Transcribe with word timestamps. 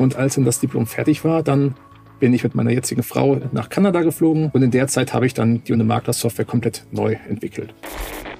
Und 0.00 0.16
als 0.16 0.36
dann 0.36 0.46
das 0.46 0.60
Diplom 0.60 0.86
fertig 0.86 1.24
war, 1.24 1.42
dann 1.42 1.74
bin 2.20 2.32
ich 2.32 2.42
mit 2.42 2.54
meiner 2.54 2.70
jetzigen 2.70 3.02
Frau 3.02 3.38
nach 3.52 3.68
Kanada 3.68 4.00
geflogen 4.00 4.48
und 4.50 4.62
in 4.62 4.70
der 4.70 4.88
Zeit 4.88 5.12
habe 5.12 5.26
ich 5.26 5.34
dann 5.34 5.62
die 5.64 5.76
Makler-Software 5.76 6.46
komplett 6.46 6.86
neu 6.90 7.18
entwickelt. 7.28 7.74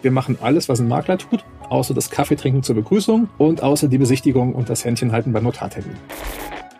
Wir 0.01 0.11
machen 0.11 0.39
alles, 0.41 0.71
was 0.71 0.81
ein 0.81 0.89
Makler 0.89 1.19
tut, 1.19 1.45
außer 1.69 1.93
das 1.93 2.09
Kaffeetrinken 2.09 2.63
zur 2.63 2.77
Begrüßung 2.77 3.29
und 3.37 3.63
außer 3.63 3.89
die 3.89 3.99
Besichtigung 3.99 4.55
und 4.55 4.71
das 4.71 4.87
Händchenhalten 4.87 5.35
beim 5.35 5.45
Notartermin. 5.45 5.93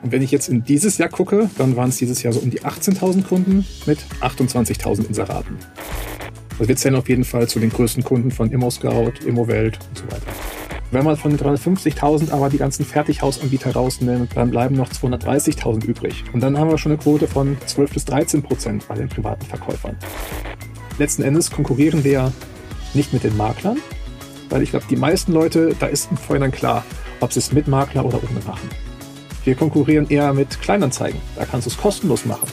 Und 0.03 0.13
wenn 0.13 0.23
ich 0.23 0.31
jetzt 0.31 0.49
in 0.49 0.65
dieses 0.65 0.97
Jahr 0.97 1.11
gucke, 1.11 1.51
dann 1.59 1.77
waren 1.77 1.91
es 1.91 1.99
dieses 1.99 2.23
Jahr 2.23 2.33
so 2.33 2.41
um 2.41 2.49
die 2.49 2.63
18.000 2.63 3.25
Kunden 3.25 3.67
mit 3.85 3.99
28.000 4.23 5.09
Inseraten. 5.09 5.59
Also 6.53 6.69
wir 6.69 6.77
zählen 6.77 6.95
auf 6.95 7.11
jeden 7.11 7.25
Fall 7.25 7.47
zu 7.49 7.61
den 7.61 7.69
größten 7.69 8.03
Kunden 8.03 8.31
von 8.31 8.51
ImmoScout, 8.51 9.13
ImmoWelt 9.27 9.79
und 9.91 9.99
so 9.99 10.05
weiter. 10.05 10.60
Wenn 10.93 11.05
man 11.05 11.17
von 11.17 11.31
den 11.31 11.39
350.000 11.39 12.33
aber 12.33 12.49
die 12.49 12.59
ganzen 12.59 12.85
Fertighausanbieter 12.85 13.73
rausnimmt, 13.73 14.37
dann 14.37 14.51
bleiben 14.51 14.75
noch 14.75 14.89
230.000 14.89 15.85
übrig. 15.85 16.25
Und 16.33 16.41
dann 16.41 16.59
haben 16.59 16.69
wir 16.69 16.79
schon 16.79 16.91
eine 16.91 17.01
Quote 17.01 17.29
von 17.29 17.57
12 17.65 17.93
bis 17.93 18.05
13 18.07 18.43
Prozent 18.43 18.89
bei 18.89 18.97
den 18.97 19.09
privaten 19.09 19.47
Verkäufern. 19.47 19.97
Letzten 20.99 21.23
Endes 21.23 21.53
konkurrieren 21.53 22.03
wir 22.03 22.33
nicht 22.93 23.13
mit 23.13 23.23
den 23.23 23.37
Maklern, 23.37 23.79
weil 24.49 24.63
ich 24.63 24.71
glaube, 24.71 24.87
die 24.91 24.97
meisten 24.97 25.33
Leute, 25.33 25.77
da 25.79 25.87
ist 25.87 26.11
im 26.11 26.17
Vorhinein 26.17 26.51
klar, 26.51 26.85
ob 27.21 27.33
sie 27.33 27.39
es 27.39 27.53
mit 27.53 27.69
Makler 27.69 28.05
oder 28.05 28.19
ohne 28.19 28.45
machen. 28.45 28.69
Wir 29.45 29.55
konkurrieren 29.55 30.09
eher 30.09 30.35
mit 30.35 30.61
Kleinanzeigen. 30.61 31.21
Da 31.37 31.45
kannst 31.45 31.67
du 31.67 31.71
es 31.71 31.77
kostenlos 31.77 32.27
machen. 32.27 32.49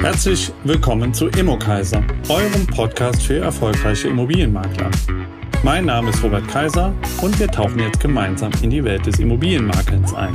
Herzlich 0.00 0.52
willkommen 0.62 1.12
zu 1.12 1.26
Immokaiser, 1.26 2.02
eurem 2.28 2.66
Podcast 2.68 3.20
für 3.20 3.38
erfolgreiche 3.38 4.08
Immobilienmakler. 4.08 4.90
Mein 5.62 5.84
Name 5.84 6.08
ist 6.08 6.22
Robert 6.22 6.48
Kaiser 6.48 6.94
und 7.20 7.38
wir 7.38 7.46
tauchen 7.46 7.80
jetzt 7.80 8.00
gemeinsam 8.00 8.50
in 8.62 8.70
die 8.70 8.82
Welt 8.82 9.04
des 9.04 9.18
Immobilienmakelns 9.18 10.14
ein. 10.14 10.32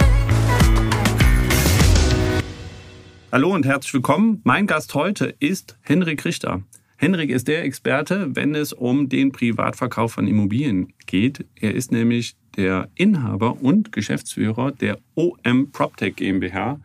Hallo 3.31 3.51
und 3.51 3.65
herzlich 3.65 3.95
willkommen. 3.95 4.41
Mein 4.43 4.67
Gast 4.67 4.93
heute 4.93 5.33
ist 5.39 5.79
Henrik 5.81 6.25
Richter. 6.25 6.61
Henrik 6.97 7.31
ist 7.31 7.47
der 7.47 7.63
Experte, 7.63 8.35
wenn 8.35 8.53
es 8.53 8.71
um 8.71 9.09
den 9.09 9.31
Privatverkauf 9.31 10.13
von 10.13 10.27
Immobilien 10.27 10.93
geht. 11.07 11.43
Er 11.55 11.73
ist 11.73 11.91
nämlich 11.91 12.35
der 12.55 12.89
Inhaber 12.93 13.59
und 13.63 13.91
Geschäftsführer 13.91 14.73
der 14.73 14.99
OM 15.15 15.71
PropTech 15.71 16.15
GmbH, 16.17 16.79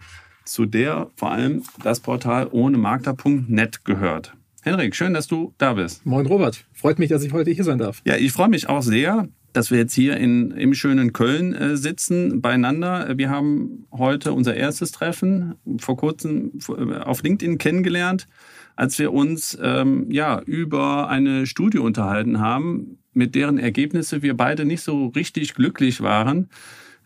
zu 0.47 0.65
der 0.65 1.11
vor 1.15 1.31
allem 1.31 1.63
das 1.83 2.01
Portal 2.01 2.49
ohne 2.51 2.79
Makler.net 2.79 3.85
gehört. 3.85 4.33
Henrik, 4.63 4.95
schön, 4.95 5.15
dass 5.15 5.27
du 5.27 5.55
da 5.57 5.73
bist. 5.75 6.05
Moin 6.05 6.27
Robert, 6.27 6.67
freut 6.73 6.99
mich, 6.99 7.09
dass 7.09 7.25
ich 7.25 7.33
heute 7.33 7.51
hier 7.51 7.65
sein 7.65 7.79
darf. 7.79 8.03
Ja, 8.05 8.17
ich 8.17 8.33
freue 8.33 8.49
mich 8.49 8.69
auch 8.69 8.83
sehr, 8.83 9.29
dass 9.55 9.71
wir 9.71 9.79
jetzt 9.79 9.95
hier 9.95 10.19
in, 10.19 10.51
im 10.51 10.75
schönen 10.75 11.15
Köln 11.15 11.55
äh, 11.55 11.77
sitzen 11.77 12.43
beieinander. 12.43 13.17
Wir 13.17 13.31
haben 13.31 13.87
heute 13.91 14.33
unser 14.33 14.55
erstes 14.55 14.93
Treffen 14.93 15.55
vor 15.79 15.97
kurzem 15.97 16.53
äh, 16.69 16.99
auf 16.99 17.23
LinkedIn 17.23 17.57
kennengelernt, 17.57 18.29
als 18.77 18.99
wir 18.99 19.13
uns 19.15 19.59
ähm, 19.63 20.11
ja 20.11 20.41
über 20.41 21.09
eine 21.09 21.47
Studie 21.47 21.79
unterhalten 21.79 22.39
haben, 22.39 22.99
mit 23.13 23.35
deren 23.35 23.59
Ergebnisse 23.59 24.23
wir 24.23 24.37
beide 24.37 24.67
nicht 24.67 24.83
so 24.83 25.07
richtig 25.09 25.55
glücklich 25.55 26.03
waren. 26.03 26.51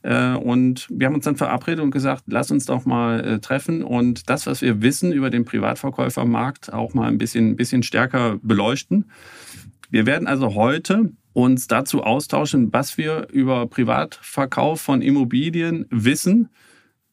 Äh, 0.04 0.34
und 0.34 0.86
wir 0.90 1.06
haben 1.06 1.14
uns 1.14 1.24
dann 1.24 1.36
verabredet 1.36 1.82
und 1.82 1.90
gesagt, 1.90 2.24
lass 2.26 2.50
uns 2.50 2.66
doch 2.66 2.84
mal 2.84 3.24
äh, 3.24 3.38
treffen 3.40 3.82
und 3.82 4.28
das, 4.28 4.46
was 4.46 4.60
wir 4.60 4.82
wissen 4.82 5.12
über 5.12 5.30
den 5.30 5.46
Privatverkäufermarkt, 5.46 6.72
auch 6.72 6.92
mal 6.92 7.08
ein 7.08 7.16
bisschen, 7.16 7.50
ein 7.50 7.56
bisschen 7.56 7.82
stärker 7.82 8.38
beleuchten. 8.42 9.10
Wir 9.90 10.04
werden 10.04 10.28
also 10.28 10.54
heute 10.54 11.12
uns 11.32 11.66
dazu 11.66 12.02
austauschen, 12.02 12.72
was 12.72 12.98
wir 12.98 13.28
über 13.32 13.66
Privatverkauf 13.66 14.80
von 14.80 15.00
Immobilien 15.00 15.86
wissen. 15.90 16.50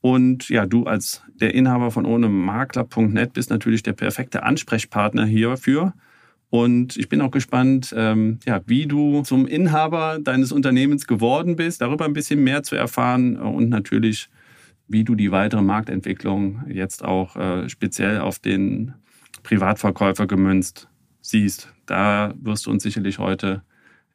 Und 0.01 0.49
ja, 0.49 0.65
du 0.65 0.83
als 0.83 1.23
der 1.33 1.55
Inhaber 1.55 1.91
von 1.91 2.05
ohnemakler.net 2.05 3.33
bist 3.33 3.49
natürlich 3.49 3.83
der 3.83 3.93
perfekte 3.93 4.43
Ansprechpartner 4.43 5.25
hierfür. 5.25 5.93
Und 6.51 6.97
ich 6.97 7.07
bin 7.07 7.21
auch 7.21 7.31
gespannt, 7.31 7.95
ähm, 7.97 8.39
ja, 8.45 8.59
wie 8.65 8.85
du 8.85 9.21
zum 9.21 9.47
Inhaber 9.47 10.19
deines 10.21 10.51
Unternehmens 10.51 11.07
geworden 11.07 11.55
bist, 11.55 11.79
darüber 11.79 12.03
ein 12.03 12.11
bisschen 12.11 12.43
mehr 12.43 12.61
zu 12.61 12.75
erfahren 12.75 13.37
und 13.37 13.69
natürlich, 13.69 14.29
wie 14.89 15.05
du 15.05 15.15
die 15.15 15.31
weitere 15.31 15.61
Marktentwicklung 15.61 16.65
jetzt 16.67 17.05
auch 17.05 17.37
äh, 17.37 17.69
speziell 17.69 18.19
auf 18.19 18.37
den 18.37 18.93
Privatverkäufer 19.43 20.27
gemünzt 20.27 20.89
siehst. 21.21 21.73
Da 21.85 22.33
wirst 22.41 22.65
du 22.65 22.71
uns 22.71 22.83
sicherlich 22.83 23.17
heute 23.17 23.61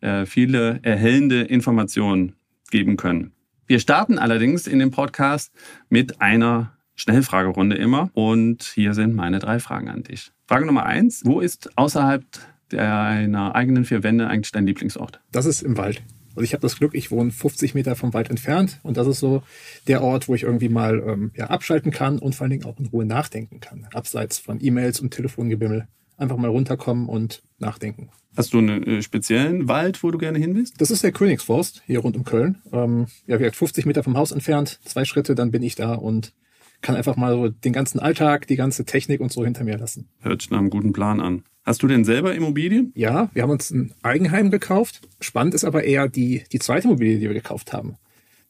äh, 0.03 0.27
viele 0.27 0.81
erhellende 0.83 1.41
Informationen 1.41 2.35
geben 2.71 2.99
können. 2.99 3.33
Wir 3.67 3.79
starten 3.79 4.19
allerdings 4.19 4.67
in 4.67 4.79
dem 4.79 4.91
Podcast 4.91 5.55
mit 5.89 6.21
einer 6.21 6.76
Schnellfragerunde 6.97 7.77
immer. 7.77 8.11
Und 8.15 8.65
hier 8.75 8.95
sind 8.95 9.15
meine 9.15 9.39
drei 9.39 9.61
Fragen 9.61 9.89
an 9.89 10.03
dich. 10.03 10.33
Frage 10.47 10.67
Nummer 10.67 10.87
eins. 10.87 11.23
Wo 11.25 11.41
ist 11.41 11.77
außerhalb 11.77 12.25
deiner 12.71 13.55
eigenen 13.55 13.85
vier 13.85 14.03
Wände 14.03 14.27
eigentlich 14.27 14.53
dein 14.53 14.67
Lieblingsort? 14.67 15.21
Das 15.31 15.47
ist 15.47 15.63
im 15.63 15.77
Wald. 15.77 16.03
Also 16.31 16.45
ich 16.45 16.53
habe 16.53 16.61
das 16.61 16.77
Glück, 16.77 16.95
ich 16.95 17.11
wohne 17.11 17.31
50 17.31 17.75
Meter 17.75 17.97
vom 17.97 18.13
Wald 18.13 18.29
entfernt 18.29 18.79
und 18.83 18.99
das 18.99 19.07
ist 19.07 19.21
so 19.21 19.43
der 19.87 20.03
Ort, 20.03 20.29
wo 20.29 20.35
ich 20.35 20.43
irgendwie 20.43 20.69
mal 20.69 21.03
ähm, 21.07 21.31
ja, 21.35 21.47
abschalten 21.47 21.93
kann 21.93 22.19
und 22.19 22.35
vor 22.35 22.45
allen 22.45 22.51
Dingen 22.51 22.65
auch 22.67 22.79
in 22.79 22.87
Ruhe 22.87 23.07
nachdenken 23.07 23.61
kann. 23.61 23.87
Abseits 23.95 24.39
von 24.39 24.63
E-Mails 24.63 25.01
und 25.01 25.13
Telefongebimmel. 25.13 25.89
Einfach 26.19 26.37
mal 26.37 26.51
runterkommen 26.51 27.09
und 27.09 27.43
nachdenken. 27.59 28.11
Hast 28.37 28.53
du 28.53 28.59
einen 28.59 28.83
äh, 28.83 29.03
speziellen 29.03 29.67
Wald, 29.67 30.03
wo 30.03 30.11
du 30.11 30.19
gerne 30.19 30.39
hin 30.39 30.53
bist? 30.53 30.79
Das 30.79 30.91
ist 30.91 31.03
der 31.03 31.13
Königsforst 31.13 31.83
hier 31.87 32.01
rund 32.01 32.17
um 32.17 32.25
Köln. 32.25 32.61
Ähm, 32.71 33.07
ja, 33.27 33.37
wie 33.39 33.43
gesagt, 33.43 33.57
50 33.57 33.87
Meter 33.87 34.03
vom 34.03 34.17
Haus 34.17 34.31
entfernt, 34.31 34.79
zwei 34.85 35.07
Schritte, 35.07 35.35
dann 35.35 35.51
bin 35.51 35.63
ich 35.63 35.75
da 35.75 35.95
und 35.95 36.35
kann 36.83 36.97
einfach 36.97 37.17
mal 37.17 37.33
so 37.33 37.49
den 37.49 37.73
ganzen 37.73 37.99
Alltag, 37.99 38.47
die 38.47 38.57
ganze 38.57 38.85
Technik 38.85 39.21
und 39.21 39.33
so 39.33 39.45
hinter 39.45 39.65
mir 39.65 39.79
lassen. 39.79 40.09
Hört 40.21 40.43
sich 40.43 40.51
nach 40.51 40.59
einem 40.59 40.71
guten 40.71 40.93
Plan 40.93 41.21
an. 41.21 41.45
Hast 41.65 41.83
du 41.83 41.89
denn 41.89 42.05
selber 42.05 42.35
Immobilien? 42.35 42.93
Ja, 42.95 43.29
wir 43.33 43.43
haben 43.43 43.51
uns 43.51 43.71
ein 43.71 43.93
Eigenheim 44.03 44.51
gekauft. 44.51 45.01
Spannend 45.21 45.55
ist 45.55 45.65
aber 45.65 45.83
eher 45.85 46.09
die, 46.09 46.45
die 46.53 46.61
zweite 46.61 46.87
Immobilie, 46.87 47.19
die 47.19 47.27
wir 47.27 47.35
gekauft 47.35 47.73
haben. 47.73 47.97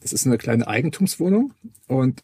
Das 0.01 0.13
ist 0.13 0.27
eine 0.27 0.37
kleine 0.37 0.69
Eigentumswohnung 0.69 1.55
und 1.89 2.23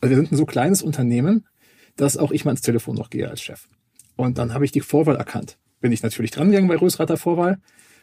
also 0.00 0.10
wir 0.10 0.16
sind 0.16 0.32
ein 0.32 0.36
so 0.36 0.44
kleines 0.44 0.82
Unternehmen, 0.82 1.46
dass 1.94 2.16
auch 2.16 2.32
ich 2.32 2.44
mal 2.44 2.50
ins 2.50 2.62
Telefon 2.62 2.96
noch 2.96 3.08
gehe 3.08 3.28
als 3.28 3.40
Chef. 3.40 3.68
Und 4.16 4.38
dann 4.38 4.52
habe 4.52 4.64
ich 4.64 4.72
die 4.72 4.80
Vorwahl 4.80 5.16
erkannt. 5.16 5.58
Bin 5.80 5.92
ich 5.92 6.02
natürlich 6.02 6.32
dran 6.32 6.50
gegangen 6.50 6.68
bei 6.68 6.76
Rösrater 6.76 7.16
Vorwahl, 7.16 7.60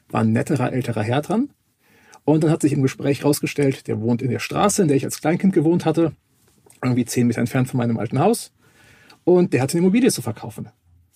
war 0.07 0.21
ein 0.21 0.31
netterer 0.31 0.71
älterer 0.71 1.03
Herr 1.03 1.21
dran. 1.21 1.49
Und 2.23 2.43
dann 2.43 2.51
hat 2.51 2.61
sich 2.61 2.71
im 2.71 2.81
Gespräch 2.81 3.25
rausgestellt, 3.25 3.87
der 3.87 3.99
wohnt 3.99 4.21
in 4.21 4.29
der 4.29 4.39
Straße, 4.39 4.81
in 4.81 4.87
der 4.87 4.95
ich 4.95 5.03
als 5.03 5.19
Kleinkind 5.19 5.53
gewohnt 5.53 5.85
hatte 5.85 6.13
irgendwie 6.83 7.05
zehn 7.05 7.27
Meter 7.27 7.39
entfernt 7.39 7.67
von 7.67 7.77
meinem 7.77 7.97
alten 7.97 8.19
Haus. 8.19 8.51
Und 9.23 9.53
der 9.53 9.61
hatte 9.61 9.73
eine 9.73 9.81
Immobilie 9.81 10.11
zu 10.11 10.21
verkaufen. 10.21 10.69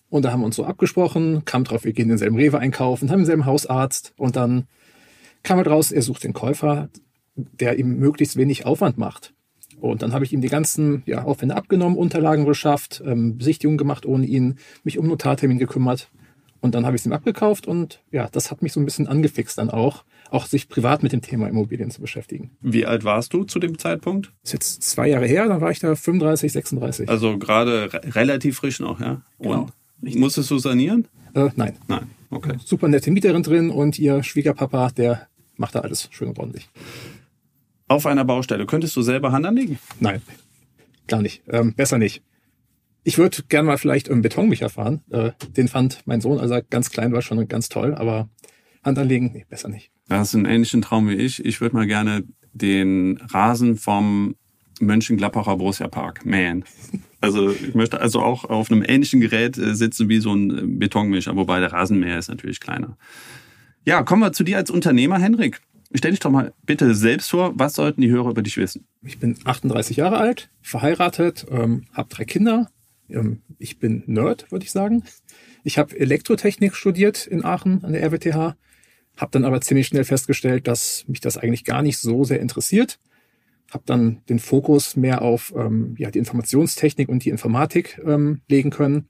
Und 0.09 0.25
da 0.25 0.31
haben 0.31 0.41
wir 0.41 0.45
uns 0.45 0.55
so 0.55 0.65
abgesprochen, 0.65 1.43
kam 1.45 1.63
drauf, 1.63 1.85
wir 1.85 1.93
gehen 1.93 2.07
denselben 2.07 2.35
Rewe 2.35 2.59
einkaufen, 2.59 3.09
haben 3.09 3.19
denselben 3.19 3.45
Hausarzt 3.45 4.13
und 4.15 4.35
dann 4.35 4.67
kam 5.41 5.57
halt 5.57 5.67
raus, 5.67 5.91
er 5.91 6.03
sucht 6.03 6.23
den 6.23 6.33
Käufer, 6.33 6.89
der 7.35 7.79
ihm 7.79 7.97
möglichst 7.97 8.37
wenig 8.37 8.65
Aufwand 8.65 8.97
macht. 8.97 9.33
Und 9.81 10.01
dann 10.01 10.13
habe 10.13 10.23
ich 10.23 10.31
ihm 10.31 10.41
die 10.41 10.49
ganzen 10.49 11.03
ja, 11.05 11.23
Aufwände 11.23 11.55
abgenommen, 11.55 11.97
Unterlagen 11.97 12.45
beschafft, 12.45 13.01
ähm, 13.05 13.37
Besichtigungen 13.37 13.77
gemacht 13.77 14.05
ohne 14.05 14.25
ihn, 14.25 14.59
mich 14.83 14.99
um 14.99 15.07
Notartermin 15.07 15.57
gekümmert. 15.57 16.09
Und 16.61 16.75
dann 16.75 16.85
habe 16.85 16.95
ich 16.95 17.01
es 17.01 17.05
ihm 17.05 17.11
abgekauft 17.11 17.67
und 17.67 18.01
ja, 18.11 18.29
das 18.31 18.51
hat 18.51 18.61
mich 18.61 18.71
so 18.71 18.79
ein 18.79 18.85
bisschen 18.85 19.07
angefixt 19.07 19.57
dann 19.57 19.69
auch, 19.69 20.05
auch 20.33 20.47
sich 20.47 20.67
privat 20.67 21.03
mit 21.03 21.11
dem 21.11 21.21
Thema 21.21 21.47
Immobilien 21.47 21.91
zu 21.91 22.01
beschäftigen. 22.01 22.57
Wie 22.59 22.87
alt 22.87 23.03
warst 23.03 23.33
du 23.33 23.43
zu 23.43 23.59
dem 23.59 23.77
Zeitpunkt? 23.77 24.33
Das 24.41 24.49
ist 24.49 24.53
jetzt 24.53 24.83
zwei 24.83 25.07
Jahre 25.07 25.27
her, 25.27 25.47
dann 25.47 25.61
war 25.61 25.69
ich 25.69 25.79
da 25.79 25.95
35, 25.95 26.51
36. 26.51 27.07
Also 27.07 27.37
gerade 27.37 27.93
re 27.93 28.01
relativ 28.15 28.57
frisch 28.57 28.79
noch, 28.79 28.99
ja? 28.99 29.21
Und 29.37 29.71
genau. 30.01 30.19
musstest 30.19 30.49
du 30.49 30.57
sanieren? 30.57 31.07
Äh, 31.35 31.49
nein. 31.55 31.77
Nein, 31.87 32.09
okay. 32.31 32.55
Super 32.65 32.87
nette 32.87 33.11
Mieterin 33.11 33.43
drin 33.43 33.69
und 33.69 33.99
ihr 33.99 34.23
Schwiegerpapa, 34.23 34.89
der 34.89 35.27
macht 35.55 35.75
da 35.75 35.81
alles 35.81 36.09
schön 36.11 36.29
und 36.29 36.39
ordentlich. 36.39 36.67
Auf 37.87 38.07
einer 38.07 38.25
Baustelle, 38.25 38.65
könntest 38.65 38.95
du 38.95 39.03
selber 39.03 39.31
Hand 39.31 39.45
anlegen? 39.45 39.77
Nein, 39.99 40.23
gar 41.07 41.21
nicht. 41.21 41.43
Ähm, 41.47 41.75
besser 41.75 41.99
nicht. 41.99 42.23
Ich 43.03 43.19
würde 43.19 43.43
gern 43.49 43.67
mal 43.67 43.77
vielleicht 43.77 44.09
einen 44.09 44.23
Betonmicher 44.23 44.69
fahren. 44.69 45.01
Äh, 45.11 45.31
den 45.55 45.67
fand 45.67 45.99
mein 46.05 46.21
Sohn, 46.21 46.39
als 46.39 46.49
er 46.49 46.63
ganz 46.63 46.89
klein 46.89 47.13
war, 47.13 47.21
schon 47.21 47.47
ganz 47.47 47.69
toll, 47.69 47.93
aber 47.93 48.29
Hand 48.83 48.97
anlegen, 48.97 49.31
nee, 49.33 49.45
besser 49.47 49.69
nicht. 49.69 49.92
Das 50.13 50.29
ist 50.29 50.35
ein 50.35 50.45
ähnlichen 50.45 50.81
Traum 50.83 51.09
wie 51.09 51.15
ich. 51.15 51.43
Ich 51.43 51.59
würde 51.59 51.75
mal 51.75 51.87
gerne 51.87 52.23
den 52.53 53.17
Rasen 53.17 53.77
vom 53.77 54.35
Mönchengladbacher 54.79 55.57
Borussia 55.57 55.87
Park 55.87 56.25
mähen. 56.25 56.65
Also 57.19 57.51
ich 57.51 57.73
möchte 57.73 57.99
also 57.99 58.19
auch 58.19 58.45
auf 58.45 58.69
einem 58.69 58.83
ähnlichen 58.85 59.21
Gerät 59.21 59.57
äh, 59.57 59.73
sitzen 59.73 60.09
wie 60.09 60.19
so 60.19 60.33
ein 60.33 60.77
Betonmischer, 60.77 61.35
wobei 61.35 61.59
der 61.59 61.71
Rasenmäher 61.71 62.19
ist 62.19 62.27
natürlich 62.27 62.59
kleiner. 62.59 62.97
Ja, 63.85 64.03
kommen 64.03 64.21
wir 64.21 64.33
zu 64.33 64.43
dir 64.43 64.57
als 64.57 64.69
Unternehmer, 64.69 65.17
Henrik. 65.17 65.61
Stell 65.95 66.11
dich 66.11 66.19
doch 66.19 66.31
mal 66.31 66.53
bitte 66.63 66.93
selbst 66.93 67.31
vor, 67.31 67.53
was 67.55 67.73
sollten 67.73 68.01
die 68.01 68.11
Hörer 68.11 68.29
über 68.31 68.41
dich 68.41 68.57
wissen? 68.57 68.85
Ich 69.01 69.19
bin 69.19 69.37
38 69.45 69.97
Jahre 69.97 70.17
alt, 70.17 70.49
verheiratet, 70.61 71.45
ähm, 71.49 71.85
habe 71.91 72.09
drei 72.09 72.25
Kinder. 72.25 72.69
Ähm, 73.09 73.41
ich 73.57 73.79
bin 73.79 74.03
Nerd, 74.05 74.51
würde 74.51 74.65
ich 74.65 74.71
sagen. 74.71 75.03
Ich 75.63 75.77
habe 75.77 75.99
Elektrotechnik 75.99 76.75
studiert 76.75 77.25
in 77.25 77.43
Aachen 77.43 77.83
an 77.83 77.93
der 77.93 78.03
RWTH 78.03 78.55
habe 79.17 79.31
dann 79.31 79.45
aber 79.45 79.61
ziemlich 79.61 79.87
schnell 79.87 80.03
festgestellt, 80.03 80.67
dass 80.67 81.05
mich 81.07 81.21
das 81.21 81.37
eigentlich 81.37 81.65
gar 81.65 81.81
nicht 81.81 81.97
so 81.97 82.23
sehr 82.23 82.39
interessiert 82.39 82.99
habe 83.73 83.83
dann 83.85 84.21
den 84.29 84.39
Fokus 84.39 84.95
mehr 84.95 85.21
auf 85.21 85.53
ähm, 85.55 85.95
ja, 85.97 86.11
die 86.11 86.19
Informationstechnik 86.19 87.09
und 87.09 87.25
die 87.25 87.29
Informatik 87.29 87.99
ähm, 88.05 88.41
legen 88.47 88.69
können. 88.69 89.07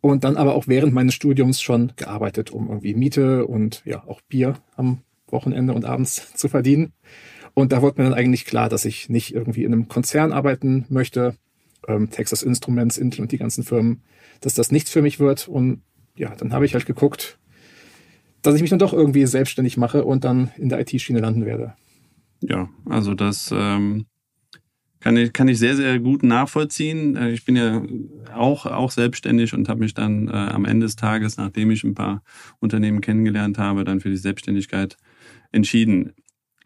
Und 0.00 0.24
dann 0.24 0.36
aber 0.36 0.54
auch 0.54 0.66
während 0.66 0.94
meines 0.94 1.14
Studiums 1.14 1.60
schon 1.60 1.92
gearbeitet, 1.96 2.50
um 2.50 2.68
irgendwie 2.68 2.94
Miete 2.94 3.46
und 3.46 3.82
ja 3.84 4.02
auch 4.06 4.22
Bier 4.22 4.54
am 4.76 5.02
Wochenende 5.26 5.74
und 5.74 5.84
abends 5.84 6.32
zu 6.34 6.48
verdienen. 6.48 6.92
Und 7.52 7.72
da 7.72 7.82
wurde 7.82 8.00
mir 8.00 8.08
dann 8.08 8.18
eigentlich 8.18 8.46
klar, 8.46 8.68
dass 8.68 8.84
ich 8.84 9.08
nicht 9.08 9.34
irgendwie 9.34 9.64
in 9.64 9.72
einem 9.72 9.88
Konzern 9.88 10.32
arbeiten 10.32 10.86
möchte, 10.88 11.34
ähm, 11.86 12.10
Texas 12.10 12.42
Instruments, 12.42 12.96
Intel 12.96 13.22
und 13.22 13.32
die 13.32 13.38
ganzen 13.38 13.64
Firmen, 13.64 14.02
dass 14.40 14.54
das 14.54 14.70
nichts 14.70 14.90
für 14.90 15.02
mich 15.02 15.18
wird. 15.18 15.48
Und 15.48 15.82
ja, 16.16 16.34
dann 16.36 16.52
habe 16.52 16.64
ich 16.64 16.74
halt 16.74 16.86
geguckt, 16.86 17.38
dass 18.42 18.54
ich 18.54 18.60
mich 18.60 18.70
dann 18.70 18.78
doch 18.78 18.92
irgendwie 18.92 19.26
selbstständig 19.26 19.76
mache 19.76 20.04
und 20.04 20.24
dann 20.24 20.50
in 20.56 20.68
der 20.68 20.80
IT-Schiene 20.80 21.20
landen 21.20 21.44
werde. 21.44 21.74
Ja, 22.42 22.68
also 22.86 23.14
das 23.14 23.52
ähm, 23.54 24.06
kann, 25.00 25.16
ich, 25.16 25.32
kann 25.32 25.48
ich 25.48 25.58
sehr, 25.58 25.76
sehr 25.76 25.98
gut 25.98 26.22
nachvollziehen. 26.22 27.16
Äh, 27.16 27.30
ich 27.30 27.44
bin 27.44 27.56
ja 27.56 27.82
auch, 28.34 28.66
auch 28.66 28.90
selbstständig 28.90 29.54
und 29.54 29.68
habe 29.68 29.80
mich 29.80 29.94
dann 29.94 30.28
äh, 30.28 30.32
am 30.32 30.64
Ende 30.64 30.86
des 30.86 30.96
Tages, 30.96 31.36
nachdem 31.36 31.70
ich 31.70 31.84
ein 31.84 31.94
paar 31.94 32.22
Unternehmen 32.60 33.00
kennengelernt 33.00 33.58
habe, 33.58 33.84
dann 33.84 34.00
für 34.00 34.10
die 34.10 34.16
Selbstständigkeit 34.16 34.96
entschieden 35.52 36.12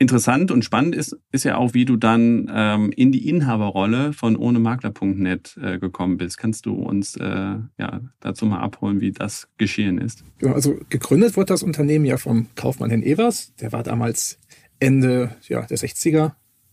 interessant 0.05 0.51
und 0.51 0.67
spannend 0.67 0.95
ist, 0.95 1.17
ist 1.33 1.45
ja 1.45 1.57
auch, 1.57 1.73
wie 1.73 1.87
du 1.87 1.97
dann 1.97 2.51
ähm, 2.55 2.93
in 2.95 3.11
die 3.11 3.27
Inhaberrolle 3.27 4.13
von 4.13 4.37
ohnemakler.net 4.37 5.57
äh, 5.63 5.79
gekommen 5.79 6.19
bist. 6.19 6.37
Kannst 6.37 6.67
du 6.67 6.75
uns 6.75 7.17
äh, 7.17 7.25
ja, 7.25 8.01
dazu 8.21 8.45
mal 8.45 8.61
abholen, 8.61 9.01
wie 9.01 9.13
das 9.13 9.49
geschehen 9.57 9.97
ist? 9.97 10.23
Ja, 10.43 10.53
also 10.53 10.79
gegründet 10.91 11.39
wurde 11.39 11.47
das 11.47 11.63
Unternehmen 11.63 12.05
ja 12.05 12.19
vom 12.19 12.49
Kaufmann 12.55 12.91
Herrn 12.91 13.03
Evers. 13.03 13.55
Der 13.63 13.73
war 13.73 13.83
damals 13.83 14.39
Ende 14.79 15.35
ja, 15.49 15.63
der 15.63 15.79
60er, 15.79 16.33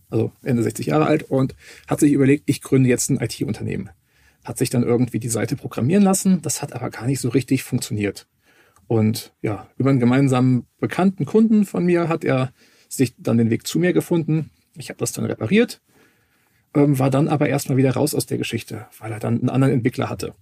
also 0.10 0.34
Ende 0.44 0.62
60 0.64 0.88
Jahre 0.88 1.06
alt 1.06 1.24
und 1.24 1.56
hat 1.88 2.02
sich 2.02 2.12
überlegt, 2.12 2.44
ich 2.48 2.62
gründe 2.62 2.90
jetzt 2.90 3.10
ein 3.10 3.22
IT-Unternehmen. 3.22 3.92
Hat 4.44 4.58
sich 4.58 4.70
dann 4.70 4.84
irgendwie 4.84 5.20
die 5.20 5.30
Seite 5.30 5.56
programmieren 5.56 6.04
lassen. 6.04 6.42
Das 6.42 6.62
hat 6.62 6.74
aber 6.74 6.90
gar 6.90 7.08
nicht 7.08 7.22
so 7.22 7.30
richtig 7.30 7.64
funktioniert. 7.64 8.28
Und 8.88 9.34
ja, 9.42 9.70
über 9.78 9.90
einen 9.90 10.02
gemeinsamen 10.02 10.66
bekannten 10.82 11.24
Kunden 11.24 11.64
von 11.64 11.86
mir 11.86 12.10
hat 12.10 12.26
er 12.26 12.52
sich 12.92 13.16
dann 13.18 13.38
den 13.38 13.50
Weg 13.50 13.66
zu 13.66 13.80
mir 13.80 13.94
gefunden. 13.94 14.50
Ich 14.76 14.90
habe 14.90 15.00
das 15.00 15.12
dann 15.12 15.26
repariert, 15.26 15.82
ähm, 16.74 17.00
war 17.00 17.10
dann 17.10 17.28
aber 17.28 17.50
erstmal 17.50 17.78
wieder 17.78 17.92
raus 17.92 18.14
aus 18.14 18.26
der 18.26 18.38
Geschichte, 18.38 18.88
weil 19.00 19.12
er 19.12 19.20
dann 19.20 19.40
einen 19.40 19.50
anderen 19.50 19.74
Entwickler 19.74 20.10
hatte. 20.10 20.34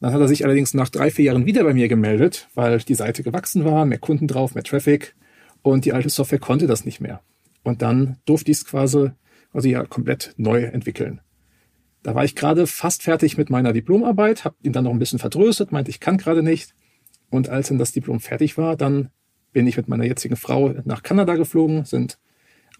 Dann 0.00 0.12
hat 0.12 0.20
er 0.20 0.28
sich 0.28 0.44
allerdings 0.44 0.72
nach 0.74 0.88
drei, 0.88 1.10
vier 1.10 1.26
Jahren 1.26 1.46
wieder 1.46 1.62
bei 1.62 1.74
mir 1.74 1.88
gemeldet, 1.88 2.48
weil 2.54 2.78
die 2.78 2.94
Seite 2.94 3.22
gewachsen 3.22 3.64
war, 3.64 3.84
mehr 3.84 3.98
Kunden 3.98 4.26
drauf, 4.26 4.54
mehr 4.54 4.64
Traffic 4.64 5.14
und 5.62 5.84
die 5.84 5.92
alte 5.92 6.08
Software 6.08 6.38
konnte 6.38 6.66
das 6.66 6.84
nicht 6.84 7.00
mehr. 7.00 7.20
Und 7.62 7.82
dann 7.82 8.16
durfte 8.24 8.50
ich 8.50 8.58
es 8.58 8.64
quasi, 8.64 9.10
also 9.52 9.68
ja 9.68 9.84
komplett 9.84 10.34
neu 10.38 10.64
entwickeln. 10.64 11.20
Da 12.02 12.14
war 12.14 12.24
ich 12.24 12.34
gerade 12.34 12.66
fast 12.66 13.02
fertig 13.02 13.36
mit 13.36 13.50
meiner 13.50 13.74
Diplomarbeit, 13.74 14.44
habe 14.44 14.56
ihn 14.62 14.72
dann 14.72 14.84
noch 14.84 14.92
ein 14.92 14.98
bisschen 14.98 15.18
vertröstet, 15.18 15.70
meinte, 15.70 15.90
ich 15.90 16.00
kann 16.00 16.16
gerade 16.16 16.42
nicht. 16.42 16.74
Und 17.28 17.50
als 17.50 17.68
dann 17.68 17.78
das 17.78 17.92
Diplom 17.92 18.20
fertig 18.20 18.56
war, 18.56 18.76
dann 18.76 19.10
bin 19.52 19.66
ich 19.66 19.76
mit 19.76 19.88
meiner 19.88 20.04
jetzigen 20.04 20.36
Frau 20.36 20.74
nach 20.84 21.02
Kanada 21.02 21.34
geflogen, 21.36 21.84
sind 21.84 22.18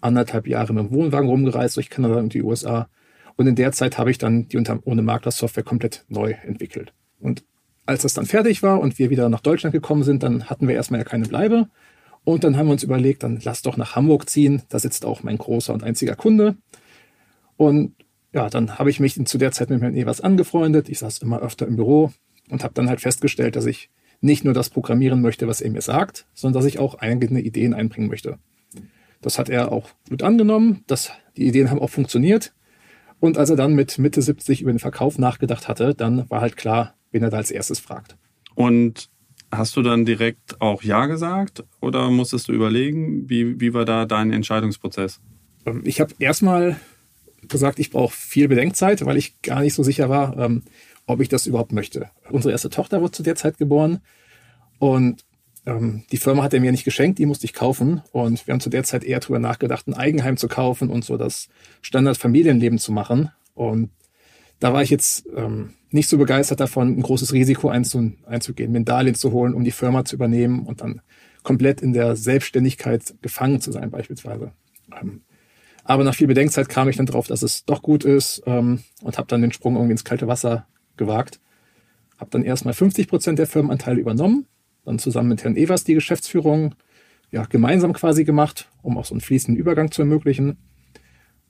anderthalb 0.01 0.47
Jahre 0.47 0.73
mit 0.73 0.85
dem 0.85 0.91
Wohnwagen 0.91 1.29
rumgereist 1.29 1.77
durch 1.77 1.89
Kanada 1.89 2.15
und 2.15 2.33
die 2.33 2.41
USA. 2.41 2.89
Und 3.35 3.47
in 3.47 3.55
der 3.55 3.71
Zeit 3.71 3.97
habe 3.97 4.11
ich 4.11 4.17
dann 4.17 4.47
die 4.47 4.57
unter, 4.57 4.79
ohne 4.83 5.01
Makler 5.01 5.31
Software 5.31 5.63
komplett 5.63 6.05
neu 6.09 6.35
entwickelt. 6.45 6.93
Und 7.19 7.43
als 7.85 8.03
das 8.03 8.13
dann 8.13 8.25
fertig 8.25 8.63
war 8.63 8.79
und 8.79 8.99
wir 8.99 9.09
wieder 9.09 9.29
nach 9.29 9.41
Deutschland 9.41 9.73
gekommen 9.73 10.03
sind, 10.03 10.23
dann 10.23 10.45
hatten 10.45 10.67
wir 10.67 10.75
erstmal 10.75 10.99
ja 10.99 11.03
keine 11.03 11.27
Bleibe. 11.27 11.67
Und 12.23 12.43
dann 12.43 12.57
haben 12.57 12.67
wir 12.67 12.73
uns 12.73 12.83
überlegt, 12.83 13.23
dann 13.23 13.39
lass 13.43 13.61
doch 13.61 13.77
nach 13.77 13.95
Hamburg 13.95 14.29
ziehen. 14.29 14.61
Da 14.69 14.79
sitzt 14.79 15.05
auch 15.05 15.23
mein 15.23 15.37
großer 15.37 15.73
und 15.73 15.83
einziger 15.83 16.15
Kunde. 16.15 16.55
Und 17.57 17.95
ja, 18.33 18.49
dann 18.49 18.77
habe 18.77 18.89
ich 18.89 18.99
mich 18.99 19.23
zu 19.25 19.37
der 19.37 19.51
Zeit 19.51 19.69
mit 19.69 19.81
Herrn 19.81 19.95
Evers 19.95 20.21
angefreundet. 20.21 20.89
Ich 20.89 20.99
saß 20.99 21.19
immer 21.19 21.41
öfter 21.41 21.67
im 21.67 21.75
Büro 21.75 22.11
und 22.49 22.63
habe 22.63 22.73
dann 22.73 22.89
halt 22.89 23.01
festgestellt, 23.01 23.55
dass 23.55 23.65
ich 23.65 23.89
nicht 24.21 24.45
nur 24.45 24.53
das 24.53 24.69
programmieren 24.69 25.21
möchte, 25.21 25.47
was 25.47 25.61
er 25.61 25.71
mir 25.71 25.81
sagt, 25.81 26.27
sondern 26.33 26.61
dass 26.61 26.69
ich 26.69 26.79
auch 26.79 26.95
eigene 26.99 27.41
Ideen 27.41 27.73
einbringen 27.73 28.07
möchte. 28.07 28.37
Das 29.21 29.37
hat 29.37 29.49
er 29.49 29.71
auch 29.71 29.89
gut 30.09 30.23
angenommen. 30.23 30.83
Das, 30.87 31.11
die 31.37 31.47
Ideen 31.47 31.69
haben 31.69 31.79
auch 31.79 31.89
funktioniert. 31.89 32.53
Und 33.19 33.37
als 33.37 33.49
er 33.49 33.55
dann 33.55 33.73
mit 33.73 33.97
Mitte 33.99 34.21
70 34.21 34.61
über 34.61 34.71
den 34.71 34.79
Verkauf 34.79 35.17
nachgedacht 35.17 35.67
hatte, 35.67 35.93
dann 35.93 36.29
war 36.29 36.41
halt 36.41 36.57
klar, 36.57 36.95
wen 37.11 37.23
er 37.23 37.29
da 37.29 37.37
als 37.37 37.51
erstes 37.51 37.79
fragt. 37.79 38.15
Und 38.55 39.09
hast 39.51 39.75
du 39.75 39.81
dann 39.81 40.05
direkt 40.05 40.59
auch 40.61 40.81
Ja 40.81 41.05
gesagt 41.05 41.63
oder 41.81 42.09
musstest 42.09 42.47
du 42.47 42.53
überlegen? 42.53 43.29
Wie, 43.29 43.59
wie 43.59 43.73
war 43.73 43.85
da 43.85 44.05
dein 44.05 44.31
Entscheidungsprozess? 44.31 45.19
Ähm, 45.65 45.81
ich 45.83 46.01
habe 46.01 46.13
erstmal 46.19 46.77
gesagt, 47.47 47.79
ich 47.79 47.91
brauche 47.91 48.15
viel 48.15 48.47
Bedenkzeit, 48.47 49.05
weil 49.05 49.17
ich 49.17 49.41
gar 49.41 49.61
nicht 49.61 49.73
so 49.73 49.83
sicher 49.83 50.09
war, 50.09 50.37
ähm, 50.37 50.63
ob 51.11 51.21
ich 51.21 51.29
das 51.29 51.45
überhaupt 51.45 51.71
möchte. 51.71 52.09
Unsere 52.29 52.51
erste 52.51 52.69
Tochter 52.69 53.01
wurde 53.01 53.11
zu 53.11 53.23
der 53.23 53.35
Zeit 53.35 53.57
geboren 53.57 53.99
und 54.79 55.23
ähm, 55.65 56.03
die 56.11 56.17
Firma 56.17 56.43
hat 56.43 56.53
er 56.53 56.59
mir 56.59 56.71
nicht 56.71 56.85
geschenkt, 56.85 57.19
die 57.19 57.25
musste 57.25 57.45
ich 57.45 57.53
kaufen. 57.53 58.01
Und 58.11 58.47
wir 58.47 58.53
haben 58.53 58.61
zu 58.61 58.69
der 58.69 58.83
Zeit 58.83 59.03
eher 59.03 59.19
darüber 59.19 59.39
nachgedacht, 59.39 59.87
ein 59.87 59.93
Eigenheim 59.93 60.37
zu 60.37 60.47
kaufen 60.47 60.89
und 60.89 61.05
so 61.05 61.17
das 61.17 61.49
Standard-Familienleben 61.81 62.79
zu 62.79 62.91
machen. 62.91 63.29
Und 63.53 63.91
da 64.59 64.73
war 64.73 64.81
ich 64.81 64.89
jetzt 64.89 65.27
ähm, 65.35 65.73
nicht 65.91 66.09
so 66.09 66.17
begeistert 66.17 66.59
davon, 66.59 66.97
ein 66.97 67.01
großes 67.01 67.33
Risiko 67.33 67.69
einzu 67.69 68.13
einzugehen, 68.25 68.71
mir 68.71 68.79
ein 68.79 68.85
Darlehen 68.85 69.15
zu 69.15 69.31
holen, 69.31 69.53
um 69.53 69.63
die 69.63 69.71
Firma 69.71 70.05
zu 70.05 70.15
übernehmen 70.15 70.65
und 70.65 70.81
dann 70.81 71.01
komplett 71.43 71.81
in 71.81 71.93
der 71.93 72.15
Selbstständigkeit 72.15 73.15
gefangen 73.21 73.61
zu 73.61 73.71
sein 73.71 73.91
beispielsweise. 73.91 74.51
Ähm, 74.99 75.21
aber 75.83 76.03
nach 76.03 76.15
viel 76.15 76.27
Bedenkzeit 76.27 76.69
kam 76.69 76.89
ich 76.89 76.97
dann 76.97 77.07
drauf, 77.07 77.27
dass 77.27 77.41
es 77.41 77.65
doch 77.65 77.81
gut 77.81 78.05
ist 78.05 78.43
ähm, 78.45 78.83
und 79.01 79.17
habe 79.17 79.27
dann 79.27 79.41
den 79.41 79.51
Sprung 79.51 79.75
irgendwie 79.75 79.93
ins 79.93 80.03
kalte 80.03 80.27
Wasser 80.27 80.67
gewagt. 80.97 81.39
Habe 82.17 82.31
dann 82.31 82.43
erstmal 82.43 82.73
50 82.73 83.07
Prozent 83.07 83.39
der 83.39 83.47
Firmenanteile 83.47 83.99
übernommen, 83.99 84.45
dann 84.85 84.99
zusammen 84.99 85.29
mit 85.29 85.43
Herrn 85.43 85.55
Evers 85.55 85.83
die 85.83 85.93
Geschäftsführung 85.93 86.75
ja, 87.31 87.45
gemeinsam 87.45 87.93
quasi 87.93 88.23
gemacht, 88.23 88.69
um 88.81 88.97
auch 88.97 89.05
so 89.05 89.13
einen 89.13 89.21
fließenden 89.21 89.59
Übergang 89.59 89.91
zu 89.91 90.01
ermöglichen. 90.01 90.57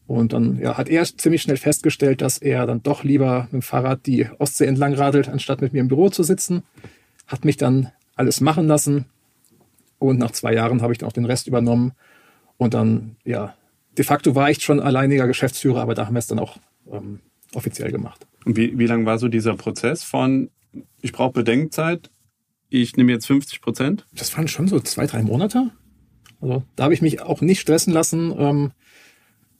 Und 0.07 0.33
dann 0.33 0.59
ja, 0.59 0.77
hat 0.77 0.89
er 0.89 1.03
ziemlich 1.05 1.41
schnell 1.41 1.57
festgestellt, 1.57 2.21
dass 2.21 2.37
er 2.37 2.65
dann 2.65 2.83
doch 2.83 3.03
lieber 3.03 3.43
mit 3.43 3.53
dem 3.53 3.61
Fahrrad 3.61 4.05
die 4.05 4.27
Ostsee 4.39 4.65
entlang 4.65 4.93
radelt, 4.93 5.29
anstatt 5.29 5.61
mit 5.61 5.73
mir 5.73 5.79
im 5.79 5.87
Büro 5.87 6.09
zu 6.09 6.23
sitzen. 6.23 6.63
Hat 7.27 7.45
mich 7.45 7.57
dann 7.57 7.91
alles 8.15 8.41
machen 8.41 8.67
lassen. 8.67 9.05
Und 9.99 10.19
nach 10.19 10.31
zwei 10.31 10.53
Jahren 10.53 10.81
habe 10.81 10.93
ich 10.93 10.99
dann 10.99 11.07
auch 11.07 11.13
den 11.13 11.25
Rest 11.25 11.47
übernommen. 11.47 11.93
Und 12.57 12.73
dann, 12.73 13.15
ja, 13.23 13.55
de 13.97 14.05
facto 14.05 14.35
war 14.35 14.49
ich 14.49 14.63
schon 14.63 14.79
alleiniger 14.79 15.27
Geschäftsführer, 15.27 15.81
aber 15.81 15.95
da 15.95 16.07
haben 16.07 16.15
wir 16.15 16.19
es 16.19 16.27
dann 16.27 16.39
auch 16.39 16.57
ähm, 16.91 17.21
offiziell 17.55 17.91
gemacht. 17.91 18.27
Und 18.45 18.57
wie, 18.57 18.77
wie 18.77 18.85
lang 18.85 19.05
war 19.05 19.19
so 19.19 19.27
dieser 19.27 19.55
Prozess 19.55 20.03
von, 20.03 20.49
ich 21.01 21.11
brauche 21.11 21.33
Bedenkzeit, 21.33 22.09
ich 22.69 22.95
nehme 22.95 23.11
jetzt 23.11 23.27
50 23.27 23.61
Prozent? 23.61 24.05
Das 24.13 24.35
waren 24.35 24.47
schon 24.47 24.67
so 24.67 24.79
zwei, 24.79 25.05
drei 25.05 25.21
Monate. 25.21 25.71
Also 26.39 26.63
da 26.75 26.85
habe 26.85 26.93
ich 26.93 27.01
mich 27.01 27.21
auch 27.21 27.41
nicht 27.41 27.59
stressen 27.59 27.93
lassen 27.93 28.33
ähm, 28.37 28.71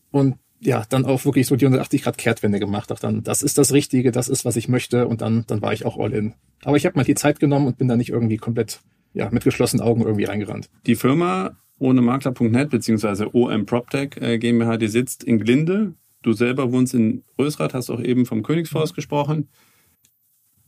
und 0.10 0.36
ja, 0.60 0.84
dann 0.90 1.06
auch 1.06 1.26
wirklich 1.26 1.48
so 1.48 1.56
die 1.56 1.66
180 1.66 2.04
Grad 2.04 2.18
Kehrtwende 2.18 2.60
gemacht. 2.60 2.92
Auch 2.92 3.00
dann, 3.00 3.24
das 3.24 3.42
ist 3.42 3.58
das 3.58 3.74
Richtige, 3.74 4.12
das 4.12 4.30
ist, 4.30 4.46
was 4.46 4.56
ich 4.56 4.68
möchte 4.68 5.08
und 5.08 5.22
dann, 5.22 5.44
dann 5.48 5.62
war 5.62 5.74
ich 5.74 5.86
auch 5.86 5.98
all 5.98 6.14
in. 6.14 6.36
Aber 6.64 6.78
ich 6.78 6.86
habe 6.86 6.98
mal 6.98 7.04
die 7.04 7.16
Zeit 7.16 7.40
genommen 7.40 7.68
und 7.68 7.78
bin 7.78 7.88
da 7.88 7.96
nicht 7.96 8.10
irgendwie 8.10 8.38
komplett 8.38 8.82
ja, 9.14 9.30
mit 9.32 9.44
geschlossenen 9.44 9.86
Augen 9.86 10.02
irgendwie 10.02 10.26
reingerannt. 10.26 10.70
Die 10.86 10.96
Firma 10.96 11.58
ohne 11.80 12.02
Makler.net 12.02 12.70
beziehungsweise 12.70 13.36
OM 13.36 13.66
PropTech 13.66 14.18
äh, 14.18 14.38
GmbH, 14.38 14.78
die 14.78 14.88
sitzt 14.88 15.24
in 15.24 15.40
Glinde. 15.40 15.96
Du 16.22 16.34
selber 16.34 16.72
wohnst 16.72 16.94
in 16.94 17.24
Rösrath, 17.38 17.74
hast 17.74 17.90
auch 17.90 18.02
eben 18.02 18.26
vom 18.26 18.44
Königsforst 18.44 18.94
mhm. 18.94 18.96
gesprochen. 18.96 19.50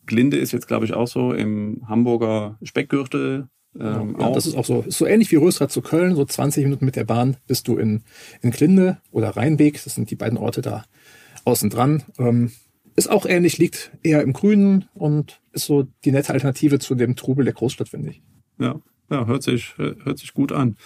Glinde 0.06 0.38
ist 0.38 0.52
jetzt, 0.52 0.68
glaube 0.68 0.86
ich, 0.86 0.94
auch 0.94 1.08
so 1.08 1.34
im 1.34 1.84
Hamburger 1.88 2.58
Speckgürtel. 2.64 3.48
Ähm, 3.80 4.16
ja, 4.20 4.32
das 4.32 4.46
ist 4.46 4.56
auch 4.56 4.66
so, 4.66 4.82
ist 4.82 4.98
so 4.98 5.06
ähnlich 5.06 5.32
wie 5.32 5.38
Rösrath 5.38 5.72
zu 5.72 5.82
Köln, 5.82 6.16
so 6.16 6.26
20 6.26 6.66
Minuten 6.66 6.86
mit 6.86 6.96
der 6.96 7.06
Bahn 7.06 7.38
bist 7.48 7.68
du 7.68 7.78
in, 7.78 8.04
in 8.42 8.52
Glinde 8.52 9.00
oder 9.12 9.30
Rheinweg, 9.30 9.82
das 9.84 9.96
sind 9.96 10.12
die 10.12 10.16
beiden 10.16 10.38
Orte 10.38 10.62
da 10.62 10.86
außen 11.46 11.70
dran. 11.70 12.04
Ähm, 12.20 12.52
ist 12.96 13.10
auch 13.10 13.26
ähnlich, 13.26 13.58
liegt 13.58 13.92
eher 14.04 14.22
im 14.22 14.34
Grünen 14.34 14.86
und 14.94 15.42
ist 15.54 15.66
so 15.66 15.88
die 16.06 16.12
nette 16.12 16.34
Alternative 16.34 16.78
zu 16.78 16.94
dem 16.94 17.16
Trubel 17.16 17.46
der 17.46 17.56
Großstadt, 17.56 17.90
finde 17.90 18.12
ich. 18.12 18.22
Ja, 18.60 18.80
ja, 19.10 19.26
hört 19.26 19.42
sich, 19.42 19.76
hört 19.78 20.20
sich 20.20 20.34
gut 20.34 20.52
an. 20.52 20.78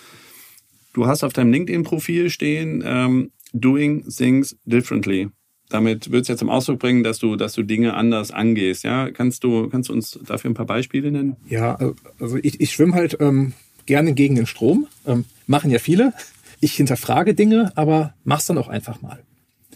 Du 0.94 1.06
hast 1.06 1.24
auf 1.24 1.34
deinem 1.34 1.52
LinkedIn-Profil 1.52 2.30
stehen, 2.30 2.82
ähm, 2.86 3.32
doing 3.54 4.04
things 4.08 4.58
differently. 4.66 5.30
Damit 5.70 6.12
wird 6.12 6.22
es 6.24 6.28
ja 6.30 6.38
zum 6.38 6.50
Ausdruck 6.50 6.80
bringen, 6.80 7.04
dass 7.04 7.20
du, 7.20 7.36
dass 7.36 7.54
du 7.54 7.64
Dinge 7.64 7.94
anders 7.94 8.32
angehst. 8.32 8.84
Ja, 8.84 9.12
kannst 9.12 9.44
du, 9.44 9.68
kannst 9.68 9.90
du 9.90 9.94
uns 9.94 10.18
dafür 10.26 10.50
ein 10.52 10.54
paar 10.54 10.66
Beispiele 10.66 11.12
nennen? 11.12 11.36
Ja, 11.50 11.78
also 12.20 12.38
ich, 12.42 12.62
ich 12.62 12.72
schwimme 12.72 12.94
halt 12.94 13.18
ähm, 13.20 13.54
gerne 13.86 14.14
gegen 14.14 14.36
den 14.36 14.46
Strom. 14.46 14.88
Ähm, 15.06 15.26
machen 15.46 15.70
ja 15.70 15.80
viele. 15.80 16.14
Ich 16.62 16.74
hinterfrage 16.74 17.34
Dinge, 17.34 17.72
aber 17.76 18.14
mach's 18.24 18.46
dann 18.46 18.58
auch 18.58 18.70
einfach 18.70 19.02
mal. 19.02 19.20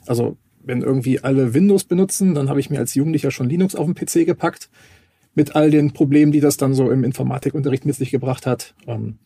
Also 0.05 0.37
wenn 0.63 0.81
irgendwie 0.81 1.19
alle 1.19 1.53
Windows 1.53 1.83
benutzen, 1.83 2.35
dann 2.35 2.49
habe 2.49 2.59
ich 2.59 2.69
mir 2.69 2.79
als 2.79 2.95
Jugendlicher 2.95 3.31
schon 3.31 3.49
Linux 3.49 3.75
auf 3.75 3.85
den 3.85 3.95
PC 3.95 4.25
gepackt 4.25 4.69
mit 5.33 5.55
all 5.55 5.71
den 5.71 5.91
Problemen, 5.91 6.31
die 6.31 6.39
das 6.39 6.57
dann 6.57 6.73
so 6.73 6.91
im 6.91 7.03
Informatikunterricht 7.03 7.85
mit 7.85 7.95
sich 7.95 8.11
gebracht 8.11 8.45
hat. 8.45 8.75
Ähm, 8.87 9.17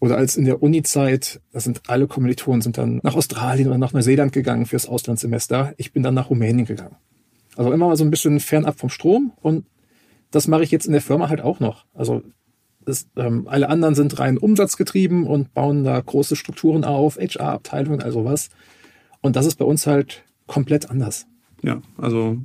Oder 0.00 0.16
als 0.16 0.36
in 0.36 0.44
der 0.44 0.62
Uni-Zeit, 0.62 1.40
da 1.52 1.60
sind 1.60 1.82
alle 1.88 2.06
Kommilitonen 2.06 2.62
sind 2.62 2.78
dann 2.78 3.00
nach 3.02 3.16
Australien 3.16 3.68
oder 3.68 3.78
nach 3.78 3.92
Neuseeland 3.92 4.32
gegangen 4.32 4.66
fürs 4.66 4.86
Auslandssemester. 4.86 5.74
Ich 5.76 5.92
bin 5.92 6.02
dann 6.02 6.14
nach 6.14 6.30
Rumänien 6.30 6.66
gegangen. 6.66 6.96
Also 7.56 7.72
immer 7.72 7.88
mal 7.88 7.96
so 7.96 8.04
ein 8.04 8.10
bisschen 8.10 8.38
fernab 8.38 8.78
vom 8.78 8.88
Strom 8.88 9.32
und 9.40 9.66
das 10.30 10.46
mache 10.46 10.62
ich 10.62 10.70
jetzt 10.70 10.86
in 10.86 10.92
der 10.92 11.00
Firma 11.00 11.28
halt 11.28 11.40
auch 11.40 11.58
noch. 11.58 11.86
Also 11.94 12.22
das, 12.84 13.08
ähm, 13.16 13.48
alle 13.48 13.68
anderen 13.68 13.94
sind 13.94 14.18
rein 14.18 14.38
umsatzgetrieben 14.38 15.26
und 15.26 15.52
bauen 15.54 15.84
da 15.84 16.00
große 16.00 16.36
Strukturen 16.36 16.84
auf, 16.84 17.18
HR-Abteilungen, 17.18 18.02
also 18.02 18.24
was. 18.24 18.50
Und 19.20 19.36
das 19.36 19.46
ist 19.46 19.56
bei 19.56 19.64
uns 19.64 19.86
halt 19.86 20.24
komplett 20.46 20.90
anders. 20.90 21.26
Ja, 21.62 21.82
also 21.96 22.38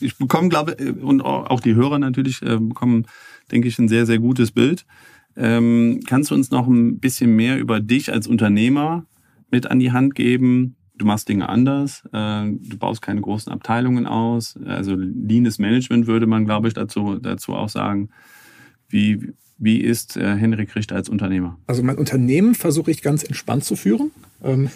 ich 0.00 0.16
bekomme, 0.18 0.48
glaube 0.48 0.76
ich, 0.78 1.02
und 1.02 1.22
auch 1.22 1.60
die 1.60 1.74
Hörer 1.74 1.98
natürlich 1.98 2.42
äh, 2.42 2.58
bekommen, 2.58 3.06
denke 3.50 3.68
ich, 3.68 3.78
ein 3.78 3.88
sehr, 3.88 4.06
sehr 4.06 4.18
gutes 4.18 4.52
Bild. 4.52 4.84
Ähm, 5.36 6.00
kannst 6.06 6.30
du 6.30 6.34
uns 6.34 6.50
noch 6.50 6.66
ein 6.66 6.98
bisschen 6.98 7.34
mehr 7.34 7.58
über 7.58 7.80
dich 7.80 8.12
als 8.12 8.26
Unternehmer 8.26 9.06
mit 9.50 9.66
an 9.66 9.78
die 9.78 9.92
Hand 9.92 10.14
geben? 10.14 10.76
Du 10.96 11.06
machst 11.06 11.28
Dinge 11.28 11.48
anders, 11.48 12.04
äh, 12.12 12.44
du 12.46 12.78
baust 12.78 13.02
keine 13.02 13.20
großen 13.20 13.52
Abteilungen 13.52 14.06
aus. 14.06 14.56
Also 14.64 14.94
leanes 14.94 15.58
Management 15.58 16.06
würde 16.06 16.26
man, 16.26 16.44
glaube 16.44 16.68
ich, 16.68 16.74
dazu, 16.74 17.18
dazu 17.18 17.54
auch 17.54 17.68
sagen. 17.68 18.10
Wie, 18.88 19.32
wie 19.58 19.78
ist 19.78 20.16
äh, 20.16 20.36
Henrik 20.36 20.76
Richter 20.76 20.94
als 20.94 21.08
Unternehmer? 21.08 21.58
Also 21.66 21.82
mein 21.82 21.98
Unternehmen 21.98 22.54
versuche 22.54 22.92
ich 22.92 23.02
ganz 23.02 23.24
entspannt 23.24 23.64
zu 23.64 23.74
führen. 23.74 24.12
Ähm, 24.42 24.70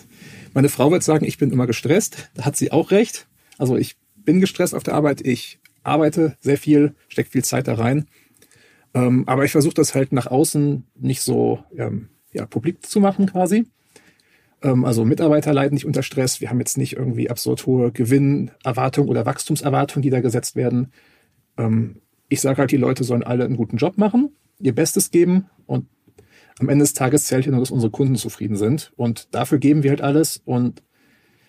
meine 0.54 0.68
Frau 0.68 0.90
wird 0.90 1.04
sagen, 1.04 1.24
ich 1.24 1.38
bin 1.38 1.52
immer 1.52 1.68
gestresst. 1.68 2.30
Da 2.34 2.44
hat 2.44 2.56
sie 2.56 2.72
auch 2.72 2.90
recht. 2.90 3.28
Also 3.58 3.76
ich 3.76 3.96
bin 4.16 4.40
gestresst 4.40 4.74
auf 4.74 4.82
der 4.82 4.94
Arbeit. 4.94 5.20
Ich 5.20 5.60
arbeite 5.84 6.36
sehr 6.40 6.58
viel, 6.58 6.94
stecke 7.08 7.30
viel 7.30 7.44
Zeit 7.44 7.68
da 7.68 7.74
rein. 7.74 8.06
Ähm, 8.94 9.24
aber 9.26 9.44
ich 9.44 9.52
versuche 9.52 9.74
das 9.74 9.94
halt 9.94 10.12
nach 10.12 10.26
außen 10.26 10.84
nicht 10.96 11.22
so 11.22 11.60
ähm, 11.76 12.08
ja, 12.32 12.46
publik 12.46 12.84
zu 12.86 13.00
machen 13.00 13.26
quasi. 13.26 13.66
Ähm, 14.62 14.84
also 14.84 15.04
Mitarbeiter 15.04 15.52
leiden 15.52 15.74
nicht 15.74 15.86
unter 15.86 16.02
Stress. 16.02 16.40
Wir 16.40 16.50
haben 16.50 16.58
jetzt 16.58 16.78
nicht 16.78 16.96
irgendwie 16.96 17.30
absurd 17.30 17.66
hohe 17.66 17.92
Gewinnerwartungen 17.92 19.10
oder 19.10 19.26
Wachstumserwartungen, 19.26 20.02
die 20.02 20.10
da 20.10 20.20
gesetzt 20.20 20.56
werden. 20.56 20.92
Ähm, 21.56 22.00
ich 22.28 22.40
sage 22.40 22.58
halt, 22.58 22.70
die 22.70 22.76
Leute 22.76 23.04
sollen 23.04 23.22
alle 23.22 23.44
einen 23.44 23.56
guten 23.56 23.76
Job 23.76 23.98
machen, 23.98 24.30
ihr 24.58 24.74
Bestes 24.74 25.10
geben 25.10 25.46
und 25.66 25.86
am 26.58 26.68
Ende 26.68 26.82
des 26.82 26.92
Tages 26.92 27.24
zählt 27.24 27.46
ja 27.46 27.52
nur, 27.52 27.60
dass 27.60 27.70
unsere 27.70 27.90
Kunden 27.90 28.16
zufrieden 28.16 28.56
sind. 28.56 28.92
Und 28.96 29.34
dafür 29.34 29.58
geben 29.58 29.82
wir 29.82 29.90
halt 29.90 30.00
alles. 30.00 30.42
Und 30.44 30.82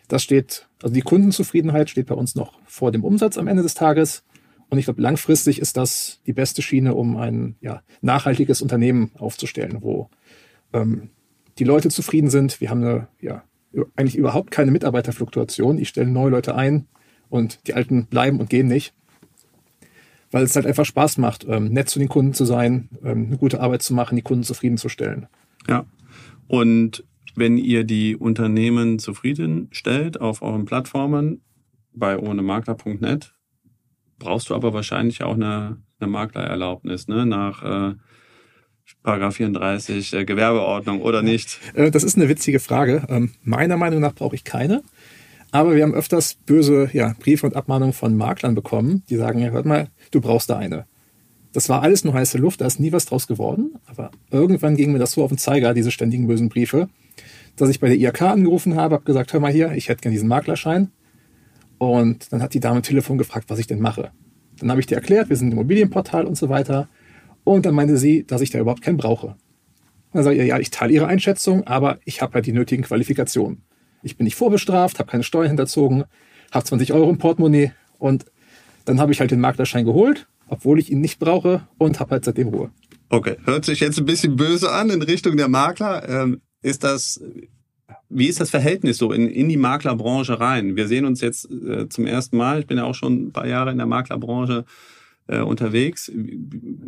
das 0.08 0.24
steht, 0.24 0.68
also 0.84 0.94
die 0.94 1.02
Kundenzufriedenheit 1.02 1.90
steht 1.90 2.08
bei 2.08 2.16
uns 2.16 2.36
noch 2.36 2.60
vor 2.66 2.92
dem 2.92 3.04
Umsatz 3.04 3.38
am 3.38 3.48
Ende 3.48 3.64
des 3.64 3.74
Tages. 3.74 4.24
Und 4.70 4.78
ich 4.78 4.86
glaube, 4.86 5.02
langfristig 5.02 5.60
ist 5.60 5.78
das 5.78 6.22
die 6.26 6.34
beste 6.34 6.62
Schiene, 6.62 6.94
um 6.94 7.18
ein 7.18 7.56
ja, 7.60 7.82
nachhaltiges 8.02 8.62
Unternehmen 8.62 9.12
aufzustellen, 9.18 9.78
wo 9.82 10.10
ähm, 10.74 11.10
die 11.58 11.64
Leute 11.64 11.90
zufrieden 11.90 12.30
sind. 12.30 12.62
Wir 12.62 12.70
haben 12.70 12.84
eine, 12.84 13.08
ja, 13.20 13.44
eigentlich 13.96 14.16
überhaupt 14.16 14.52
keine 14.52 14.72
Mitarbeiterfluktuation. 14.72 15.78
Ich 15.80 15.90
stelle 15.90 16.10
neue 16.10 16.30
Leute 16.30 16.56
ein 16.56 16.88
und 17.30 17.68
die 17.68 17.74
alten 17.74 18.06
bleiben 18.06 18.40
und 18.40 18.50
gehen 18.50 18.68
nicht. 18.68 18.94
Weil 20.32 20.44
es 20.44 20.56
halt 20.56 20.68
einfach 20.68 20.86
Spaß 20.86 21.18
macht, 21.18 21.46
ähm, 21.50 21.70
nett 21.70 21.90
zu 21.90 21.98
den 21.98 22.08
Kunden 22.08 22.34
zu 22.34 22.46
sein, 22.46 22.90
ähm, 23.04 23.28
eine 23.28 23.38
gute 23.38 23.62
Arbeit 23.62 23.82
zu 23.82 23.96
machen, 23.96 24.16
die 24.16 24.22
Kunden 24.22 24.44
zufriedenzustellen. 24.44 25.28
Ja. 25.68 25.86
Und 26.48 27.04
wenn 27.36 27.58
ihr 27.58 27.84
die 27.84 28.16
Unternehmen 28.16 29.00
zufriedenstellt 29.00 30.22
auf 30.22 30.42
euren 30.44 30.66
Plattformen 30.66 31.42
bei 31.94 32.18
ohnemakler.net, 32.18 33.34
brauchst 34.20 34.50
du 34.50 34.56
aber 34.56 34.74
wahrscheinlich 34.74 35.24
auch 35.24 35.34
eine, 35.34 35.78
eine 36.00 36.10
Maklererlaubnis, 36.10 37.08
ne? 37.08 37.26
Nach 37.26 37.64
äh, 37.64 37.96
Paragraph 39.04 39.36
34 39.36 40.14
äh, 40.14 40.26
Gewerbeordnung 40.26 41.02
oder 41.02 41.22
nicht? 41.22 41.60
Äh, 41.74 41.92
das 41.92 42.04
ist 42.04 42.18
eine 42.18 42.30
witzige 42.30 42.60
Frage. 42.60 43.04
Ähm, 43.10 43.32
meiner 43.44 43.78
Meinung 43.78 44.00
nach 44.02 44.14
brauche 44.14 44.36
ich 44.36 44.44
keine. 44.44 44.84
Aber 45.52 45.76
wir 45.76 45.84
haben 45.84 45.96
öfters 45.96 46.36
böse 46.36 46.90
ja, 46.94 47.16
Briefe 47.20 47.48
und 47.48 47.56
Abmahnungen 47.56 47.94
von 47.94 48.16
Maklern 48.16 48.54
bekommen, 48.54 49.04
die 49.10 49.16
sagen, 49.16 49.40
ja, 49.40 49.50
hört 49.50 49.66
mal, 49.66 49.88
du 50.12 50.22
brauchst 50.22 50.50
da 50.50 50.58
eine. 50.58 50.86
Das 51.54 51.70
war 51.70 51.82
alles 51.82 52.04
nur 52.04 52.14
heiße 52.14 52.38
Luft, 52.38 52.62
da 52.62 52.68
ist 52.68 52.80
nie 52.80 52.92
was 52.92 53.06
draus 53.06 53.26
geworden. 53.26 53.76
Aber 53.88 54.12
irgendwann 54.30 54.76
ging 54.76 54.92
mir 54.92 55.00
das 55.00 55.14
so 55.14 55.24
auf 55.24 55.30
den 55.30 55.40
Zeiger, 55.40 55.74
diese 55.74 55.90
ständigen 55.90 56.28
bösen 56.28 56.50
Briefe, 56.50 56.90
dass 57.56 57.70
ich 57.70 57.80
bei 57.80 57.88
der 57.88 57.98
IAK 57.98 58.22
angerufen 58.22 58.76
habe, 58.76 58.96
habe 58.96 59.06
gesagt, 59.06 59.34
hör 59.34 59.40
mal 59.40 59.52
hier, 59.52 59.72
ich 59.72 59.90
hätte 59.90 60.02
gerne 60.02 60.14
diesen 60.14 60.30
Maklerschein. 60.30 60.92
Und 61.80 62.32
dann 62.32 62.44
hat 62.44 62.54
die 62.54 62.60
Dame 62.60 62.78
am 62.78 62.84
Telefon 62.84 63.18
gefragt, 63.18 63.46
was 63.50 63.58
ich 63.58 63.66
denn 63.66 63.80
mache. 63.80 64.12
Dann 64.60 64.70
habe 64.70 64.82
ich 64.82 64.86
dir 64.86 64.96
erklärt, 64.96 65.30
wir 65.30 65.36
sind 65.36 65.48
ein 65.48 65.54
Immobilienportal 65.54 66.26
und 66.26 66.36
so 66.36 66.50
weiter. 66.50 66.90
Und 67.44 67.66
dann 67.66 67.74
meinte 67.74 67.98
sie, 67.98 68.26
dass 68.26 68.42
ich 68.42 68.52
da 68.52 68.60
überhaupt 68.60 68.82
keinen 68.82 68.98
brauche. 68.98 69.38
Dann 70.14 70.24
sage 70.24 70.38
ich, 70.38 70.48
ja, 70.48 70.60
ich 70.60 70.70
teile 70.70 70.94
Ihre 70.94 71.08
Einschätzung, 71.08 71.66
aber 71.66 72.00
ich 72.04 72.22
habe 72.22 72.38
ja 72.38 72.42
die 72.42 72.52
nötigen 72.52 72.84
Qualifikationen. 72.84 73.64
Ich 74.04 74.18
bin 74.18 74.26
nicht 74.26 74.36
vorbestraft, 74.36 75.00
habe 75.00 75.10
keine 75.10 75.24
Steuern 75.24 75.48
hinterzogen, 75.48 76.04
habe 76.52 76.66
20 76.66 76.94
Euro 76.94 77.10
im 77.10 77.18
Portemonnaie 77.18 77.72
und 77.98 78.26
dann 78.86 79.00
habe 79.00 79.12
ich 79.12 79.20
halt 79.20 79.32
den 79.32 79.40
Maklerschein 79.40 79.86
geholt, 79.86 80.28
obwohl 80.48 80.80
ich 80.80 80.92
ihn 80.92 81.02
nicht 81.02 81.20
brauche 81.20 81.68
und 81.78 82.00
habe 82.00 82.12
halt 82.12 82.26
seitdem 82.26 82.50
Ruhe. 82.50 82.72
Okay, 83.10 83.38
hört 83.46 83.66
sich 83.66 83.80
jetzt 83.80 84.00
ein 84.00 84.06
bisschen 84.06 84.36
böse 84.36 84.72
an 84.72 84.90
in 84.90 85.02
Richtung 85.02 85.38
der 85.38 85.48
Makler. 85.48 86.08
Ähm, 86.08 86.42
ist 86.62 86.84
das 86.84 87.22
wie 88.10 88.28
ist 88.28 88.40
das 88.40 88.50
Verhältnis 88.50 88.98
so 88.98 89.12
in, 89.12 89.30
in 89.30 89.50
die 89.50 89.58
Maklerbranche 89.58 90.40
rein? 90.40 90.76
Wir 90.76 90.88
sehen 90.88 91.06
uns 91.06 91.22
jetzt 91.22 91.50
äh, 91.52 91.88
zum 91.90 92.08
ersten 92.08 92.38
Mal. 92.38 92.62
Ich 92.62 92.68
bin 92.68 92.78
ja 92.78 92.84
auch 92.84 92.96
schon 92.96 93.28
ein 93.28 93.32
paar 93.32 93.48
Jahre 93.48 93.72
in 93.72 93.78
der 93.78 93.86
Maklerbranche 93.86 94.66
äh, 95.28 95.42
unterwegs. 95.42 96.12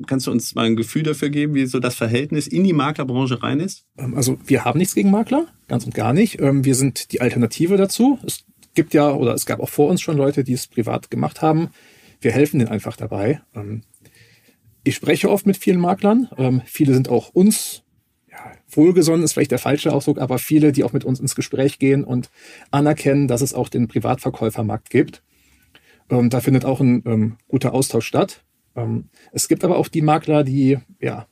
Kannst 0.08 0.28
du 0.28 0.32
uns 0.32 0.56
mal 0.56 0.66
ein 0.66 0.76
Gefühl 0.76 1.04
dafür 1.04 1.30
geben, 1.30 1.54
wie 1.54 1.66
so 1.68 1.80
das 1.80 1.96
Verhältnis 1.96 2.48
in 2.48 2.64
die 2.64 2.74
Maklerbranche 2.74 3.42
rein 3.44 3.60
ist? 3.60 3.86
Ähm, 3.98 4.16
also 4.16 4.40
wir 4.46 4.66
haben 4.66 4.80
nichts 4.80 4.96
gegen 4.96 5.12
Makler, 5.12 5.48
ganz 5.68 5.86
und 5.86 5.94
gar 5.94 6.14
nicht. 6.14 6.42
Ähm, 6.42 6.66
wir 6.66 6.76
sind 6.76 7.12
die 7.12 7.22
Alternative 7.22 7.78
dazu. 7.78 8.18
Es 8.26 8.44
gibt 8.74 8.94
ja 8.94 9.12
oder 9.12 9.34
es 9.36 9.46
gab 9.46 9.60
auch 9.60 9.70
vor 9.70 9.90
uns 9.90 10.02
schon 10.02 10.18
Leute, 10.18 10.44
die 10.44 10.54
es 10.54 10.68
privat 10.68 11.12
gemacht 11.12 11.42
haben. 11.42 11.70
Wir 12.20 12.32
helfen 12.32 12.60
denen 12.60 12.72
einfach 12.72 12.98
dabei. 12.98 13.42
Ähm, 13.54 13.84
ich 14.84 14.96
spreche 14.96 15.30
oft 15.30 15.46
mit 15.46 15.58
vielen 15.58 15.80
Maklern. 15.80 16.28
Viele 16.66 16.96
sind 16.96 17.08
auch 17.08 17.30
uns 17.30 17.84
wohlgesonnen 18.76 19.24
ist 19.24 19.34
vielleicht 19.34 19.52
der 19.52 19.60
falsche 19.60 19.94
Ausdruck, 19.94 20.20
aber 20.20 20.38
viele, 20.38 20.72
die 20.72 20.84
auch 20.84 20.94
mit 20.94 21.04
uns 21.04 21.20
ins 21.20 21.36
Gespräch 21.36 21.80
gehen 21.80 22.04
und 22.04 22.30
anerkennen, 22.72 23.28
dass 23.28 23.42
es 23.42 23.54
auch 23.54 23.70
den 23.70 23.88
Privatverkäufermarkt 23.88 24.90
gibt. 24.90 25.22
Ähm, 26.10 26.30
da 26.30 26.42
findet 26.42 26.66
auch 26.66 26.80
ein 26.80 27.04
ähm, 27.06 27.38
guter 27.48 27.74
Austausch 27.74 28.06
statt. 28.06 28.44
Ähm, 28.76 29.06
es 29.32 29.48
gibt 29.48 29.64
aber 29.64 29.78
auch 29.78 29.88
die 29.88 30.02
Makler, 30.02 30.44
die, 30.44 30.80
ja, 31.00 31.28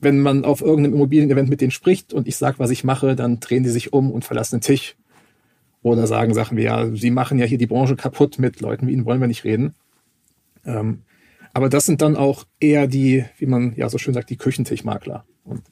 wenn 0.00 0.20
man 0.20 0.44
auf 0.44 0.62
irgendeinem 0.62 0.94
Immobilienevent 0.94 1.48
mit 1.48 1.60
denen 1.60 1.70
spricht 1.70 2.12
und 2.12 2.26
ich 2.26 2.36
sage, 2.36 2.58
was 2.58 2.70
ich 2.70 2.84
mache, 2.84 3.16
dann 3.16 3.40
drehen 3.40 3.62
die 3.62 3.70
sich 3.70 3.92
um 3.92 4.10
und 4.10 4.24
verlassen 4.24 4.56
den 4.56 4.62
Tisch. 4.62 4.96
Oder 5.82 6.06
sagen 6.06 6.34
Sachen 6.34 6.58
wie, 6.58 6.62
ja, 6.62 6.94
sie 6.94 7.10
machen 7.10 7.38
ja 7.38 7.46
hier 7.46 7.58
die 7.58 7.66
Branche 7.66 7.96
kaputt 7.96 8.38
mit 8.38 8.60
Leuten, 8.60 8.86
wie 8.86 8.92
ihnen 8.92 9.06
wollen 9.06 9.20
wir 9.20 9.28
nicht 9.28 9.44
reden. 9.44 9.74
Ähm, 10.64 11.02
aber 11.52 11.68
das 11.68 11.86
sind 11.86 12.02
dann 12.02 12.16
auch 12.16 12.44
eher 12.60 12.86
die, 12.86 13.24
wie 13.38 13.46
man 13.46 13.74
ja 13.76 13.88
so 13.88 13.98
schön 13.98 14.14
sagt, 14.14 14.30
die 14.30 14.36
Küchentischmakler. 14.36 15.24
Und 15.44 15.62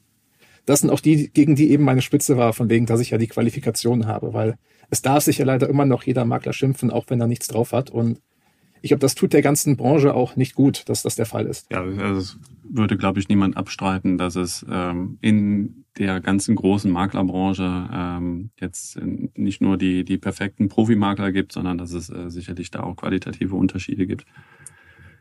das 0.69 0.81
sind 0.81 0.91
auch 0.91 0.99
die, 0.99 1.29
gegen 1.29 1.55
die 1.55 1.71
eben 1.71 1.83
meine 1.83 2.03
Spitze 2.03 2.37
war, 2.37 2.53
von 2.53 2.69
wegen, 2.69 2.85
dass 2.85 2.99
ich 2.99 3.09
ja 3.09 3.17
die 3.17 3.27
Qualifikation 3.27 4.05
habe, 4.05 4.33
weil 4.33 4.55
es 4.91 5.01
darf 5.01 5.23
sich 5.23 5.39
ja 5.39 5.45
leider 5.45 5.67
immer 5.67 5.85
noch 5.85 6.03
jeder 6.03 6.25
Makler 6.25 6.53
schimpfen, 6.53 6.91
auch 6.91 7.05
wenn 7.07 7.19
er 7.19 7.25
nichts 7.25 7.47
drauf 7.47 7.71
hat. 7.71 7.89
Und 7.89 8.21
ich 8.83 8.89
glaube, 8.89 9.01
das 9.01 9.15
tut 9.15 9.33
der 9.33 9.41
ganzen 9.41 9.77
Branche 9.77 10.13
auch 10.13 10.35
nicht 10.35 10.53
gut, 10.53 10.87
dass 10.87 11.01
das 11.01 11.15
der 11.15 11.25
Fall 11.25 11.47
ist. 11.47 11.71
Ja, 11.71 11.81
also 11.81 12.19
es 12.19 12.37
würde, 12.63 12.97
glaube 12.97 13.19
ich, 13.19 13.29
niemand 13.29 13.57
abstreiten, 13.57 14.19
dass 14.19 14.35
es 14.35 14.63
ähm, 14.69 15.17
in 15.21 15.85
der 15.97 16.19
ganzen 16.19 16.53
großen 16.55 16.91
Maklerbranche 16.91 17.89
ähm, 17.91 18.51
jetzt 18.59 18.99
nicht 19.01 19.61
nur 19.61 19.75
die, 19.75 20.05
die 20.05 20.19
perfekten 20.19 20.69
Profimakler 20.69 21.31
gibt, 21.31 21.51
sondern 21.51 21.79
dass 21.79 21.93
es 21.93 22.11
äh, 22.11 22.29
sicherlich 22.29 22.69
da 22.69 22.83
auch 22.83 22.95
qualitative 22.95 23.55
Unterschiede 23.55 24.05
gibt. 24.05 24.25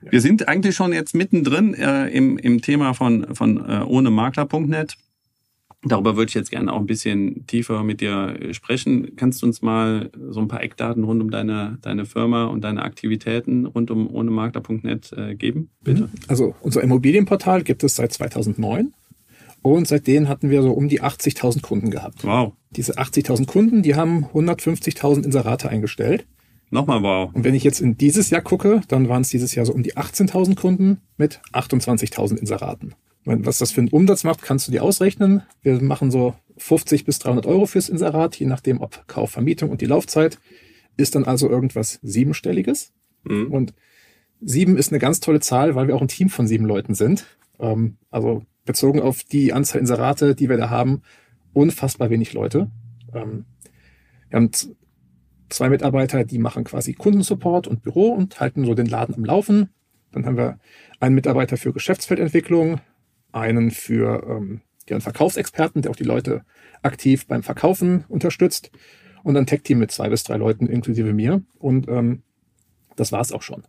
Ja. 0.03 0.13
Wir 0.13 0.21
sind 0.21 0.47
eigentlich 0.47 0.77
schon 0.77 0.93
jetzt 0.93 1.15
mittendrin 1.15 1.73
äh, 1.73 2.09
im, 2.09 2.37
im 2.37 2.61
Thema 2.61 2.93
von, 2.93 3.35
von 3.35 3.57
äh, 3.67 3.83
ohne 3.83 4.11
Makler.net. 4.11 4.99
Darüber 5.85 6.17
würde 6.17 6.29
ich 6.29 6.35
jetzt 6.35 6.51
gerne 6.51 6.73
auch 6.73 6.81
ein 6.81 6.87
bisschen 6.87 7.47
tiefer 7.47 7.85
mit 7.85 8.01
dir 8.01 8.37
sprechen. 8.53 9.15
Kannst 9.15 9.43
du 9.43 9.47
uns 9.47 9.63
mal 9.63 10.11
so 10.31 10.41
ein 10.41 10.49
paar 10.49 10.63
Eckdaten 10.63 11.05
rund 11.05 11.23
um 11.23 11.31
deine, 11.31 11.79
deine 11.83 12.05
Firma 12.05 12.47
und 12.47 12.63
deine 12.63 12.83
Aktivitäten 12.83 13.65
rund 13.65 13.91
um 13.93 14.13
ohnemakler.net 14.13 15.13
äh, 15.13 15.35
geben, 15.37 15.71
bitte? 15.85 16.03
Mhm. 16.03 16.11
Also 16.27 16.57
unser 16.63 16.83
Immobilienportal 16.83 17.63
gibt 17.63 17.85
es 17.85 17.95
seit 17.95 18.13
2009 18.13 18.93
und 19.63 19.87
seitdem 19.87 20.29
hatten 20.29 20.51
wir 20.51 20.63
so 20.63 20.73
um 20.73 20.89
die 20.89 21.01
80.000 21.01 21.63
Kunden 21.63 21.91
gehabt. 21.91 22.25
Wow. 22.25 22.55
Diese 22.71 22.95
80.000 22.95 23.47
Kunden, 23.47 23.83
die 23.83 23.95
haben 23.95 24.25
150.000 24.25 25.25
Inserate 25.25 25.69
eingestellt. 25.69 26.27
Nochmal 26.71 27.03
wow. 27.03 27.31
Und 27.33 27.45
wenn 27.45 27.55
ich 27.55 27.65
jetzt 27.65 27.81
in 27.81 27.97
dieses 27.97 28.31
Jahr 28.31 28.43
gucke, 28.43 28.83
dann 28.89 29.09
waren 29.09 29.23
es 29.23 29.31
dieses 29.31 29.55
Jahr 29.55 29.65
so 29.65 29.73
um 29.73 29.83
die 29.83 29.95
18.000 29.95 30.57
Kunden 30.57 31.01
mit 31.17 31.41
28.000 31.53 32.37
Inseraten. 32.37 32.95
Was 33.31 33.59
das 33.59 33.73
für 33.73 33.83
einen 33.83 33.91
Umsatz 33.91 34.25
macht, 34.25 34.41
kannst 34.41 34.67
du 34.67 34.73
dir 34.73 34.83
ausrechnen. 34.83 35.43
Wir 35.61 35.83
machen 35.83 36.11
so 36.11 36.35
50 36.57 37.05
bis 37.05 37.19
300 37.19 37.45
Euro 37.45 37.67
fürs 37.67 37.91
Inserat, 37.91 38.37
je 38.37 38.47
nachdem, 38.47 38.81
ob 38.81 39.07
Kauf, 39.07 39.33
Vermietung 39.33 39.71
und 39.71 39.83
die 39.83 39.87
Laufzeit. 39.87 40.39
Ist 40.97 41.15
dann 41.15 41.25
also 41.25 41.51
irgendwas 41.51 41.99
Siebenstelliges. 42.03 42.93
Mhm. 43.25 43.53
Und 43.53 43.75
sieben 44.41 44.79
ist 44.79 44.93
eine 44.93 44.99
ganz 44.99 45.21
tolle 45.21 45.41
Zahl, 45.41 45.75
weil 45.75 45.89
wir 45.89 45.95
auch 45.95 46.01
ein 46.01 46.09
Team 46.09 46.31
von 46.31 46.47
sieben 46.47 46.65
Leuten 46.65 46.95
sind. 46.95 47.27
Ähm, 47.61 47.99
also 48.11 48.45
bezogen 48.65 49.01
auf 49.01 49.23
die 49.23 49.53
Anzahl 49.53 49.81
Inserate, 49.81 50.35
die 50.35 50.49
wir 50.49 50.57
da 50.57 50.71
haben, 50.71 51.03
unfassbar 51.53 52.09
wenig 52.09 52.33
Leute. 52.33 52.71
Ähm, 53.15 53.45
wir 54.31 54.37
haben 54.37 54.51
zwei 55.51 55.69
Mitarbeiter, 55.69 56.25
die 56.25 56.39
machen 56.39 56.65
quasi 56.65 56.95
Kundensupport 56.95 57.67
und 57.67 57.83
Büro 57.83 58.09
und 58.09 58.41
halten 58.41 58.65
so 58.65 58.75
den 58.75 58.87
Laden 58.87 59.15
am 59.15 59.25
Laufen. 59.25 59.69
Dann 60.13 60.25
haben 60.25 60.39
wir 60.39 60.59
einen 61.01 61.15
Mitarbeiter 61.15 61.59
für 61.59 61.75
Geschäftsfeldentwicklung, 61.75 62.81
einen 63.33 63.71
für 63.71 64.25
ähm, 64.29 64.61
den 64.89 65.01
Verkaufsexperten, 65.01 65.83
der 65.83 65.91
auch 65.91 65.97
die 65.97 66.05
Leute 66.05 66.45
aktiv 66.83 67.27
beim 67.27 67.43
Verkaufen 67.43 68.05
unterstützt 68.09 68.71
und 69.23 69.37
ein 69.37 69.47
Tech-Team 69.47 69.79
mit 69.79 69.91
zwei 69.91 70.09
bis 70.09 70.25
drei 70.25 70.37
Leuten 70.37 70.67
inklusive 70.67 71.13
mir. 71.13 71.43
Und 71.59 71.89
ähm, 71.89 72.23
das 72.97 73.13
war's 73.13 73.33
auch 73.33 73.43
schon. 73.43 73.65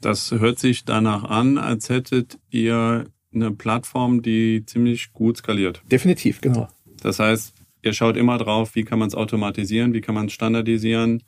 Das 0.00 0.30
hört 0.30 0.58
sich 0.58 0.84
danach 0.84 1.24
an, 1.24 1.58
als 1.58 1.88
hättet 1.88 2.38
ihr 2.50 3.06
eine 3.34 3.50
Plattform, 3.50 4.22
die 4.22 4.64
ziemlich 4.64 5.12
gut 5.12 5.38
skaliert. 5.38 5.82
Definitiv, 5.90 6.40
genau. 6.40 6.68
Das 7.02 7.18
heißt, 7.18 7.54
ihr 7.82 7.92
schaut 7.92 8.16
immer 8.16 8.38
drauf, 8.38 8.74
wie 8.74 8.84
kann 8.84 8.98
man 8.98 9.08
es 9.08 9.14
automatisieren, 9.14 9.94
wie 9.94 10.00
kann 10.00 10.14
man 10.14 10.26
es 10.26 10.32
standardisieren, 10.32 11.22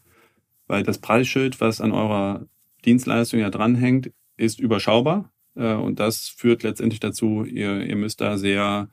weil 0.67 0.83
das 0.83 0.99
Preisschild, 0.99 1.61
was 1.61 1.81
an 1.81 1.93
eurer 1.93 2.47
Dienstleistung 2.85 3.41
ja 3.41 3.51
dranhängt, 3.51 4.13
ist 4.37 4.61
überschaubar. 4.61 5.31
Äh, 5.55 5.75
und 5.75 6.01
das 6.01 6.29
führt 6.29 6.63
letztendlich 6.63 7.01
dazu, 7.01 7.45
ihr, 7.45 7.83
ihr 7.83 7.97
müsst 7.97 8.21
da 8.21 8.39
sehr 8.39 8.89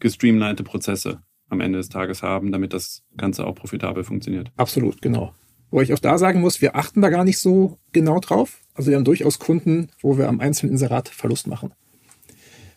gestreamlinete 0.00 0.64
Prozesse 0.64 1.22
am 1.48 1.60
Ende 1.60 1.78
des 1.78 1.88
Tages 1.88 2.22
haben, 2.22 2.50
damit 2.50 2.72
das 2.72 3.02
Ganze 3.16 3.46
auch 3.46 3.54
profitabel 3.54 4.04
funktioniert. 4.04 4.50
Absolut, 4.56 5.02
genau. 5.02 5.34
Wo 5.70 5.80
ich 5.80 5.92
auch 5.92 5.98
da 5.98 6.18
sagen 6.18 6.40
muss, 6.40 6.60
wir 6.60 6.76
achten 6.76 7.00
da 7.00 7.08
gar 7.08 7.24
nicht 7.24 7.38
so 7.38 7.78
genau 7.92 8.20
drauf. 8.20 8.60
Also 8.74 8.90
wir 8.90 8.96
haben 8.96 9.04
durchaus 9.04 9.38
Kunden, 9.38 9.90
wo 10.00 10.18
wir 10.18 10.28
am 10.28 10.40
einzelnen 10.40 10.72
Inserat 10.72 11.08
Verlust 11.08 11.46
machen. 11.46 11.72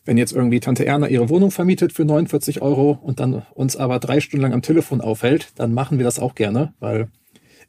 Wenn 0.06 0.18
jetzt 0.18 0.34
irgendwie 0.34 0.60
Tante 0.60 0.86
Erna 0.86 1.08
ihre 1.08 1.30
Wohnung 1.30 1.52
vermietet 1.52 1.92
für 1.92 2.06
49 2.06 2.62
Euro 2.62 2.92
und 3.02 3.20
dann 3.20 3.42
uns 3.54 3.76
aber 3.76 4.00
drei 4.00 4.20
Stunden 4.20 4.44
lang 4.44 4.54
am 4.54 4.62
Telefon 4.62 5.02
aufhält, 5.02 5.52
dann 5.56 5.74
machen 5.74 5.98
wir 5.98 6.06
das 6.06 6.20
auch 6.20 6.36
gerne, 6.36 6.74
weil 6.80 7.10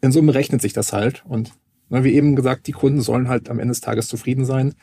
in 0.02 0.12
Summe 0.12 0.35
rechnet 0.35 0.61
sich 0.61 0.75
das 0.75 0.92
halt. 0.92 1.25
Und 1.26 1.52
ne, 1.88 2.04
wie 2.04 2.12
eben 2.12 2.37
gesagt, 2.37 2.66
die 2.66 2.73
Kunden 2.73 3.00
sollen 3.00 3.28
halt 3.28 3.49
am 3.49 3.58
Ende 3.58 3.73
des 3.73 3.80
Tages 3.80 4.08
zufrieden 4.08 4.44
sein, 4.44 4.75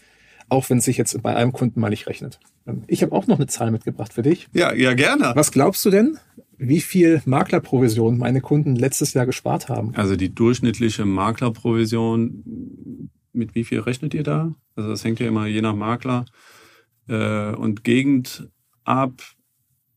auch 0.49 0.69
wenn 0.69 0.77
es 0.77 0.85
sich 0.85 0.97
jetzt 0.97 1.21
bei 1.21 1.35
einem 1.35 1.51
Kunden 1.51 1.79
mal 1.79 1.89
nicht 1.89 2.07
rechnet. 2.07 2.39
Ähm, 2.67 2.83
ich 2.87 3.01
habe 3.01 3.13
auch 3.13 3.27
noch 3.27 3.37
eine 3.37 3.47
Zahl 3.47 3.71
mitgebracht 3.71 4.13
für 4.13 4.21
dich. 4.21 4.47
Ja, 4.53 4.73
ja, 4.73 4.93
gerne. 4.93 5.31
Was 5.35 5.51
glaubst 5.51 5.83
du 5.85 5.89
denn, 5.89 6.17
wie 6.57 6.81
viel 6.81 7.21
Maklerprovision 7.25 8.17
meine 8.17 8.41
Kunden 8.41 8.75
letztes 8.75 9.13
Jahr 9.13 9.25
gespart 9.25 9.69
haben? 9.69 9.93
Also 9.95 10.15
die 10.15 10.33
durchschnittliche 10.33 11.05
Maklerprovision, 11.05 13.09
mit 13.33 13.55
wie 13.55 13.63
viel 13.63 13.79
rechnet 13.79 14.13
ihr 14.13 14.23
da? 14.23 14.53
Also 14.75 14.89
das 14.89 15.03
hängt 15.03 15.19
ja 15.19 15.27
immer 15.27 15.47
je 15.47 15.61
nach 15.61 15.75
Makler 15.75 16.25
äh, 17.07 17.53
und 17.53 17.83
Gegend 17.83 18.49
ab 18.83 19.21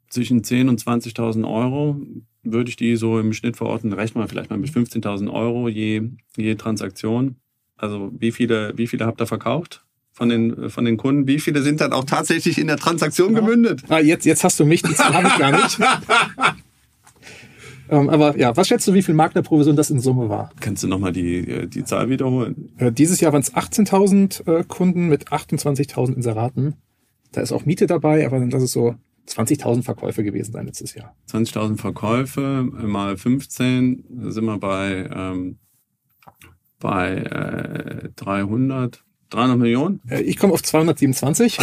zwischen 0.09 0.43
10.000 0.43 0.69
und 0.69 0.81
20.000 0.81 1.49
Euro 1.49 2.01
würde 2.43 2.71
ich 2.71 2.77
die 2.77 2.97
so 2.97 3.19
im 3.19 3.33
Schnitt 3.33 3.57
verorten, 3.57 3.93
rechnen 3.93 4.23
wir 4.23 4.29
vielleicht 4.29 4.51
mal 4.51 4.59
mit 4.59 4.71
15.000 4.71 5.33
Euro 5.33 5.69
je, 5.69 6.11
je 6.37 6.55
Transaktion. 6.55 7.37
Also 7.77 8.13
wie 8.19 8.33
viele, 8.33 8.77
wie 8.77 8.87
viele 8.87 9.07
habt 9.07 9.21
ihr 9.21 9.27
verkauft? 9.27 9.86
Von 10.17 10.31
den, 10.31 10.71
von 10.71 10.87
den 10.87 10.97
Kunden, 10.97 11.27
wie 11.27 11.39
viele 11.39 11.61
sind 11.61 11.83
dann 11.83 11.93
auch 11.93 12.05
tatsächlich 12.05 12.57
in 12.57 12.69
der 12.69 12.79
Transaktion 12.79 13.35
ja. 13.35 13.41
gemündet? 13.41 13.83
Ah, 13.89 13.99
jetzt, 13.99 14.25
jetzt 14.25 14.45
hast 14.45 14.59
du 14.59 14.65
mich, 14.65 14.83
die 14.83 14.95
Zahl 14.95 15.13
habe 15.13 15.29
ich 15.29 15.37
gar 15.37 15.53
nicht. 15.53 15.79
ähm, 17.91 18.09
aber 18.09 18.35
ja, 18.39 18.57
was 18.57 18.67
schätzt 18.67 18.89
du, 18.89 18.95
wie 18.95 19.03
viel 19.03 19.15
Maklerprovision 19.15 19.77
das 19.77 19.91
in 19.91 20.01
Summe 20.01 20.31
war? 20.31 20.51
Kannst 20.59 20.83
du 20.83 20.89
nochmal 20.89 21.13
die, 21.13 21.69
die 21.69 21.85
Zahl 21.85 22.09
wiederholen? 22.09 22.71
Äh, 22.79 22.93
dieses 22.93 23.21
Jahr 23.21 23.35
waren 23.35 23.43
es 23.43 23.53
18.000 23.53 24.61
äh, 24.61 24.65
Kunden 24.65 25.09
mit 25.09 25.29
28.000 25.29 26.15
Inseraten. 26.15 26.77
Da 27.33 27.43
ist 27.43 27.53
auch 27.53 27.67
Miete 27.67 27.87
dabei, 27.87 28.25
aber 28.25 28.39
lass 28.39 28.63
es 28.63 28.73
so 28.73 28.95
20.000 29.29 29.83
Verkäufe 29.83 30.25
gewesen 30.25 30.53
sein 30.53 30.65
letztes 30.65 30.95
Jahr. 30.95 31.15
20.000 31.31 31.77
Verkäufe 31.77 32.67
mal 32.73 33.19
15 33.19 34.31
sind 34.31 34.45
wir 34.47 34.59
bei, 34.59 35.11
ähm, 35.15 35.59
bei 36.79 37.17
äh, 37.17 38.09
300, 38.17 39.05
300 39.31 39.59
Millionen. 39.59 40.01
Äh, 40.09 40.23
ich 40.23 40.37
komme 40.37 40.53
auf 40.53 40.63
227. 40.63 41.59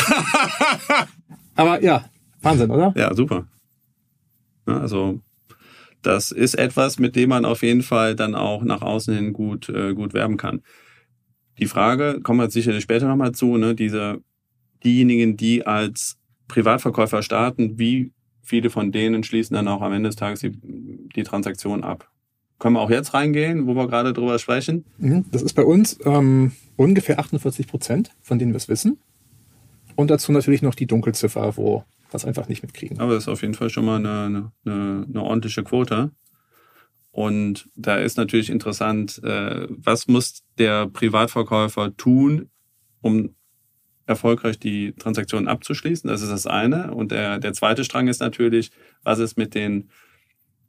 aber 1.55 1.81
ja, 1.83 2.05
Wahnsinn, 2.41 2.69
oder? 2.69 2.93
Ja, 2.95 3.13
super. 3.13 3.47
Ja, 4.67 4.79
also 4.79 5.19
das 6.01 6.31
ist 6.31 6.55
etwas, 6.55 6.99
mit 6.99 7.15
dem 7.15 7.29
man 7.29 7.45
auf 7.45 7.63
jeden 7.63 7.81
Fall 7.81 8.15
dann 8.15 8.35
auch 8.35 8.63
nach 8.63 8.81
außen 8.81 9.15
hin 9.15 9.33
gut, 9.33 9.69
äh, 9.69 9.93
gut 9.93 10.13
werben 10.13 10.37
kann. 10.37 10.61
Die 11.59 11.67
Frage, 11.67 12.19
kommen 12.21 12.39
wir 12.39 12.49
sicherlich 12.49 12.83
später 12.83 13.07
nochmal 13.07 13.31
zu, 13.31 13.57
ne, 13.57 13.75
diese 13.75 14.21
diejenigen, 14.83 15.37
die 15.37 15.65
als 15.65 16.17
Privatverkäufer 16.47 17.21
starten, 17.21 17.79
wie 17.79 18.11
viele 18.41 18.69
von 18.69 18.91
denen 18.91 19.23
schließen 19.23 19.55
dann 19.55 19.67
auch 19.67 19.81
am 19.81 19.93
Ende 19.93 20.09
des 20.09 20.17
Tages 20.17 20.41
die, 20.41 20.51
die 20.51 21.23
Transaktion 21.23 21.83
ab? 21.83 22.09
Können 22.63 22.75
wir 22.75 22.79
auch 22.79 22.89
jetzt 22.89 23.13
reingehen, 23.13 23.67
wo 23.67 23.73
wir 23.73 23.89
gerade 23.89 24.13
drüber 24.13 24.39
sprechen? 24.39 24.85
Mhm, 24.97 25.25
das 25.33 25.41
ist 25.41 25.51
bei 25.51 25.65
uns 25.65 25.99
ähm, 26.05 26.53
ungefähr 26.77 27.19
48 27.19 27.67
Prozent, 27.67 28.11
von 28.21 28.39
denen 28.39 28.53
wir 28.53 28.57
es 28.57 28.69
wissen. 28.69 28.99
Und 29.97 30.09
dazu 30.09 30.31
natürlich 30.31 30.61
noch 30.61 30.73
die 30.73 30.85
Dunkelziffer, 30.85 31.57
wo 31.57 31.83
wir 32.09 32.15
es 32.15 32.23
einfach 32.23 32.47
nicht 32.47 32.63
mitkriegen. 32.63 33.01
Aber 33.01 33.15
das 33.15 33.23
ist 33.23 33.27
auf 33.27 33.41
jeden 33.41 33.53
Fall 33.53 33.69
schon 33.69 33.83
mal 33.83 33.97
eine, 33.97 34.53
eine, 34.63 35.05
eine 35.09 35.23
ordentliche 35.23 35.61
Quote. 35.65 36.11
Und 37.11 37.67
da 37.75 37.97
ist 37.97 38.15
natürlich 38.15 38.49
interessant, 38.49 39.21
äh, 39.25 39.67
was 39.67 40.07
muss 40.07 40.43
der 40.57 40.87
Privatverkäufer 40.87 41.97
tun, 41.97 42.49
um 43.01 43.35
erfolgreich 44.05 44.57
die 44.57 44.93
Transaktion 44.93 45.49
abzuschließen. 45.49 46.09
Das 46.09 46.21
ist 46.21 46.31
das 46.31 46.47
eine. 46.47 46.93
Und 46.93 47.11
der, 47.11 47.39
der 47.39 47.51
zweite 47.51 47.83
Strang 47.83 48.07
ist 48.07 48.21
natürlich, 48.21 48.71
was 49.03 49.19
ist 49.19 49.37
mit 49.37 49.53
den 49.53 49.89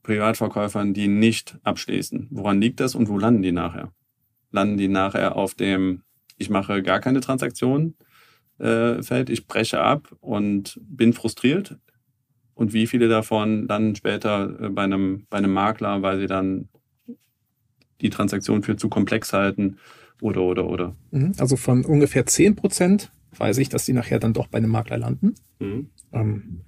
Privatverkäufern, 0.05 0.95
die 0.95 1.09
nicht 1.09 1.59
abschließen? 1.64 2.29
Woran 2.31 2.61
liegt 2.61 2.79
das 2.79 2.95
und 2.95 3.09
wo 3.09 3.19
landen 3.19 3.43
die 3.43 3.53
nachher? 3.53 3.93
Landen 4.53 4.77
die 4.77 4.88
nachher 4.88 5.35
auf 5.35 5.55
dem, 5.55 6.03
ich 6.38 6.49
mache 6.49 6.83
gar 6.83 7.01
keine 7.01 7.21
Transaktion 7.21 7.95
äh, 8.59 9.03
Feld, 9.03 9.31
ich 9.31 9.49
breche 9.49 9.81
ab 9.81 10.14
und 10.21 10.81
bin 10.83 11.12
frustriert? 11.12 11.77
Und 12.55 12.73
wie 12.73 12.87
viele 12.87 13.09
davon 13.09 13.67
landen 13.67 13.97
später 13.97 14.61
äh, 14.61 14.69
bei, 14.69 14.85
einem, 14.85 15.27
bei 15.29 15.38
einem 15.38 15.53
Makler, 15.53 16.03
weil 16.03 16.21
sie 16.21 16.29
dann 16.29 16.69
die 18.01 18.11
Transaktion 18.11 18.62
für 18.62 18.77
zu 18.77 18.88
komplex 18.88 19.33
halten 19.33 19.79
oder, 20.21 20.43
oder, 20.43 20.67
oder? 20.69 20.97
Mhm. 21.11 21.33
Also 21.38 21.57
von 21.57 21.85
ungefähr 21.85 22.27
10 22.27 22.55
Prozent 22.55 23.11
weiß 23.37 23.59
ich, 23.59 23.69
dass 23.69 23.87
die 23.87 23.93
nachher 23.93 24.21
dann 24.21 24.33
doch 24.33 24.47
bei 24.47 24.59
einem 24.59 24.71
Makler 24.71 24.99
landen. 24.99 25.35
Mhm. 25.59 25.90
Ähm, 26.12 26.61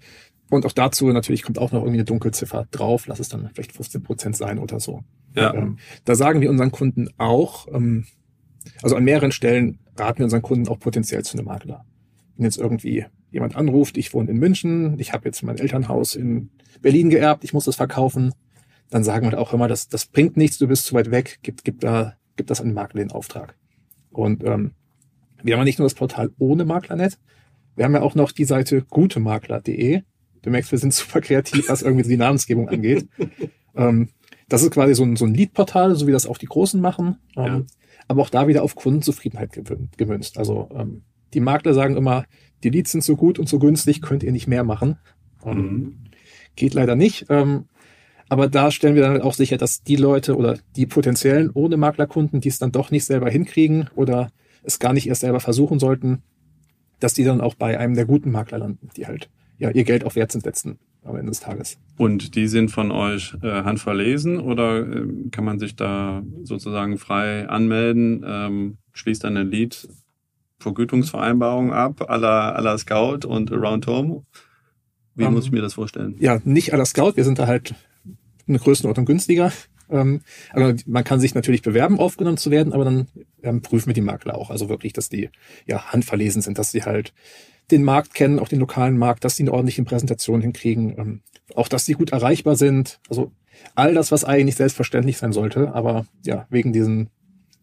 und 0.50 0.64
auch 0.64 0.72
dazu 0.72 1.08
natürlich 1.08 1.42
kommt 1.42 1.58
auch 1.58 1.72
noch 1.72 1.80
irgendwie 1.80 1.98
eine 1.98 2.04
Dunkelziffer 2.04 2.66
drauf, 2.70 3.06
lass 3.06 3.18
es 3.18 3.28
dann 3.28 3.50
vielleicht 3.54 3.72
15 3.72 4.02
Prozent 4.02 4.36
sein 4.36 4.58
oder 4.58 4.80
so. 4.80 5.02
Ja. 5.34 5.54
Ähm, 5.54 5.78
da 6.04 6.14
sagen 6.14 6.40
wir 6.40 6.50
unseren 6.50 6.70
Kunden 6.70 7.08
auch, 7.18 7.66
ähm, 7.72 8.06
also 8.82 8.96
an 8.96 9.04
mehreren 9.04 9.32
Stellen 9.32 9.78
raten 9.96 10.18
wir 10.18 10.24
unseren 10.24 10.42
Kunden 10.42 10.68
auch 10.68 10.78
potenziell 10.78 11.24
zu 11.24 11.36
einem 11.36 11.46
Makler. 11.46 11.84
Wenn 12.36 12.44
jetzt 12.44 12.58
irgendwie 12.58 13.06
jemand 13.30 13.56
anruft, 13.56 13.96
ich 13.96 14.14
wohne 14.14 14.30
in 14.30 14.38
München, 14.38 14.98
ich 14.98 15.12
habe 15.12 15.24
jetzt 15.26 15.42
mein 15.42 15.58
Elternhaus 15.58 16.14
in 16.14 16.50
Berlin 16.80 17.10
geerbt, 17.10 17.44
ich 17.44 17.52
muss 17.52 17.64
das 17.64 17.76
verkaufen, 17.76 18.32
dann 18.90 19.02
sagen 19.02 19.30
wir 19.30 19.38
auch 19.38 19.52
immer, 19.52 19.68
das, 19.68 19.88
das 19.88 20.06
bringt 20.06 20.36
nichts, 20.36 20.58
du 20.58 20.68
bist 20.68 20.86
zu 20.86 20.94
weit 20.94 21.10
weg, 21.10 21.40
gib, 21.42 21.64
gib, 21.64 21.80
da, 21.80 22.14
gib 22.36 22.46
das 22.46 22.60
an 22.60 22.68
den 22.68 22.74
Makler 22.74 23.02
in 23.02 23.10
Auftrag. 23.10 23.56
Und 24.10 24.44
ähm, 24.44 24.72
wir 25.42 25.54
haben 25.54 25.60
ja 25.60 25.64
nicht 25.64 25.78
nur 25.78 25.86
das 25.86 25.94
Portal 25.94 26.30
ohne 26.38 26.64
Maklernet, 26.64 27.18
wir 27.76 27.84
haben 27.84 27.92
ja 27.92 28.00
auch 28.00 28.14
noch 28.14 28.32
die 28.32 28.46
Seite 28.46 28.82
gutemakler.de. 28.82 30.02
Du 30.46 30.52
merkst, 30.52 30.70
wir 30.70 30.78
sind 30.78 30.94
super 30.94 31.20
kreativ, 31.20 31.68
was 31.68 31.82
irgendwie 31.82 32.08
die 32.08 32.16
Namensgebung 32.16 32.68
angeht. 32.68 33.08
ähm, 33.74 34.10
das 34.48 34.62
ist 34.62 34.70
quasi 34.70 34.94
so 34.94 35.02
ein, 35.02 35.16
so 35.16 35.24
ein 35.24 35.34
Lead-Portal, 35.34 35.96
so 35.96 36.06
wie 36.06 36.12
das 36.12 36.28
auch 36.28 36.38
die 36.38 36.46
Großen 36.46 36.80
machen. 36.80 37.16
Ähm, 37.36 37.44
ja. 37.44 37.62
Aber 38.06 38.22
auch 38.22 38.30
da 38.30 38.46
wieder 38.46 38.62
auf 38.62 38.76
Kundenzufriedenheit 38.76 39.60
gemünzt. 39.96 40.38
Also 40.38 40.68
ähm, 40.72 41.02
die 41.34 41.40
Makler 41.40 41.74
sagen 41.74 41.96
immer, 41.96 42.26
die 42.62 42.70
Leads 42.70 42.92
sind 42.92 43.02
so 43.02 43.16
gut 43.16 43.40
und 43.40 43.48
so 43.48 43.58
günstig, 43.58 44.02
könnt 44.02 44.22
ihr 44.22 44.30
nicht 44.30 44.46
mehr 44.46 44.62
machen. 44.62 44.98
Ähm, 45.44 45.58
mhm. 45.58 45.98
Geht 46.54 46.74
leider 46.74 46.94
nicht. 46.94 47.26
Ähm, 47.28 47.64
aber 48.28 48.48
da 48.48 48.70
stellen 48.70 48.94
wir 48.94 49.02
dann 49.02 49.12
halt 49.14 49.22
auch 49.22 49.34
sicher, 49.34 49.56
dass 49.56 49.82
die 49.82 49.96
Leute 49.96 50.36
oder 50.36 50.60
die 50.76 50.86
potenziellen 50.86 51.50
ohne 51.50 51.76
Maklerkunden, 51.76 52.40
die 52.40 52.50
es 52.50 52.60
dann 52.60 52.70
doch 52.70 52.92
nicht 52.92 53.04
selber 53.04 53.30
hinkriegen 53.30 53.90
oder 53.96 54.30
es 54.62 54.78
gar 54.78 54.92
nicht 54.92 55.08
erst 55.08 55.22
selber 55.22 55.40
versuchen 55.40 55.80
sollten, 55.80 56.22
dass 57.00 57.14
die 57.14 57.24
dann 57.24 57.40
auch 57.40 57.56
bei 57.56 57.80
einem 57.80 57.94
der 57.96 58.06
guten 58.06 58.30
Makler 58.30 58.58
landen, 58.58 58.90
die 58.96 59.08
halt 59.08 59.28
ja 59.58 59.70
ihr 59.70 59.84
Geld 59.84 60.04
auf 60.04 60.16
Wert 60.16 60.32
sind 60.32 60.44
setzen 60.44 60.78
am 61.04 61.16
Ende 61.16 61.30
des 61.30 61.40
Tages. 61.40 61.78
Und 61.96 62.34
die 62.34 62.48
sind 62.48 62.70
von 62.70 62.90
euch 62.90 63.34
äh, 63.42 63.62
handverlesen 63.62 64.38
oder 64.38 64.80
äh, 64.80 65.06
kann 65.30 65.44
man 65.44 65.58
sich 65.58 65.76
da 65.76 66.22
sozusagen 66.42 66.98
frei 66.98 67.48
anmelden, 67.48 68.24
ähm, 68.26 68.78
schließt 68.92 69.24
dann 69.24 69.36
eine 69.36 69.48
Lead 69.48 69.88
Vergütungsvereinbarung 70.58 71.72
ab, 71.72 72.10
aller 72.10 72.56
aller 72.56 72.76
Scout 72.78 73.26
und 73.26 73.52
Around 73.52 73.86
Home? 73.86 74.22
Wie 75.14 75.22
um, 75.22 75.28
ähm, 75.28 75.34
muss 75.34 75.46
ich 75.46 75.52
mir 75.52 75.62
das 75.62 75.74
vorstellen? 75.74 76.16
Ja, 76.18 76.40
nicht 76.44 76.72
aller 76.72 76.86
Scout, 76.86 77.12
wir 77.16 77.24
sind 77.24 77.38
da 77.38 77.46
halt 77.46 77.74
eine 78.48 78.58
Größenordnung 78.58 79.06
günstiger. 79.06 79.52
Ähm, 79.88 80.22
also 80.52 80.82
man 80.86 81.04
kann 81.04 81.20
sich 81.20 81.34
natürlich 81.34 81.62
bewerben, 81.62 81.98
aufgenommen 81.98 82.36
zu 82.36 82.50
werden, 82.50 82.72
aber 82.72 82.84
dann 82.84 83.06
ähm, 83.42 83.62
prüfen 83.62 83.88
wir 83.88 83.94
die 83.94 84.00
Makler 84.00 84.36
auch. 84.36 84.50
Also 84.50 84.68
wirklich, 84.68 84.92
dass 84.92 85.08
die 85.08 85.30
ja 85.66 85.92
handverlesen 85.92 86.42
sind, 86.42 86.58
dass 86.58 86.72
sie 86.72 86.82
halt 86.82 87.12
den 87.70 87.84
Markt 87.84 88.14
kennen, 88.14 88.38
auch 88.38 88.48
den 88.48 88.60
lokalen 88.60 88.96
Markt, 88.96 89.24
dass 89.24 89.36
sie 89.36 89.42
eine 89.42 89.52
ordentliche 89.52 89.82
Präsentation 89.82 90.40
hinkriegen, 90.40 90.98
ähm, 90.98 91.22
auch 91.54 91.68
dass 91.68 91.84
sie 91.84 91.94
gut 91.94 92.10
erreichbar 92.10 92.56
sind. 92.56 93.00
Also 93.08 93.32
all 93.74 93.94
das, 93.94 94.12
was 94.12 94.24
eigentlich 94.24 94.56
selbstverständlich 94.56 95.18
sein 95.18 95.32
sollte, 95.32 95.74
aber 95.74 96.06
ja, 96.24 96.46
wegen 96.50 96.72
diesen, 96.72 97.10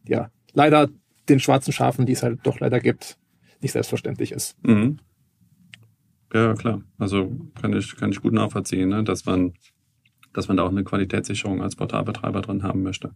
ja, 0.05 0.29
leider 0.53 0.89
den 1.29 1.39
schwarzen 1.39 1.71
Schafen, 1.71 2.05
die 2.05 2.13
es 2.13 2.23
halt 2.23 2.39
doch 2.43 2.59
leider 2.59 2.79
gibt, 2.79 3.17
nicht 3.61 3.71
selbstverständlich 3.71 4.31
ist. 4.31 4.57
Mhm. 4.63 4.99
Ja, 6.33 6.53
klar. 6.55 6.81
Also 6.97 7.31
kann 7.61 7.73
ich, 7.73 7.95
kann 7.95 8.11
ich 8.11 8.21
gut 8.21 8.33
nachvollziehen, 8.33 8.89
ne? 8.89 9.03
dass 9.03 9.25
man, 9.25 9.53
dass 10.33 10.47
man 10.47 10.57
da 10.57 10.63
auch 10.63 10.69
eine 10.69 10.83
Qualitätssicherung 10.83 11.61
als 11.61 11.75
Portalbetreiber 11.75 12.41
drin 12.41 12.63
haben 12.63 12.81
möchte. 12.81 13.11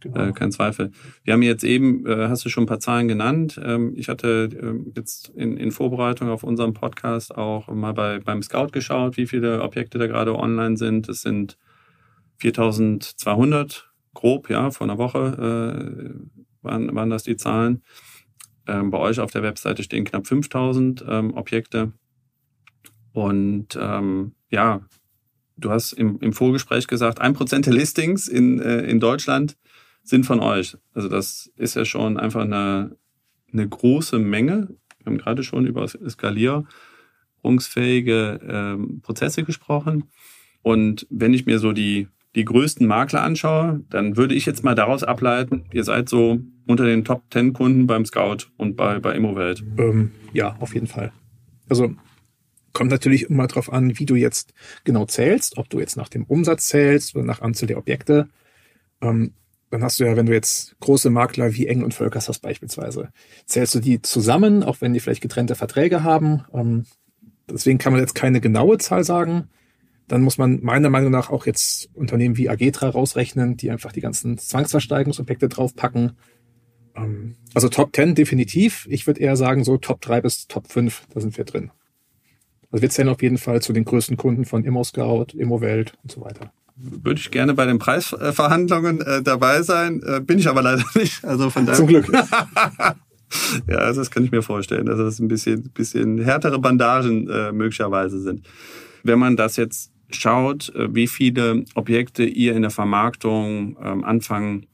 Genau. 0.00 0.28
Äh, 0.28 0.32
kein 0.32 0.50
Zweifel. 0.50 0.92
Wir 1.24 1.34
haben 1.34 1.42
jetzt 1.42 1.64
eben, 1.64 2.06
äh, 2.06 2.28
hast 2.28 2.44
du 2.44 2.48
schon 2.48 2.64
ein 2.64 2.66
paar 2.66 2.80
Zahlen 2.80 3.08
genannt. 3.08 3.60
Ähm, 3.62 3.92
ich 3.96 4.08
hatte 4.08 4.48
äh, 4.52 4.90
jetzt 4.96 5.28
in, 5.30 5.56
in 5.56 5.72
Vorbereitung 5.72 6.28
auf 6.28 6.42
unserem 6.42 6.72
Podcast 6.72 7.34
auch 7.36 7.68
mal 7.68 7.92
bei, 7.92 8.18
beim 8.18 8.42
Scout 8.42 8.68
geschaut, 8.72 9.16
wie 9.16 9.26
viele 9.26 9.62
Objekte 9.62 9.98
da 9.98 10.06
gerade 10.06 10.34
online 10.34 10.76
sind. 10.76 11.08
Es 11.08 11.22
sind 11.22 11.58
4200 12.38 13.90
grob, 14.14 14.48
ja, 14.48 14.70
vor 14.70 14.86
einer 14.86 14.98
Woche 14.98 15.18
äh, 15.38 16.66
waren, 16.66 16.94
waren 16.94 17.10
das 17.10 17.22
die 17.22 17.36
Zahlen. 17.36 17.82
Ähm, 18.66 18.90
bei 18.90 18.98
euch 18.98 19.20
auf 19.20 19.30
der 19.30 19.42
Webseite 19.42 19.82
stehen 19.82 20.04
knapp 20.04 20.26
5000 20.26 21.04
ähm, 21.08 21.34
Objekte. 21.34 21.92
Und 23.12 23.76
ähm, 23.78 24.32
ja, 24.50 24.82
du 25.56 25.70
hast 25.70 25.92
im, 25.92 26.18
im 26.20 26.32
Vorgespräch 26.32 26.86
gesagt, 26.86 27.20
ein 27.20 27.34
Prozent 27.34 27.66
der 27.66 27.74
Listings 27.74 28.28
in, 28.28 28.60
äh, 28.60 28.82
in 28.82 29.00
Deutschland 29.00 29.56
sind 30.02 30.26
von 30.26 30.40
euch. 30.40 30.76
Also 30.94 31.08
das 31.08 31.52
ist 31.56 31.76
ja 31.76 31.84
schon 31.84 32.16
einfach 32.16 32.42
eine, 32.42 32.96
eine 33.52 33.68
große 33.68 34.18
Menge. 34.18 34.68
Wir 34.98 35.06
haben 35.06 35.18
gerade 35.18 35.42
schon 35.42 35.66
über 35.66 35.86
skalierungsfähige 35.88 38.40
ähm, 38.46 39.00
Prozesse 39.02 39.44
gesprochen. 39.44 40.04
Und 40.62 41.06
wenn 41.10 41.34
ich 41.34 41.46
mir 41.46 41.58
so 41.58 41.72
die, 41.72 42.08
die 42.34 42.44
größten 42.44 42.86
Makler 42.86 43.22
anschaue, 43.22 43.84
dann 43.88 44.16
würde 44.16 44.34
ich 44.34 44.46
jetzt 44.46 44.62
mal 44.62 44.74
daraus 44.74 45.02
ableiten, 45.02 45.64
ihr 45.72 45.84
seid 45.84 46.08
so 46.08 46.40
unter 46.66 46.84
den 46.84 47.04
Top 47.04 47.24
10 47.32 47.52
Kunden 47.52 47.86
beim 47.86 48.04
Scout 48.04 48.48
und 48.56 48.76
bei, 48.76 49.00
bei 49.00 49.14
Immowelt. 49.14 49.64
Ähm, 49.78 50.12
ja, 50.32 50.56
auf 50.60 50.74
jeden 50.74 50.86
Fall. 50.86 51.12
Also 51.68 51.94
kommt 52.72 52.90
natürlich 52.90 53.28
immer 53.28 53.46
darauf 53.46 53.72
an, 53.72 53.98
wie 53.98 54.06
du 54.06 54.14
jetzt 54.14 54.54
genau 54.84 55.06
zählst, 55.06 55.58
ob 55.58 55.68
du 55.70 55.80
jetzt 55.80 55.96
nach 55.96 56.08
dem 56.08 56.24
Umsatz 56.24 56.66
zählst 56.66 57.16
oder 57.16 57.24
nach 57.24 57.40
Anzahl 57.40 57.66
der 57.66 57.78
Objekte. 57.78 58.28
Ähm, 59.00 59.32
dann 59.70 59.84
hast 59.84 60.00
du 60.00 60.04
ja, 60.04 60.16
wenn 60.16 60.26
du 60.26 60.32
jetzt 60.32 60.76
große 60.80 61.10
Makler 61.10 61.54
wie 61.54 61.68
Eng 61.68 61.84
und 61.84 61.94
Völkers 61.94 62.28
hast 62.28 62.40
beispielsweise, 62.40 63.10
zählst 63.46 63.74
du 63.74 63.80
die 63.80 64.02
zusammen, 64.02 64.64
auch 64.64 64.80
wenn 64.80 64.92
die 64.92 65.00
vielleicht 65.00 65.22
getrennte 65.22 65.54
Verträge 65.54 66.02
haben. 66.02 66.44
Ähm, 66.52 66.86
deswegen 67.48 67.78
kann 67.78 67.92
man 67.92 68.02
jetzt 68.02 68.16
keine 68.16 68.40
genaue 68.40 68.78
Zahl 68.78 69.04
sagen. 69.04 69.48
Dann 70.08 70.22
muss 70.22 70.38
man 70.38 70.60
meiner 70.62 70.90
Meinung 70.90 71.12
nach 71.12 71.30
auch 71.30 71.46
jetzt 71.46 71.88
Unternehmen 71.94 72.36
wie 72.36 72.48
Agetra 72.48 72.88
rausrechnen, 72.88 73.56
die 73.56 73.70
einfach 73.70 73.92
die 73.92 74.00
ganzen 74.00 74.38
Zwangsversteigerungsobjekte 74.38 75.48
draufpacken. 75.48 76.16
Ähm, 76.96 77.36
also 77.54 77.68
Top 77.68 77.94
10 77.94 78.16
definitiv. 78.16 78.88
Ich 78.90 79.06
würde 79.06 79.20
eher 79.20 79.36
sagen 79.36 79.62
so 79.62 79.78
Top 79.78 80.00
3 80.00 80.20
bis 80.20 80.48
Top 80.48 80.66
5, 80.66 81.06
da 81.14 81.20
sind 81.20 81.38
wir 81.38 81.44
drin. 81.44 81.70
Also 82.72 82.82
wir 82.82 82.90
zählen 82.90 83.08
auf 83.08 83.22
jeden 83.22 83.38
Fall 83.38 83.62
zu 83.62 83.72
den 83.72 83.84
größten 83.84 84.16
Kunden 84.16 84.44
von 84.44 84.64
ImmoScout, 84.64 85.26
ImmoWelt 85.34 85.94
und 86.02 86.10
so 86.10 86.20
weiter 86.22 86.52
würde 86.76 87.20
ich 87.20 87.30
gerne 87.30 87.54
bei 87.54 87.66
den 87.66 87.78
Preisverhandlungen 87.78 89.00
äh, 89.00 89.22
dabei 89.22 89.62
sein, 89.62 90.02
äh, 90.04 90.20
bin 90.20 90.38
ich 90.38 90.48
aber 90.48 90.62
leider 90.62 90.84
nicht. 90.94 91.24
Also 91.24 91.50
von 91.50 91.66
daher. 91.66 91.76
Zum 91.76 91.86
Glück. 91.86 92.10
ja, 93.68 93.76
also 93.76 94.00
das 94.00 94.10
kann 94.10 94.24
ich 94.24 94.30
mir 94.30 94.42
vorstellen, 94.42 94.86
dass 94.86 94.98
das 94.98 95.18
ein 95.18 95.28
bisschen, 95.28 95.70
bisschen 95.70 96.18
härtere 96.18 96.58
Bandagen 96.58 97.28
äh, 97.28 97.52
möglicherweise 97.52 98.20
sind. 98.20 98.46
Wenn 99.02 99.18
man 99.18 99.36
das 99.36 99.56
jetzt 99.56 99.92
schaut, 100.10 100.74
äh, 100.74 100.94
wie 100.94 101.06
viele 101.06 101.64
Objekte 101.74 102.24
ihr 102.24 102.54
in 102.54 102.62
der 102.62 102.70
Vermarktung 102.70 103.76
ähm, 103.82 104.04
Anfang 104.04 104.66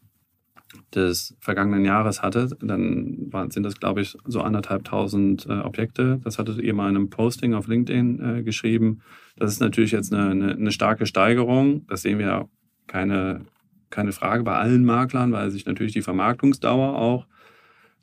des 0.97 1.37
vergangenen 1.41 1.85
Jahres 1.85 2.23
hattet, 2.23 2.55
dann 2.61 3.31
sind 3.51 3.63
das, 3.63 3.77
glaube 3.77 4.01
ich, 4.01 4.17
so 4.25 4.41
anderthalbtausend 4.41 5.47
äh, 5.47 5.61
Objekte. 5.61 6.21
Das 6.25 6.39
hattet 6.39 6.59
ihr 6.59 6.75
mal 6.75 6.89
in 6.91 6.97
einem 6.97 7.11
Posting 7.11 7.55
auf 7.55 7.69
LinkedIn 7.69 8.39
äh, 8.39 8.43
geschrieben. 8.43 9.03
Das 9.37 9.53
ist 9.53 9.61
natürlich 9.61 9.93
jetzt 9.93 10.13
eine, 10.13 10.31
eine, 10.31 10.53
eine 10.53 10.73
starke 10.73 11.07
Steigerung. 11.07 11.87
Das 11.87 12.03
sehen 12.03 12.19
wir 12.19 12.49
keine, 12.87 13.43
keine 13.91 14.13
Frage 14.13 14.43
bei 14.43 14.57
allen 14.57 14.85
Maklern, 14.85 15.33
weil 15.33 15.51
sich 15.51 15.67
natürlich 15.67 15.93
die 15.93 16.03
Vermarktungsdauer 16.03 16.97
auch 16.97 17.27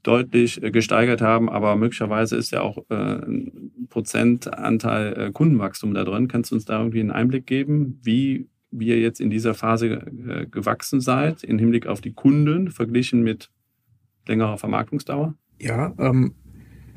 deutlich 0.03 0.61
äh, 0.61 0.71
gesteigert 0.71 1.21
haben, 1.21 1.49
aber 1.49 1.75
möglicherweise 1.75 2.35
ist 2.35 2.51
ja 2.51 2.61
auch 2.61 2.77
äh, 2.89 2.95
ein 2.95 3.71
Prozentanteil 3.89 5.13
äh, 5.17 5.31
Kundenwachstum 5.31 5.93
da 5.93 6.03
drin. 6.03 6.27
Kannst 6.27 6.51
du 6.51 6.55
uns 6.55 6.65
da 6.65 6.77
irgendwie 6.77 6.99
einen 6.99 7.11
Einblick 7.11 7.47
geben, 7.47 7.99
wie 8.03 8.49
wie 8.73 8.87
ihr 8.87 8.99
jetzt 8.99 9.21
in 9.21 9.29
dieser 9.29 9.53
Phase 9.53 9.87
äh, 9.87 10.45
gewachsen 10.47 10.99
seid, 10.99 11.43
im 11.43 11.59
Hinblick 11.59 11.87
auf 11.87 12.01
die 12.01 12.13
Kunden, 12.13 12.71
verglichen 12.71 13.21
mit 13.21 13.49
längerer 14.27 14.57
Vermarktungsdauer? 14.57 15.35
Ja, 15.59 15.93
ähm, 15.97 16.35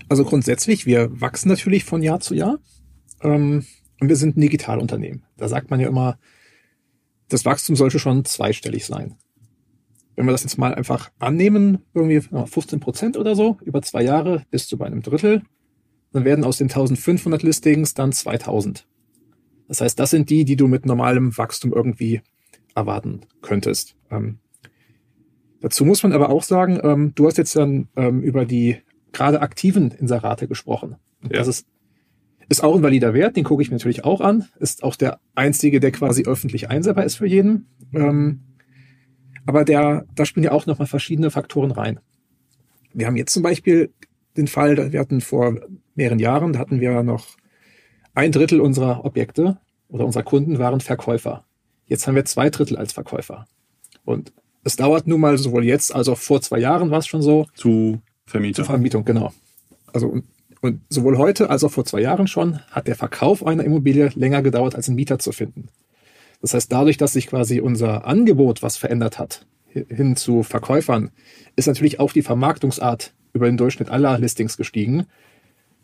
also 0.09 0.25
grundsätzlich, 0.25 0.87
wir 0.87 1.21
wachsen 1.21 1.49
natürlich 1.49 1.85
von 1.85 2.03
Jahr 2.03 2.21
zu 2.21 2.35
Jahr. 2.35 2.59
Ähm, 3.23 3.65
und 4.01 4.09
wir 4.09 4.17
sind 4.17 4.37
ein 4.37 4.41
Digitalunternehmen. 4.41 5.23
Da 5.37 5.49
sagt 5.49 5.71
man 5.71 5.81
ja 5.81 5.89
immer, 5.89 6.19
das 7.29 7.45
Wachstum 7.45 7.77
sollte 7.77 7.99
schon 7.99 8.25
zweistellig 8.25 8.87
sein. 8.87 9.15
Wenn 10.17 10.27
wir 10.27 10.33
das 10.33 10.43
jetzt 10.43 10.59
mal 10.59 10.75
einfach 10.75 11.11
annehmen, 11.19 11.79
irgendwie 11.93 12.21
15 12.21 12.81
Prozent 12.81 13.17
oder 13.17 13.35
so, 13.35 13.59
über 13.65 13.83
zwei 13.83 14.03
Jahre 14.03 14.45
bis 14.51 14.67
zu 14.67 14.79
bei 14.79 14.87
einem 14.87 15.03
Drittel, 15.03 15.43
dann 16.13 16.25
werden 16.25 16.45
aus 16.45 16.59
den 16.59 16.69
1500 16.69 17.43
Listings 17.43 17.95
dann 17.95 18.13
2000. 18.13 18.87
Das 19.69 19.81
heißt, 19.81 19.99
das 19.99 20.11
sind 20.11 20.31
die, 20.31 20.45
die 20.45 20.57
du 20.57 20.69
mit 20.69 20.87
normalem 20.87 21.37
Wachstum 21.37 21.73
irgendwie 21.73 22.23
erwarten 22.75 23.23
könntest. 23.43 23.97
Ähm, 24.11 24.39
dazu 25.61 25.85
muss 25.85 26.03
man 26.03 26.13
aber 26.13 26.31
auch 26.31 26.43
sagen, 26.43 26.79
ähm, 26.83 27.13
du 27.15 27.27
hast 27.27 27.39
jetzt 27.39 27.57
dann 27.57 27.89
ähm, 27.97 28.23
über 28.23 28.45
die 28.45 28.79
gerade 29.13 29.41
aktiven 29.41 29.91
Inserate 29.91 30.47
gesprochen. 30.47 30.97
Ja. 31.23 31.39
Das 31.39 31.49
ist, 31.49 31.67
ist 32.49 32.63
auch 32.63 32.77
ein 32.77 32.83
valider 32.83 33.15
Wert, 33.15 33.37
den 33.37 33.45
gucke 33.45 33.63
ich 33.63 33.71
mir 33.71 33.77
natürlich 33.77 34.05
auch 34.05 34.21
an. 34.21 34.45
Ist 34.61 34.85
auch 34.85 34.95
der 34.95 35.19
einzige, 35.35 35.81
der 35.81 35.91
quasi 35.91 36.25
öffentlich 36.25 36.69
einsehbar 36.69 37.05
ist 37.05 37.17
für 37.17 37.27
jeden. 37.27 37.67
Ähm, 37.93 38.43
aber 39.47 39.65
der, 39.65 40.07
da 40.15 40.27
spielen 40.27 40.45
ja 40.45 40.53
auch 40.53 40.67
nochmal 40.67 40.87
verschiedene 40.87 41.31
Faktoren 41.31 41.71
rein. 41.71 42.01
Wir 42.93 43.07
haben 43.07 43.17
jetzt 43.17 43.33
zum 43.33 43.43
Beispiel 43.43 43.93
den 44.37 44.49
Fall, 44.49 44.93
wir 44.93 45.01
hatten 45.01 45.21
vor 45.21 45.59
mehreren 45.95 46.19
Jahren, 46.19 46.53
da 46.53 46.59
hatten 46.59 46.81
wir 46.81 47.03
noch 47.03 47.37
ein 48.17 48.33
Drittel 48.33 48.61
unserer 48.61 49.05
Objekte 49.05 49.59
oder 49.89 50.05
unserer 50.07 50.25
Kunden 50.25 50.59
waren 50.59 50.81
Verkäufer. 50.81 51.45
Jetzt 51.87 52.07
haben 52.07 52.17
wir 52.17 52.25
zwei 52.25 52.51
Drittel 52.51 52.77
als 52.77 52.93
Verkäufer. 52.93 53.47
Und 54.05 54.33
es 54.65 54.77
dauert 54.77 55.07
nun 55.07 55.21
mal 55.21 55.39
sowohl 55.39 55.65
jetzt 55.65 55.95
als 55.95 56.09
auch 56.09 56.19
vor 56.19 56.41
zwei 56.41 56.59
Jahren 56.59 56.91
war 56.91 56.99
es 56.99 57.07
schon 57.07 57.23
so. 57.23 57.47
Zu 57.55 58.01
Vermietung. 58.25 58.65
Zu 58.65 58.71
Vermietung, 58.71 59.05
genau. 59.05 59.33
Also 59.93 60.09
und, 60.09 60.25
und 60.63 60.81
sowohl 60.89 61.19
heute 61.19 61.51
als 61.51 61.63
auch 61.63 61.71
vor 61.71 61.85
zwei 61.85 62.01
Jahren 62.01 62.27
schon 62.27 62.59
hat 62.71 62.89
der 62.89 62.97
Verkauf 62.97 63.47
einer 63.47 63.65
Immobilie 63.65 64.11
länger 64.15 64.43
gedauert, 64.43 64.75
als 64.75 64.89
einen 64.89 64.97
Mieter 64.97 65.19
zu 65.19 65.31
finden. 65.31 65.69
Das 66.41 66.55
heißt, 66.55 66.73
dadurch, 66.73 66.97
dass 66.97 67.13
sich 67.13 67.27
quasi 67.27 67.61
unser 67.61 68.07
Angebot 68.07 68.63
was 68.63 68.77
verändert 68.79 69.19
hat, 69.19 69.47
hin 69.69 70.17
zu 70.17 70.43
Verkäufern, 70.43 71.11
ist 71.55 71.67
natürlich 71.67 72.01
auch 72.01 72.13
die 72.13 72.23
Vermarktungsart 72.23 73.13
über 73.35 73.47
den 73.47 73.59
Durchschnitt 73.59 73.91
aller 73.91 74.19
Listings 74.19 74.57
gestiegen 74.57 75.07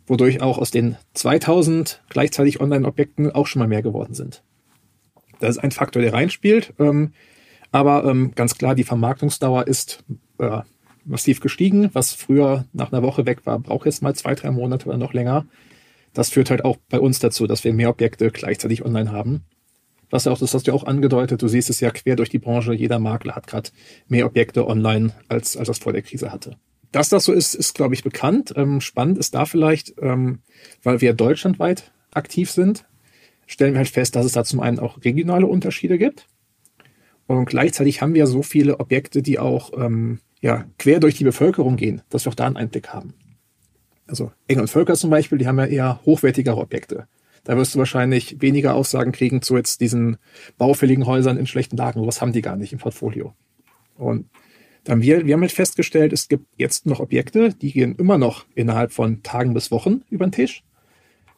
wodurch 0.07 0.41
auch 0.41 0.59
aus 0.59 0.71
den 0.71 0.97
2000 1.15 2.03
gleichzeitig 2.09 2.61
Online-Objekten 2.61 3.31
auch 3.31 3.47
schon 3.47 3.61
mal 3.61 3.69
mehr 3.69 3.83
geworden 3.83 4.15
sind. 4.15 4.43
Das 5.41 5.57
ist 5.57 5.63
ein 5.63 5.71
Faktor, 5.71 6.03
der 6.03 6.13
reinspielt. 6.13 6.75
Ähm, 6.79 7.13
aber 7.71 8.05
ähm, 8.05 8.33
ganz 8.35 8.59
klar, 8.59 8.75
die 8.75 8.85
Vermarktungsdauer 8.85 9.67
ist 9.67 10.05
äh, 10.39 10.61
massiv 11.05 11.41
gestiegen. 11.41 11.91
Was 11.95 12.13
früher 12.13 12.67
nach 12.73 12.93
einer 12.93 13.03
Woche 13.03 13.27
weg 13.27 13.47
war, 13.47 13.59
braucht 13.59 13.87
jetzt 13.87 14.03
mal 14.03 14.15
zwei, 14.15 14.35
drei 14.35 14.51
Monate 14.51 14.89
oder 14.89 14.99
noch 14.99 15.15
länger. 15.15 15.47
Das 16.13 16.31
führt 16.31 16.51
halt 16.51 16.65
auch 16.65 16.77
bei 16.91 17.01
uns 17.01 17.19
dazu, 17.19 17.47
dass 17.47 17.65
wir 17.65 17.73
mehr 17.73 17.89
Objekte 17.89 18.31
gleichzeitig 18.31 18.85
online 18.85 19.11
haben. 19.11 19.45
Was 20.11 20.27
ja 20.27 20.33
auch, 20.33 20.39
das 20.39 20.53
hast 20.53 20.69
du 20.69 20.73
auch 20.73 20.85
angedeutet, 20.85 21.41
du 21.41 21.49
siehst 21.49 21.71
es 21.71 21.81
ja 21.81 21.91
quer 21.91 22.17
durch 22.17 22.29
die 22.29 22.39
Branche, 22.39 22.75
jeder 22.75 22.99
Makler 22.99 23.35
hat 23.35 23.47
gerade 23.47 23.71
mehr 24.09 24.27
Objekte 24.27 24.67
online, 24.67 25.15
als, 25.29 25.57
als 25.57 25.69
das 25.69 25.79
vor 25.79 25.95
der 25.95 26.03
Krise 26.03 26.31
hatte. 26.31 26.59
Dass 26.93 27.09
das 27.09 27.25
so 27.25 27.33
ist, 27.33 27.55
ist, 27.55 27.75
glaube 27.75 27.95
ich, 27.95 28.05
bekannt. 28.05 28.53
Ähm, 28.57 28.81
spannend 28.81 29.19
ist 29.19 29.35
da 29.35 29.47
vielleicht, 29.47 29.95
ähm, 30.01 30.41
weil 30.83 31.01
wir 31.01 31.15
deutschlandweit 31.15 31.93
aktiv 32.13 32.51
sind, 32.51 32.85
stellen 33.47 33.73
wir 33.73 33.79
halt 33.79 33.89
fest, 33.89 34.15
dass 34.15 34.27
es 34.27 34.33
da 34.33 34.45
zum 34.45 34.61
einen 34.61 34.79
auch 34.79 35.03
regionale 35.05 35.47
Unterschiede 35.47 35.99
gibt. 35.99 36.27
Und 37.27 37.47
gleichzeitig 37.47 38.03
haben 38.03 38.15
wir 38.15 38.27
so 38.27 38.43
viele 38.43 38.79
Objekte, 38.79 39.23
die 39.23 39.39
auch 39.39 39.73
ähm, 39.77 40.21
ja, 40.41 40.67
quer 40.79 41.01
durch 41.01 41.15
die 41.15 41.25
Bevölkerung 41.25 41.77
gehen, 41.77 42.03
dass 42.11 42.27
wir 42.27 42.31
auch 42.31 42.37
da 42.37 42.47
einen 42.47 42.57
Einblick 42.57 42.89
haben. 42.89 43.15
Also 44.07 44.33
Engel 44.47 44.63
und 44.63 44.69
Völker 44.69 44.95
zum 44.95 45.11
Beispiel, 45.11 45.39
die 45.39 45.47
haben 45.47 45.59
ja 45.59 45.67
eher 45.67 46.01
hochwertigere 46.05 46.59
Objekte. 46.59 47.07
Da 47.45 47.57
wirst 47.57 47.75
du 47.75 47.79
wahrscheinlich 47.79 48.41
weniger 48.41 48.75
Aussagen 48.75 49.13
kriegen 49.13 49.43
zu 49.43 49.57
jetzt 49.57 49.81
diesen 49.81 50.19
baufälligen 50.59 51.07
Häusern 51.07 51.39
in 51.39 51.47
schlechten 51.47 51.77
Lagen. 51.77 52.07
Was 52.07 52.21
haben 52.21 52.33
die 52.33 52.43
gar 52.43 52.57
nicht 52.57 52.73
im 52.73 52.79
Portfolio. 52.79 53.35
Und 53.97 54.29
Dann 54.85 55.01
wir, 55.01 55.27
wir 55.27 55.35
haben 55.35 55.43
halt 55.43 55.53
festgestellt, 55.53 56.13
es 56.13 56.29
gibt 56.29 56.47
jetzt 56.57 56.87
noch 56.87 57.01
Objekte, 57.01 57.55
die 57.55 57.73
gehen 57.73 57.95
immer 57.97 58.19
noch 58.19 58.47
innerhalb 58.55 58.93
von 58.93 59.23
Tagen 59.23 59.55
bis 59.55 59.71
Wochen 59.71 60.03
über 60.11 60.27
den 60.27 60.33
Tisch. 60.33 60.65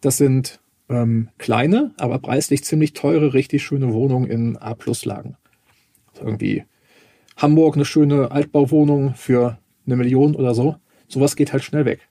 Das 0.00 0.16
sind 0.16 0.60
ähm, 0.88 1.28
kleine, 1.38 1.92
aber 1.98 2.18
preislich 2.18 2.64
ziemlich 2.64 2.94
teure, 2.94 3.34
richtig 3.34 3.62
schöne 3.62 3.92
Wohnungen 3.92 4.30
in 4.30 4.56
A-Plus-Lagen. 4.56 5.36
Also 6.12 6.24
irgendwie 6.24 6.64
Hamburg 7.36 7.74
eine 7.74 7.84
schöne 7.84 8.30
Altbauwohnung 8.30 9.14
für 9.14 9.58
eine 9.86 9.96
Million 9.96 10.34
oder 10.36 10.54
so. 10.54 10.76
Sowas 11.08 11.36
geht 11.36 11.52
halt 11.52 11.64
schnell 11.64 11.84
weg. 11.84 12.08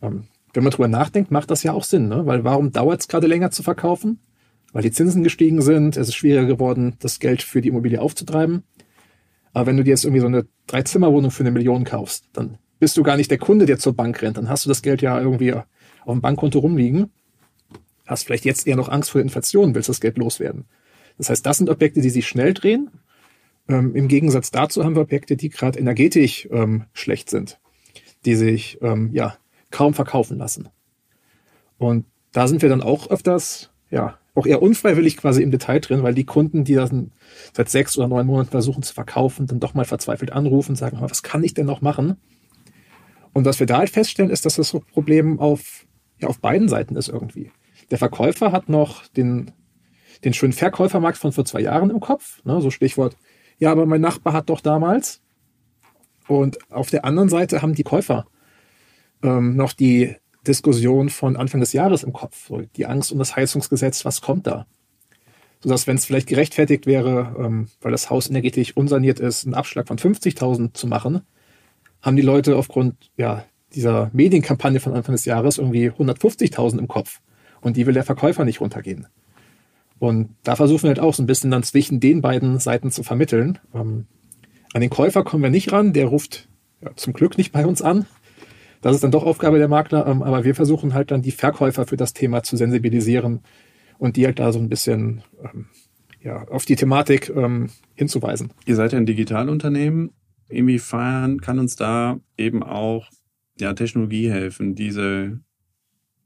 Ähm, 0.00 0.24
wenn 0.54 0.64
man 0.64 0.72
drüber 0.72 0.88
nachdenkt, 0.88 1.30
macht 1.30 1.50
das 1.50 1.62
ja 1.62 1.72
auch 1.72 1.84
Sinn, 1.84 2.08
ne? 2.08 2.26
Weil 2.26 2.44
warum 2.44 2.72
dauert 2.72 3.00
es 3.00 3.08
gerade 3.08 3.26
länger 3.26 3.50
zu 3.50 3.62
verkaufen? 3.62 4.18
Weil 4.72 4.82
die 4.82 4.90
Zinsen 4.90 5.22
gestiegen 5.22 5.62
sind, 5.62 5.96
es 5.96 6.08
ist 6.08 6.14
schwieriger 6.14 6.46
geworden, 6.46 6.96
das 7.00 7.20
Geld 7.20 7.42
für 7.42 7.60
die 7.60 7.68
Immobilie 7.68 8.00
aufzutreiben. 8.00 8.64
Aber 9.52 9.66
wenn 9.66 9.76
du 9.76 9.84
dir 9.84 9.90
jetzt 9.90 10.04
irgendwie 10.04 10.20
so 10.20 10.26
eine 10.26 10.46
Dreizimmerwohnung 10.66 11.30
für 11.30 11.42
eine 11.42 11.50
Million 11.50 11.84
kaufst, 11.84 12.28
dann 12.32 12.58
bist 12.78 12.96
du 12.96 13.02
gar 13.02 13.16
nicht 13.16 13.30
der 13.30 13.38
Kunde, 13.38 13.66
der 13.66 13.78
zur 13.78 13.94
Bank 13.94 14.22
rennt. 14.22 14.38
Dann 14.38 14.48
hast 14.48 14.64
du 14.64 14.68
das 14.68 14.82
Geld 14.82 15.02
ja 15.02 15.20
irgendwie 15.20 15.52
auf 15.52 15.64
dem 16.08 16.20
Bankkonto 16.20 16.58
rumliegen. 16.58 17.10
Hast 18.06 18.24
vielleicht 18.24 18.44
jetzt 18.44 18.66
eher 18.66 18.76
noch 18.76 18.88
Angst 18.88 19.10
vor 19.10 19.20
Inflation, 19.20 19.74
willst 19.74 19.88
das 19.88 20.00
Geld 20.00 20.18
loswerden. 20.18 20.64
Das 21.18 21.30
heißt, 21.30 21.44
das 21.46 21.58
sind 21.58 21.70
Objekte, 21.70 22.00
die 22.00 22.10
sich 22.10 22.26
schnell 22.26 22.54
drehen. 22.54 22.90
Ähm, 23.68 23.94
Im 23.94 24.08
Gegensatz 24.08 24.50
dazu 24.50 24.82
haben 24.82 24.96
wir 24.96 25.02
Objekte, 25.02 25.36
die 25.36 25.50
gerade 25.50 25.78
energetisch 25.78 26.48
ähm, 26.50 26.86
schlecht 26.92 27.30
sind, 27.30 27.60
die 28.24 28.34
sich 28.34 28.78
ähm, 28.82 29.10
ja 29.12 29.36
kaum 29.70 29.94
verkaufen 29.94 30.38
lassen. 30.38 30.68
Und 31.78 32.06
da 32.32 32.48
sind 32.48 32.62
wir 32.62 32.68
dann 32.68 32.82
auch 32.82 33.10
öfters, 33.10 33.70
ja, 33.90 34.18
auch 34.34 34.46
eher 34.46 34.62
unfreiwillig 34.62 35.16
quasi 35.16 35.42
im 35.42 35.50
Detail 35.50 35.80
drin, 35.80 36.02
weil 36.02 36.14
die 36.14 36.24
Kunden, 36.24 36.64
die 36.64 36.74
das 36.74 36.90
seit 37.52 37.68
sechs 37.68 37.98
oder 37.98 38.08
neun 38.08 38.26
Monaten 38.26 38.50
versuchen 38.50 38.82
zu 38.82 38.94
verkaufen, 38.94 39.46
dann 39.46 39.60
doch 39.60 39.74
mal 39.74 39.84
verzweifelt 39.84 40.32
anrufen, 40.32 40.74
sagen, 40.74 40.98
was 41.00 41.22
kann 41.22 41.44
ich 41.44 41.54
denn 41.54 41.66
noch 41.66 41.82
machen? 41.82 42.16
Und 43.34 43.44
was 43.44 43.60
wir 43.60 43.66
da 43.66 43.78
halt 43.78 43.90
feststellen, 43.90 44.30
ist, 44.30 44.46
dass 44.46 44.56
das 44.56 44.72
Problem 44.92 45.38
auf, 45.38 45.86
ja, 46.18 46.28
auf 46.28 46.40
beiden 46.40 46.68
Seiten 46.68 46.96
ist 46.96 47.08
irgendwie. 47.08 47.50
Der 47.90 47.98
Verkäufer 47.98 48.52
hat 48.52 48.68
noch 48.68 49.06
den, 49.08 49.50
den 50.24 50.32
schönen 50.32 50.52
Verkäufermarkt 50.52 51.18
von 51.18 51.32
vor 51.32 51.44
zwei 51.44 51.60
Jahren 51.60 51.90
im 51.90 52.00
Kopf, 52.00 52.42
ne, 52.44 52.60
so 52.60 52.70
Stichwort, 52.70 53.16
ja, 53.58 53.70
aber 53.70 53.86
mein 53.86 54.00
Nachbar 54.00 54.32
hat 54.32 54.48
doch 54.48 54.60
damals. 54.60 55.20
Und 56.26 56.58
auf 56.70 56.90
der 56.90 57.04
anderen 57.04 57.28
Seite 57.28 57.62
haben 57.62 57.74
die 57.74 57.82
Käufer 57.82 58.26
ähm, 59.22 59.56
noch 59.56 59.72
die 59.72 60.16
Diskussion 60.46 61.08
von 61.08 61.36
Anfang 61.36 61.60
des 61.60 61.72
Jahres 61.72 62.02
im 62.02 62.12
Kopf. 62.12 62.50
Die 62.76 62.86
Angst 62.86 63.12
um 63.12 63.18
das 63.18 63.36
Heizungsgesetz, 63.36 64.04
was 64.04 64.20
kommt 64.20 64.46
da? 64.46 64.66
Sodass, 65.60 65.86
wenn 65.86 65.96
es 65.96 66.04
vielleicht 66.04 66.28
gerechtfertigt 66.28 66.86
wäre, 66.86 67.36
ähm, 67.38 67.68
weil 67.80 67.92
das 67.92 68.10
Haus 68.10 68.28
energetisch 68.28 68.76
unsaniert 68.76 69.20
ist, 69.20 69.44
einen 69.44 69.54
Abschlag 69.54 69.86
von 69.86 69.98
50.000 69.98 70.74
zu 70.74 70.86
machen, 70.88 71.22
haben 72.00 72.16
die 72.16 72.22
Leute 72.22 72.56
aufgrund 72.56 73.10
ja, 73.16 73.44
dieser 73.74 74.10
Medienkampagne 74.12 74.80
von 74.80 74.92
Anfang 74.92 75.14
des 75.14 75.24
Jahres 75.24 75.58
irgendwie 75.58 75.90
150.000 75.90 76.78
im 76.78 76.88
Kopf. 76.88 77.20
Und 77.60 77.76
die 77.76 77.86
will 77.86 77.94
der 77.94 78.04
Verkäufer 78.04 78.44
nicht 78.44 78.60
runtergehen. 78.60 79.06
Und 80.00 80.34
da 80.42 80.56
versuchen 80.56 80.82
wir 80.82 80.88
halt 80.88 80.98
auch 80.98 81.14
so 81.14 81.22
ein 81.22 81.26
bisschen 81.26 81.52
dann 81.52 81.62
zwischen 81.62 82.00
den 82.00 82.22
beiden 82.22 82.58
Seiten 82.58 82.90
zu 82.90 83.04
vermitteln. 83.04 83.60
Ähm, 83.72 84.06
an 84.74 84.80
den 84.80 84.90
Käufer 84.90 85.22
kommen 85.22 85.44
wir 85.44 85.50
nicht 85.50 85.70
ran, 85.70 85.92
der 85.92 86.06
ruft 86.06 86.48
ja, 86.80 86.90
zum 86.96 87.12
Glück 87.12 87.38
nicht 87.38 87.52
bei 87.52 87.64
uns 87.64 87.82
an, 87.82 88.06
das 88.82 88.96
ist 88.96 89.04
dann 89.04 89.12
doch 89.12 89.24
Aufgabe 89.24 89.58
der 89.58 89.68
Makler, 89.68 90.06
ähm, 90.06 90.22
aber 90.22 90.44
wir 90.44 90.54
versuchen 90.54 90.92
halt 90.92 91.10
dann 91.10 91.22
die 91.22 91.30
Verkäufer 91.30 91.86
für 91.86 91.96
das 91.96 92.12
Thema 92.12 92.42
zu 92.42 92.56
sensibilisieren 92.56 93.40
und 93.98 94.16
die 94.16 94.26
halt 94.26 94.38
da 94.38 94.52
so 94.52 94.58
ein 94.58 94.68
bisschen 94.68 95.22
ähm, 95.42 95.66
ja, 96.20 96.46
auf 96.48 96.64
die 96.64 96.76
Thematik 96.76 97.32
ähm, 97.34 97.70
hinzuweisen. 97.94 98.52
Ihr 98.66 98.76
seid 98.76 98.92
ja 98.92 98.98
ein 98.98 99.06
Digitalunternehmen. 99.06 100.10
Inwiefern 100.48 101.40
kann 101.40 101.58
uns 101.58 101.76
da 101.76 102.18
eben 102.36 102.62
auch 102.62 103.08
ja, 103.58 103.72
Technologie 103.72 104.30
helfen, 104.30 104.74
diese, 104.74 105.40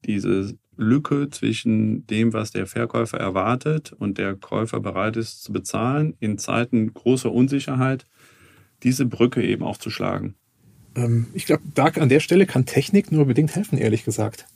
diese 0.05 0.57
Lücke 0.77 1.29
zwischen 1.31 2.07
dem, 2.07 2.33
was 2.33 2.51
der 2.51 2.66
Verkäufer 2.66 3.19
erwartet 3.19 3.92
und 3.92 4.19
der 4.19 4.35
Käufer 4.35 4.81
bereit 4.81 5.16
ist 5.16 5.42
zu 5.42 5.53
bezahlen, 5.53 6.14
in 6.21 6.38
Zeiten 6.38 6.92
großer 6.92 7.31
Unsicherheit, 7.31 8.07
diese 8.83 9.07
Brücke 9.07 9.42
eben 9.42 9.62
auch 9.62 9.77
zu 9.77 9.90
schlagen? 9.90 10.35
Ähm, 10.97 11.29
ich 11.35 11.47
glaube, 11.47 11.63
da 11.75 11.85
an 11.85 12.09
der 12.09 12.21
Stelle 12.21 12.47
kann 12.47 12.67
Technik 12.67 13.13
nur 13.13 13.27
bedingt 13.27 13.55
helfen, 13.55 13.79
ehrlich 13.79 14.05
gesagt. 14.05 14.47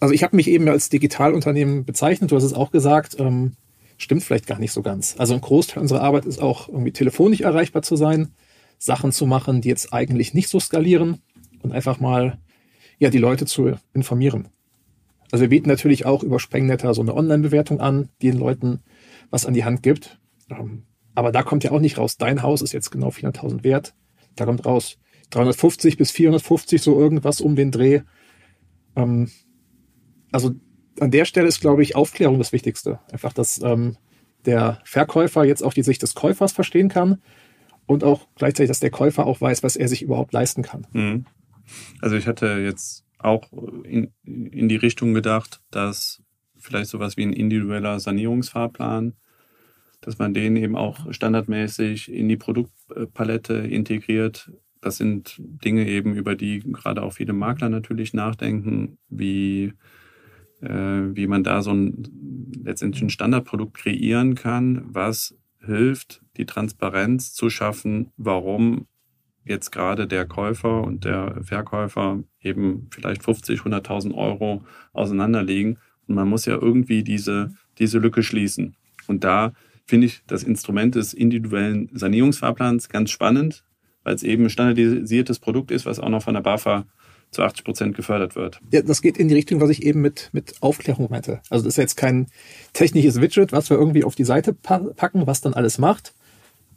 Also 0.00 0.12
ich 0.12 0.22
habe 0.22 0.36
mich 0.36 0.48
eben 0.48 0.68
als 0.68 0.88
Digitalunternehmen 0.88 1.84
bezeichnet, 1.84 2.30
du 2.30 2.36
hast 2.36 2.44
es 2.44 2.52
auch 2.52 2.70
gesagt, 2.70 3.16
ähm, 3.18 3.52
stimmt 3.96 4.22
vielleicht 4.22 4.46
gar 4.46 4.58
nicht 4.58 4.72
so 4.72 4.82
ganz. 4.82 5.14
Also 5.18 5.34
ein 5.34 5.40
Großteil 5.40 5.80
unserer 5.80 6.02
Arbeit 6.02 6.26
ist 6.26 6.42
auch 6.42 6.68
irgendwie 6.68 6.92
telefonisch 6.92 7.40
erreichbar 7.40 7.82
zu 7.82 7.96
sein, 7.96 8.32
Sachen 8.78 9.12
zu 9.12 9.26
machen, 9.26 9.60
die 9.60 9.68
jetzt 9.68 9.92
eigentlich 9.92 10.34
nicht 10.34 10.48
so 10.48 10.60
skalieren 10.60 11.22
und 11.62 11.72
einfach 11.72 12.00
mal 12.00 12.38
ja 12.98 13.10
die 13.10 13.18
Leute 13.18 13.46
zu 13.46 13.72
informieren. 13.94 14.48
Also 15.30 15.42
wir 15.42 15.48
bieten 15.48 15.68
natürlich 15.68 16.06
auch 16.06 16.22
über 16.22 16.38
Sprengnetter 16.38 16.92
so 16.94 17.00
eine 17.00 17.14
Online-Bewertung 17.14 17.80
an, 17.80 18.08
die 18.20 18.30
den 18.30 18.38
Leuten 18.38 18.80
was 19.30 19.46
an 19.46 19.54
die 19.54 19.64
Hand 19.64 19.82
gibt. 19.82 20.18
Ähm, 20.50 20.84
aber 21.14 21.32
da 21.32 21.42
kommt 21.42 21.64
ja 21.64 21.70
auch 21.70 21.80
nicht 21.80 21.98
raus, 21.98 22.18
dein 22.18 22.42
Haus 22.42 22.62
ist 22.62 22.72
jetzt 22.72 22.90
genau 22.90 23.08
400.000 23.08 23.64
wert. 23.64 23.94
Da 24.36 24.44
kommt 24.44 24.66
raus, 24.66 24.98
350 25.30 25.96
bis 25.96 26.10
450, 26.10 26.82
so 26.82 26.98
irgendwas 26.98 27.40
um 27.40 27.56
den 27.56 27.70
Dreh. 27.70 28.02
Ähm, 28.96 29.30
also 30.32 30.52
an 31.00 31.10
der 31.10 31.24
Stelle 31.24 31.48
ist, 31.48 31.60
glaube 31.60 31.82
ich, 31.82 31.96
Aufklärung 31.96 32.38
das 32.38 32.52
Wichtigste. 32.52 33.00
Einfach, 33.10 33.32
dass 33.32 33.60
ähm, 33.62 33.96
der 34.46 34.80
Verkäufer 34.84 35.44
jetzt 35.44 35.62
auch 35.62 35.74
die 35.74 35.82
Sicht 35.82 36.02
des 36.02 36.14
Käufers 36.14 36.52
verstehen 36.52 36.88
kann 36.88 37.22
und 37.86 38.04
auch 38.04 38.28
gleichzeitig, 38.36 38.68
dass 38.68 38.80
der 38.80 38.90
Käufer 38.90 39.26
auch 39.26 39.40
weiß, 39.40 39.62
was 39.62 39.76
er 39.76 39.88
sich 39.88 40.02
überhaupt 40.02 40.32
leisten 40.32 40.62
kann. 40.62 40.86
Mhm. 40.92 41.26
Also 42.00 42.16
ich 42.16 42.26
hatte 42.26 42.58
jetzt 42.58 43.04
auch 43.18 43.50
in, 43.84 44.12
in 44.24 44.68
die 44.68 44.76
Richtung 44.76 45.14
gedacht, 45.14 45.60
dass 45.70 46.22
vielleicht 46.58 46.90
sowas 46.90 47.16
wie 47.16 47.24
ein 47.24 47.32
individueller 47.32 47.98
Sanierungsfahrplan, 47.98 49.14
dass 50.00 50.18
man 50.18 50.34
den 50.34 50.56
eben 50.56 50.76
auch 50.76 51.12
standardmäßig 51.12 52.12
in 52.12 52.28
die 52.28 52.36
Produktpalette 52.36 53.54
integriert, 53.54 54.50
das 54.84 54.98
sind 54.98 55.36
Dinge 55.38 55.88
eben, 55.88 56.14
über 56.14 56.34
die 56.34 56.60
gerade 56.60 57.02
auch 57.02 57.14
viele 57.14 57.32
Makler 57.32 57.70
natürlich 57.70 58.12
nachdenken, 58.12 58.98
wie, 59.08 59.72
äh, 60.60 60.68
wie 60.68 61.26
man 61.26 61.42
da 61.42 61.62
so 61.62 61.72
ein 61.72 62.52
letztendlich 62.62 63.02
ein 63.02 63.10
Standardprodukt 63.10 63.74
kreieren 63.74 64.34
kann, 64.34 64.84
was 64.86 65.36
hilft, 65.58 66.22
die 66.36 66.44
Transparenz 66.44 67.32
zu 67.32 67.48
schaffen, 67.48 68.12
warum 68.16 68.86
jetzt 69.44 69.70
gerade 69.70 70.06
der 70.06 70.26
Käufer 70.26 70.82
und 70.82 71.04
der 71.04 71.42
Verkäufer 71.42 72.22
eben 72.40 72.88
vielleicht 72.90 73.22
50, 73.22 73.60
100.000 73.60 74.14
Euro 74.14 74.64
auseinanderliegen. 74.92 75.78
Und 76.06 76.14
man 76.14 76.28
muss 76.28 76.44
ja 76.44 76.54
irgendwie 76.54 77.02
diese, 77.02 77.54
diese 77.78 77.98
Lücke 77.98 78.22
schließen. 78.22 78.76
Und 79.06 79.24
da 79.24 79.52
finde 79.86 80.06
ich 80.06 80.22
das 80.26 80.42
Instrument 80.42 80.94
des 80.94 81.14
individuellen 81.14 81.90
Sanierungsfahrplans 81.92 82.88
ganz 82.88 83.10
spannend, 83.10 83.64
weil 84.04 84.14
es 84.14 84.22
eben 84.22 84.44
ein 84.44 84.50
standardisiertes 84.50 85.38
Produkt 85.38 85.70
ist, 85.70 85.86
was 85.86 85.98
auch 85.98 86.08
noch 86.08 86.22
von 86.22 86.34
der 86.34 86.42
BAFA 86.42 86.86
zu 87.30 87.42
80 87.42 87.64
Prozent 87.64 87.96
gefördert 87.96 88.36
wird. 88.36 88.60
Ja, 88.72 88.82
das 88.82 89.02
geht 89.02 89.18
in 89.18 89.28
die 89.28 89.34
Richtung, 89.34 89.60
was 89.60 89.70
ich 89.70 89.82
eben 89.82 90.00
mit, 90.00 90.30
mit 90.32 90.54
Aufklärung 90.60 91.08
meinte. 91.10 91.40
Also 91.50 91.64
das 91.64 91.74
ist 91.74 91.78
jetzt 91.78 91.96
kein 91.96 92.28
technisches 92.72 93.20
Widget, 93.20 93.52
was 93.52 93.70
wir 93.70 93.76
irgendwie 93.76 94.04
auf 94.04 94.14
die 94.14 94.24
Seite 94.24 94.54
packen, 94.54 95.26
was 95.26 95.40
dann 95.40 95.54
alles 95.54 95.78
macht, 95.78 96.14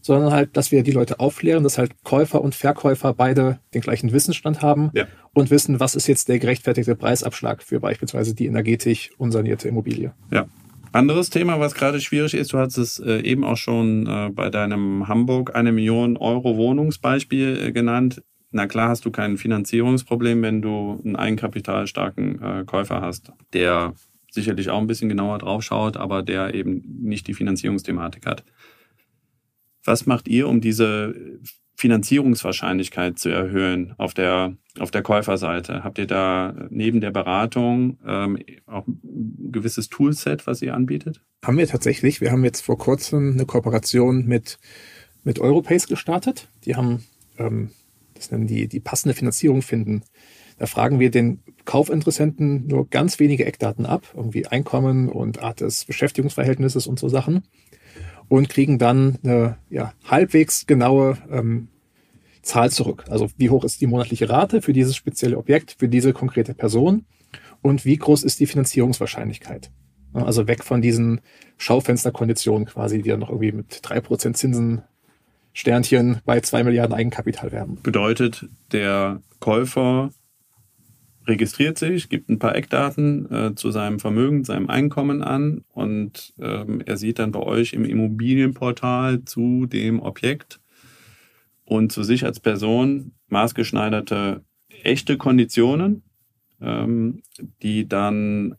sondern 0.02 0.32
halt, 0.32 0.58
dass 0.58 0.72
wir 0.72 0.84
die 0.84 0.92
Leute 0.92 1.20
aufklären, 1.20 1.64
dass 1.64 1.78
halt 1.78 2.04
Käufer 2.04 2.42
und 2.42 2.56
Verkäufer 2.56 3.14
beide 3.14 3.60
den 3.74 3.82
gleichen 3.82 4.12
Wissensstand 4.12 4.62
haben 4.62 4.90
ja. 4.94 5.06
und 5.34 5.52
wissen, 5.52 5.80
was 5.80 5.96
ist 5.96 6.08
jetzt 6.08 6.28
der 6.30 6.40
gerechtfertigte 6.40 6.96
Preisabschlag 6.96 7.62
für 7.62 7.80
beispielsweise 7.80 8.34
die 8.34 8.48
energetisch 8.48 9.12
unsanierte 9.18 9.68
Immobilie. 9.68 10.14
Ja, 10.32 10.48
anderes 10.92 11.30
Thema, 11.30 11.60
was 11.60 11.76
gerade 11.76 12.02
schwierig 12.02 12.34
ist, 12.34 12.54
du 12.54 12.58
hast 12.58 12.78
es 12.78 13.00
äh, 13.00 13.22
eben 13.22 13.44
auch 13.44 13.58
schon 13.58 14.08
äh, 14.08 14.30
bei 14.32 14.50
deinem 14.50 15.08
Hamburg 15.08 15.56
eine 15.56 15.72
Million 15.72 16.18
Euro 16.18 16.58
Wohnungsbeispiel 16.58 17.68
äh, 17.68 17.72
genannt. 17.72 18.24
Na 18.52 18.68
klar 18.68 18.90
hast 18.90 19.06
du 19.06 19.12
kein 19.12 19.38
Finanzierungsproblem, 19.38 20.42
wenn 20.42 20.62
du 20.62 21.02
einen 21.04 21.18
eigenkapitalstarken 21.18 22.66
Käufer 22.66 23.02
hast, 23.02 23.34
der 23.52 23.94
sicherlich 24.32 24.70
auch 24.70 24.80
ein 24.80 24.88
bisschen 24.88 25.10
genauer 25.10 25.40
drauf 25.40 25.64
schaut, 25.64 25.98
aber 25.98 26.24
der 26.24 26.54
eben 26.54 26.82
nicht 27.02 27.28
die 27.28 27.34
Finanzierungsthematik 27.34 28.26
hat. 28.26 28.46
Was 29.84 30.06
macht 30.06 30.30
ihr, 30.30 30.48
um 30.48 30.62
diese 30.62 31.14
Finanzierungswahrscheinlichkeit 31.78 33.20
zu 33.20 33.30
erhöhen 33.30 33.94
auf 34.00 34.16
der, 34.16 34.58
auf 34.80 34.90
der 34.90 35.04
Käuferseite? 35.04 35.84
Habt 35.84 36.00
ihr 36.00 36.08
da 36.08 36.68
neben 36.70 37.02
der 37.02 37.12
Beratung 37.12 38.00
ähm, 38.06 38.40
auch 38.66 38.88
ein 38.88 39.52
gewisses 39.52 39.88
Toolset, 39.88 40.48
was 40.48 40.64
ihr 40.64 40.74
anbietet? 40.74 41.22
Haben 41.46 41.60
wir 41.60 41.68
tatsächlich. 41.68 42.20
Wir 42.20 42.32
haben 42.32 42.44
jetzt 42.44 42.62
vor 42.62 42.80
kurzem 42.80 43.34
eine 43.34 43.46
Kooperation 43.46 44.26
mit, 44.26 44.58
mit 45.24 45.40
Europace 45.40 45.88
gestartet. 45.88 46.50
Die 46.66 46.76
haben, 46.76 47.06
ähm, 47.38 47.70
das 48.16 48.32
nennen 48.32 48.48
die, 48.48 48.68
die 48.68 48.80
passende 48.80 49.14
Finanzierung 49.14 49.62
finden. 49.62 50.02
Da 50.58 50.66
fragen 50.66 51.00
wir 51.00 51.12
den 51.12 51.44
Kaufinteressenten 51.66 52.66
nur 52.66 52.90
ganz 52.90 53.20
wenige 53.20 53.46
Eckdaten 53.46 53.86
ab, 53.86 54.14
irgendwie 54.16 54.48
Einkommen 54.48 55.10
und 55.10 55.44
Art 55.44 55.62
des 55.62 55.86
Beschäftigungsverhältnisses 55.86 56.88
und 56.88 56.98
so 56.98 57.08
Sachen 57.08 57.44
und 58.30 58.50
kriegen 58.50 58.78
dann 58.78 59.18
eine 59.24 59.58
ja, 59.70 59.94
halbwegs 60.06 60.66
genaue 60.66 61.18
ähm, 61.32 61.70
Zahl 62.42 62.72
zurück. 62.72 63.06
Also 63.10 63.30
wie 63.38 63.50
hoch 63.50 63.64
ist 63.64 63.82
die 63.82 63.88
monatliche 63.88 64.30
Rate 64.30 64.62
für 64.62 64.74
dieses 64.74 64.96
spezielle 64.96 65.38
Objekt, 65.38 65.76
für 65.78 65.88
diese 65.88 66.14
konkrete 66.14 66.54
Person 66.54 67.06
und 67.62 67.86
wie 67.86 67.98
groß 67.98 68.24
ist 68.24 68.40
die 68.40 68.48
Finanzierungswahrscheinlichkeit. 68.48 69.72
Also 70.14 70.48
weg 70.48 70.64
von 70.64 70.82
diesen 70.82 71.22
Schaufensterkonditionen 71.58 72.66
quasi, 72.66 73.02
die 73.02 73.10
dann 73.10 73.20
noch 73.20 73.30
irgendwie 73.30 73.52
mit 73.52 73.80
drei 73.82 74.00
Prozent 74.00 74.38
Zinsen 74.38 74.84
Sternchen 75.54 76.22
bei 76.24 76.40
zwei 76.42 76.64
Milliarden 76.64 76.96
Eigenkapital 76.96 77.52
werben. 77.52 77.80
Bedeutet, 77.82 78.46
der 78.72 79.22
Käufer 79.40 80.12
registriert 81.28 81.78
sich, 81.78 82.10
gibt 82.10 82.30
ein 82.30 82.40
paar 82.40 82.56
Eckdaten 82.56 83.32
äh, 83.32 83.56
zu 83.56 83.72
seinem 83.72 84.00
Vermögen, 84.00 84.44
seinem 84.44 84.70
Einkommen 84.70 85.22
an 85.22 85.64
und 85.70 86.34
ähm, 86.40 86.82
er 86.86 86.98
sieht 86.98 87.20
dann 87.20 87.32
bei 87.32 87.40
euch 87.40 87.74
im 87.74 87.86
Immobilienportal 87.86 89.26
zu 89.26 89.66
dem 89.66 90.00
Objekt 90.00 90.60
und 91.66 91.92
zu 91.92 92.04
sich 92.04 92.24
als 92.26 92.40
Person 92.40 93.12
maßgeschneiderte 93.28 94.44
echte 94.84 95.18
Konditionen, 95.18 96.04
ähm, 96.62 97.22
die 97.62 97.88
dann 97.88 98.56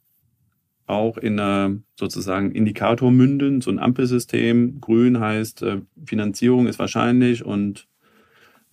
auch 0.86 1.18
in 1.18 1.38
einer 1.38 1.76
sozusagen 1.96 2.52
Indikator 2.52 3.10
münden, 3.10 3.60
so 3.60 3.70
ein 3.70 3.78
Ampelsystem. 3.78 4.80
Grün 4.80 5.20
heißt, 5.20 5.62
äh, 5.62 5.80
Finanzierung 6.06 6.66
ist 6.66 6.78
wahrscheinlich 6.78 7.44
und 7.44 7.88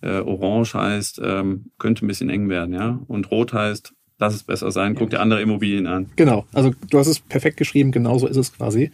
äh, 0.06 0.20
Orange 0.20 0.74
heißt, 0.74 1.20
ähm, 1.22 1.66
könnte 1.78 2.04
ein 2.04 2.08
bisschen 2.08 2.30
eng 2.30 2.48
werden, 2.48 2.74
ja. 2.74 3.00
Und 3.08 3.30
Rot 3.30 3.52
heißt, 3.52 3.92
lass 4.18 4.34
es 4.34 4.44
besser 4.44 4.70
sein, 4.70 4.94
guck 4.94 5.10
dir 5.10 5.20
andere 5.20 5.42
Immobilien 5.42 5.86
an. 5.86 6.10
Genau, 6.16 6.46
also 6.52 6.72
du 6.90 6.98
hast 6.98 7.08
es 7.08 7.20
perfekt 7.20 7.56
geschrieben, 7.56 7.90
genauso 7.90 8.26
ist 8.26 8.36
es 8.36 8.52
quasi. 8.52 8.90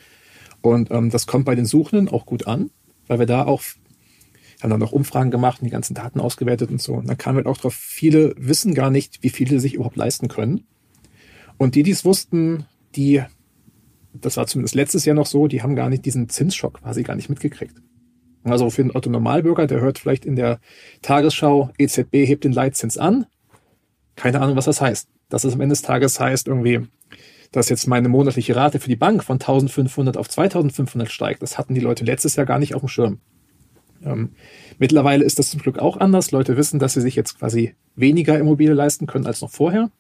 Und 0.61 0.91
ähm, 0.91 1.11
das 1.11 1.27
kommt 1.27 1.45
bei 1.45 1.55
den 1.55 1.67
Suchenden 1.67 2.09
auch 2.09 2.27
gut 2.27 2.47
an, 2.47 2.71
weil 3.07 3.19
wir 3.19 3.27
da 3.27 3.45
auch 3.45 3.63
haben 4.63 4.71
dann 4.71 4.81
noch 4.81 4.93
Umfragen 4.93 5.33
gemacht 5.33 5.61
und 5.61 5.65
die 5.65 5.73
ganzen 5.73 5.95
Daten 5.95 6.21
ausgewertet 6.21 6.71
und 6.71 6.81
so. 6.81 6.95
Und 6.95 7.09
dann 7.09 7.19
kam 7.19 7.35
halt 7.35 7.47
auch 7.47 7.57
drauf, 7.57 7.75
viele 7.75 8.33
wissen 8.39 8.75
gar 8.75 8.91
nicht, 8.91 9.23
wie 9.23 9.31
viele 9.31 9.59
sich 9.59 9.75
überhaupt 9.75 9.97
leisten 9.97 10.29
können. 10.29 10.65
Und 11.59 11.75
die, 11.75 11.83
die 11.83 11.91
es 11.91 12.05
wussten, 12.05 12.67
die, 12.95 13.23
das 14.15 14.37
war 14.37 14.47
zumindest 14.47 14.77
letztes 14.77 15.05
Jahr 15.05 15.17
noch 15.17 15.27
so, 15.27 15.49
die 15.49 15.63
haben 15.63 15.75
gar 15.75 15.89
nicht 15.89 16.05
diesen 16.05 16.29
Zinsschock 16.29 16.81
quasi 16.81 17.03
gar 17.03 17.17
nicht 17.17 17.29
mitgekriegt. 17.29 17.75
Also 18.45 18.71
für 18.71 18.83
den 18.83 18.95
Otto 18.95 19.09
Normalbürger, 19.09 19.67
der 19.67 19.81
hört 19.81 19.99
vielleicht 19.99 20.25
in 20.25 20.37
der 20.37 20.59
Tagesschau, 21.01 21.71
EZB 21.79 22.27
hebt 22.27 22.45
den 22.45 22.53
Leitzins 22.53 22.99
an. 22.99 23.27
Keine 24.17 24.41
Ahnung, 24.41 24.57
was 24.57 24.65
das 24.65 24.81
heißt. 24.81 25.09
Dass 25.29 25.45
es 25.45 25.55
am 25.55 25.61
Ende 25.61 25.73
des 25.73 25.83
Tages 25.83 26.19
heißt 26.19 26.49
irgendwie, 26.49 26.81
dass 27.53 27.69
jetzt 27.69 27.87
meine 27.87 28.09
monatliche 28.09 28.57
Rate 28.57 28.81
für 28.81 28.89
die 28.89 28.97
Bank 28.97 29.23
von 29.23 29.35
1500 29.35 30.17
auf 30.17 30.29
2500 30.29 31.11
steigt. 31.11 31.43
Das 31.43 31.57
hatten 31.57 31.75
die 31.75 31.81
Leute 31.81 32.05
letztes 32.05 32.37
Jahr 32.37 32.47
gar 32.47 32.59
nicht 32.59 32.75
auf 32.75 32.83
dem 32.83 32.89
Schirm. 32.89 33.21
Ähm, 34.05 34.31
mittlerweile 34.79 35.25
ist 35.25 35.39
das 35.39 35.51
zum 35.51 35.61
Glück 35.61 35.79
auch 35.79 35.97
anders. 35.99 36.33
Leute 36.33 36.57
wissen, 36.57 36.81
dass 36.81 36.95
sie 36.95 37.01
sich 37.01 37.15
jetzt 37.15 37.39
quasi 37.39 37.75
weniger 37.95 38.39
Immobilie 38.39 38.75
leisten 38.75 39.07
können 39.07 39.27
als 39.27 39.41
noch 39.41 39.51
vorher. 39.51 39.91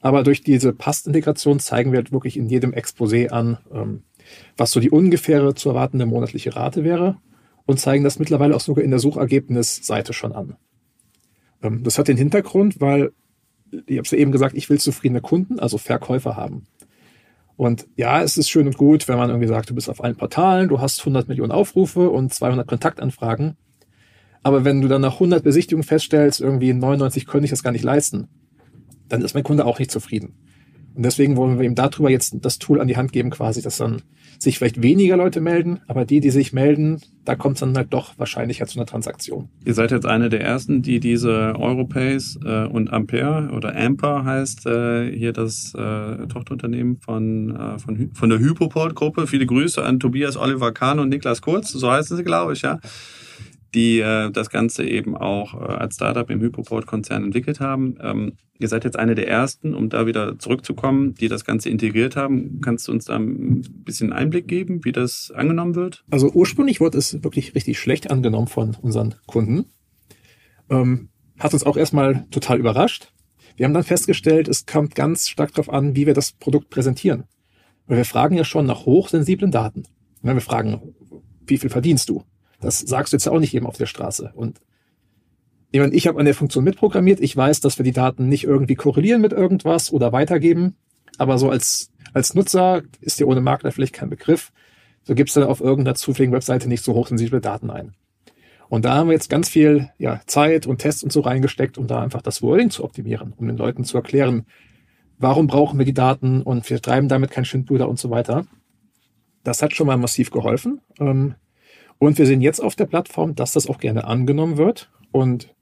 Aber 0.00 0.24
durch 0.24 0.42
diese 0.42 0.72
Pastintegration 0.72 1.60
zeigen 1.60 1.92
wir 1.92 1.98
halt 1.98 2.12
wirklich 2.12 2.36
in 2.36 2.48
jedem 2.48 2.72
Exposé 2.72 3.28
an, 3.28 3.58
ähm, 3.72 4.02
was 4.56 4.72
so 4.72 4.80
die 4.80 4.90
ungefähre 4.90 5.54
zu 5.54 5.70
erwartende 5.70 6.04
monatliche 6.04 6.54
Rate 6.54 6.84
wäre 6.84 7.16
und 7.66 7.80
zeigen 7.80 8.04
das 8.04 8.18
mittlerweile 8.18 8.54
auch 8.54 8.60
sogar 8.60 8.84
in 8.84 8.90
der 8.90 9.00
Suchergebnisseite 9.00 10.12
schon 10.12 10.32
an. 10.32 10.56
Ähm, 11.62 11.82
das 11.82 11.98
hat 11.98 12.08
den 12.08 12.16
Hintergrund, 12.16 12.80
weil, 12.80 13.12
ich 13.70 13.96
habe 13.96 14.02
es 14.02 14.10
ja 14.10 14.18
eben 14.18 14.32
gesagt, 14.32 14.56
ich 14.56 14.68
will 14.68 14.80
zufriedene 14.80 15.20
Kunden, 15.20 15.58
also 15.58 15.78
Verkäufer 15.78 16.36
haben. 16.36 16.66
Und 17.56 17.86
ja, 17.96 18.22
es 18.22 18.36
ist 18.36 18.50
schön 18.50 18.66
und 18.66 18.76
gut, 18.76 19.08
wenn 19.08 19.18
man 19.18 19.30
irgendwie 19.30 19.48
sagt, 19.48 19.70
du 19.70 19.74
bist 19.74 19.88
auf 19.88 20.02
allen 20.02 20.16
Portalen, 20.16 20.68
du 20.68 20.80
hast 20.80 21.00
100 21.00 21.28
Millionen 21.28 21.52
Aufrufe 21.52 22.10
und 22.10 22.32
200 22.32 22.66
Kontaktanfragen. 22.66 23.56
Aber 24.42 24.64
wenn 24.64 24.80
du 24.80 24.88
dann 24.88 25.02
nach 25.02 25.14
100 25.14 25.44
Besichtigungen 25.44 25.86
feststellst, 25.86 26.40
irgendwie 26.40 26.72
99 26.72 27.26
könnte 27.26 27.44
ich 27.44 27.50
das 27.50 27.62
gar 27.62 27.70
nicht 27.70 27.84
leisten, 27.84 28.28
dann 29.08 29.22
ist 29.22 29.34
mein 29.34 29.44
Kunde 29.44 29.66
auch 29.66 29.78
nicht 29.78 29.90
zufrieden. 29.90 30.34
Und 30.94 31.04
deswegen 31.04 31.36
wollen 31.36 31.58
wir 31.58 31.66
ihm 31.66 31.74
darüber 31.74 32.10
jetzt 32.10 32.36
das 32.40 32.58
Tool 32.58 32.80
an 32.80 32.88
die 32.88 32.96
Hand 32.96 33.12
geben, 33.12 33.30
quasi, 33.30 33.62
dass 33.62 33.78
dann 33.78 34.02
sich 34.38 34.58
vielleicht 34.58 34.82
weniger 34.82 35.16
Leute 35.16 35.40
melden, 35.40 35.80
aber 35.86 36.04
die, 36.04 36.20
die 36.20 36.30
sich 36.30 36.52
melden, 36.52 37.00
da 37.24 37.36
kommt 37.36 37.56
es 37.56 37.60
dann 37.60 37.76
halt 37.76 37.92
doch 37.92 38.18
wahrscheinlicher 38.18 38.66
zu 38.66 38.78
einer 38.78 38.86
Transaktion. 38.86 39.48
Ihr 39.64 39.74
seid 39.74 39.92
jetzt 39.92 40.06
eine 40.06 40.28
der 40.28 40.40
ersten, 40.42 40.82
die 40.82 40.98
diese 40.98 41.54
Europace 41.56 42.38
äh, 42.44 42.64
und 42.64 42.92
Ampere 42.92 43.50
oder 43.52 43.76
Amper 43.76 44.24
heißt 44.24 44.66
äh, 44.66 45.16
hier 45.16 45.32
das 45.32 45.72
äh, 45.74 46.26
Tochterunternehmen 46.26 46.98
von, 46.98 47.54
äh, 47.54 47.78
von, 47.78 48.10
von 48.12 48.30
der 48.30 48.40
Hypoport-Gruppe. 48.40 49.26
Viele 49.28 49.46
Grüße 49.46 49.82
an 49.82 50.00
Tobias 50.00 50.36
Oliver 50.36 50.72
Kahn 50.72 50.98
und 50.98 51.08
Niklas 51.08 51.40
Kurz, 51.40 51.70
so 51.70 51.90
heißen 51.90 52.16
sie, 52.16 52.24
glaube 52.24 52.54
ich, 52.54 52.62
ja 52.62 52.80
die 53.74 54.00
äh, 54.00 54.30
das 54.30 54.50
Ganze 54.50 54.84
eben 54.84 55.16
auch 55.16 55.54
äh, 55.54 55.72
als 55.74 55.94
Startup 55.94 56.28
im 56.28 56.40
Hypoport-Konzern 56.40 57.24
entwickelt 57.24 57.60
haben. 57.60 57.96
Ähm, 58.00 58.32
ihr 58.58 58.68
seid 58.68 58.84
jetzt 58.84 58.98
eine 58.98 59.14
der 59.14 59.28
ersten, 59.28 59.74
um 59.74 59.88
da 59.88 60.06
wieder 60.06 60.38
zurückzukommen, 60.38 61.14
die 61.14 61.28
das 61.28 61.44
Ganze 61.44 61.70
integriert 61.70 62.16
haben. 62.16 62.60
Kannst 62.60 62.88
du 62.88 62.92
uns 62.92 63.06
da 63.06 63.16
ein 63.16 63.62
bisschen 63.84 64.12
Einblick 64.12 64.46
geben, 64.46 64.84
wie 64.84 64.92
das 64.92 65.32
angenommen 65.34 65.74
wird? 65.74 66.04
Also 66.10 66.30
ursprünglich 66.30 66.80
wurde 66.80 66.98
es 66.98 67.22
wirklich 67.22 67.54
richtig 67.54 67.78
schlecht 67.78 68.10
angenommen 68.10 68.48
von 68.48 68.76
unseren 68.80 69.14
Kunden. 69.26 69.66
Ähm, 70.70 71.08
hat 71.38 71.54
uns 71.54 71.64
auch 71.64 71.76
erstmal 71.76 72.26
total 72.30 72.58
überrascht. 72.58 73.12
Wir 73.56 73.66
haben 73.66 73.74
dann 73.74 73.84
festgestellt, 73.84 74.48
es 74.48 74.66
kommt 74.66 74.94
ganz 74.94 75.28
stark 75.28 75.52
darauf 75.52 75.70
an, 75.70 75.96
wie 75.96 76.06
wir 76.06 76.14
das 76.14 76.32
Produkt 76.32 76.70
präsentieren. 76.70 77.24
Weil 77.86 77.98
wir 77.98 78.04
fragen 78.04 78.36
ja 78.36 78.44
schon 78.44 78.66
nach 78.66 78.86
hochsensiblen 78.86 79.50
Daten. 79.50 79.84
Wir 80.22 80.40
fragen, 80.40 80.94
wie 81.46 81.58
viel 81.58 81.68
verdienst 81.70 82.08
du? 82.08 82.24
Das 82.62 82.78
sagst 82.78 83.12
du 83.12 83.16
jetzt 83.16 83.28
auch 83.28 83.38
nicht 83.38 83.52
jedem 83.52 83.66
auf 83.66 83.76
der 83.76 83.86
Straße. 83.86 84.32
Und 84.34 84.60
ich, 85.72 85.80
meine, 85.80 85.92
ich 85.92 86.06
habe 86.06 86.18
an 86.18 86.24
der 86.24 86.34
Funktion 86.34 86.64
mitprogrammiert. 86.64 87.20
Ich 87.20 87.36
weiß, 87.36 87.60
dass 87.60 87.78
wir 87.78 87.84
die 87.84 87.92
Daten 87.92 88.28
nicht 88.28 88.44
irgendwie 88.44 88.74
korrelieren 88.74 89.20
mit 89.20 89.32
irgendwas 89.32 89.92
oder 89.92 90.12
weitergeben. 90.12 90.76
Aber 91.18 91.38
so 91.38 91.50
als, 91.50 91.90
als 92.14 92.34
Nutzer 92.34 92.82
ist 93.00 93.20
dir 93.20 93.28
ohne 93.28 93.40
Makler 93.40 93.72
vielleicht 93.72 93.94
kein 93.94 94.10
Begriff. 94.10 94.52
So 95.02 95.14
gibst 95.14 95.34
du 95.34 95.40
dann 95.40 95.48
auf 95.48 95.60
irgendeiner 95.60 95.96
zufälligen 95.96 96.34
Webseite 96.34 96.68
nicht 96.68 96.84
so 96.84 96.94
hochsensible 96.94 97.40
Daten 97.40 97.70
ein. 97.70 97.94
Und 98.68 98.84
da 98.84 98.94
haben 98.94 99.08
wir 99.08 99.14
jetzt 99.14 99.28
ganz 99.28 99.48
viel 99.48 99.90
ja, 99.98 100.20
Zeit 100.26 100.66
und 100.66 100.78
Tests 100.78 101.02
und 101.02 101.12
so 101.12 101.20
reingesteckt, 101.20 101.76
um 101.76 101.86
da 101.86 102.00
einfach 102.00 102.22
das 102.22 102.40
Wording 102.40 102.70
zu 102.70 102.84
optimieren, 102.84 103.34
um 103.36 103.46
den 103.46 103.56
Leuten 103.56 103.84
zu 103.84 103.98
erklären, 103.98 104.46
warum 105.18 105.46
brauchen 105.46 105.78
wir 105.78 105.84
die 105.84 105.92
Daten 105.92 106.42
und 106.42 106.68
wir 106.70 106.80
treiben 106.80 107.08
damit 107.08 107.30
kein 107.30 107.44
Schindluder 107.44 107.88
und 107.88 107.98
so 107.98 108.10
weiter. 108.10 108.46
Das 109.44 109.62
hat 109.62 109.74
schon 109.74 109.86
mal 109.86 109.96
massiv 109.96 110.30
geholfen. 110.30 110.80
Ähm, 110.98 111.34
und 112.02 112.18
wir 112.18 112.26
sehen 112.26 112.40
jetzt 112.40 112.58
auf 112.58 112.74
der 112.74 112.86
Plattform, 112.86 113.36
dass 113.36 113.52
das 113.52 113.68
auch 113.68 113.78
gerne 113.78 114.02
angenommen 114.02 114.56
wird. 114.56 114.90
Und 115.12 115.54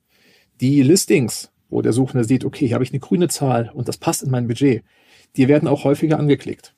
die 0.62 0.82
Listings, 0.82 1.52
wo 1.68 1.82
der 1.82 1.92
Suchende 1.92 2.24
sieht, 2.24 2.46
okay, 2.46 2.66
hier 2.66 2.76
habe 2.76 2.84
ich 2.84 2.92
eine 2.92 2.98
grüne 2.98 3.28
Zahl 3.28 3.70
und 3.74 3.88
das 3.88 3.98
passt 3.98 4.22
in 4.22 4.30
mein 4.30 4.48
Budget, 4.48 4.82
die 5.36 5.48
werden 5.48 5.68
auch 5.68 5.84
häufiger 5.84 6.18
angeklickt 6.18 6.74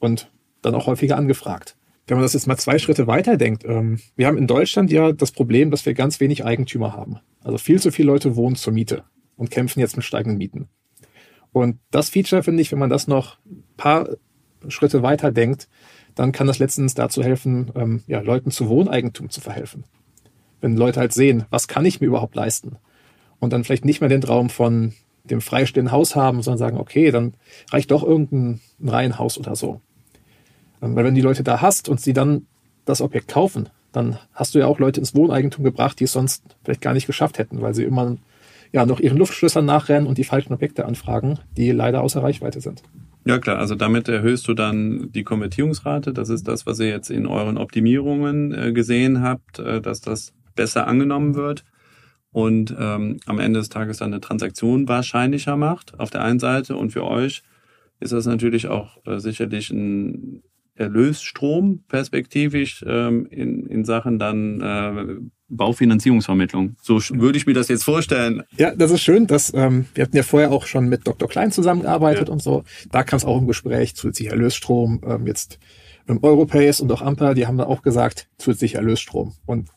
und 0.00 0.32
dann 0.60 0.74
auch 0.74 0.88
häufiger 0.88 1.16
angefragt. 1.16 1.76
Wenn 2.08 2.16
man 2.16 2.24
das 2.24 2.32
jetzt 2.32 2.48
mal 2.48 2.56
zwei 2.56 2.80
Schritte 2.80 3.06
weiter 3.06 3.36
denkt, 3.36 3.64
ähm, 3.64 4.00
wir 4.16 4.26
haben 4.26 4.38
in 4.38 4.48
Deutschland 4.48 4.90
ja 4.90 5.12
das 5.12 5.30
Problem, 5.30 5.70
dass 5.70 5.86
wir 5.86 5.94
ganz 5.94 6.18
wenig 6.18 6.44
Eigentümer 6.44 6.92
haben. 6.92 7.20
Also 7.44 7.58
viel 7.58 7.80
zu 7.80 7.92
viele 7.92 8.08
Leute 8.08 8.34
wohnen 8.34 8.56
zur 8.56 8.72
Miete 8.72 9.04
und 9.36 9.52
kämpfen 9.52 9.78
jetzt 9.78 9.94
mit 9.94 10.04
steigenden 10.04 10.38
Mieten. 10.38 10.68
Und 11.52 11.78
das 11.92 12.10
Feature 12.10 12.42
finde 12.42 12.60
ich, 12.60 12.72
wenn 12.72 12.80
man 12.80 12.90
das 12.90 13.06
noch 13.06 13.38
ein 13.46 13.62
paar 13.76 14.08
Schritte 14.66 15.04
weiter 15.04 15.30
denkt, 15.30 15.68
dann 16.16 16.32
kann 16.32 16.48
das 16.48 16.58
letztens 16.58 16.94
dazu 16.94 17.22
helfen, 17.22 17.70
ähm, 17.76 18.02
ja, 18.08 18.20
Leuten 18.20 18.50
zu 18.50 18.68
Wohneigentum 18.68 19.30
zu 19.30 19.40
verhelfen. 19.40 19.84
Wenn 20.60 20.76
Leute 20.76 20.98
halt 20.98 21.12
sehen, 21.12 21.44
was 21.50 21.68
kann 21.68 21.84
ich 21.84 22.00
mir 22.00 22.08
überhaupt 22.08 22.34
leisten? 22.34 22.76
Und 23.38 23.52
dann 23.52 23.62
vielleicht 23.62 23.84
nicht 23.84 24.00
mehr 24.00 24.08
den 24.08 24.22
Traum 24.22 24.48
von 24.48 24.94
dem 25.24 25.40
freistehenden 25.40 25.92
Haus 25.92 26.16
haben, 26.16 26.42
sondern 26.42 26.58
sagen, 26.58 26.78
okay, 26.78 27.10
dann 27.10 27.34
reicht 27.70 27.90
doch 27.90 28.02
irgendein 28.02 28.60
Reihenhaus 28.82 29.38
oder 29.38 29.54
so. 29.54 29.80
Ähm, 30.82 30.96
weil 30.96 31.04
wenn 31.04 31.14
die 31.14 31.20
Leute 31.20 31.44
da 31.44 31.60
hast 31.60 31.88
und 31.88 32.00
sie 32.00 32.14
dann 32.14 32.46
das 32.86 33.02
Objekt 33.02 33.28
kaufen, 33.28 33.68
dann 33.92 34.18
hast 34.32 34.54
du 34.54 34.58
ja 34.58 34.66
auch 34.66 34.78
Leute 34.78 35.00
ins 35.00 35.14
Wohneigentum 35.14 35.64
gebracht, 35.64 36.00
die 36.00 36.04
es 36.04 36.12
sonst 36.12 36.42
vielleicht 36.64 36.80
gar 36.80 36.94
nicht 36.94 37.06
geschafft 37.06 37.38
hätten, 37.38 37.60
weil 37.60 37.74
sie 37.74 37.84
immer 37.84 38.16
ja 38.72 38.86
noch 38.86 39.00
ihren 39.00 39.18
Luftschlössern 39.18 39.64
nachrennen 39.64 40.06
und 40.06 40.18
die 40.18 40.24
falschen 40.24 40.52
Objekte 40.54 40.86
anfragen, 40.86 41.38
die 41.56 41.72
leider 41.72 42.02
außer 42.02 42.22
Reichweite 42.22 42.60
sind. 42.60 42.82
Ja 43.26 43.40
klar, 43.40 43.58
also 43.58 43.74
damit 43.74 44.08
erhöhst 44.08 44.46
du 44.46 44.54
dann 44.54 45.10
die 45.10 45.24
Konvertierungsrate. 45.24 46.12
Das 46.12 46.28
ist 46.28 46.46
das, 46.46 46.64
was 46.64 46.78
ihr 46.78 46.86
jetzt 46.86 47.10
in 47.10 47.26
euren 47.26 47.58
Optimierungen 47.58 48.54
äh, 48.54 48.72
gesehen 48.72 49.20
habt, 49.20 49.58
äh, 49.58 49.80
dass 49.80 50.00
das 50.00 50.32
besser 50.54 50.86
angenommen 50.86 51.34
wird 51.34 51.64
und 52.30 52.72
ähm, 52.78 53.18
am 53.26 53.40
Ende 53.40 53.58
des 53.58 53.68
Tages 53.68 53.96
dann 53.96 54.12
eine 54.12 54.20
Transaktion 54.20 54.86
wahrscheinlicher 54.86 55.56
macht 55.56 55.98
auf 55.98 56.10
der 56.10 56.22
einen 56.22 56.38
Seite 56.38 56.76
und 56.76 56.92
für 56.92 57.04
euch 57.04 57.42
ist 57.98 58.12
das 58.12 58.26
natürlich 58.26 58.68
auch 58.68 59.04
äh, 59.06 59.18
sicherlich 59.18 59.70
ein 59.70 60.44
Erlösstrom 60.76 61.82
perspektivisch 61.88 62.84
ähm, 62.86 63.26
in, 63.26 63.66
in 63.66 63.84
Sachen 63.84 64.20
dann 64.20 64.60
äh, 64.60 65.16
Baufinanzierungsvermittlung. 65.48 66.76
So 66.82 67.00
würde 67.10 67.38
ich 67.38 67.46
mir 67.46 67.54
das 67.54 67.68
jetzt 67.68 67.84
vorstellen. 67.84 68.42
Ja, 68.56 68.74
das 68.74 68.90
ist 68.90 69.02
schön. 69.02 69.26
Dass, 69.26 69.52
ähm, 69.54 69.86
wir 69.94 70.04
hatten 70.04 70.16
ja 70.16 70.22
vorher 70.22 70.50
auch 70.50 70.66
schon 70.66 70.88
mit 70.88 71.06
Dr. 71.06 71.28
Klein 71.28 71.52
zusammengearbeitet 71.52 72.28
ja. 72.28 72.32
und 72.32 72.42
so. 72.42 72.64
Da 72.90 73.04
kam 73.04 73.18
es 73.18 73.24
auch 73.24 73.38
im 73.38 73.46
Gespräch, 73.46 73.94
zusätzlicher 73.94 74.32
Erlösstrom. 74.32 75.00
Ähm, 75.06 75.26
jetzt 75.26 75.58
im 76.06 76.22
Europace 76.22 76.80
und 76.80 76.90
auch 76.92 77.02
Amper, 77.02 77.34
die 77.34 77.46
haben 77.46 77.58
da 77.58 77.64
auch 77.64 77.82
gesagt, 77.82 78.28
zusätzlicher 78.38 78.78
Erlösstrom. 78.78 79.34
Und 79.44 79.70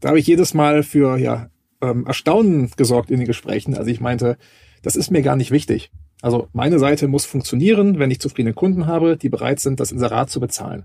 da 0.00 0.08
habe 0.08 0.18
ich 0.18 0.26
jedes 0.26 0.54
Mal 0.54 0.82
für 0.82 1.16
ja 1.18 1.50
ähm, 1.80 2.06
Erstaunen 2.06 2.70
gesorgt 2.76 3.10
in 3.10 3.18
den 3.18 3.26
Gesprächen. 3.26 3.74
Also 3.74 3.90
ich 3.90 4.00
meinte, 4.00 4.36
das 4.82 4.96
ist 4.96 5.10
mir 5.10 5.22
gar 5.22 5.36
nicht 5.36 5.50
wichtig. 5.50 5.90
Also 6.20 6.48
meine 6.52 6.78
Seite 6.78 7.08
muss 7.08 7.24
funktionieren, 7.24 7.98
wenn 7.98 8.10
ich 8.10 8.20
zufriedene 8.20 8.54
Kunden 8.54 8.86
habe, 8.86 9.16
die 9.16 9.28
bereit 9.28 9.60
sind, 9.60 9.80
das 9.80 9.92
Inserat 9.92 10.30
zu 10.30 10.40
bezahlen. 10.40 10.84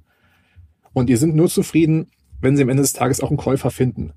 Und 0.94 1.08
die 1.08 1.16
sind 1.16 1.36
nur 1.36 1.50
zufrieden, 1.50 2.12
wenn 2.44 2.56
sie 2.56 2.64
am 2.64 2.70
Ende 2.70 2.84
des 2.84 2.94
Tages 2.94 3.22
auch 3.22 3.30
einen 3.30 3.38
Käufer 3.38 3.72
finden. 3.72 4.14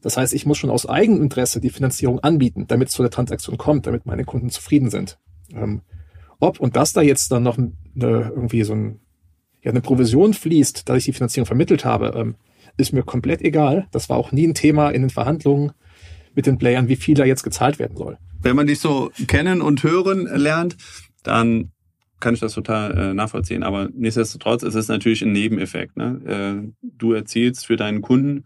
Das 0.00 0.16
heißt, 0.16 0.32
ich 0.34 0.46
muss 0.46 0.58
schon 0.58 0.70
aus 0.70 0.86
Eigeninteresse 0.86 1.60
die 1.60 1.70
Finanzierung 1.70 2.20
anbieten, 2.20 2.66
damit 2.68 2.88
es 2.88 2.94
zu 2.94 3.02
der 3.02 3.10
Transaktion 3.10 3.58
kommt, 3.58 3.86
damit 3.86 4.06
meine 4.06 4.24
Kunden 4.24 4.50
zufrieden 4.50 4.90
sind. 4.90 5.18
Ähm, 5.52 5.82
ob 6.38 6.60
und 6.60 6.76
dass 6.76 6.92
da 6.92 7.02
jetzt 7.02 7.32
dann 7.32 7.42
noch 7.42 7.58
eine, 7.58 7.72
irgendwie 7.96 8.62
so 8.62 8.74
ein, 8.74 9.00
ja, 9.62 9.70
eine 9.72 9.80
Provision 9.80 10.34
fließt, 10.34 10.88
dass 10.88 10.98
ich 10.98 11.04
die 11.06 11.12
Finanzierung 11.12 11.46
vermittelt 11.46 11.84
habe, 11.84 12.12
ähm, 12.16 12.36
ist 12.76 12.92
mir 12.92 13.02
komplett 13.02 13.42
egal. 13.42 13.88
Das 13.90 14.08
war 14.08 14.16
auch 14.16 14.30
nie 14.30 14.46
ein 14.46 14.54
Thema 14.54 14.90
in 14.90 15.02
den 15.02 15.10
Verhandlungen 15.10 15.72
mit 16.34 16.46
den 16.46 16.58
Playern, 16.58 16.88
wie 16.88 16.96
viel 16.96 17.16
da 17.16 17.24
jetzt 17.24 17.42
gezahlt 17.42 17.80
werden 17.80 17.96
soll. 17.96 18.18
Wenn 18.40 18.54
man 18.54 18.68
dich 18.68 18.78
so 18.78 19.10
kennen 19.26 19.60
und 19.60 19.82
hören 19.82 20.26
lernt, 20.26 20.76
dann 21.24 21.72
kann 22.20 22.34
ich 22.34 22.40
das 22.40 22.54
total 22.54 22.96
äh, 22.96 23.14
nachvollziehen. 23.14 23.62
Aber 23.62 23.88
nichtsdestotrotz 23.94 24.62
ist 24.62 24.74
es 24.74 24.88
natürlich 24.88 25.22
ein 25.22 25.32
Nebeneffekt. 25.32 25.96
Ne? 25.96 26.20
Äh, 26.24 26.72
du 26.82 27.12
erzielst 27.12 27.66
für 27.66 27.76
deinen 27.76 28.02
Kunden 28.02 28.44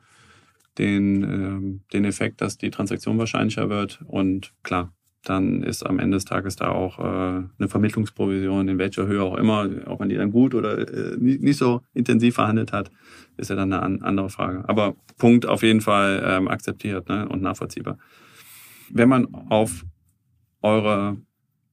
den, 0.79 1.23
äh, 1.23 1.93
den 1.93 2.05
Effekt, 2.05 2.41
dass 2.41 2.59
die 2.59 2.71
Transaktion 2.71 3.19
wahrscheinlicher 3.19 3.69
wird. 3.69 4.01
Und 4.07 4.53
klar, 4.63 4.93
dann 5.25 5.63
ist 5.63 5.85
am 5.85 5.99
Ende 5.99 6.17
des 6.17 6.25
Tages 6.25 6.57
da 6.57 6.71
auch 6.71 6.99
äh, 6.99 7.03
eine 7.03 7.69
Vermittlungsprovision, 7.69 8.69
in 8.69 8.79
welcher 8.79 9.07
Höhe 9.07 9.23
auch 9.23 9.37
immer, 9.37 9.69
auch 9.87 10.01
wenn 10.01 10.09
die 10.09 10.17
dann 10.17 10.33
gut 10.33 10.55
oder 10.55 10.79
äh, 10.79 11.17
nicht 11.19 11.59
so 11.59 11.83
intensiv 11.95 12.35
verhandelt 12.35 12.73
hat, 12.73 12.91
ist 13.37 13.51
ja 13.51 13.57
dann 13.57 13.73
eine 13.73 14.03
andere 14.03 14.31
Frage. 14.31 14.69
Aber 14.69 14.97
Punkt 15.19 15.47
auf 15.47 15.63
jeden 15.63 15.81
Fall 15.81 16.23
ähm, 16.27 16.49
akzeptiert 16.49 17.09
ne, 17.09 17.29
und 17.29 17.41
nachvollziehbar. 17.41 17.99
Wenn 18.91 19.09
man 19.09 19.33
auf 19.49 19.85
eure 20.61 21.17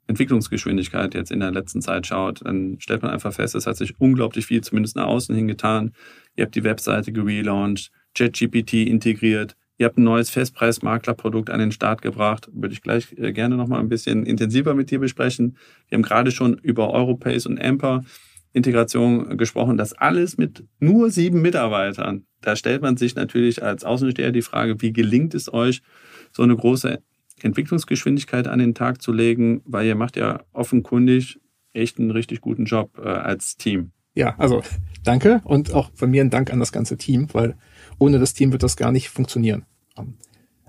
Entwicklungsgeschwindigkeit 0.10 1.14
jetzt 1.14 1.32
in 1.32 1.40
der 1.40 1.52
letzten 1.52 1.82
Zeit 1.82 2.08
schaut, 2.08 2.44
dann 2.44 2.78
stellt 2.80 3.04
man 3.04 3.12
einfach 3.12 3.32
fest, 3.32 3.54
es 3.54 3.68
hat 3.68 3.78
sich 3.78 4.00
unglaublich 4.00 4.48
viel, 4.48 4.62
zumindest 4.62 4.96
nach 4.96 5.06
außen 5.06 5.36
hin 5.36 5.48
getan. 5.48 5.94
Ihr 6.36 6.46
habt 6.46 6.56
die 6.56 6.64
Webseite 6.64 7.12
gelauncht, 7.12 7.92
ChatGPT 8.18 8.74
integriert, 8.88 9.56
ihr 9.78 9.86
habt 9.86 10.00
ein 10.00 10.04
neues 10.04 10.32
Festpreismaklerprodukt 10.32 11.52
an 11.52 11.60
den 11.60 11.72
Start 11.72 12.02
gebracht. 12.02 12.50
Würde 12.52 12.74
ich 12.74 12.82
gleich 12.82 13.14
äh, 13.18 13.32
gerne 13.32 13.56
nochmal 13.56 13.80
ein 13.80 13.88
bisschen 13.88 14.26
intensiver 14.26 14.74
mit 14.74 14.90
dir 14.90 15.00
besprechen. 15.00 15.58
Wir 15.88 15.98
haben 15.98 16.04
gerade 16.04 16.32
schon 16.32 16.56
über 16.56 16.92
Europace 16.92 17.46
und 17.46 17.64
Amper 17.64 18.04
Integration 18.52 19.38
gesprochen. 19.38 19.78
Das 19.78 19.94
alles 19.94 20.38
mit 20.38 20.64
nur 20.80 21.12
sieben 21.12 21.44
Mitarbeitern. 21.44 22.26
Da 22.42 22.56
stellt 22.56 22.82
man 22.82 22.98
sich 22.98 23.14
natürlich 23.14 23.62
als 23.62 23.84
Außensteher 23.84 24.32
die 24.32 24.42
Frage, 24.42 24.82
wie 24.82 24.92
gelingt 24.92 25.36
es 25.36 25.54
euch, 25.54 25.84
so 26.32 26.42
eine 26.42 26.56
große 26.56 27.00
Entwicklungsgeschwindigkeit 27.44 28.48
an 28.48 28.60
den 28.60 28.76
Tag 28.76 29.02
zu 29.02 29.12
legen, 29.12 29.62
weil 29.66 29.86
ihr 29.86 29.96
macht 29.96 30.16
ja 30.16 30.42
offenkundig 30.54 31.40
echt 31.74 32.00
einen 32.00 32.12
richtig 32.12 32.42
guten 32.42 32.66
Job 32.66 32.98
äh, 32.98 33.08
als 33.08 33.58
Team. 33.58 33.92
Ja, 34.16 34.36
also 34.38 34.62
danke 35.04 35.42
und 35.44 35.74
auch 35.74 35.92
von 35.94 36.10
mir 36.12 36.22
ein 36.22 36.30
Dank 36.30 36.52
an 36.52 36.60
das 36.60 36.72
ganze 36.72 36.98
Team, 36.98 37.28
weil 37.34 37.56
ohne 38.00 38.20
das 38.20 38.34
Team 38.34 38.52
wird 38.52 38.64
das 38.64 38.76
gar 38.76 38.92
nicht 38.92 39.10
funktionieren. 39.10 39.66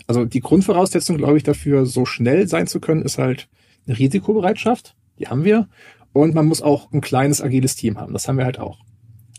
Also 0.07 0.25
die 0.25 0.41
Grundvoraussetzung, 0.41 1.17
glaube 1.17 1.37
ich, 1.37 1.43
dafür, 1.43 1.87
so 1.87 2.05
schnell 2.05 2.49
sein 2.49 2.67
zu 2.67 2.81
können, 2.81 3.03
ist 3.03 3.19
halt 3.19 3.49
eine 3.87 3.99
Risikobereitschaft. 3.99 4.97
Die 5.19 5.29
haben 5.29 5.45
wir. 5.45 5.69
Und 6.13 6.35
man 6.35 6.47
muss 6.47 6.63
auch 6.63 6.93
ein 6.93 7.01
kleines, 7.01 7.41
agiles 7.41 7.77
Team 7.77 7.99
haben. 7.99 8.13
Das 8.13 8.27
haben 8.27 8.37
wir 8.37 8.45
halt 8.45 8.59
auch. 8.59 8.81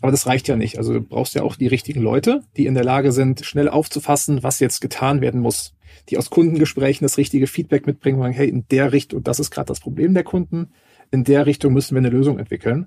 Aber 0.00 0.10
das 0.10 0.26
reicht 0.26 0.48
ja 0.48 0.56
nicht. 0.56 0.78
Also 0.78 0.94
du 0.94 1.00
brauchst 1.00 1.34
ja 1.34 1.42
auch 1.42 1.56
die 1.56 1.66
richtigen 1.66 2.00
Leute, 2.00 2.42
die 2.56 2.66
in 2.66 2.74
der 2.74 2.84
Lage 2.84 3.12
sind, 3.12 3.44
schnell 3.44 3.68
aufzufassen, 3.68 4.42
was 4.42 4.60
jetzt 4.60 4.80
getan 4.80 5.20
werden 5.20 5.40
muss 5.40 5.74
die 6.08 6.18
aus 6.18 6.30
Kundengesprächen 6.30 7.04
das 7.04 7.18
richtige 7.18 7.46
Feedback 7.46 7.86
mitbringen 7.86 8.18
und 8.18 8.22
sagen, 8.22 8.34
hey, 8.34 8.48
in 8.48 8.66
der 8.70 8.92
Richtung, 8.92 9.22
das 9.22 9.40
ist 9.40 9.50
gerade 9.50 9.66
das 9.66 9.80
Problem 9.80 10.14
der 10.14 10.24
Kunden, 10.24 10.72
in 11.10 11.24
der 11.24 11.46
Richtung 11.46 11.72
müssen 11.72 11.94
wir 11.94 11.98
eine 11.98 12.10
Lösung 12.10 12.38
entwickeln. 12.38 12.86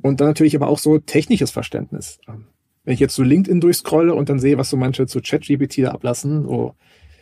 Und 0.00 0.20
dann 0.20 0.28
natürlich 0.28 0.56
aber 0.56 0.68
auch 0.68 0.78
so 0.78 0.98
technisches 0.98 1.50
Verständnis. 1.50 2.18
Wenn 2.84 2.94
ich 2.94 3.00
jetzt 3.00 3.14
so 3.14 3.22
LinkedIn 3.22 3.60
durchscrolle 3.60 4.14
und 4.14 4.28
dann 4.28 4.38
sehe, 4.38 4.58
was 4.58 4.70
so 4.70 4.76
manche 4.76 5.06
zu 5.06 5.20
ChatGPT 5.20 5.78
da 5.78 5.90
ablassen, 5.90 6.46
oh, 6.46 6.74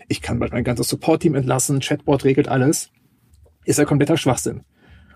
ich 0.09 0.23
kann 0.23 0.39
bald 0.39 0.53
mein 0.53 0.65
ganzes 0.65 0.89
Support-Team 0.89 1.35
entlassen, 1.35 1.81
Chatbot 1.81 2.25
regelt 2.25 2.49
alles, 2.49 2.91
ist 3.65 3.79
ja 3.79 3.85
kompletter 3.85 4.17
Schwachsinn. 4.17 4.63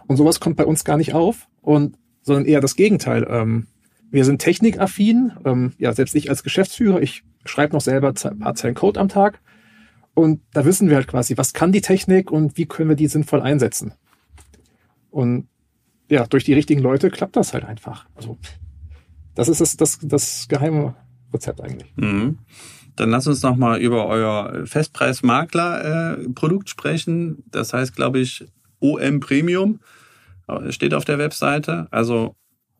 Und 0.06 0.16
sowas 0.16 0.40
kommt 0.40 0.56
bei 0.56 0.66
uns 0.66 0.84
gar 0.84 0.96
nicht 0.96 1.14
auf, 1.14 1.48
und, 1.62 1.96
sondern 2.22 2.44
eher 2.44 2.60
das 2.60 2.76
Gegenteil. 2.76 3.26
Ähm, 3.28 3.66
wir 4.10 4.24
sind 4.24 4.38
technikaffin, 4.38 5.32
ähm, 5.44 5.72
ja, 5.78 5.92
selbst 5.92 6.14
ich 6.14 6.28
als 6.28 6.42
Geschäftsführer, 6.42 7.02
ich 7.02 7.24
schreibe 7.44 7.72
noch 7.72 7.80
selber 7.80 8.08
ein 8.08 8.38
paar 8.38 8.54
Zeilen 8.54 8.74
Code 8.74 9.00
am 9.00 9.08
Tag 9.08 9.40
und 10.14 10.40
da 10.52 10.64
wissen 10.64 10.88
wir 10.88 10.96
halt 10.96 11.08
quasi, 11.08 11.36
was 11.36 11.52
kann 11.52 11.72
die 11.72 11.80
Technik 11.80 12.30
und 12.30 12.56
wie 12.56 12.66
können 12.66 12.88
wir 12.88 12.96
die 12.96 13.08
sinnvoll 13.08 13.42
einsetzen. 13.42 13.94
Und 15.10 15.48
ja, 16.08 16.26
durch 16.26 16.44
die 16.44 16.54
richtigen 16.54 16.80
Leute 16.80 17.10
klappt 17.10 17.36
das 17.36 17.52
halt 17.52 17.64
einfach. 17.64 18.06
Also 18.14 18.38
das 19.34 19.48
ist 19.48 19.60
das, 19.60 19.76
das, 19.76 19.98
das 20.02 20.46
geheime 20.48 20.94
Rezept 21.32 21.60
eigentlich. 21.60 21.92
Mhm. 21.96 22.38
Dann 22.96 23.10
lass 23.10 23.26
uns 23.26 23.42
noch 23.42 23.56
mal 23.56 23.80
über 23.80 24.06
euer 24.06 24.66
Festpreismakler-Produkt 24.66 26.68
äh, 26.68 26.70
sprechen. 26.70 27.42
Das 27.50 27.72
heißt, 27.72 27.96
glaube 27.96 28.20
ich, 28.20 28.46
OM 28.78 29.18
Premium 29.18 29.80
äh, 30.46 30.70
steht 30.70 30.94
auf 30.94 31.04
der 31.04 31.18
Webseite. 31.18 31.88
Also 31.90 32.36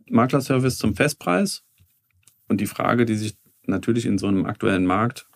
Maklerservice 0.09 0.79
zum 0.79 0.95
Festpreis. 0.95 1.65
Und 2.49 2.61
die 2.61 2.67
Frage, 2.67 3.07
die 3.07 3.17
sich 3.17 3.37
natürlich 3.67 4.07
in 4.07 4.19
so 4.19 4.29
einem 4.29 4.47
aktuellen 4.47 4.87
Markt 4.87 5.27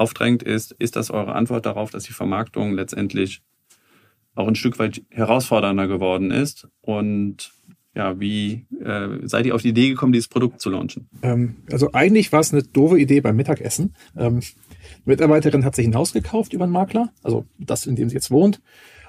aufdrängt, 0.00 0.42
ist, 0.42 0.72
ist 0.72 0.96
das 0.96 1.10
eure 1.10 1.34
Antwort 1.34 1.66
darauf, 1.66 1.90
dass 1.90 2.04
die 2.04 2.12
Vermarktung 2.12 2.72
letztendlich 2.72 3.42
auch 4.34 4.48
ein 4.48 4.54
Stück 4.54 4.78
weit 4.78 5.02
herausfordernder 5.10 5.86
geworden 5.86 6.30
ist? 6.30 6.68
Und 6.80 7.52
ja, 7.94 8.18
wie 8.20 8.66
äh, 8.84 9.18
seid 9.22 9.46
ihr 9.46 9.54
auf 9.54 9.62
die 9.62 9.70
Idee 9.70 9.90
gekommen, 9.90 10.12
dieses 10.12 10.28
Produkt 10.28 10.60
zu 10.60 10.70
launchen? 10.70 11.08
Ähm, 11.22 11.56
also 11.70 11.92
eigentlich 11.92 12.32
war 12.32 12.40
es 12.40 12.52
eine 12.52 12.62
doofe 12.62 12.98
Idee 12.98 13.20
beim 13.20 13.36
Mittagessen. 13.36 13.94
Ähm, 14.16 14.40
die 14.40 15.10
Mitarbeiterin 15.10 15.64
hat 15.64 15.74
sich 15.74 15.86
ein 15.86 15.94
Haus 15.94 16.12
gekauft 16.12 16.52
über 16.52 16.64
einen 16.64 16.72
Makler, 16.72 17.12
also 17.22 17.46
das, 17.58 17.86
in 17.86 17.96
dem 17.96 18.08
sie 18.08 18.14
jetzt 18.14 18.30
wohnt, 18.30 18.60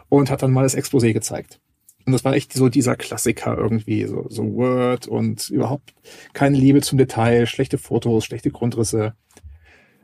und 0.10 0.30
hat 0.30 0.42
dann 0.42 0.52
mal 0.52 0.64
das 0.64 0.76
Exposé 0.76 1.14
gezeigt. 1.14 1.60
Und 2.06 2.14
das 2.14 2.26
war 2.26 2.34
echt 2.34 2.54
so 2.54 2.70
dieser 2.70 2.96
Klassiker 2.96 3.56
irgendwie, 3.56 4.06
so, 4.06 4.26
so 4.30 4.44
Word 4.56 5.08
und 5.08 5.50
überhaupt 5.50 5.94
keine 6.34 6.58
Liebe 6.58 6.82
zum 6.82 6.98
Detail, 6.98 7.46
schlechte 7.46 7.78
Fotos, 7.78 8.26
schlechte 8.26 8.50
Grundrisse. 8.50 9.14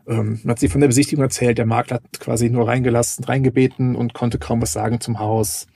Ähm, 0.08 0.39
hat 0.47 0.60
sie 0.60 0.70
von 0.70 0.80
der 0.80 0.88
Besichtigung 0.88 1.24
erzählt, 1.24 1.58
der 1.58 1.66
Makler 1.66 1.95
hat 1.95 2.20
quasi 2.20 2.49
nur 2.49 2.68
reingelassen, 2.68 3.26
reingebeten 3.26 3.95
und 3.95 4.14
konnte 4.14 4.39
kaum 4.39 4.62
was 4.62 4.72
sagen 4.72 5.01
zum 5.01 5.20
Haus. 5.20 5.68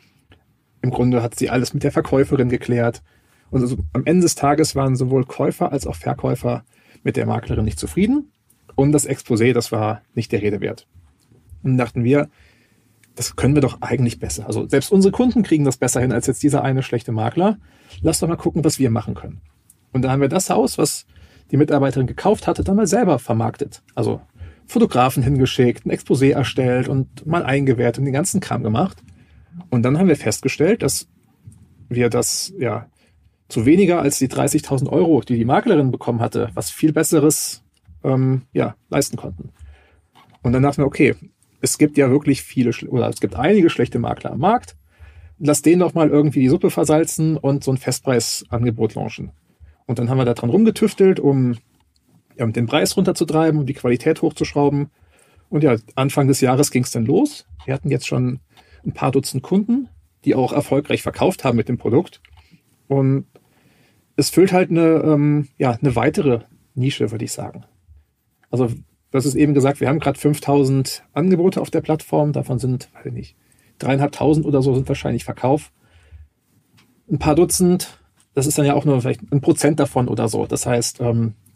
Im 0.81 0.89
Grunde 0.89 1.21
hat 1.21 1.35
sie 1.35 1.49
alles 1.49 1.73
mit 1.73 1.83
der 1.83 1.91
Verkäuferin 1.91 2.49
geklärt. 2.49 3.03
Und 3.49 3.61
also 3.61 3.77
am 3.91 4.05
Ende 4.05 4.21
des 4.21 4.35
Tages 4.35 4.75
waren 4.75 4.95
sowohl 4.95 5.25
Käufer 5.25 5.71
als 5.71 5.85
auch 5.85 5.95
Verkäufer 5.95 6.63
mit 7.03 7.17
der 7.17 7.25
Maklerin 7.25 7.65
nicht 7.65 7.79
zufrieden. 7.79 8.31
Und 8.75 8.93
das 8.93 9.07
Exposé, 9.07 9.53
das 9.53 9.71
war 9.71 10.01
nicht 10.15 10.31
der 10.31 10.41
Rede 10.41 10.61
wert. 10.61 10.87
Und 11.61 11.77
dachten 11.77 12.05
wir, 12.05 12.29
das 13.15 13.35
können 13.35 13.53
wir 13.53 13.61
doch 13.61 13.81
eigentlich 13.81 14.19
besser. 14.19 14.47
Also 14.47 14.67
selbst 14.67 14.91
unsere 14.91 15.11
Kunden 15.11 15.43
kriegen 15.43 15.65
das 15.65 15.77
besser 15.77 15.99
hin 15.99 16.13
als 16.13 16.27
jetzt 16.27 16.41
dieser 16.41 16.63
eine 16.63 16.81
schlechte 16.81 17.11
Makler. 17.11 17.57
Lass 18.01 18.19
doch 18.19 18.29
mal 18.29 18.37
gucken, 18.37 18.63
was 18.63 18.79
wir 18.79 18.89
machen 18.89 19.13
können. 19.13 19.41
Und 19.91 20.03
da 20.03 20.11
haben 20.11 20.21
wir 20.21 20.29
das 20.29 20.49
Haus, 20.49 20.77
was 20.77 21.05
die 21.51 21.57
Mitarbeiterin 21.57 22.07
gekauft 22.07 22.47
hatte, 22.47 22.63
dann 22.63 22.77
mal 22.77 22.87
selber 22.87 23.19
vermarktet. 23.19 23.83
Also 23.93 24.21
Fotografen 24.67 25.21
hingeschickt, 25.21 25.85
ein 25.85 25.91
Exposé 25.91 26.31
erstellt 26.31 26.87
und 26.87 27.25
mal 27.25 27.43
eingewertet 27.43 27.99
und 27.99 28.05
den 28.05 28.13
ganzen 28.13 28.39
Kram 28.39 28.63
gemacht. 28.63 29.03
Und 29.69 29.83
dann 29.83 29.99
haben 29.99 30.07
wir 30.07 30.15
festgestellt, 30.15 30.81
dass 30.81 31.09
wir 31.89 32.09
das 32.09 32.53
ja 32.57 32.87
zu 33.49 33.65
weniger 33.65 34.01
als 34.01 34.17
die 34.17 34.29
30.000 34.29 34.87
Euro, 34.87 35.21
die 35.21 35.35
die 35.35 35.45
Maklerin 35.45 35.91
bekommen 35.91 36.21
hatte, 36.21 36.49
was 36.53 36.71
viel 36.71 36.93
Besseres 36.93 37.63
ähm, 38.03 38.43
ja, 38.53 38.75
leisten 38.89 39.17
konnten. 39.17 39.49
Und 40.41 40.53
dann 40.53 40.63
dachten 40.63 40.81
wir, 40.81 40.87
okay, 40.87 41.15
es 41.59 41.77
gibt 41.77 41.97
ja 41.97 42.09
wirklich 42.09 42.41
viele, 42.41 42.71
oder 42.87 43.09
es 43.09 43.19
gibt 43.19 43.35
einige 43.35 43.69
schlechte 43.69 43.99
Makler 43.99 44.31
am 44.31 44.39
Markt. 44.39 44.77
Lass 45.37 45.61
denen 45.61 45.81
doch 45.81 45.93
mal 45.93 46.09
irgendwie 46.09 46.39
die 46.39 46.49
Suppe 46.49 46.69
versalzen 46.69 47.35
und 47.35 47.63
so 47.63 47.71
ein 47.71 47.77
Festpreisangebot 47.77 48.95
launchen. 48.95 49.31
Und 49.91 49.99
dann 49.99 50.09
haben 50.09 50.19
wir 50.19 50.23
da 50.23 50.33
dran 50.33 50.49
rumgetüftelt, 50.49 51.19
um 51.19 51.57
ja, 52.37 52.47
den 52.47 52.65
Preis 52.65 52.95
runterzutreiben, 52.95 53.59
um 53.59 53.65
die 53.65 53.73
Qualität 53.73 54.21
hochzuschrauben. 54.21 54.89
Und 55.49 55.65
ja, 55.65 55.75
Anfang 55.95 56.29
des 56.29 56.39
Jahres 56.39 56.71
ging 56.71 56.83
es 56.83 56.91
dann 56.91 57.05
los. 57.05 57.45
Wir 57.65 57.73
hatten 57.73 57.91
jetzt 57.91 58.07
schon 58.07 58.39
ein 58.85 58.93
paar 58.93 59.11
Dutzend 59.11 59.43
Kunden, 59.43 59.89
die 60.23 60.33
auch 60.33 60.53
erfolgreich 60.53 61.01
verkauft 61.01 61.43
haben 61.43 61.57
mit 61.57 61.67
dem 61.67 61.77
Produkt. 61.77 62.21
Und 62.87 63.25
es 64.15 64.29
füllt 64.29 64.53
halt 64.53 64.69
eine, 64.69 65.01
ähm, 65.03 65.49
ja, 65.57 65.71
eine 65.71 65.93
weitere 65.97 66.39
Nische, 66.73 67.11
würde 67.11 67.25
ich 67.25 67.33
sagen. 67.33 67.65
Also, 68.49 68.69
das 69.11 69.25
ist 69.25 69.35
eben 69.35 69.53
gesagt, 69.53 69.81
wir 69.81 69.89
haben 69.89 69.99
gerade 69.99 70.17
5000 70.17 71.03
Angebote 71.11 71.59
auf 71.59 71.69
der 71.69 71.81
Plattform. 71.81 72.31
Davon 72.31 72.59
sind, 72.59 72.87
weiß 72.93 73.07
ich 73.07 73.11
nicht, 73.11 73.35
dreieinhalbtausend 73.77 74.45
oder 74.45 74.61
so 74.61 74.73
sind 74.73 74.87
wahrscheinlich 74.87 75.25
Verkauf. 75.25 75.73
Ein 77.11 77.19
paar 77.19 77.35
Dutzend 77.35 78.00
das 78.33 78.47
ist 78.47 78.57
dann 78.57 78.65
ja 78.65 78.73
auch 78.73 78.85
nur 78.85 79.01
vielleicht 79.01 79.21
ein 79.31 79.41
Prozent 79.41 79.79
davon 79.79 80.07
oder 80.07 80.27
so. 80.27 80.45
Das 80.45 80.65
heißt, 80.65 81.01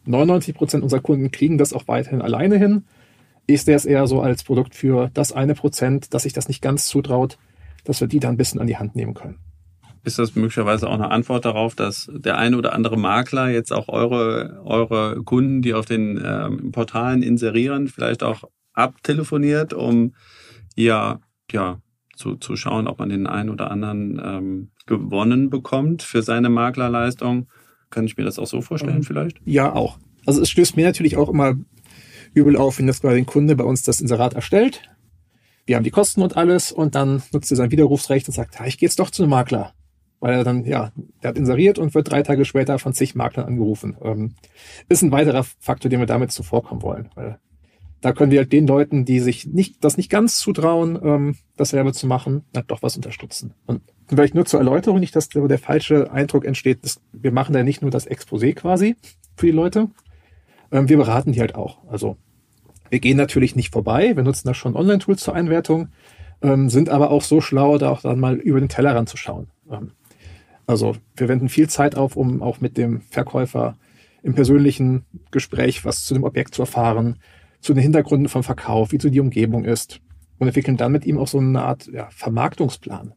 99 0.06 0.50
ähm, 0.50 0.56
Prozent 0.56 0.84
unserer 0.84 1.02
Kunden 1.02 1.32
kriegen 1.32 1.58
das 1.58 1.74
auch 1.74 1.88
weiterhin 1.88 2.22
alleine 2.22 2.58
hin. 2.58 2.84
Ich 3.48 3.64
sehe 3.64 3.76
es 3.76 3.86
eher 3.86 4.08
so 4.08 4.22
als 4.22 4.44
Produkt 4.44 4.76
für 4.76 5.10
das 5.14 5.32
eine 5.32 5.54
Prozent, 5.54 6.14
dass 6.14 6.24
sich 6.24 6.34
das 6.34 6.48
nicht 6.48 6.62
ganz 6.62 6.88
zutraut, 6.88 7.38
dass 7.84 8.02
wir 8.02 8.08
die 8.08 8.20
dann 8.20 8.34
ein 8.34 8.38
bisschen 8.38 8.60
an 8.60 8.68
die 8.68 8.78
Hand 8.78 8.96
nehmen 8.96 9.14
können. 9.14 9.38
Ist 10.04 10.20
das 10.20 10.36
möglicherweise 10.36 10.88
auch 10.88 10.94
eine 10.94 11.10
Antwort 11.10 11.46
darauf, 11.46 11.74
dass 11.74 12.12
der 12.14 12.38
eine 12.38 12.58
oder 12.58 12.74
andere 12.74 12.98
Makler 12.98 13.50
jetzt 13.50 13.72
auch 13.72 13.88
eure, 13.88 14.62
eure 14.64 15.24
Kunden, 15.24 15.64
die 15.64 15.74
auf 15.74 15.86
den 15.86 16.22
ähm, 16.24 16.72
Portalen 16.72 17.24
inserieren, 17.24 17.88
vielleicht 17.88 18.22
auch 18.22 18.44
abtelefoniert, 18.74 19.74
um 19.74 20.14
ja, 20.76 21.22
ja, 21.52 21.80
zu, 22.16 22.36
zu 22.36 22.56
schauen, 22.56 22.88
ob 22.88 23.00
man 23.00 23.10
den 23.10 23.28
einen 23.28 23.50
oder 23.50 23.72
anderen 23.72 24.22
ähm, 24.24 24.72
gewonnen 24.86 25.50
bekommt 25.50 26.04
für 26.04 26.22
seine 26.22 26.50
Maklerleistung? 26.50 27.48
Kann 27.90 28.06
ich 28.06 28.18
mir 28.18 28.24
das 28.24 28.40
auch 28.40 28.48
so 28.48 28.62
vorstellen, 28.62 28.98
ähm, 28.98 29.04
vielleicht? 29.04 29.40
Ja, 29.46 29.74
auch. 29.74 29.98
Also 30.26 30.42
es 30.42 30.50
stößt 30.50 30.76
mir 30.76 30.86
natürlich 30.86 31.18
auch 31.18 31.30
immer 31.30 31.56
übel 32.34 32.58
auf, 32.58 32.80
wenn 32.80 32.88
das 32.88 33.02
quasi 33.02 33.18
ein 33.18 33.26
Kunde 33.26 33.56
bei 33.56 33.64
uns 33.64 33.84
das 33.84 34.02
Inserat 34.02 34.34
erstellt. 34.34 34.82
Wir 35.66 35.76
haben 35.76 35.84
die 35.84 35.92
Kosten 35.92 36.22
und 36.22 36.38
alles 36.38 36.72
und 36.72 36.96
dann 36.96 37.24
nutzt 37.32 37.52
er 37.52 37.58
sein 37.58 37.72
Widerrufsrecht 37.72 38.28
und 38.28 38.34
sagt, 38.34 38.60
ja, 38.60 38.66
ich 38.66 38.78
gehe 38.78 38.88
jetzt 38.88 39.00
doch 39.00 39.10
zu 39.10 39.24
einem 39.24 39.32
Makler 39.32 39.74
weil 40.26 40.34
er 40.34 40.44
dann, 40.44 40.66
ja, 40.66 40.92
der 41.22 41.30
hat 41.30 41.38
inseriert 41.38 41.78
und 41.78 41.94
wird 41.94 42.10
drei 42.10 42.24
Tage 42.24 42.46
später 42.46 42.80
von 42.80 42.94
zig 42.94 43.14
Maklern 43.14 43.46
angerufen. 43.46 43.96
Ähm, 44.02 44.34
ist 44.90 45.04
ein 45.04 45.12
weiterer 45.12 45.44
Faktor, 45.60 45.90
den 45.90 46.00
wir 46.00 46.08
damit 46.08 46.32
zuvorkommen 46.32 46.82
wollen, 46.82 47.10
weil 47.14 47.38
da 48.06 48.14
können 48.14 48.30
wir 48.30 48.38
halt 48.38 48.54
den 48.54 48.68
Leuten, 48.68 49.04
die 49.04 49.20
sich 49.20 49.48
nicht, 49.48 49.84
das 49.84 49.98
nicht 49.98 50.12
ganz 50.12 50.38
zutrauen, 50.38 51.00
ähm, 51.04 51.36
das 51.58 51.70
selber 51.70 51.92
zu 51.92 52.06
machen, 52.06 52.44
halt 52.56 52.70
doch 52.70 52.84
was 52.84 52.96
unterstützen. 52.96 53.56
Und 53.66 53.82
vielleicht 54.08 54.36
nur 54.36 54.46
zur 54.46 54.60
Erläuterung, 54.60 55.00
nicht, 55.00 55.16
dass 55.16 55.28
der, 55.28 55.48
der 55.48 55.58
falsche 55.58 56.12
Eindruck 56.12 56.46
entsteht, 56.46 56.84
dass 56.84 57.02
wir 57.14 57.32
machen 57.32 57.54
da 57.54 57.64
nicht 57.64 57.82
nur 57.82 57.90
das 57.90 58.08
Exposé 58.08 58.54
quasi 58.54 58.96
für 59.36 59.48
die 59.48 59.52
Leute, 59.52 59.90
ähm, 60.72 60.88
wir 60.88 60.98
beraten 60.98 61.32
die 61.32 61.40
halt 61.40 61.56
auch. 61.56 61.80
Also 61.88 62.16
wir 62.92 63.00
gehen 63.00 63.18
natürlich 63.18 63.56
nicht 63.56 63.74
vorbei, 63.74 64.16
wir 64.16 64.22
nutzen 64.22 64.48
da 64.48 64.54
schon 64.54 64.76
Online-Tools 64.76 65.22
zur 65.22 65.34
Einwertung, 65.34 65.88
ähm, 66.44 66.70
sind 66.70 66.90
aber 66.90 67.10
auch 67.10 67.24
so 67.24 67.42
schlau, 67.42 67.80
da 67.80 67.90
auch 67.90 68.02
dann 68.02 68.20
mal 68.20 68.36
über 68.36 68.60
den 68.60 68.70
Tellerrand 68.70 69.10
zu 69.10 69.18
schauen. 69.18 69.48
Ähm, 69.72 69.94
also 70.68 70.96
wir 71.18 71.28
wenden 71.28 71.50
viel 71.50 71.70
Zeit 71.70 71.96
auf, 71.96 72.16
um 72.16 72.44
auch 72.44 72.62
mit 72.62 72.78
dem 72.78 73.02
Verkäufer 73.02 73.78
im 74.22 74.36
persönlichen 74.36 75.06
Gespräch 75.32 75.86
was 75.86 76.06
zu 76.06 76.14
dem 76.14 76.24
Objekt 76.24 76.54
zu 76.54 76.62
erfahren, 76.62 77.18
zu 77.66 77.74
den 77.74 77.82
Hintergründen 77.82 78.30
vom 78.30 78.44
Verkauf, 78.44 78.92
wie 78.92 79.00
so 79.00 79.10
die 79.10 79.20
Umgebung 79.20 79.66
ist 79.66 80.00
und 80.38 80.48
entwickeln 80.48 80.78
dann 80.78 80.92
mit 80.92 81.06
ihm 81.06 81.18
auch 81.18 81.28
so 81.28 81.40
eine 81.40 81.64
Art 81.64 81.88
ja, 81.92 82.08
Vermarktungsplan. 82.12 83.14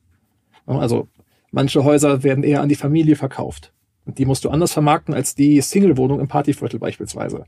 Also 0.66 1.08
manche 1.50 1.84
Häuser 1.84 2.22
werden 2.22 2.44
eher 2.44 2.62
an 2.62 2.68
die 2.68 2.74
Familie 2.74 3.16
verkauft 3.16 3.72
und 4.06 4.18
die 4.18 4.24
musst 4.24 4.44
du 4.44 4.50
anders 4.50 4.72
vermarkten 4.72 5.14
als 5.14 5.34
die 5.34 5.60
Single-Wohnung 5.60 6.20
im 6.20 6.28
Partyviertel 6.28 6.80
beispielsweise. 6.80 7.44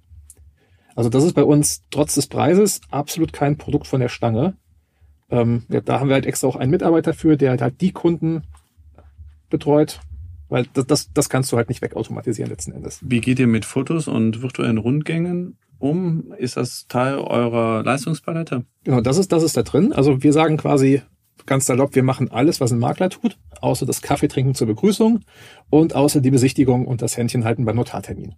Also 0.95 1.09
das 1.09 1.25
ist 1.25 1.33
bei 1.33 1.45
uns 1.45 1.83
trotz 1.91 2.15
des 2.15 2.27
Preises 2.27 2.81
absolut 2.91 3.33
kein 3.33 3.57
Produkt 3.57 3.87
von 3.87 4.01
der 4.01 4.09
Stange. 4.09 4.57
Ähm, 5.31 5.65
ja, 5.69 5.81
da 5.81 6.01
haben 6.01 6.09
wir 6.09 6.15
halt 6.15 6.27
extra 6.27 6.49
auch 6.49 6.57
einen 6.57 6.71
Mitarbeiter 6.71 7.15
für, 7.15 7.37
der 7.37 7.57
halt 7.59 7.81
die 7.81 7.93
Kunden 7.93 8.43
betreut. 9.49 10.01
Weil 10.49 10.67
das, 10.75 10.87
das, 10.87 11.13
das 11.13 11.29
kannst 11.29 11.53
du 11.53 11.57
halt 11.57 11.69
nicht 11.69 11.81
wegautomatisieren 11.81 12.51
letzten 12.51 12.73
Endes. 12.73 12.99
Wie 13.03 13.21
geht 13.21 13.39
ihr 13.39 13.47
mit 13.47 13.65
Fotos 13.65 14.09
und 14.09 14.43
virtuellen 14.43 14.79
Rundgängen 14.79 15.57
um? 15.81 16.33
Ist 16.39 16.57
das 16.57 16.87
Teil 16.87 17.19
eurer 17.19 17.83
Leistungspalette? 17.83 18.65
Genau, 18.85 19.01
das 19.01 19.19
ist, 19.19 19.33
das 19.33 19.43
ist 19.43 19.57
da 19.57 19.63
drin. 19.63 19.93
Also 19.93 20.23
wir 20.23 20.33
sagen 20.33 20.57
quasi 20.57 21.03
ganz 21.47 21.67
salopp, 21.67 21.95
wir 21.95 22.03
machen 22.03 22.31
alles, 22.31 22.61
was 22.61 22.73
ein 22.73 22.79
Makler 22.79 23.11
tut, 23.11 23.39
außer 23.61 23.87
das 23.87 24.03
Kaffee 24.03 24.29
trinken 24.29 24.55
zur 24.55 24.67
Begrüßung 24.67 25.21
und 25.71 25.95
außer 25.95 26.21
die 26.21 26.31
Besichtigung 26.31 26.87
und 26.87 27.03
das 27.03 27.17
Händchen 27.17 27.45
halten 27.45 27.65
beim 27.65 27.77
Notartermin. 27.77 28.35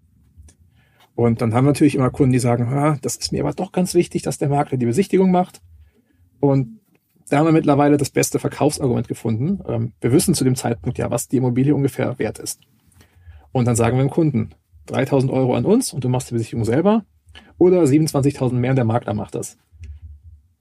Und 1.15 1.43
dann 1.43 1.53
haben 1.53 1.65
wir 1.65 1.73
natürlich 1.73 1.95
immer 1.95 2.11
Kunden, 2.11 2.33
die 2.33 2.39
sagen, 2.39 2.65
ah, 2.73 2.99
das 3.03 3.17
ist 3.17 3.33
mir 3.33 3.43
aber 3.43 3.53
doch 3.53 3.73
ganz 3.73 3.95
wichtig, 3.95 4.23
dass 4.23 4.39
der 4.39 4.49
Makler 4.49 4.79
die 4.79 4.87
Besichtigung 4.87 5.31
macht. 5.31 5.61
Und 6.41 6.81
da 7.29 7.39
haben 7.39 7.47
wir 7.47 7.53
mittlerweile 7.53 7.97
das 7.97 8.11
beste 8.11 8.39
Verkaufsargument 8.39 9.09
gefunden. 9.09 9.61
Ähm, 9.67 9.93
wir 10.01 10.13
wissen 10.13 10.35
zu 10.35 10.45
dem 10.45 10.55
Zeitpunkt 10.55 10.99
ja, 10.99 11.11
was 11.11 11.29
die 11.29 11.37
Immobilie 11.37 11.75
ungefähr 11.75 12.19
wert 12.19 12.39
ist. 12.39 12.61
Und 13.53 13.67
dann 13.67 13.77
sagen 13.77 13.97
wir 13.99 14.05
dem 14.05 14.11
Kunden, 14.11 14.51
3000 14.87 15.31
Euro 15.31 15.55
an 15.55 15.65
uns 15.65 15.93
und 15.93 16.03
du 16.05 16.09
machst 16.09 16.31
die 16.31 16.35
Besichtigung 16.35 16.65
selber 16.65 17.05
oder 17.59 17.83
27.000 17.83 18.55
mehr 18.55 18.71
und 18.71 18.77
der 18.77 18.85
Makler 18.85 19.15
macht 19.15 19.35
das. 19.35 19.57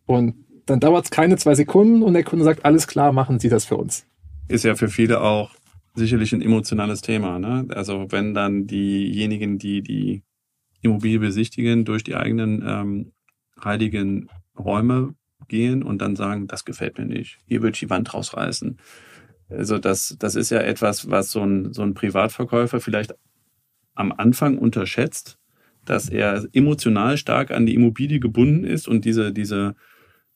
Und 0.05 0.36
dann 0.65 0.80
dauert 0.80 1.05
es 1.05 1.11
keine 1.11 1.38
zwei 1.38 1.55
Sekunden 1.55 2.03
und 2.03 2.13
der 2.13 2.24
Kunde 2.24 2.45
sagt, 2.45 2.65
alles 2.65 2.88
klar, 2.88 3.11
machen 3.11 3.39
Sie 3.39 3.49
das 3.49 3.65
für 3.65 3.78
uns. 3.78 4.05
Ist 4.47 4.65
ja 4.65 4.76
für 4.76 4.89
viele 4.89 5.22
auch 5.22 5.51
sicherlich 5.95 6.34
ein 6.34 6.41
emotionales 6.41 7.01
Thema. 7.01 7.39
Ne? 7.39 7.67
Also 7.69 8.07
wenn 8.09 8.34
dann 8.34 8.67
diejenigen, 8.67 9.57
die 9.57 9.82
die 9.82 10.24
Immobilie 10.82 11.19
besichtigen, 11.19 11.86
durch 11.86 12.03
die 12.03 12.15
eigenen 12.15 12.63
ähm, 12.65 13.11
heiligen 13.63 14.30
Räume 14.57 15.15
gehen 15.47 15.84
und 15.84 16.01
dann 16.01 16.15
sagen, 16.15 16.47
das 16.47 16.65
gefällt 16.65 16.97
mir 16.97 17.05
nicht, 17.05 17.39
hier 17.45 17.61
würde 17.61 17.74
ich 17.74 17.80
die 17.80 17.89
Wand 17.89 18.13
rausreißen. 18.13 18.78
Also 19.49 19.80
das, 19.80 20.15
das 20.17 20.36
ist 20.36 20.49
ja 20.49 20.59
etwas, 20.59 21.09
was 21.09 21.32
so 21.32 21.41
ein, 21.41 21.74
so 21.74 21.82
ein 21.82 21.93
Privatverkäufer 21.93 22.80
vielleicht 22.80 23.13
am 23.95 24.11
Anfang 24.11 24.57
unterschätzt, 24.57 25.38
dass 25.86 26.09
er 26.09 26.47
emotional 26.53 27.17
stark 27.17 27.51
an 27.51 27.65
die 27.65 27.75
Immobilie 27.75 28.19
gebunden 28.19 28.63
ist 28.63 28.88
und 28.88 29.05
diese, 29.05 29.32
diese 29.32 29.75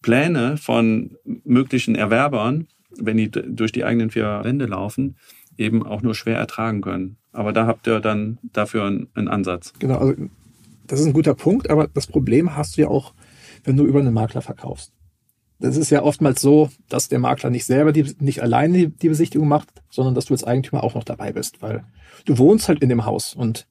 Pläne 0.01 0.57
von 0.57 1.17
möglichen 1.43 1.95
Erwerbern, 1.95 2.67
wenn 2.97 3.17
die 3.17 3.29
durch 3.29 3.71
die 3.71 3.83
eigenen 3.83 4.09
vier 4.09 4.41
Wände 4.43 4.65
laufen, 4.65 5.17
eben 5.57 5.85
auch 5.85 6.01
nur 6.01 6.15
schwer 6.15 6.37
ertragen 6.37 6.81
können. 6.81 7.17
Aber 7.31 7.53
da 7.53 7.67
habt 7.67 7.87
ihr 7.87 7.99
dann 7.99 8.37
dafür 8.53 8.85
einen, 8.85 9.27
Ansatz. 9.27 9.73
Genau, 9.79 9.97
also 9.97 10.13
das 10.87 10.99
ist 10.99 11.05
ein 11.07 11.13
guter 11.13 11.33
Punkt, 11.33 11.69
aber 11.69 11.87
das 11.87 12.07
Problem 12.07 12.55
hast 12.55 12.77
du 12.77 12.81
ja 12.81 12.87
auch, 12.87 13.13
wenn 13.63 13.75
du 13.75 13.85
über 13.85 13.99
einen 13.99 14.13
Makler 14.13 14.41
verkaufst 14.41 14.93
das 15.59 15.77
ist 15.77 15.89
ja 15.89 16.03
oftmals 16.03 16.41
so, 16.41 16.69
dass 16.89 17.07
der 17.07 17.19
Makler 17.19 17.49
nicht 17.49 17.65
selber 17.65 17.91
die, 17.91 18.15
nicht 18.19 18.41
alleine 18.41 18.89
die 18.89 19.09
Besichtigung 19.09 19.47
macht, 19.47 19.69
sondern 19.89 20.13
dass 20.13 20.25
du 20.25 20.33
als 20.33 20.43
Eigentümer 20.43 20.83
auch 20.83 20.95
noch 20.95 21.03
dabei 21.03 21.31
bist, 21.31 21.61
weil 21.61 21.85
du 22.25 22.37
wohnst 22.37 22.67
halt 22.67 22.81
in 22.81 22.89
dem 22.89 23.05
Haus 23.05 23.33
und 23.33 23.67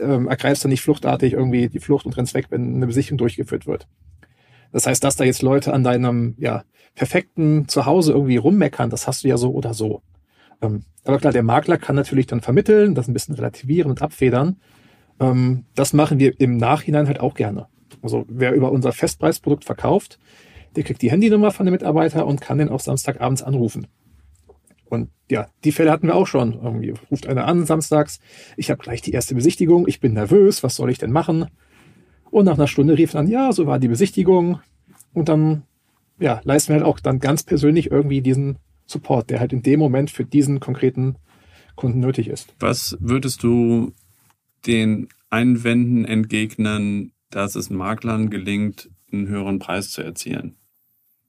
ähm, 0.00 0.28
ergreifst 0.28 0.64
dann 0.64 0.70
nicht 0.70 0.82
fluchtartig 0.82 1.32
irgendwie 1.34 1.68
die 1.68 1.80
Flucht 1.80 2.06
und 2.06 2.16
rennst 2.16 2.34
weg, 2.34 2.46
wenn 2.50 2.76
eine 2.76 2.86
Besichtigung 2.86 3.18
durchgeführt 3.18 3.66
wird. 3.66 3.86
Das 4.72 4.86
heißt, 4.86 5.04
dass 5.04 5.16
da 5.16 5.24
jetzt 5.24 5.42
Leute 5.42 5.72
an 5.72 5.84
deinem 5.84 6.34
ja, 6.38 6.64
perfekten 6.94 7.68
Zuhause 7.68 8.12
irgendwie 8.12 8.36
rummeckern, 8.36 8.90
das 8.90 9.06
hast 9.06 9.24
du 9.24 9.28
ja 9.28 9.36
so 9.36 9.52
oder 9.52 9.74
so. 9.74 10.02
Ähm, 10.60 10.84
aber 11.04 11.18
klar, 11.18 11.32
der 11.32 11.42
Makler 11.42 11.78
kann 11.78 11.96
natürlich 11.96 12.26
dann 12.26 12.40
vermitteln, 12.40 12.94
das 12.94 13.08
ein 13.08 13.12
bisschen 13.12 13.34
relativieren 13.34 13.90
und 13.90 14.02
abfedern. 14.02 14.60
Ähm, 15.20 15.64
das 15.74 15.92
machen 15.92 16.18
wir 16.18 16.40
im 16.40 16.56
Nachhinein 16.56 17.06
halt 17.06 17.20
auch 17.20 17.34
gerne. 17.34 17.66
Also 18.02 18.24
wer 18.28 18.52
über 18.52 18.72
unser 18.72 18.92
Festpreisprodukt 18.92 19.64
verkauft, 19.64 20.18
der 20.74 20.84
kriegt 20.84 21.02
die 21.02 21.10
Handynummer 21.10 21.50
von 21.50 21.66
dem 21.66 21.72
Mitarbeiter 21.72 22.26
und 22.26 22.40
kann 22.40 22.58
den 22.58 22.70
auch 22.70 22.80
Samstagabends 22.80 23.42
anrufen. 23.42 23.86
Und 24.92 25.08
ja, 25.30 25.48
die 25.64 25.72
Fälle 25.72 25.90
hatten 25.90 26.08
wir 26.08 26.14
auch 26.14 26.26
schon. 26.26 26.52
Irgendwie 26.52 26.92
ruft 27.10 27.26
einer 27.26 27.46
an 27.46 27.64
samstags, 27.64 28.20
ich 28.58 28.70
habe 28.70 28.82
gleich 28.82 29.00
die 29.00 29.12
erste 29.12 29.34
Besichtigung, 29.34 29.88
ich 29.88 30.00
bin 30.00 30.12
nervös, 30.12 30.62
was 30.62 30.76
soll 30.76 30.90
ich 30.90 30.98
denn 30.98 31.12
machen? 31.12 31.46
Und 32.30 32.44
nach 32.44 32.56
einer 32.56 32.66
Stunde 32.66 32.98
rief 32.98 33.12
dann, 33.12 33.26
ja, 33.26 33.52
so 33.52 33.66
war 33.66 33.78
die 33.78 33.88
Besichtigung. 33.88 34.60
Und 35.14 35.30
dann, 35.30 35.62
ja, 36.20 36.42
leisten 36.44 36.74
wir 36.74 36.80
halt 36.80 36.84
auch 36.84 37.00
dann 37.00 37.20
ganz 37.20 37.42
persönlich 37.42 37.90
irgendwie 37.90 38.20
diesen 38.20 38.58
Support, 38.84 39.30
der 39.30 39.40
halt 39.40 39.54
in 39.54 39.62
dem 39.62 39.80
Moment 39.80 40.10
für 40.10 40.26
diesen 40.26 40.60
konkreten 40.60 41.16
Kunden 41.74 42.00
nötig 42.00 42.28
ist. 42.28 42.54
Was 42.60 42.98
würdest 43.00 43.42
du 43.42 43.94
den 44.66 45.08
Einwänden 45.30 46.04
entgegnen, 46.04 47.12
dass 47.30 47.54
es 47.54 47.70
Maklern 47.70 48.28
gelingt, 48.28 48.90
einen 49.10 49.26
höheren 49.26 49.58
Preis 49.58 49.90
zu 49.90 50.02
erzielen? 50.02 50.58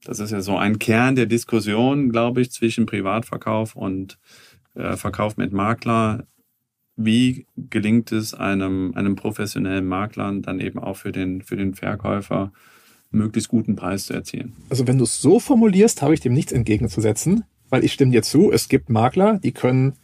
Das 0.04 0.18
ist 0.20 0.30
ja 0.30 0.40
so 0.40 0.56
ein 0.56 0.78
Kern 0.78 1.16
der 1.16 1.26
Diskussion, 1.26 2.10
glaube 2.10 2.40
ich, 2.40 2.50
zwischen 2.50 2.86
Privatverkauf 2.86 3.74
und 3.74 4.18
äh, 4.74 4.96
Verkauf 4.96 5.36
mit 5.36 5.52
Makler. 5.52 6.26
Wie 6.96 7.46
gelingt 7.56 8.12
es 8.12 8.34
einem, 8.34 8.92
einem 8.94 9.16
professionellen 9.16 9.86
Makler 9.86 10.32
dann 10.40 10.60
eben 10.60 10.78
auch 10.78 10.96
für 10.96 11.10
den, 11.10 11.42
für 11.42 11.56
den 11.56 11.74
Verkäufer, 11.74 12.52
möglichst 13.10 13.48
guten 13.48 13.76
Preis 13.76 14.06
zu 14.06 14.12
erzielen? 14.12 14.54
Also 14.70 14.86
wenn 14.86 14.98
du 14.98 15.04
es 15.04 15.20
so 15.20 15.40
formulierst, 15.40 16.02
habe 16.02 16.14
ich 16.14 16.20
dem 16.20 16.34
nichts 16.34 16.52
entgegenzusetzen, 16.52 17.44
weil 17.70 17.84
ich 17.84 17.92
stimme 17.92 18.12
dir 18.12 18.22
zu, 18.22 18.52
es 18.52 18.68
gibt 18.68 18.90
Makler, 18.90 19.38
die 19.38 19.52
können 19.52 19.94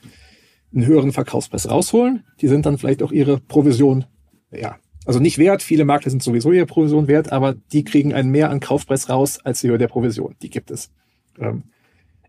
einen 0.73 0.87
höheren 0.87 1.13
Verkaufspreis 1.13 1.69
rausholen, 1.69 2.25
die 2.41 2.49
sind 2.49 2.67
dann 2.67 2.79
vielleicht 2.79 3.03
auch 3.03 3.13
ihre 3.13 3.39
Provision 3.39 4.05
ja, 4.53 4.77
also 5.07 5.19
nicht 5.19 5.39
wert. 5.39 5.63
Viele 5.63 5.85
Makler 5.85 6.11
sind 6.11 6.23
sowieso 6.23 6.53
ihre 6.53 6.67
Provision 6.67 7.09
wert, 7.09 7.33
aber 7.33 7.55
die 7.73 7.85
kriegen 7.85 8.15
einen 8.15 8.31
mehr 8.31 8.51
an 8.51 8.61
Kaufpreis 8.61 9.09
raus 9.09 9.39
als 9.45 9.61
die 9.61 9.69
Höhe 9.69 9.79
der 9.79 9.89
Provision. 9.89 10.37
Die 10.43 10.51
gibt 10.51 10.71
es. 10.71 10.91
Ähm, 11.39 11.65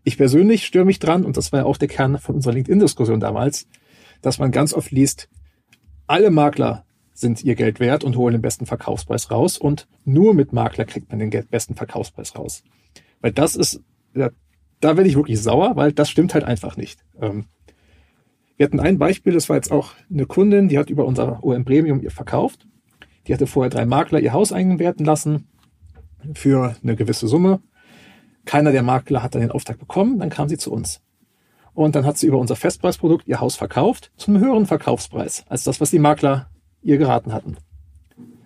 ich 0.04 0.16
persönlich 0.16 0.66
störe 0.66 0.84
mich 0.84 0.98
dran, 0.98 1.24
und 1.24 1.36
das 1.36 1.52
war 1.52 1.60
ja 1.60 1.64
auch 1.66 1.76
der 1.76 1.88
Kern 1.88 2.18
von 2.18 2.34
unserer 2.34 2.54
LinkedIn-Diskussion 2.54 3.20
damals, 3.20 3.68
dass 4.20 4.38
man 4.38 4.50
ganz 4.50 4.74
oft 4.74 4.90
liest, 4.90 5.28
alle 6.06 6.30
Makler 6.30 6.84
sind 7.14 7.44
ihr 7.44 7.54
Geld 7.54 7.78
wert 7.78 8.04
und 8.04 8.16
holen 8.16 8.32
den 8.32 8.42
besten 8.42 8.66
Verkaufspreis 8.66 9.30
raus 9.30 9.58
und 9.58 9.86
nur 10.04 10.34
mit 10.34 10.52
Makler 10.52 10.84
kriegt 10.84 11.10
man 11.10 11.18
den 11.18 11.30
besten 11.50 11.74
Verkaufspreis 11.74 12.36
raus. 12.36 12.64
Weil 13.20 13.32
das 13.32 13.54
ist, 13.54 13.80
da, 14.14 14.30
da 14.80 14.96
werde 14.96 15.08
ich 15.08 15.16
wirklich 15.16 15.40
sauer, 15.40 15.76
weil 15.76 15.92
das 15.92 16.10
stimmt 16.10 16.34
halt 16.34 16.44
einfach 16.44 16.76
nicht. 16.76 17.04
Ähm, 17.20 17.46
wir 18.62 18.66
hatten 18.66 18.78
ein 18.78 18.96
Beispiel, 18.96 19.32
das 19.32 19.48
war 19.48 19.56
jetzt 19.56 19.72
auch 19.72 19.90
eine 20.08 20.24
Kundin, 20.24 20.68
die 20.68 20.78
hat 20.78 20.88
über 20.88 21.04
unser 21.04 21.42
OM 21.42 21.64
Premium 21.64 22.00
ihr 22.00 22.12
verkauft. 22.12 22.68
Die 23.26 23.34
hatte 23.34 23.48
vorher 23.48 23.70
drei 23.70 23.86
Makler 23.86 24.20
ihr 24.20 24.32
Haus 24.32 24.52
einwerten 24.52 25.04
lassen 25.04 25.48
für 26.34 26.76
eine 26.80 26.94
gewisse 26.94 27.26
Summe. 27.26 27.60
Keiner 28.44 28.70
der 28.70 28.84
Makler 28.84 29.20
hat 29.20 29.34
dann 29.34 29.40
den 29.40 29.50
Auftrag 29.50 29.80
bekommen, 29.80 30.20
dann 30.20 30.30
kam 30.30 30.48
sie 30.48 30.58
zu 30.58 30.72
uns. 30.72 31.02
Und 31.74 31.96
dann 31.96 32.06
hat 32.06 32.18
sie 32.18 32.28
über 32.28 32.38
unser 32.38 32.54
Festpreisprodukt 32.54 33.26
ihr 33.26 33.40
Haus 33.40 33.56
verkauft 33.56 34.12
zum 34.16 34.38
höheren 34.38 34.66
Verkaufspreis 34.66 35.44
als 35.48 35.64
das, 35.64 35.80
was 35.80 35.90
die 35.90 35.98
Makler 35.98 36.48
ihr 36.82 36.98
geraten 36.98 37.32
hatten. 37.32 37.56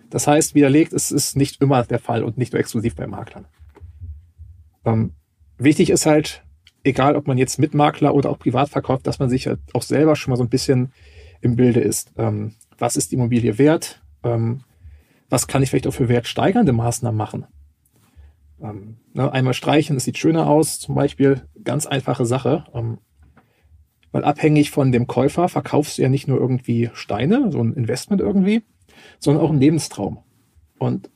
Das 0.09 0.25
heißt, 0.25 0.55
widerlegt, 0.55 0.93
es 0.93 1.11
ist 1.11 1.37
nicht 1.37 1.61
immer 1.61 1.83
der 1.83 1.99
Fall 1.99 2.23
und 2.23 2.39
nicht 2.39 2.53
nur 2.53 2.59
exklusiv 2.59 2.95
bei 2.95 3.05
Maklern. 3.05 3.45
Ähm, 4.83 5.11
wichtig 5.59 5.91
ist 5.91 6.07
halt, 6.07 6.43
egal 6.83 7.15
ob 7.15 7.27
man 7.27 7.37
jetzt 7.37 7.59
mit 7.59 7.73
Makler 7.73 8.13
oder 8.13 8.29
auch 8.29 8.39
privat 8.39 8.69
verkauft, 8.69 9.07
dass 9.07 9.19
man 9.19 9.29
sich 9.29 9.47
halt 9.47 9.59
auch 9.73 9.81
selber 9.81 10.15
schon 10.15 10.31
mal 10.31 10.37
so 10.37 10.43
ein 10.43 10.49
bisschen 10.49 10.91
im 11.41 11.55
Bilde 11.55 11.79
ist. 11.79 12.11
Ähm, 12.17 12.53
was 12.77 12.95
ist 12.95 13.11
die 13.11 13.15
Immobilie 13.15 13.57
wert? 13.57 14.01
Ähm, 14.23 14.61
was 15.29 15.47
kann 15.47 15.61
ich 15.61 15.69
vielleicht 15.69 15.87
auch 15.87 15.93
für 15.93 16.09
wertsteigernde 16.09 16.71
Maßnahmen 16.71 17.17
machen? 17.17 17.45
Ähm, 18.61 18.97
ne, 19.13 19.31
einmal 19.31 19.53
streichen, 19.53 19.97
es 19.97 20.05
sieht 20.05 20.17
schöner 20.17 20.47
aus, 20.47 20.79
zum 20.79 20.95
Beispiel, 20.95 21.43
ganz 21.63 21.85
einfache 21.85 22.25
Sache. 22.25 22.65
Ähm, 22.73 22.99
weil 24.11 24.23
abhängig 24.23 24.71
von 24.71 24.91
dem 24.91 25.05
Käufer 25.05 25.49
verkaufst 25.49 25.97
du 25.97 26.01
ja 26.01 26.09
nicht 26.09 26.27
nur 26.27 26.39
irgendwie 26.39 26.89
Steine, 26.93 27.51
so 27.51 27.61
ein 27.61 27.73
Investment 27.73 28.21
irgendwie, 28.21 28.63
sondern 29.19 29.43
auch 29.43 29.49
einen 29.49 29.59
Lebenstraum. 29.59 30.19
Und 30.79 31.09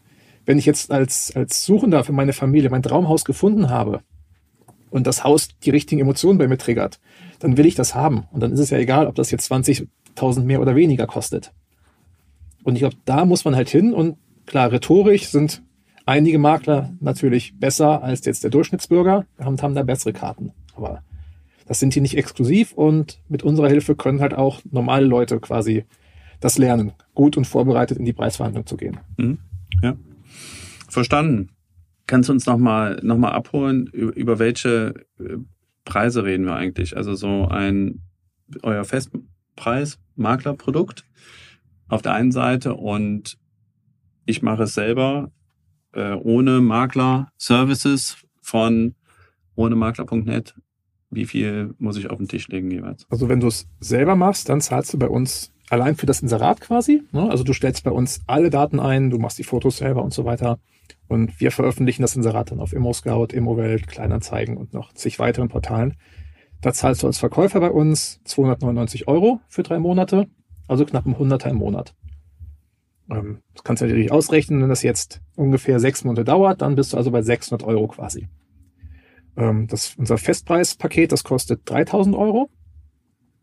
wenn 0.46 0.60
ich 0.60 0.66
jetzt 0.66 0.92
als, 0.92 1.36
als 1.36 1.66
Suchender 1.66 2.04
für 2.04 2.14
meine 2.14 2.34
Familie 2.34 2.70
mein 2.70 2.84
Traumhaus 2.84 3.26
gefunden 3.26 3.70
habe 3.70 4.02
und 4.92 5.08
das 5.08 5.24
Haus 5.24 5.50
die 5.64 5.72
richtigen 5.72 6.02
Emotionen 6.02 6.38
bei 6.38 6.48
mir 6.48 6.58
triggert, 6.58 7.00
dann 7.40 7.58
will 7.58 7.66
ich 7.66 7.76
das 7.76 7.96
haben. 7.96 8.26
Und 8.32 8.42
dann 8.42 8.52
ist 8.52 8.60
es 8.60 8.70
ja 8.70 8.78
egal, 8.78 9.08
ob 9.08 9.16
das 9.16 9.32
jetzt 9.32 9.52
20.000 9.52 10.44
mehr 10.44 10.62
oder 10.62 10.76
weniger 10.76 11.08
kostet. 11.08 11.52
Und 12.64 12.76
ich 12.76 12.82
glaube, 12.82 12.98
da 13.06 13.26
muss 13.26 13.44
man 13.46 13.56
halt 13.56 13.70
hin. 13.70 13.94
Und 13.94 14.18
klar, 14.46 14.72
rhetorisch 14.72 15.28
sind 15.28 15.64
einige 16.06 16.38
Makler 16.38 16.94
natürlich 17.00 17.58
besser 17.60 18.04
als 18.04 18.26
jetzt 18.26 18.44
der 18.44 18.52
Durchschnittsbürger 18.52 19.26
und 19.38 19.64
haben 19.64 19.76
da 19.76 19.84
bessere 19.84 20.14
Karten. 20.14 20.52
Aber 20.76 21.02
das 21.66 21.80
sind 21.80 21.96
die 21.96 22.02
nicht 22.02 22.18
exklusiv 22.18 22.74
und 22.74 23.20
mit 23.30 23.44
unserer 23.44 23.70
Hilfe 23.70 23.96
können 23.96 24.20
halt 24.20 24.34
auch 24.34 24.62
normale 24.70 25.06
Leute 25.06 25.40
quasi 25.40 25.86
das 26.40 26.58
lernen, 26.58 26.92
gut 27.14 27.38
und 27.38 27.46
vorbereitet 27.46 27.98
in 27.98 28.06
die 28.06 28.14
Preisverhandlung 28.14 28.66
zu 28.66 28.76
gehen. 28.76 29.00
Mhm. 29.18 29.38
Ja. 29.82 29.96
Verstanden. 30.90 31.50
Kannst 32.12 32.28
du 32.28 32.34
uns 32.34 32.46
nochmal 32.46 33.00
noch 33.04 33.18
mal 33.18 33.32
abholen, 33.32 33.88
über 33.88 34.38
welche 34.38 35.06
äh, 35.18 35.38
Preise 35.86 36.26
reden 36.26 36.44
wir 36.44 36.56
eigentlich? 36.56 36.98
Also 36.98 37.16
so 37.16 37.48
ein, 37.48 38.02
euer 38.64 38.84
Festpreis, 38.84 39.98
Maklerprodukt 40.18 41.06
auf 41.88 42.02
der 42.02 42.14
einen 42.14 42.34
Seite 42.34 42.74
und 42.74 43.38
ich 44.26 44.42
mache 44.42 44.64
es 44.64 44.74
selber 44.74 45.32
äh, 45.94 46.12
ohne 46.16 46.60
Makler 46.60 47.30
Services 47.38 48.18
von 48.42 48.94
ohne 49.56 49.78
Makler.net. 49.78 50.54
Wie 51.12 51.26
viel 51.26 51.74
muss 51.78 51.96
ich 51.96 52.10
auf 52.10 52.18
den 52.18 52.28
Tisch 52.28 52.50
legen 52.50 52.70
jeweils? 52.72 53.06
Also 53.10 53.30
wenn 53.30 53.40
du 53.40 53.48
es 53.48 53.70
selber 53.80 54.18
machst, 54.18 54.50
dann 54.50 54.60
zahlst 54.60 54.94
du 54.94 55.00
bei 55.00 55.08
uns 55.08 55.54
allein 55.70 55.96
für 55.96 56.08
das 56.08 56.22
Inserat 56.22 56.60
quasi. 56.60 57.04
Ne? 57.14 57.30
Also 57.30 57.46
du 57.46 57.54
stellst 57.54 57.86
bei 57.86 57.92
uns 57.92 58.20
alle 58.28 58.50
Daten 58.50 58.82
ein, 58.82 59.12
du 59.12 59.18
machst 59.18 59.40
die 59.40 59.46
Fotos 59.46 59.78
selber 59.78 60.04
und 60.04 60.14
so 60.14 60.26
weiter. 60.26 60.60
Und 61.08 61.40
wir 61.40 61.52
veröffentlichen 61.52 62.02
das 62.02 62.16
Inserat 62.16 62.52
dann 62.52 62.60
auf 62.60 62.74
ImmoScout, 62.74 63.28
ImmoWelt, 63.34 63.88
Kleinanzeigen 63.88 64.58
und 64.58 64.74
noch 64.74 64.94
zig 64.94 65.20
weiteren 65.20 65.50
Portalen. 65.50 65.96
Da 66.62 66.74
zahlst 66.74 67.04
du 67.04 67.08
als 67.08 67.18
Verkäufer 67.18 67.60
bei 67.60 67.72
uns 67.72 68.22
299 68.26 69.08
Euro 69.08 69.42
für 69.48 69.64
drei 69.64 69.80
Monate, 69.80 70.28
also 70.68 70.86
knapp 70.86 71.06
ein 71.06 71.18
Hunderter 71.18 71.50
im 71.50 71.58
Monat. 71.58 71.96
Ähm, 73.10 73.40
das 73.54 73.64
kannst 73.64 73.82
du 73.82 73.86
natürlich 73.86 74.12
ausrechnen, 74.12 74.62
wenn 74.62 74.70
das 74.70 74.84
jetzt 74.84 75.22
ungefähr 75.36 75.80
sechs 75.80 76.04
Monate 76.04 76.24
dauert, 76.24 76.62
dann 76.62 76.76
bist 76.76 76.94
du 76.94 76.98
also 76.98 77.12
bei 77.12 77.22
600 77.22 77.68
Euro 77.68 77.88
quasi. 77.88 78.28
Ähm, 79.38 79.68
das, 79.68 79.96
unser 79.98 80.18
Festpreispaket, 80.18 81.12
das 81.12 81.24
kostet 81.24 81.62
3000 81.66 82.16
Euro 82.16 82.50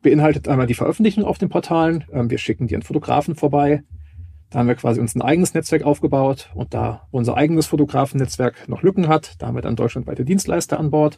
beinhaltet 0.02 0.48
einmal 0.48 0.66
die 0.66 0.74
Veröffentlichung 0.74 1.24
auf 1.24 1.38
den 1.38 1.48
Portalen. 1.48 2.04
Ähm, 2.12 2.30
wir 2.30 2.38
schicken 2.38 2.66
dir 2.66 2.76
einen 2.76 2.82
Fotografen 2.82 3.34
vorbei. 3.34 3.82
Da 4.50 4.60
haben 4.60 4.68
wir 4.68 4.74
quasi 4.76 5.00
uns 5.00 5.14
ein 5.14 5.22
eigenes 5.22 5.54
Netzwerk 5.54 5.82
aufgebaut 5.82 6.50
und 6.54 6.72
da 6.72 7.06
unser 7.10 7.36
eigenes 7.36 7.66
Fotografennetzwerk 7.66 8.68
noch 8.68 8.82
Lücken 8.82 9.08
hat, 9.08 9.34
da 9.38 9.48
haben 9.48 9.54
wir 9.54 9.62
dann 9.62 9.76
deutschlandweite 9.76 10.24
Dienstleister 10.24 10.78
an 10.78 10.90
Bord. 10.90 11.16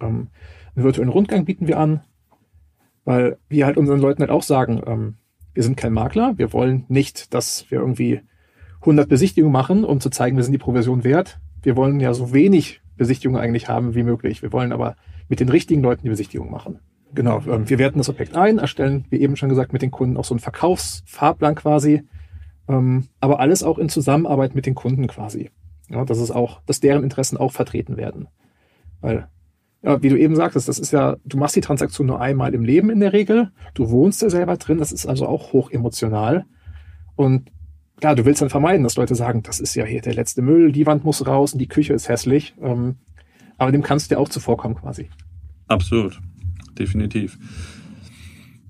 Ähm, 0.00 0.28
einen 0.74 0.84
virtuellen 0.84 1.08
Rundgang 1.08 1.46
bieten 1.46 1.68
wir 1.68 1.78
an, 1.78 2.02
weil 3.04 3.38
wir 3.48 3.64
halt 3.64 3.78
unseren 3.78 4.00
Leuten 4.00 4.20
halt 4.20 4.30
auch 4.30 4.42
sagen, 4.42 4.82
ähm, 4.86 5.14
wir 5.54 5.62
sind 5.62 5.76
kein 5.76 5.94
Makler, 5.94 6.34
wir 6.36 6.52
wollen 6.52 6.84
nicht, 6.88 7.32
dass 7.32 7.70
wir 7.70 7.80
irgendwie 7.80 8.20
100 8.80 9.08
Besichtigungen 9.08 9.52
machen, 9.52 9.84
um 9.84 10.00
zu 10.00 10.10
zeigen, 10.10 10.36
wir 10.36 10.44
sind 10.44 10.52
die 10.52 10.58
Provision 10.58 11.02
wert. 11.02 11.40
Wir 11.62 11.76
wollen 11.76 11.98
ja 11.98 12.12
so 12.12 12.34
wenig 12.34 12.82
Besichtigungen 12.96 13.40
eigentlich 13.40 13.68
haben 13.68 13.94
wie 13.94 14.02
möglich. 14.02 14.42
Wir 14.42 14.52
wollen 14.52 14.72
aber 14.72 14.96
mit 15.28 15.40
den 15.40 15.48
richtigen 15.48 15.82
Leuten 15.82 16.02
die 16.02 16.10
Besichtigung 16.10 16.50
machen. 16.50 16.80
Genau, 17.14 17.40
ähm, 17.48 17.68
wir 17.68 17.78
werten 17.78 17.98
das 17.98 18.08
Objekt 18.08 18.36
ein, 18.36 18.58
erstellen, 18.58 19.06
wie 19.10 19.20
eben 19.20 19.36
schon 19.36 19.48
gesagt, 19.48 19.72
mit 19.72 19.82
den 19.82 19.90
Kunden 19.90 20.16
auch 20.16 20.24
so 20.24 20.34
einen 20.34 20.40
Verkaufsfahrplan 20.40 21.54
quasi, 21.54 22.02
ähm, 22.68 23.08
aber 23.20 23.40
alles 23.40 23.62
auch 23.62 23.78
in 23.78 23.88
Zusammenarbeit 23.88 24.54
mit 24.54 24.66
den 24.66 24.74
Kunden 24.74 25.06
quasi. 25.06 25.50
Ja, 25.88 26.04
dass 26.04 26.18
es 26.18 26.30
auch, 26.30 26.60
dass 26.66 26.80
deren 26.80 27.04
Interessen 27.04 27.36
auch 27.36 27.52
vertreten 27.52 27.96
werden. 27.96 28.28
Weil, 29.00 29.28
ja, 29.82 30.02
wie 30.02 30.08
du 30.08 30.18
eben 30.18 30.34
sagtest, 30.34 30.68
das 30.68 30.78
ist 30.78 30.90
ja, 30.90 31.16
du 31.24 31.36
machst 31.36 31.54
die 31.54 31.60
Transaktion 31.60 32.08
nur 32.08 32.20
einmal 32.20 32.54
im 32.54 32.64
Leben 32.64 32.90
in 32.90 33.00
der 33.00 33.12
Regel, 33.12 33.52
du 33.74 33.90
wohnst 33.90 34.20
ja 34.22 34.30
selber 34.30 34.56
drin, 34.56 34.78
das 34.78 34.90
ist 34.90 35.06
also 35.06 35.26
auch 35.26 35.52
hoch 35.52 35.70
emotional. 35.70 36.44
Und 37.14 37.52
klar, 38.00 38.16
du 38.16 38.24
willst 38.24 38.42
dann 38.42 38.50
vermeiden, 38.50 38.82
dass 38.82 38.96
Leute 38.96 39.14
sagen, 39.14 39.42
das 39.44 39.60
ist 39.60 39.76
ja 39.76 39.84
hier 39.84 40.02
der 40.02 40.14
letzte 40.14 40.42
Müll, 40.42 40.72
die 40.72 40.86
Wand 40.86 41.04
muss 41.04 41.26
raus 41.26 41.52
und 41.52 41.60
die 41.60 41.68
Küche 41.68 41.94
ist 41.94 42.08
hässlich. 42.08 42.54
Ähm, 42.60 42.96
aber 43.58 43.70
dem 43.70 43.82
kannst 43.82 44.10
du 44.10 44.14
dir 44.14 44.20
auch 44.20 44.28
zuvorkommen 44.28 44.76
quasi. 44.76 45.08
Absolut 45.68 46.20
definitiv. 46.78 47.38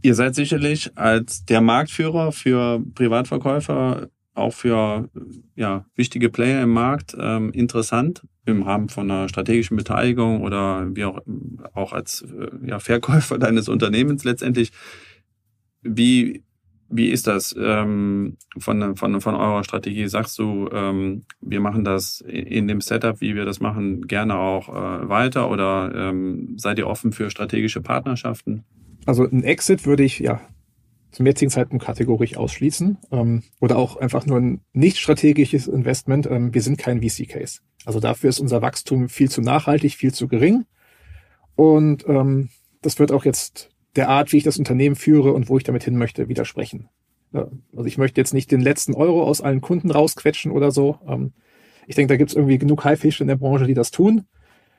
Ihr 0.06 0.14
seid 0.14 0.36
sicherlich 0.36 0.96
als 0.96 1.44
der 1.46 1.60
Marktführer 1.60 2.30
für 2.30 2.80
Privatverkäufer, 2.94 4.08
auch 4.34 4.52
für 4.52 5.10
ja, 5.56 5.84
wichtige 5.96 6.28
Player 6.28 6.62
im 6.62 6.70
Markt 6.70 7.16
ähm, 7.18 7.50
interessant 7.50 8.22
im 8.44 8.62
Rahmen 8.62 8.88
von 8.88 9.10
einer 9.10 9.28
strategischen 9.28 9.76
Beteiligung 9.76 10.42
oder 10.42 10.94
wie 10.94 11.06
auch, 11.06 11.22
auch 11.74 11.92
als 11.92 12.22
äh, 12.22 12.68
ja, 12.68 12.78
Verkäufer 12.78 13.36
deines 13.40 13.68
Unternehmens 13.68 14.22
letztendlich. 14.22 14.70
Wie, 15.82 16.44
wie 16.88 17.08
ist 17.08 17.26
das 17.26 17.52
ähm, 17.58 18.36
von, 18.58 18.94
von, 18.94 19.20
von 19.20 19.34
eurer 19.34 19.64
Strategie? 19.64 20.06
Sagst 20.06 20.38
du, 20.38 20.68
ähm, 20.70 21.24
wir 21.40 21.58
machen 21.58 21.82
das 21.82 22.20
in 22.20 22.68
dem 22.68 22.80
Setup, 22.80 23.20
wie 23.20 23.34
wir 23.34 23.44
das 23.44 23.58
machen, 23.58 24.06
gerne 24.06 24.36
auch 24.36 24.68
äh, 24.68 25.08
weiter 25.08 25.50
oder 25.50 25.90
ähm, 25.92 26.54
seid 26.58 26.78
ihr 26.78 26.86
offen 26.86 27.10
für 27.10 27.28
strategische 27.28 27.80
Partnerschaften? 27.80 28.64
Also 29.06 29.24
ein 29.24 29.44
Exit 29.44 29.86
würde 29.86 30.02
ich 30.02 30.18
ja 30.18 30.40
zum 31.12 31.24
jetzigen 31.24 31.50
Zeitpunkt 31.50 31.84
kategorisch 31.84 32.36
ausschließen 32.36 32.98
ähm, 33.12 33.42
oder 33.60 33.78
auch 33.78 33.96
einfach 33.96 34.26
nur 34.26 34.38
ein 34.38 34.60
nicht 34.72 34.98
strategisches 34.98 35.68
Investment. 35.68 36.26
Ähm, 36.26 36.52
wir 36.52 36.60
sind 36.60 36.76
kein 36.76 37.00
VC-Case. 37.00 37.60
Also 37.86 38.00
dafür 38.00 38.28
ist 38.28 38.40
unser 38.40 38.60
Wachstum 38.60 39.08
viel 39.08 39.30
zu 39.30 39.40
nachhaltig, 39.40 39.94
viel 39.94 40.12
zu 40.12 40.28
gering 40.28 40.66
und 41.54 42.06
ähm, 42.06 42.50
das 42.82 42.98
wird 42.98 43.12
auch 43.12 43.24
jetzt 43.24 43.70
der 43.96 44.08
Art, 44.10 44.32
wie 44.32 44.36
ich 44.36 44.44
das 44.44 44.58
Unternehmen 44.58 44.94
führe 44.94 45.32
und 45.32 45.48
wo 45.48 45.56
ich 45.56 45.64
damit 45.64 45.84
hin 45.84 45.96
möchte, 45.96 46.28
widersprechen. 46.28 46.88
Also 47.32 47.86
ich 47.86 47.98
möchte 47.98 48.20
jetzt 48.20 48.34
nicht 48.34 48.50
den 48.50 48.60
letzten 48.60 48.94
Euro 48.94 49.24
aus 49.24 49.40
allen 49.40 49.60
Kunden 49.60 49.90
rausquetschen 49.90 50.52
oder 50.52 50.70
so. 50.70 50.98
Ähm, 51.06 51.32
ich 51.86 51.94
denke, 51.94 52.12
da 52.12 52.16
gibt 52.16 52.30
es 52.30 52.36
irgendwie 52.36 52.58
genug 52.58 52.84
Haifische 52.84 53.24
in 53.24 53.28
der 53.28 53.36
Branche, 53.36 53.66
die 53.66 53.74
das 53.74 53.90
tun. 53.90 54.26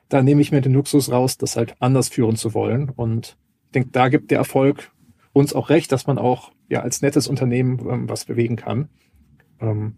Da 0.08 0.22
nehme 0.22 0.40
ich 0.40 0.52
mir 0.52 0.60
den 0.60 0.72
Luxus 0.72 1.10
raus, 1.10 1.36
das 1.36 1.56
halt 1.56 1.74
anders 1.80 2.08
führen 2.08 2.36
zu 2.36 2.54
wollen. 2.54 2.90
Und 2.90 3.36
ich 3.68 3.72
denke, 3.72 3.90
da 3.92 4.08
gibt 4.08 4.30
der 4.30 4.38
Erfolg 4.38 4.90
uns 5.34 5.52
auch 5.52 5.68
recht, 5.68 5.92
dass 5.92 6.06
man 6.06 6.16
auch 6.16 6.52
ja 6.70 6.80
als 6.80 7.02
nettes 7.02 7.28
Unternehmen 7.28 7.78
ähm, 7.88 8.08
was 8.08 8.24
bewegen 8.24 8.56
kann. 8.56 8.88
Ähm, 9.60 9.96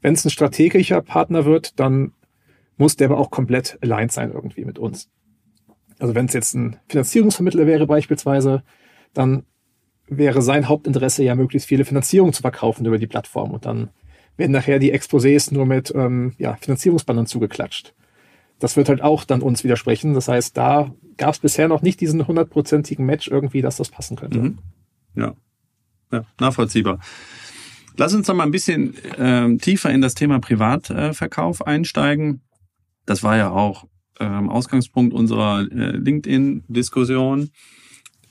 Wenn 0.00 0.14
es 0.14 0.24
ein 0.24 0.30
strategischer 0.30 1.02
Partner 1.02 1.44
wird, 1.44 1.78
dann 1.78 2.12
muss 2.78 2.96
der 2.96 3.10
aber 3.10 3.18
auch 3.18 3.30
komplett 3.30 3.78
aligned 3.82 4.12
sein 4.12 4.32
irgendwie 4.32 4.64
mit 4.64 4.78
uns. 4.78 5.10
Also 5.98 6.14
wenn 6.14 6.26
es 6.26 6.32
jetzt 6.32 6.54
ein 6.54 6.76
Finanzierungsvermittler 6.88 7.66
wäre 7.66 7.86
beispielsweise, 7.86 8.62
dann 9.12 9.44
wäre 10.06 10.40
sein 10.40 10.68
Hauptinteresse 10.68 11.24
ja 11.24 11.34
möglichst 11.34 11.68
viele 11.68 11.84
Finanzierungen 11.84 12.32
zu 12.32 12.40
verkaufen 12.40 12.86
über 12.86 12.98
die 12.98 13.06
Plattform 13.06 13.50
und 13.50 13.66
dann 13.66 13.90
werden 14.38 14.52
nachher 14.52 14.78
die 14.78 14.94
Exposés 14.98 15.52
nur 15.52 15.66
mit 15.66 15.92
ähm, 15.94 16.32
ja, 16.38 16.56
Finanzierungsbannern 16.56 17.26
zugeklatscht. 17.26 17.94
Das 18.58 18.76
wird 18.76 18.88
halt 18.88 19.02
auch 19.02 19.24
dann 19.24 19.42
uns 19.42 19.64
widersprechen. 19.64 20.14
Das 20.14 20.28
heißt, 20.28 20.56
da 20.56 20.94
gab 21.16 21.34
es 21.34 21.40
bisher 21.40 21.68
noch 21.68 21.82
nicht 21.82 22.00
diesen 22.00 22.26
hundertprozentigen 22.26 23.04
Match 23.04 23.28
irgendwie, 23.28 23.62
dass 23.62 23.76
das 23.76 23.90
passen 23.90 24.16
könnte. 24.16 24.38
Mhm. 24.38 24.58
Ja. 25.14 25.34
ja, 26.12 26.24
nachvollziehbar. 26.40 27.00
Lass 27.96 28.14
uns 28.14 28.28
noch 28.28 28.34
mal 28.36 28.44
ein 28.44 28.52
bisschen 28.52 28.96
äh, 29.16 29.56
tiefer 29.58 29.90
in 29.90 30.00
das 30.00 30.14
Thema 30.14 30.38
Privatverkauf 30.38 31.66
einsteigen. 31.66 32.42
Das 33.06 33.24
war 33.24 33.36
ja 33.36 33.50
auch 33.50 33.86
ähm, 34.20 34.48
Ausgangspunkt 34.48 35.12
unserer 35.14 35.62
äh, 35.62 35.96
LinkedIn-Diskussion, 35.96 37.50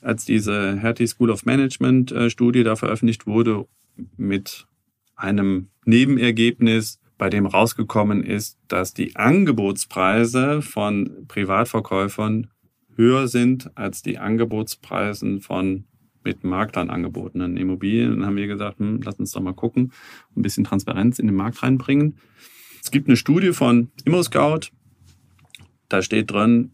als 0.02 0.24
diese 0.24 0.78
Hertie 0.78 1.08
School 1.08 1.32
of 1.32 1.46
Management 1.46 2.12
äh, 2.12 2.30
da 2.64 2.76
veröffentlicht 2.76 3.28
wurde 3.28 3.68
mit 4.16 4.68
einem 5.16 5.70
Nebenergebnis, 5.86 7.00
bei 7.18 7.30
dem 7.30 7.46
rausgekommen 7.46 8.24
ist, 8.24 8.60
dass 8.68 8.94
die 8.94 9.16
Angebotspreise 9.16 10.62
von 10.62 11.26
Privatverkäufern 11.28 12.48
höher 12.96 13.28
sind 13.28 13.72
als 13.76 14.02
die 14.02 14.18
Angebotspreisen 14.18 15.42
von 15.42 15.86
mit 16.24 16.44
Maklern 16.44 16.90
angebotenen 16.90 17.56
Immobilien. 17.56 18.12
Dann 18.12 18.26
haben 18.26 18.36
wir 18.36 18.48
gesagt, 18.48 18.80
hm, 18.80 19.02
lass 19.02 19.16
uns 19.16 19.32
doch 19.32 19.42
mal 19.42 19.54
gucken, 19.54 19.94
ein 20.36 20.42
bisschen 20.42 20.66
Transparenz 20.66 21.20
in 21.20 21.28
den 21.28 21.36
Markt 21.36 21.64
reinbringen. 21.64 22.18
Es 22.84 22.92
gibt 22.92 23.08
eine 23.08 23.18
Studie 23.18 23.54
von 23.54 23.90
ImmoScout. 24.04 24.72
Da 25.88 26.02
steht 26.02 26.32
drin, 26.32 26.72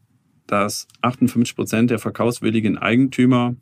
dass 0.47 0.87
58 1.01 1.55
Prozent 1.55 1.91
der 1.91 1.99
verkaufswilligen 1.99 2.77
Eigentümer 2.77 3.55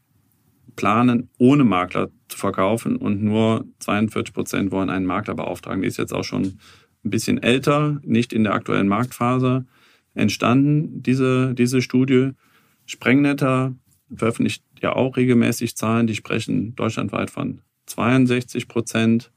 planen, 0.76 1.30
ohne 1.38 1.64
Makler 1.64 2.09
zu 2.28 2.38
verkaufen 2.38 2.95
und 2.95 3.22
nur 3.22 3.66
42 3.80 4.34
Prozent 4.34 4.72
wollen 4.72 4.89
einen 4.89 5.05
Makler 5.05 5.36
beauftragen. 5.36 5.82
Die 5.82 5.88
ist 5.88 5.97
jetzt 5.97 6.14
auch 6.14 6.24
schon 6.24 6.59
ein 7.03 7.09
bisschen 7.09 7.41
älter, 7.41 7.99
nicht 8.03 8.34
in 8.34 8.43
der 8.43 8.53
aktuellen 8.53 8.88
Marktphase 8.88 9.66
entstanden, 10.14 11.01
diese, 11.03 11.53
diese 11.53 11.82
Studie. 11.82 12.32
Sprengnetter 12.86 13.76
veröffentlicht 14.14 14.64
ja 14.82 14.93
auch 14.93 15.18
regelmäßig 15.18 15.76
Zahlen, 15.76 16.07
die 16.07 16.16
sprechen 16.16 16.76
deutschlandweit 16.76 17.30
von 17.30 17.62
62 17.86 18.68
Prozent, 18.68 19.32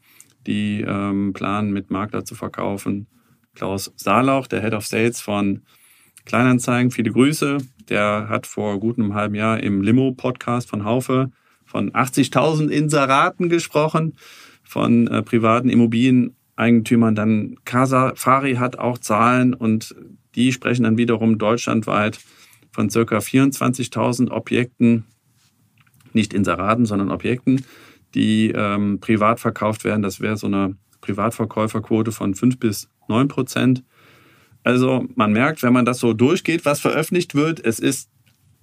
die 0.46 0.84
ähm, 0.86 1.32
planen, 1.32 1.72
mit 1.72 1.90
Makler 1.90 2.24
zu 2.24 2.34
verkaufen. 2.34 3.06
Klaus 3.54 3.92
Saalauch, 3.96 4.46
der 4.46 4.62
Head 4.62 4.74
of 4.74 4.86
Sales 4.86 5.20
von 5.20 5.62
Kleinanzeigen, 6.24 6.90
viele 6.90 7.10
Grüße. 7.10 7.58
Der 7.88 8.28
hat 8.28 8.46
vor 8.46 8.80
gut 8.80 8.98
einem 8.98 9.14
halben 9.14 9.34
Jahr 9.34 9.62
im 9.62 9.82
Limo-Podcast 9.82 10.68
von 10.68 10.84
Haufe 10.84 11.30
von 11.64 11.90
80.000 11.90 12.68
Inseraten 12.68 13.48
gesprochen, 13.48 14.14
von 14.62 15.06
äh, 15.08 15.22
privaten 15.22 15.68
Immobilieneigentümern. 15.68 17.14
Dann 17.14 17.56
Casa 17.64 18.12
Fari 18.14 18.54
hat 18.54 18.78
auch 18.78 18.98
Zahlen 18.98 19.54
und 19.54 19.94
die 20.34 20.52
sprechen 20.52 20.84
dann 20.84 20.98
wiederum 20.98 21.38
deutschlandweit 21.38 22.20
von 22.70 22.90
circa 22.90 23.18
24.000 23.18 24.30
Objekten, 24.30 25.04
nicht 26.12 26.34
Inseraten, 26.34 26.86
sondern 26.86 27.10
Objekten, 27.10 27.64
die 28.14 28.52
ähm, 28.54 29.00
privat 29.00 29.40
verkauft 29.40 29.84
werden. 29.84 30.02
Das 30.02 30.20
wäre 30.20 30.36
so 30.36 30.46
eine 30.46 30.76
Privatverkäuferquote 31.00 32.12
von 32.12 32.34
5 32.34 32.58
bis 32.58 32.88
9 33.08 33.28
Prozent. 33.28 33.84
Also 34.64 35.06
man 35.14 35.32
merkt, 35.32 35.62
wenn 35.62 35.72
man 35.72 35.84
das 35.84 35.98
so 35.98 36.14
durchgeht, 36.14 36.64
was 36.64 36.80
veröffentlicht 36.80 37.34
wird, 37.34 37.64
es 37.64 37.78
ist 37.78 38.08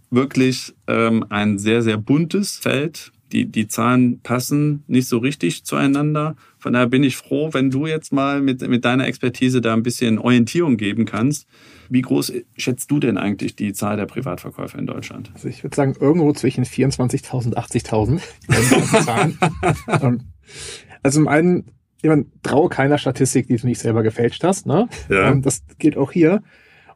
wirklich 0.10 0.74
ähm, 0.88 1.26
ein 1.30 1.58
sehr, 1.58 1.82
sehr 1.82 1.98
buntes 1.98 2.58
Feld. 2.58 3.12
Die, 3.32 3.46
die 3.46 3.70
Zahlen 3.70 4.20
passen 4.20 4.84
nicht 4.88 5.08
so 5.08 5.20
richtig 5.20 5.64
zueinander. 5.64 6.36
Von 6.60 6.74
daher 6.74 6.88
bin 6.88 7.02
ich 7.02 7.16
froh, 7.16 7.54
wenn 7.54 7.70
du 7.70 7.88
jetzt 7.88 8.12
mal 8.12 8.42
mit, 8.42 8.68
mit 8.68 8.84
deiner 8.84 9.08
Expertise 9.08 9.62
da 9.62 9.72
ein 9.72 9.84
bisschen 9.84 10.20
Orientierung 10.20 10.76
geben 10.76 11.06
kannst. 11.06 11.48
Wie 11.88 12.02
groß 12.02 12.34
schätzt 12.58 12.92
du 12.92 13.00
denn 13.00 13.18
eigentlich 13.18 13.56
die 13.56 13.72
Zahl 13.72 13.96
der 13.96 14.06
Privatverkäufer 14.06 14.78
in 14.78 14.86
Deutschland? 14.86 15.32
Also 15.34 15.48
ich 15.48 15.64
würde 15.64 15.76
sagen, 15.76 15.96
irgendwo 15.98 16.34
zwischen 16.34 16.66
24.000 16.66 17.46
und 17.46 17.58
80.000. 17.58 18.22
Ähm, 20.02 20.22
also 21.04 21.20
zum 21.20 21.28
einen, 21.28 21.66
ich 22.02 22.10
meine, 22.10 22.26
traue 22.44 22.70
keiner 22.70 22.98
Statistik, 22.98 23.48
die 23.48 23.58
du 23.58 23.68
nicht 23.68 23.80
selber 23.80 24.04
gefälscht 24.04 24.44
hast. 24.44 24.66
Ne? 24.66 24.88
Ja. 25.10 25.30
Ähm, 25.30 25.42
das 25.42 25.64
gilt 25.78 25.98
auch 25.98 26.12
hier. 26.12 26.42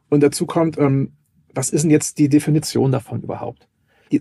Und 0.08 0.22
dazu 0.22 0.46
kommt, 0.46 0.78
ähm, 0.78 1.12
was 1.54 1.70
ist 1.70 1.82
denn 1.82 1.90
jetzt 1.90 2.18
die 2.18 2.28
Definition 2.28 2.92
davon 2.92 3.22
überhaupt? 3.22 3.68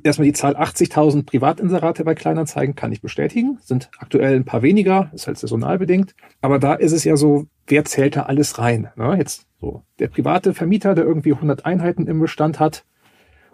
erstmal 0.04 0.26
die 0.26 0.34
Zahl 0.34 0.56
80.000 0.56 1.26
Privatinserate 1.26 2.04
bei 2.04 2.16
Kleinanzeigen 2.16 2.76
kann 2.76 2.92
ich 2.92 3.02
bestätigen, 3.02 3.60
sind 3.62 3.92
aktuell 4.00 4.36
ein 4.36 4.46
paar 4.46 4.62
weniger, 4.62 5.12
ist 5.14 5.28
halt 5.28 5.38
saisonal 5.38 5.78
bedingt. 5.78 6.16
Aber 6.42 6.60
da 6.60 6.74
ist 6.74 6.92
es 6.92 7.04
ja 7.04 7.16
so, 7.16 7.46
wer 7.68 7.86
zählt 7.86 8.16
da 8.16 8.24
alles 8.24 8.58
rein? 8.58 8.90
Ne? 8.96 9.16
Jetzt 9.18 9.46
so 9.62 9.84
der 10.00 10.08
private 10.08 10.54
Vermieter, 10.54 10.96
der 10.96 11.06
irgendwie 11.06 11.34
100 11.34 11.66
Einheiten 11.66 12.08
im 12.08 12.20
Bestand 12.20 12.60
hat 12.60 12.86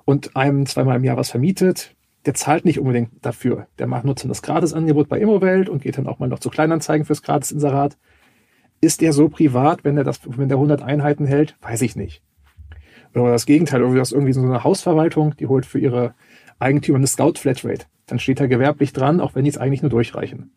und 0.05 0.35
einem 0.35 0.65
zweimal 0.65 0.97
im 0.97 1.03
Jahr 1.03 1.17
was 1.17 1.31
vermietet, 1.31 1.95
der 2.25 2.33
zahlt 2.33 2.65
nicht 2.65 2.79
unbedingt 2.79 3.11
dafür. 3.21 3.67
Der 3.79 3.87
macht 3.87 4.05
nutzen 4.05 4.29
das 4.29 4.41
Gratisangebot 4.41 5.09
bei 5.09 5.19
Immowelt 5.19 5.69
und 5.69 5.81
geht 5.81 5.97
dann 5.97 6.07
auch 6.07 6.19
mal 6.19 6.29
noch 6.29 6.39
zu 6.39 6.49
Kleinanzeigen 6.49 7.05
fürs 7.05 7.23
Gratisinserat. 7.23 7.97
Ist 8.79 9.01
der 9.01 9.13
so 9.13 9.29
privat, 9.29 9.83
wenn 9.83 9.97
er 9.97 10.03
das, 10.03 10.21
wenn 10.25 10.49
der 10.49 10.57
100 10.57 10.81
Einheiten 10.81 11.25
hält? 11.25 11.55
Weiß 11.61 11.81
ich 11.81 11.95
nicht. 11.95 12.23
Oder 13.13 13.31
das 13.31 13.45
Gegenteil, 13.45 13.83
oder 13.83 13.99
das 13.99 14.11
irgendwie 14.11 14.33
so 14.33 14.41
eine 14.41 14.63
Hausverwaltung, 14.63 15.35
die 15.37 15.47
holt 15.47 15.65
für 15.65 15.79
ihre 15.79 16.13
Eigentümer 16.59 16.97
eine 16.97 17.07
Scout 17.07 17.33
Flatrate. 17.37 17.85
Dann 18.05 18.19
steht 18.19 18.39
da 18.39 18.47
gewerblich 18.47 18.93
dran, 18.93 19.19
auch 19.19 19.35
wenn 19.35 19.43
die 19.43 19.49
es 19.49 19.57
eigentlich 19.57 19.81
nur 19.81 19.89
durchreichen. 19.89 20.51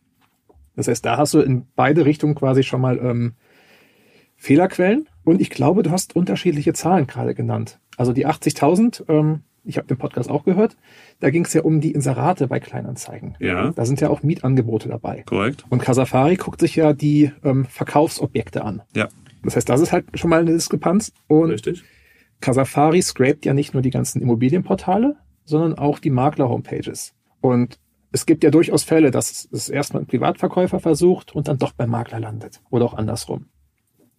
Das 0.77 0.89
heißt, 0.89 1.05
da 1.05 1.17
hast 1.17 1.35
du 1.35 1.41
in 1.41 1.67
beide 1.77 2.05
Richtungen 2.05 2.35
quasi 2.35 2.63
schon 2.63 2.81
mal 2.81 2.99
ähm, 2.99 3.35
Fehlerquellen. 4.37 5.09
Und 5.25 5.41
ich 5.41 5.51
glaube, 5.51 5.83
du 5.83 5.91
hast 5.91 6.17
unterschiedliche 6.17 6.73
Zahlen 6.73 7.07
gerade 7.07 7.35
genannt. 7.35 7.81
Also 7.97 8.13
die 8.13 8.27
80.000, 8.27 9.09
ähm, 9.09 9.43
ich 9.65 9.79
habe 9.79 9.87
den 9.87 9.97
Podcast 9.97 10.31
auch 10.31 10.45
gehört, 10.45 10.77
da 11.21 11.31
ging 11.31 11.45
es 11.45 11.53
ja 11.55 11.63
um 11.63 11.81
die 11.81 11.93
Inserate 11.93 12.47
bei 12.47 12.61
Kleinanzeigen. 12.61 13.37
Ja. 13.41 13.73
Da 13.73 13.85
sind 13.85 14.01
ja 14.01 14.11
auch 14.11 14.23
Mietangebote 14.23 14.89
dabei. 14.89 15.23
Korrekt. 15.27 15.65
Und 15.71 15.83
Casafari 15.83 16.37
guckt 16.37 16.61
sich 16.61 16.77
ja 16.77 16.93
die 16.93 17.33
ähm, 17.43 17.65
Verkaufsobjekte 17.65 18.65
an. 18.65 18.83
Ja. 18.95 19.09
Das 19.43 19.57
heißt, 19.57 19.69
das 19.69 19.81
ist 19.81 19.93
halt 19.93 20.07
schon 20.15 20.31
mal 20.31 20.41
eine 20.41 20.53
Diskrepanz. 20.53 21.13
Und 21.29 21.51
Richtig. 21.51 21.85
Casafari 22.41 23.03
scrapt 23.03 23.45
ja 23.45 23.55
nicht 23.55 23.75
nur 23.75 23.83
die 23.83 23.91
ganzen 23.91 24.21
Immobilienportale, 24.21 25.17
sondern 25.45 25.79
auch 25.79 25.99
die 25.99 26.11
Makler-Homepages. 26.11 27.15
Und 27.41 27.79
es 28.13 28.27
gibt 28.27 28.45
ja 28.45 28.51
durchaus 28.51 28.85
Fälle, 28.85 29.11
dass 29.11 29.49
es 29.51 29.69
erstmal 29.69 30.03
ein 30.03 30.07
Privatverkäufer 30.07 30.81
versucht 30.81 31.35
und 31.35 31.49
dann 31.49 31.59
doch 31.59 31.73
beim 31.73 31.91
Makler 31.91 32.21
landet. 32.21 32.61
Oder 32.71 32.85
auch 32.85 32.95
andersrum. 32.95 33.47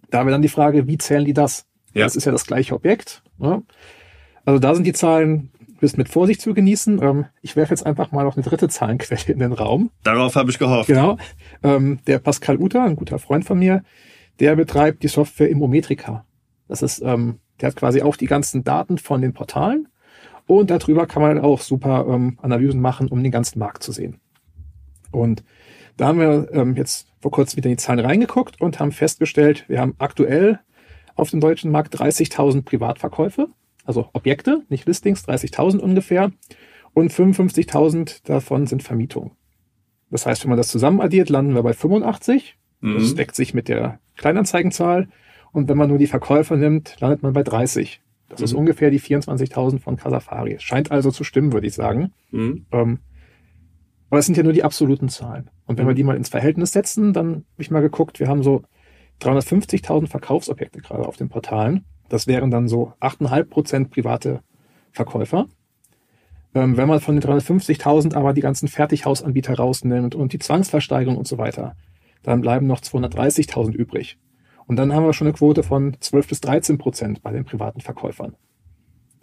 Da 0.09 0.19
wäre 0.19 0.31
dann 0.31 0.41
die 0.41 0.49
Frage, 0.49 0.87
wie 0.87 0.97
zählen 0.97 1.25
die 1.25 1.33
das? 1.33 1.65
Ja. 1.93 2.03
Das 2.03 2.15
ist 2.15 2.25
ja 2.25 2.31
das 2.31 2.45
gleiche 2.45 2.75
Objekt. 2.75 3.23
Ne? 3.37 3.63
Also 4.45 4.59
da 4.59 4.75
sind 4.75 4.85
die 4.85 4.93
Zahlen 4.93 5.51
bis 5.79 5.97
mit 5.97 6.09
Vorsicht 6.09 6.41
zu 6.41 6.53
genießen. 6.53 7.01
Ähm, 7.01 7.25
ich 7.41 7.55
werfe 7.55 7.71
jetzt 7.71 7.85
einfach 7.85 8.11
mal 8.11 8.23
noch 8.23 8.35
eine 8.35 8.43
dritte 8.43 8.69
Zahlenquelle 8.69 9.21
in 9.27 9.39
den 9.39 9.53
Raum. 9.53 9.91
Darauf 10.03 10.35
habe 10.35 10.49
ich 10.49 10.59
gehofft. 10.59 10.87
Genau. 10.87 11.17
Ähm, 11.63 11.99
der 12.07 12.19
Pascal 12.19 12.57
Uter, 12.57 12.83
ein 12.83 12.95
guter 12.95 13.19
Freund 13.19 13.45
von 13.45 13.59
mir, 13.59 13.83
der 14.39 14.55
betreibt 14.55 15.03
die 15.03 15.07
Software 15.07 15.49
Immometrica. 15.49 16.25
Das 16.67 16.81
ist, 16.81 17.01
ähm, 17.01 17.39
der 17.61 17.69
hat 17.69 17.75
quasi 17.75 18.01
auch 18.01 18.15
die 18.15 18.27
ganzen 18.27 18.63
Daten 18.63 18.97
von 18.97 19.21
den 19.21 19.33
Portalen 19.33 19.87
und 20.47 20.69
darüber 20.69 21.07
kann 21.07 21.21
man 21.21 21.39
auch 21.39 21.61
super 21.61 22.05
ähm, 22.07 22.37
Analysen 22.41 22.81
machen, 22.81 23.07
um 23.07 23.21
den 23.21 23.31
ganzen 23.31 23.59
Markt 23.59 23.83
zu 23.83 23.91
sehen. 23.91 24.19
Und 25.11 25.43
da 25.97 26.07
haben 26.07 26.19
wir 26.19 26.49
ähm, 26.51 26.75
jetzt 26.75 27.07
vor 27.21 27.31
kurzem 27.31 27.57
wieder 27.57 27.69
in 27.69 27.77
die 27.77 27.81
Zahlen 27.81 27.99
reingeguckt 27.99 28.59
und 28.59 28.79
haben 28.79 28.91
festgestellt, 28.91 29.65
wir 29.67 29.79
haben 29.79 29.95
aktuell 29.97 30.59
auf 31.15 31.29
dem 31.29 31.39
deutschen 31.39 31.71
Markt 31.71 31.95
30.000 31.95 32.63
Privatverkäufe, 32.63 33.47
also 33.85 34.09
Objekte, 34.13 34.63
nicht 34.69 34.85
Listings, 34.85 35.27
30.000 35.27 35.79
ungefähr. 35.79 36.31
Und 36.93 37.11
55.000 37.11 38.25
davon 38.25 38.67
sind 38.67 38.83
Vermietungen. 38.83 39.31
Das 40.09 40.25
heißt, 40.25 40.43
wenn 40.43 40.49
man 40.49 40.57
das 40.57 40.69
zusammen 40.69 41.01
addiert, 41.01 41.29
landen 41.29 41.55
wir 41.55 41.63
bei 41.63 41.73
85. 41.73 42.57
Mhm. 42.81 42.95
Das 42.95 43.15
deckt 43.15 43.35
sich 43.35 43.53
mit 43.53 43.67
der 43.67 43.99
Kleinanzeigenzahl. 44.15 45.09
Und 45.51 45.69
wenn 45.69 45.77
man 45.77 45.89
nur 45.89 45.97
die 45.97 46.07
Verkäufer 46.07 46.57
nimmt, 46.57 46.99
landet 46.99 47.23
man 47.23 47.33
bei 47.33 47.43
30. 47.43 48.01
Das 48.29 48.39
mhm. 48.39 48.45
ist 48.45 48.53
ungefähr 48.53 48.91
die 48.91 48.99
24.000 48.99 49.79
von 49.79 49.97
Casafari. 49.97 50.57
Scheint 50.59 50.91
also 50.91 51.11
zu 51.11 51.23
stimmen, 51.23 51.53
würde 51.53 51.67
ich 51.67 51.73
sagen. 51.73 52.11
Mhm. 52.31 52.65
Ähm, 52.71 52.99
aber 54.09 54.19
es 54.19 54.25
sind 54.25 54.37
ja 54.37 54.43
nur 54.43 54.53
die 54.53 54.63
absoluten 54.63 55.09
Zahlen. 55.09 55.49
Und 55.65 55.77
wenn 55.77 55.85
mhm. 55.85 55.89
wir 55.89 55.95
die 55.95 56.03
mal 56.03 56.15
ins 56.15 56.29
Verhältnis 56.29 56.71
setzen, 56.71 57.13
dann 57.13 57.29
habe 57.29 57.43
ich 57.57 57.71
mal 57.71 57.81
geguckt, 57.81 58.19
wir 58.19 58.27
haben 58.27 58.43
so 58.43 58.63
350.000 59.21 60.07
Verkaufsobjekte 60.07 60.79
gerade 60.79 61.07
auf 61.07 61.17
den 61.17 61.29
Portalen. 61.29 61.85
Das 62.09 62.27
wären 62.27 62.51
dann 62.51 62.67
so 62.67 62.93
8,5 62.99 63.43
Prozent 63.45 63.91
private 63.91 64.41
Verkäufer. 64.91 65.47
Ähm, 66.53 66.77
wenn 66.77 66.87
man 66.87 67.01
von 67.01 67.19
den 67.19 67.29
350.000 67.29 68.15
aber 68.15 68.33
die 68.33 68.41
ganzen 68.41 68.67
Fertighausanbieter 68.67 69.55
rausnimmt 69.55 70.15
und 70.15 70.33
die 70.33 70.39
Zwangsversteigerung 70.39 71.17
und 71.17 71.27
so 71.27 71.37
weiter, 71.37 71.75
dann 72.23 72.41
bleiben 72.41 72.65
noch 72.65 72.79
230.000 72.79 73.73
übrig. 73.73 74.17
Und 74.67 74.77
dann 74.77 74.93
haben 74.93 75.05
wir 75.05 75.13
schon 75.13 75.27
eine 75.27 75.35
Quote 75.35 75.63
von 75.63 75.97
12 75.99 76.27
bis 76.27 76.41
13 76.41 76.77
Prozent 76.77 77.21
bei 77.21 77.31
den 77.31 77.45
privaten 77.45 77.81
Verkäufern. 77.81 78.35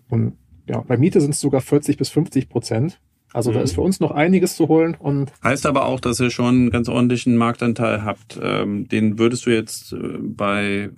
Und 0.08 0.36
ja, 0.68 0.80
bei 0.82 0.96
Miete 0.96 1.20
sind 1.20 1.30
es 1.30 1.40
sogar 1.40 1.60
40 1.60 1.96
bis 1.96 2.10
50 2.10 2.48
Prozent. 2.48 3.00
Also 3.32 3.50
mhm. 3.50 3.54
da 3.54 3.60
ist 3.62 3.74
für 3.74 3.80
uns 3.80 3.98
noch 3.98 4.10
einiges 4.10 4.54
zu 4.54 4.68
holen. 4.68 4.94
Und 4.94 5.32
heißt 5.42 5.66
aber 5.66 5.86
auch, 5.86 6.00
dass 6.00 6.20
ihr 6.20 6.30
schon 6.30 6.54
einen 6.54 6.70
ganz 6.70 6.88
ordentlichen 6.88 7.36
Marktanteil 7.36 8.04
habt. 8.04 8.38
Ähm, 8.40 8.88
den 8.88 9.18
würdest 9.18 9.46
du 9.46 9.50
jetzt 9.50 9.94
äh, 9.94 10.18
bei 10.20 10.90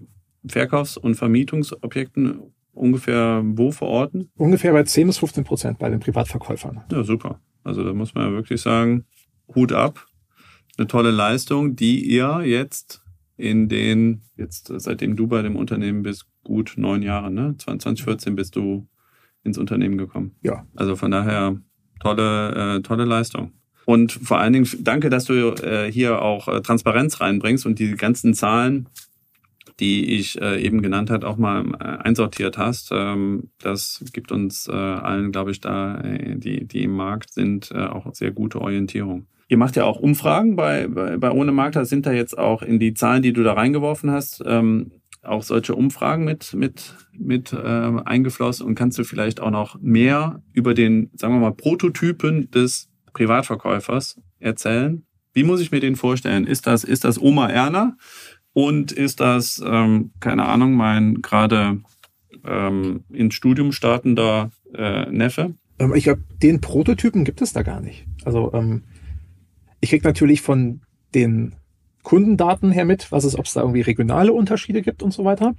Verkaufs- 0.46 0.96
und 0.96 1.14
Vermietungsobjekten 1.14 2.40
ungefähr 2.72 3.42
wo 3.44 3.70
verorten? 3.70 4.30
Ungefähr 4.36 4.72
bei 4.72 4.82
10 4.82 5.06
bis 5.06 5.18
15 5.18 5.44
Prozent 5.44 5.78
bei 5.78 5.88
den 5.88 6.00
Privatverkäufern. 6.00 6.82
Ja, 6.90 7.02
super. 7.04 7.40
Also 7.62 7.82
da 7.82 7.92
muss 7.92 8.14
man 8.14 8.26
ja 8.26 8.32
wirklich 8.32 8.60
sagen, 8.60 9.04
Hut 9.54 9.72
ab. 9.72 10.06
Eine 10.76 10.86
tolle 10.86 11.10
Leistung, 11.10 11.76
die 11.76 12.04
ihr 12.04 12.42
jetzt 12.44 13.02
in 13.36 13.68
den, 13.68 14.22
jetzt 14.36 14.72
seitdem 14.76 15.16
du 15.16 15.26
bei 15.26 15.42
dem 15.42 15.56
Unternehmen 15.56 16.02
bist, 16.02 16.26
gut 16.42 16.74
neun 16.76 17.02
Jahre, 17.02 17.30
ne? 17.30 17.54
2014 17.58 18.36
bist 18.36 18.56
du 18.56 18.86
ins 19.44 19.58
Unternehmen 19.58 19.98
gekommen. 19.98 20.36
Ja. 20.42 20.66
Also 20.74 20.96
von 20.96 21.10
daher 21.10 21.56
tolle, 22.00 22.76
äh, 22.76 22.82
tolle 22.82 23.04
Leistung. 23.04 23.52
Und 23.86 24.12
vor 24.12 24.38
allen 24.38 24.52
Dingen 24.52 24.68
danke, 24.80 25.10
dass 25.10 25.26
du 25.26 25.54
äh, 25.54 25.90
hier 25.90 26.22
auch 26.22 26.48
äh, 26.48 26.60
Transparenz 26.62 27.20
reinbringst 27.20 27.66
und 27.66 27.78
die 27.78 27.92
ganzen 27.96 28.34
Zahlen, 28.34 28.88
die 29.80 30.14
ich 30.18 30.40
äh, 30.40 30.62
eben 30.62 30.82
genannt 30.82 31.10
hat, 31.10 31.24
auch 31.24 31.36
mal 31.36 31.64
äh, 31.80 31.84
einsortiert 31.84 32.58
hast. 32.58 32.90
Ähm, 32.92 33.50
das 33.58 34.04
gibt 34.12 34.30
uns 34.30 34.68
äh, 34.68 34.72
allen, 34.72 35.32
glaube 35.32 35.50
ich, 35.50 35.60
da, 35.60 36.00
die, 36.02 36.66
die 36.66 36.84
im 36.84 36.92
Markt 36.92 37.32
sind, 37.32 37.74
auch 37.74 38.12
sehr 38.14 38.30
gute 38.30 38.60
Orientierung. 38.60 39.26
Ihr 39.48 39.58
macht 39.58 39.76
ja 39.76 39.84
auch 39.84 39.98
Umfragen 39.98 40.56
bei, 40.56 40.88
bei, 40.88 41.16
bei 41.16 41.30
Ohne 41.30 41.52
Makler. 41.52 41.84
Sind 41.84 42.06
da 42.06 42.12
jetzt 42.12 42.36
auch 42.36 42.62
in 42.62 42.78
die 42.78 42.94
Zahlen, 42.94 43.22
die 43.22 43.32
du 43.32 43.42
da 43.42 43.54
reingeworfen 43.54 44.10
hast, 44.10 44.42
ähm, 44.46 44.92
auch 45.22 45.42
solche 45.42 45.74
Umfragen 45.74 46.24
mit, 46.24 46.54
mit, 46.54 46.94
mit 47.12 47.54
eingeflossen? 47.54 48.66
Und 48.66 48.74
kannst 48.74 48.98
du 48.98 49.04
vielleicht 49.04 49.40
auch 49.40 49.50
noch 49.50 49.80
mehr 49.80 50.42
über 50.52 50.74
den, 50.74 51.10
sagen 51.14 51.34
wir 51.34 51.40
mal, 51.40 51.54
Prototypen 51.54 52.50
des 52.50 52.88
Privatverkäufers 53.12 54.20
erzählen? 54.38 55.04
Wie 55.34 55.42
muss 55.42 55.60
ich 55.60 55.72
mir 55.72 55.80
den 55.80 55.96
vorstellen? 55.96 56.46
Ist 56.46 56.66
das, 56.66 56.84
ist 56.84 57.04
das 57.04 57.20
Oma 57.20 57.48
Erna? 57.48 57.96
Und 58.54 58.92
ist 58.92 59.20
das, 59.20 59.62
ähm, 59.64 60.12
keine 60.20 60.46
Ahnung, 60.46 60.74
mein 60.74 61.20
gerade 61.22 61.80
ähm, 62.46 63.04
ins 63.12 63.34
Studium 63.34 63.72
startender 63.72 64.50
äh, 64.72 65.10
Neffe? 65.10 65.54
Ähm, 65.78 65.94
ich 65.94 66.04
glaube, 66.04 66.22
den 66.42 66.60
Prototypen 66.60 67.24
gibt 67.24 67.42
es 67.42 67.52
da 67.52 67.62
gar 67.62 67.80
nicht. 67.80 68.06
Also 68.24 68.52
ähm, 68.54 68.84
ich 69.80 69.90
krieg 69.90 70.04
natürlich 70.04 70.40
von 70.40 70.80
den 71.14 71.56
Kundendaten 72.04 72.70
her 72.70 72.84
mit, 72.84 73.10
was 73.12 73.24
es, 73.24 73.36
ob 73.36 73.46
es 73.46 73.54
da 73.54 73.60
irgendwie 73.60 73.80
regionale 73.80 74.32
Unterschiede 74.32 74.82
gibt 74.82 75.02
und 75.02 75.12
so 75.12 75.24
weiter. 75.24 75.54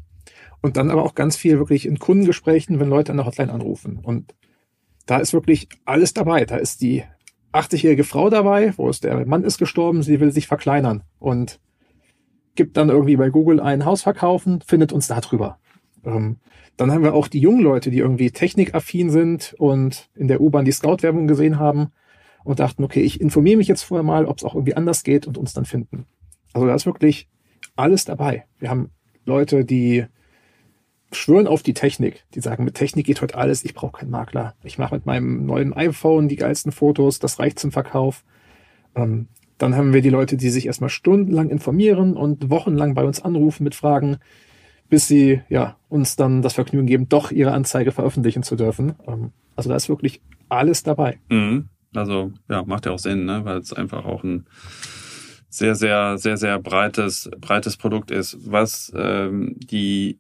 Und 0.62 0.78
dann 0.78 0.90
aber 0.90 1.04
auch 1.04 1.16
ganz 1.16 1.36
viel 1.36 1.60
wirklich 1.60 1.86
in 1.86 2.00
Kundengesprächen, 2.00 2.80
wenn 2.80 2.90
Leute 2.90 3.12
an 3.12 3.18
der 3.18 3.26
Hotline 3.26 3.52
anrufen. 3.52 4.00
Und 4.02 4.34
da 5.06 5.18
ist 5.18 5.34
wirklich 5.34 5.68
alles 5.84 6.14
dabei. 6.14 6.46
Da 6.46 6.56
ist 6.56 6.82
die 6.82 7.04
80-jährige 7.52 8.04
Frau 8.04 8.30
dabei, 8.30 8.74
wo 8.78 8.90
es 8.90 9.00
der 9.00 9.26
Mann 9.26 9.44
ist 9.44 9.58
gestorben, 9.58 10.02
sie 10.02 10.20
will 10.20 10.32
sich 10.32 10.48
verkleinern 10.48 11.04
und 11.20 11.60
gibt 12.56 12.78
dann 12.78 12.90
irgendwie 12.90 13.18
bei 13.18 13.30
Google 13.30 13.60
ein 13.60 13.86
Haus 13.86 14.02
verkaufen, 14.02 14.62
findet 14.66 14.92
uns 14.92 15.08
da 15.08 15.20
drüber. 15.22 15.60
Ähm, 16.04 16.38
dann 16.78 16.92
haben 16.92 17.04
wir 17.04 17.14
auch 17.14 17.28
die 17.28 17.40
jungen 17.40 17.62
Leute, 17.62 17.90
die 17.90 18.00
irgendwie 18.00 18.32
technikaffin 18.32 19.10
sind 19.10 19.56
und 19.58 20.10
in 20.16 20.28
der 20.28 20.42
U-Bahn 20.42 20.66
die 20.66 20.72
Scout-Werbung 20.72 21.28
gesehen 21.28 21.58
haben 21.58 21.92
und 22.44 22.60
dachten, 22.60 22.84
okay, 22.84 23.02
ich 23.02 23.22
informiere 23.22 23.58
mich 23.58 23.68
jetzt 23.68 23.84
vorher 23.84 24.04
mal, 24.04 24.26
ob 24.26 24.38
es 24.38 24.44
auch 24.44 24.56
irgendwie 24.56 24.76
anders 24.76 25.04
geht 25.04 25.26
und 25.26 25.38
uns 25.38 25.54
dann 25.54 25.66
finden. 25.66 26.06
Also 26.54 26.68
da 26.68 26.76
ist 26.76 26.86
wirklich 26.86 27.30
alles 27.76 28.06
dabei. 28.06 28.46
Wir 28.60 28.70
haben 28.70 28.92
Leute, 29.26 29.66
die 29.66 30.06
schwören 31.12 31.48
auf 31.48 31.64
die 31.64 31.74
Technik. 31.74 32.26
Die 32.34 32.42
sagen, 32.42 32.66
mit 32.66 32.76
Technik 32.76 33.06
geht 33.06 33.22
heute 33.22 33.36
alles, 33.36 33.64
ich 33.64 33.74
brauche 33.74 34.00
keinen 34.00 34.12
Makler. 34.12 34.56
Ich 34.64 34.78
mache 34.78 34.96
mit 34.96 35.06
meinem 35.06 35.46
neuen 35.46 35.74
iPhone 35.74 36.28
die 36.28 36.36
geilsten 36.36 36.72
Fotos, 36.72 37.20
das 37.20 37.40
reicht 37.40 37.58
zum 37.58 37.72
Verkauf. 37.72 38.24
Ähm, 38.96 39.28
dann 39.58 39.76
haben 39.76 39.94
wir 39.94 40.02
die 40.02 40.10
Leute, 40.10 40.38
die 40.38 40.50
sich 40.50 40.66
erstmal 40.66 40.90
stundenlang 40.90 41.50
informieren 41.50 42.16
und 42.16 42.50
wochenlang 42.50 42.94
bei 42.94 43.04
uns 43.04 43.22
anrufen 43.22 43.64
mit 43.64 43.76
Fragen, 43.76 44.18
bis 44.90 45.08
sie 45.08 45.42
ja 45.50 45.78
uns 45.90 46.16
dann 46.16 46.42
das 46.42 46.54
Vergnügen 46.54 46.88
geben, 46.88 47.10
doch 47.10 47.32
ihre 47.32 47.52
Anzeige 47.52 47.92
veröffentlichen 47.92 48.44
zu 48.44 48.56
dürfen. 48.56 48.96
Ähm, 49.08 49.32
also 49.56 49.70
da 49.70 49.76
ist 49.76 49.90
wirklich 49.90 50.22
alles 50.50 50.84
dabei. 50.84 51.20
Mhm. 51.30 51.70
Also 51.94 52.34
ja, 52.50 52.64
macht 52.66 52.86
ja 52.86 52.92
auch 52.92 53.00
Sinn, 53.00 53.26
ne? 53.26 53.46
weil 53.46 53.58
es 53.58 53.72
einfach 53.74 54.06
auch 54.06 54.24
ein 54.24 54.46
sehr, 55.50 55.76
sehr, 55.76 56.18
sehr, 56.18 56.36
sehr 56.36 56.60
breites, 56.60 57.30
breites 57.40 57.78
Produkt 57.78 58.12
ist. 58.12 58.38
Was 58.52 58.92
ähm, 58.96 59.56
die 59.58 60.20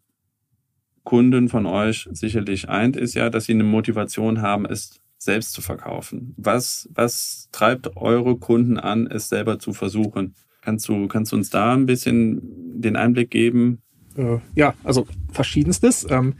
Kunden 1.03 1.49
von 1.49 1.65
euch 1.65 2.07
sicherlich 2.11 2.69
eint, 2.69 2.95
ist 2.95 3.13
ja, 3.13 3.29
dass 3.29 3.45
sie 3.45 3.53
eine 3.53 3.65
Motivation 3.65 4.41
haben, 4.41 4.65
es 4.65 5.01
selbst 5.25 5.51
zu 5.51 5.61
verkaufen. 5.61 6.33
Was, 6.37 6.89
was 6.93 7.49
treibt 7.51 7.97
eure 7.97 8.37
Kunden 8.37 8.77
an, 8.79 9.07
es 9.07 9.29
selber 9.29 9.59
zu 9.59 9.73
versuchen? 9.73 10.35
Kannst 10.61 10.87
du, 10.87 11.07
kannst 11.07 11.31
du 11.31 11.35
uns 11.35 11.49
da 11.49 11.73
ein 11.73 11.85
bisschen 11.85 12.41
den 12.81 12.95
Einblick 12.95 13.29
geben? 13.29 13.81
Äh, 14.15 14.37
ja, 14.55 14.73
also 14.83 15.07
verschiedenstes. 15.31 16.07
Ähm, 16.09 16.35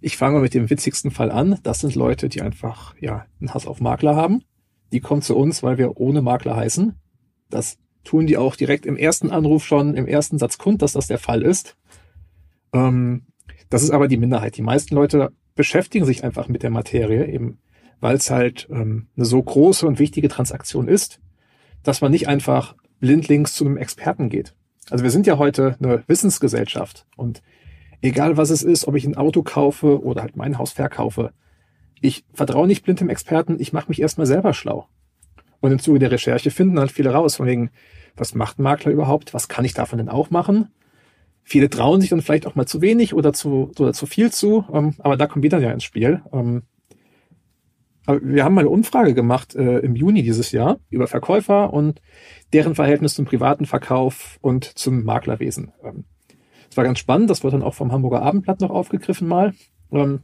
ich 0.00 0.16
fange 0.16 0.36
mal 0.36 0.42
mit 0.42 0.54
dem 0.54 0.70
witzigsten 0.70 1.10
Fall 1.10 1.30
an. 1.30 1.58
Das 1.62 1.80
sind 1.80 1.94
Leute, 1.94 2.28
die 2.28 2.42
einfach 2.42 2.94
ja 3.00 3.26
einen 3.40 3.52
Hass 3.54 3.66
auf 3.66 3.80
Makler 3.80 4.16
haben. 4.16 4.42
Die 4.92 5.00
kommen 5.00 5.22
zu 5.22 5.36
uns, 5.36 5.62
weil 5.62 5.78
wir 5.78 5.96
ohne 5.98 6.22
Makler 6.22 6.56
heißen. 6.56 6.94
Das 7.50 7.78
tun 8.04 8.26
die 8.26 8.36
auch 8.36 8.56
direkt 8.56 8.86
im 8.86 8.96
ersten 8.96 9.30
Anruf 9.30 9.64
schon, 9.64 9.94
im 9.94 10.06
ersten 10.06 10.38
Satz 10.38 10.58
kund, 10.58 10.82
dass 10.82 10.92
das 10.92 11.06
der 11.06 11.18
Fall 11.18 11.42
ist. 11.42 11.76
Ähm, 12.72 13.26
das 13.70 13.82
ist 13.82 13.90
aber 13.90 14.08
die 14.08 14.16
Minderheit. 14.16 14.56
Die 14.56 14.62
meisten 14.62 14.94
Leute 14.94 15.30
beschäftigen 15.54 16.04
sich 16.04 16.24
einfach 16.24 16.48
mit 16.48 16.62
der 16.62 16.70
Materie, 16.70 17.26
eben 17.26 17.58
weil 18.02 18.16
es 18.16 18.30
halt 18.30 18.68
ähm, 18.70 19.06
eine 19.16 19.24
so 19.24 19.40
große 19.40 19.86
und 19.86 20.00
wichtige 20.00 20.28
Transaktion 20.28 20.88
ist, 20.88 21.20
dass 21.84 22.00
man 22.00 22.10
nicht 22.10 22.28
einfach 22.28 22.74
blindlings 22.98 23.54
zu 23.54 23.64
einem 23.64 23.76
Experten 23.76 24.28
geht. 24.28 24.54
Also 24.90 25.04
wir 25.04 25.10
sind 25.12 25.26
ja 25.26 25.38
heute 25.38 25.76
eine 25.80 26.02
Wissensgesellschaft 26.08 27.06
und 27.16 27.42
egal 28.02 28.36
was 28.36 28.50
es 28.50 28.64
ist, 28.64 28.88
ob 28.88 28.96
ich 28.96 29.04
ein 29.04 29.16
Auto 29.16 29.42
kaufe 29.44 30.02
oder 30.02 30.22
halt 30.22 30.36
mein 30.36 30.58
Haus 30.58 30.72
verkaufe, 30.72 31.32
ich 32.00 32.24
vertraue 32.34 32.66
nicht 32.66 32.82
blind 32.82 32.98
dem 32.98 33.08
Experten, 33.08 33.56
ich 33.60 33.72
mache 33.72 33.88
mich 33.88 34.02
erstmal 34.02 34.26
selber 34.26 34.52
schlau. 34.52 34.88
Und 35.60 35.70
im 35.70 35.78
Zuge 35.78 36.00
der 36.00 36.10
Recherche 36.10 36.50
finden 36.50 36.80
halt 36.80 36.90
viele 36.90 37.12
raus, 37.12 37.36
von 37.36 37.46
wegen, 37.46 37.70
was 38.16 38.34
macht 38.34 38.58
ein 38.58 38.64
Makler 38.64 38.90
überhaupt, 38.90 39.32
was 39.32 39.46
kann 39.46 39.64
ich 39.64 39.74
davon 39.74 39.98
denn 39.98 40.08
auch 40.08 40.30
machen? 40.30 40.68
Viele 41.44 41.70
trauen 41.70 42.00
sich 42.00 42.10
dann 42.10 42.20
vielleicht 42.20 42.48
auch 42.48 42.56
mal 42.56 42.66
zu 42.66 42.80
wenig 42.80 43.14
oder 43.14 43.32
zu, 43.32 43.70
oder 43.78 43.92
zu 43.92 44.06
viel 44.06 44.32
zu, 44.32 44.64
ähm, 44.72 44.94
aber 44.98 45.16
da 45.16 45.28
kommt 45.28 45.44
wieder 45.44 45.60
ja 45.60 45.70
ins 45.70 45.84
Spiel. 45.84 46.20
Wir 48.06 48.44
haben 48.44 48.54
mal 48.54 48.62
eine 48.62 48.70
Umfrage 48.70 49.14
gemacht 49.14 49.54
äh, 49.54 49.78
im 49.78 49.94
Juni 49.94 50.22
dieses 50.22 50.50
Jahr 50.50 50.80
über 50.90 51.06
Verkäufer 51.06 51.72
und 51.72 52.00
deren 52.52 52.74
Verhältnis 52.74 53.14
zum 53.14 53.24
privaten 53.24 53.64
Verkauf 53.64 54.38
und 54.40 54.64
zum 54.64 55.04
Maklerwesen. 55.04 55.72
Ähm, 55.84 56.04
das 56.68 56.76
war 56.76 56.84
ganz 56.84 56.98
spannend, 56.98 57.30
das 57.30 57.44
wurde 57.44 57.58
dann 57.58 57.66
auch 57.66 57.74
vom 57.74 57.92
Hamburger 57.92 58.22
Abendblatt 58.22 58.60
noch 58.60 58.70
aufgegriffen 58.70 59.28
mal. 59.28 59.54
Ähm, 59.92 60.22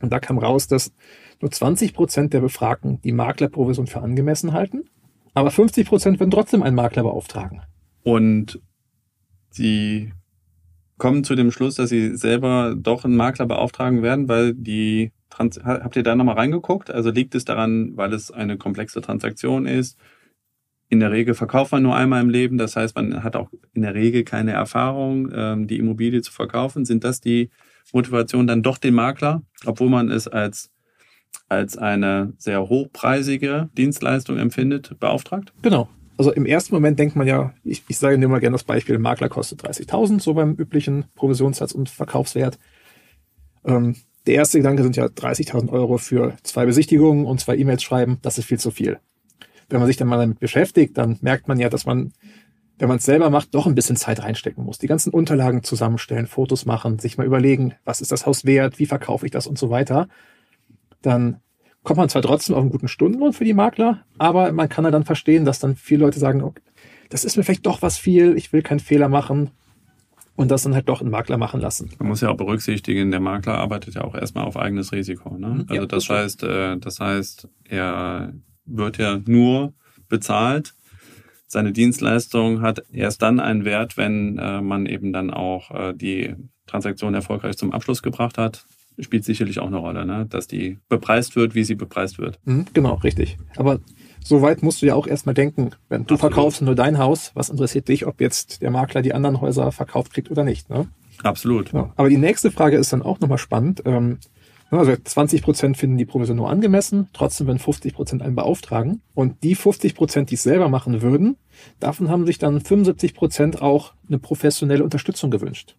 und 0.00 0.12
da 0.12 0.18
kam 0.18 0.38
raus, 0.38 0.66
dass 0.66 0.92
nur 1.40 1.50
20 1.50 1.94
Prozent 1.94 2.32
der 2.32 2.40
Befragten 2.40 3.00
die 3.02 3.12
Maklerprovision 3.12 3.86
für 3.86 4.00
angemessen 4.00 4.52
halten, 4.52 4.84
aber 5.34 5.50
50 5.50 5.86
Prozent 5.86 6.18
würden 6.18 6.30
trotzdem 6.30 6.62
einen 6.62 6.76
Makler 6.76 7.02
beauftragen. 7.02 7.62
Und 8.02 8.60
die 9.58 10.12
kommen 10.98 11.24
zu 11.24 11.34
dem 11.34 11.50
Schluss, 11.50 11.76
dass 11.76 11.90
sie 11.90 12.16
selber 12.16 12.74
doch 12.76 13.04
einen 13.04 13.16
Makler 13.16 13.46
beauftragen 13.46 14.02
werden, 14.02 14.28
weil 14.28 14.54
die 14.54 15.12
Trans 15.36 15.60
habt 15.64 15.96
ihr 15.96 16.02
da 16.02 16.14
nochmal 16.14 16.36
reingeguckt? 16.36 16.90
Also 16.90 17.10
liegt 17.10 17.34
es 17.34 17.44
daran, 17.44 17.96
weil 17.96 18.12
es 18.12 18.30
eine 18.30 18.56
komplexe 18.56 19.00
Transaktion 19.00 19.66
ist? 19.66 19.98
In 20.88 21.00
der 21.00 21.10
Regel 21.10 21.34
verkauft 21.34 21.72
man 21.72 21.82
nur 21.82 21.96
einmal 21.96 22.22
im 22.22 22.30
Leben, 22.30 22.58
das 22.58 22.76
heißt, 22.76 22.94
man 22.94 23.24
hat 23.24 23.34
auch 23.34 23.50
in 23.74 23.82
der 23.82 23.94
Regel 23.94 24.22
keine 24.22 24.52
Erfahrung, 24.52 25.30
ähm, 25.34 25.66
die 25.66 25.78
Immobilie 25.78 26.22
zu 26.22 26.32
verkaufen. 26.32 26.84
Sind 26.84 27.02
das 27.02 27.20
die 27.20 27.50
Motivation 27.92 28.46
dann 28.46 28.62
doch 28.62 28.78
den 28.78 28.94
Makler, 28.94 29.42
obwohl 29.64 29.88
man 29.90 30.10
es 30.10 30.28
als 30.28 30.70
als 31.48 31.76
eine 31.76 32.32
sehr 32.38 32.68
hochpreisige 32.68 33.68
Dienstleistung 33.76 34.38
empfindet, 34.38 34.98
beauftragt? 34.98 35.52
Genau. 35.62 35.88
Also 36.18 36.32
im 36.32 36.46
ersten 36.46 36.74
Moment 36.74 36.98
denkt 36.98 37.14
man 37.14 37.26
ja, 37.26 37.52
ich, 37.62 37.84
ich 37.88 37.98
sage 37.98 38.16
nur 38.16 38.30
mal 38.30 38.40
gerne 38.40 38.54
das 38.54 38.64
Beispiel, 38.64 38.98
Makler 38.98 39.28
kostet 39.28 39.62
30.000, 39.62 40.20
so 40.20 40.34
beim 40.34 40.54
üblichen 40.54 41.04
Provisionssatz 41.14 41.72
und 41.72 41.90
Verkaufswert. 41.90 42.58
Ähm, 43.64 43.96
der 44.26 44.34
erste 44.34 44.58
Gedanke 44.58 44.82
sind 44.82 44.96
ja 44.96 45.06
30.000 45.06 45.70
Euro 45.70 45.98
für 45.98 46.36
zwei 46.42 46.66
Besichtigungen 46.66 47.26
und 47.26 47.40
zwei 47.40 47.56
E-Mails 47.56 47.82
schreiben, 47.82 48.18
das 48.22 48.38
ist 48.38 48.46
viel 48.46 48.58
zu 48.58 48.70
viel. 48.70 48.98
Wenn 49.68 49.80
man 49.80 49.86
sich 49.86 49.96
dann 49.96 50.08
mal 50.08 50.18
damit 50.18 50.40
beschäftigt, 50.40 50.96
dann 50.98 51.18
merkt 51.20 51.48
man 51.48 51.58
ja, 51.58 51.68
dass 51.68 51.86
man, 51.86 52.12
wenn 52.78 52.88
man 52.88 52.98
es 52.98 53.04
selber 53.04 53.30
macht, 53.30 53.54
doch 53.54 53.66
ein 53.66 53.74
bisschen 53.74 53.96
Zeit 53.96 54.22
reinstecken 54.22 54.64
muss. 54.64 54.78
Die 54.78 54.86
ganzen 54.86 55.12
Unterlagen 55.12 55.62
zusammenstellen, 55.62 56.26
Fotos 56.26 56.66
machen, 56.66 56.98
sich 56.98 57.18
mal 57.18 57.26
überlegen, 57.26 57.74
was 57.84 58.00
ist 58.00 58.12
das 58.12 58.26
Haus 58.26 58.44
wert, 58.44 58.78
wie 58.78 58.86
verkaufe 58.86 59.26
ich 59.26 59.32
das 59.32 59.46
und 59.46 59.58
so 59.58 59.70
weiter. 59.70 60.08
Dann 61.02 61.40
kommt 61.82 61.98
man 61.98 62.08
zwar 62.08 62.22
trotzdem 62.22 62.54
auf 62.54 62.62
einen 62.62 62.70
guten 62.70 62.88
Stundenlohn 62.88 63.32
für 63.32 63.44
die 63.44 63.54
Makler, 63.54 64.04
aber 64.18 64.52
man 64.52 64.68
kann 64.68 64.84
ja 64.84 64.90
dann 64.90 65.04
verstehen, 65.04 65.44
dass 65.44 65.60
dann 65.60 65.76
viele 65.76 66.04
Leute 66.04 66.18
sagen, 66.18 66.42
okay, 66.42 66.62
das 67.10 67.24
ist 67.24 67.36
mir 67.36 67.44
vielleicht 67.44 67.66
doch 67.66 67.82
was 67.82 67.96
viel, 67.96 68.36
ich 68.36 68.52
will 68.52 68.62
keinen 68.62 68.80
Fehler 68.80 69.08
machen 69.08 69.50
und 70.36 70.50
das 70.50 70.62
dann 70.62 70.74
halt 70.74 70.88
doch 70.88 71.00
ein 71.00 71.10
Makler 71.10 71.38
machen 71.38 71.60
lassen. 71.60 71.90
Man 71.98 72.08
muss 72.08 72.20
ja 72.20 72.30
auch 72.30 72.36
berücksichtigen, 72.36 73.10
der 73.10 73.20
Makler 73.20 73.58
arbeitet 73.58 73.94
ja 73.94 74.04
auch 74.04 74.14
erstmal 74.14 74.44
auf 74.44 74.56
eigenes 74.56 74.92
Risiko. 74.92 75.36
Ne? 75.36 75.48
Mhm. 75.48 75.64
Also 75.68 75.74
ja, 75.74 75.86
das, 75.86 76.06
das 76.06 76.16
heißt, 76.16 76.42
äh, 76.44 76.76
das 76.78 77.00
heißt, 77.00 77.48
er 77.64 78.32
wird 78.64 78.98
ja 78.98 79.20
nur 79.26 79.72
bezahlt. 80.08 80.74
Seine 81.46 81.72
Dienstleistung 81.72 82.60
hat 82.60 82.84
erst 82.92 83.22
dann 83.22 83.40
einen 83.40 83.64
Wert, 83.64 83.96
wenn 83.96 84.38
äh, 84.38 84.60
man 84.60 84.86
eben 84.86 85.12
dann 85.12 85.30
auch 85.30 85.70
äh, 85.70 85.94
die 85.94 86.34
Transaktion 86.66 87.14
erfolgreich 87.14 87.56
zum 87.56 87.72
Abschluss 87.72 88.02
gebracht 88.02 88.38
hat 88.38 88.66
spielt 88.98 89.24
sicherlich 89.24 89.58
auch 89.58 89.66
eine 89.66 89.76
Rolle, 89.76 90.06
ne? 90.06 90.26
dass 90.28 90.46
die 90.46 90.78
bepreist 90.88 91.36
wird, 91.36 91.54
wie 91.54 91.64
sie 91.64 91.74
bepreist 91.74 92.18
wird. 92.18 92.38
Mhm, 92.44 92.66
genau, 92.72 92.94
richtig. 92.94 93.36
Aber 93.56 93.80
so 94.26 94.42
weit 94.42 94.62
musst 94.62 94.82
du 94.82 94.86
ja 94.86 94.94
auch 94.94 95.06
erstmal 95.06 95.34
denken, 95.34 95.70
wenn 95.88 96.04
du 96.04 96.14
Absolut. 96.14 96.20
verkaufst 96.20 96.62
nur 96.62 96.74
dein 96.74 96.98
Haus, 96.98 97.30
was 97.34 97.48
interessiert 97.48 97.88
dich, 97.88 98.06
ob 98.06 98.20
jetzt 98.20 98.60
der 98.60 98.70
Makler 98.70 99.02
die 99.02 99.14
anderen 99.14 99.40
Häuser 99.40 99.70
verkauft 99.70 100.12
kriegt 100.12 100.30
oder 100.30 100.42
nicht. 100.42 100.68
Ne? 100.68 100.88
Absolut. 101.22 101.72
Ja. 101.72 101.92
Aber 101.96 102.08
die 102.08 102.16
nächste 102.16 102.50
Frage 102.50 102.76
ist 102.76 102.92
dann 102.92 103.02
auch 103.02 103.20
nochmal 103.20 103.38
spannend. 103.38 103.82
Ähm, 103.84 104.18
Also 104.70 104.96
20 104.96 105.42
Prozent 105.42 105.76
finden 105.76 105.96
die 105.96 106.04
Provision 106.04 106.36
nur 106.36 106.50
angemessen, 106.50 107.08
trotzdem 107.12 107.46
werden 107.46 107.60
50 107.60 107.94
Prozent 107.94 108.20
einen 108.22 108.34
beauftragen. 108.34 109.00
Und 109.14 109.44
die 109.44 109.54
50 109.54 109.94
Prozent, 109.94 110.30
die 110.30 110.34
es 110.34 110.42
selber 110.42 110.68
machen 110.68 111.02
würden, 111.02 111.36
davon 111.78 112.10
haben 112.10 112.26
sich 112.26 112.38
dann 112.38 112.60
75 112.60 113.14
Prozent 113.14 113.62
auch 113.62 113.94
eine 114.08 114.18
professionelle 114.18 114.82
Unterstützung 114.82 115.30
gewünscht. 115.30 115.76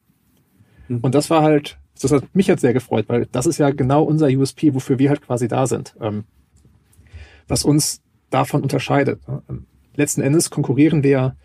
Mhm. 0.88 1.00
Und 1.02 1.16
das 1.16 1.30
war 1.30 1.44
halt, 1.44 1.78
das 2.02 2.14
hat 2.14 2.34
mich 2.34 2.48
jetzt 2.48 2.62
sehr 2.62 2.74
gefreut, 2.74 3.06
weil 3.10 3.28
das 3.30 3.46
ist 3.46 3.58
ja 3.58 3.72
genau 3.72 4.04
unser 4.04 4.28
USP, 4.28 4.74
wofür 4.74 5.00
wir 5.00 5.10
halt 5.10 5.22
quasi 5.22 5.50
da 5.50 5.68
sind. 5.68 5.94
Ähm, 6.00 6.24
was 7.50 7.66
uns 7.66 8.02
davon 8.30 8.62
unterscheidet. 8.62 9.22
Letzten 9.96 10.22
Endes 10.22 10.50
konkurrieren 10.50 11.04
wir 11.04 11.36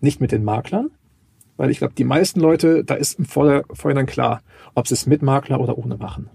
nicht 0.00 0.20
mit 0.20 0.32
den 0.32 0.44
Maklern, 0.44 0.90
weil 1.56 1.70
ich 1.70 1.78
glaube, 1.78 1.94
die 1.94 2.04
meisten 2.04 2.40
Leute, 2.40 2.84
da 2.84 2.94
ist 2.94 3.18
im 3.18 3.24
Vorhinein 3.24 4.06
klar, 4.06 4.42
ob 4.74 4.86
sie 4.88 4.94
es 4.94 5.06
mit 5.06 5.22
Makler 5.22 5.60
oder 5.60 5.78
ohne 5.78 5.96
machen. 5.96 6.30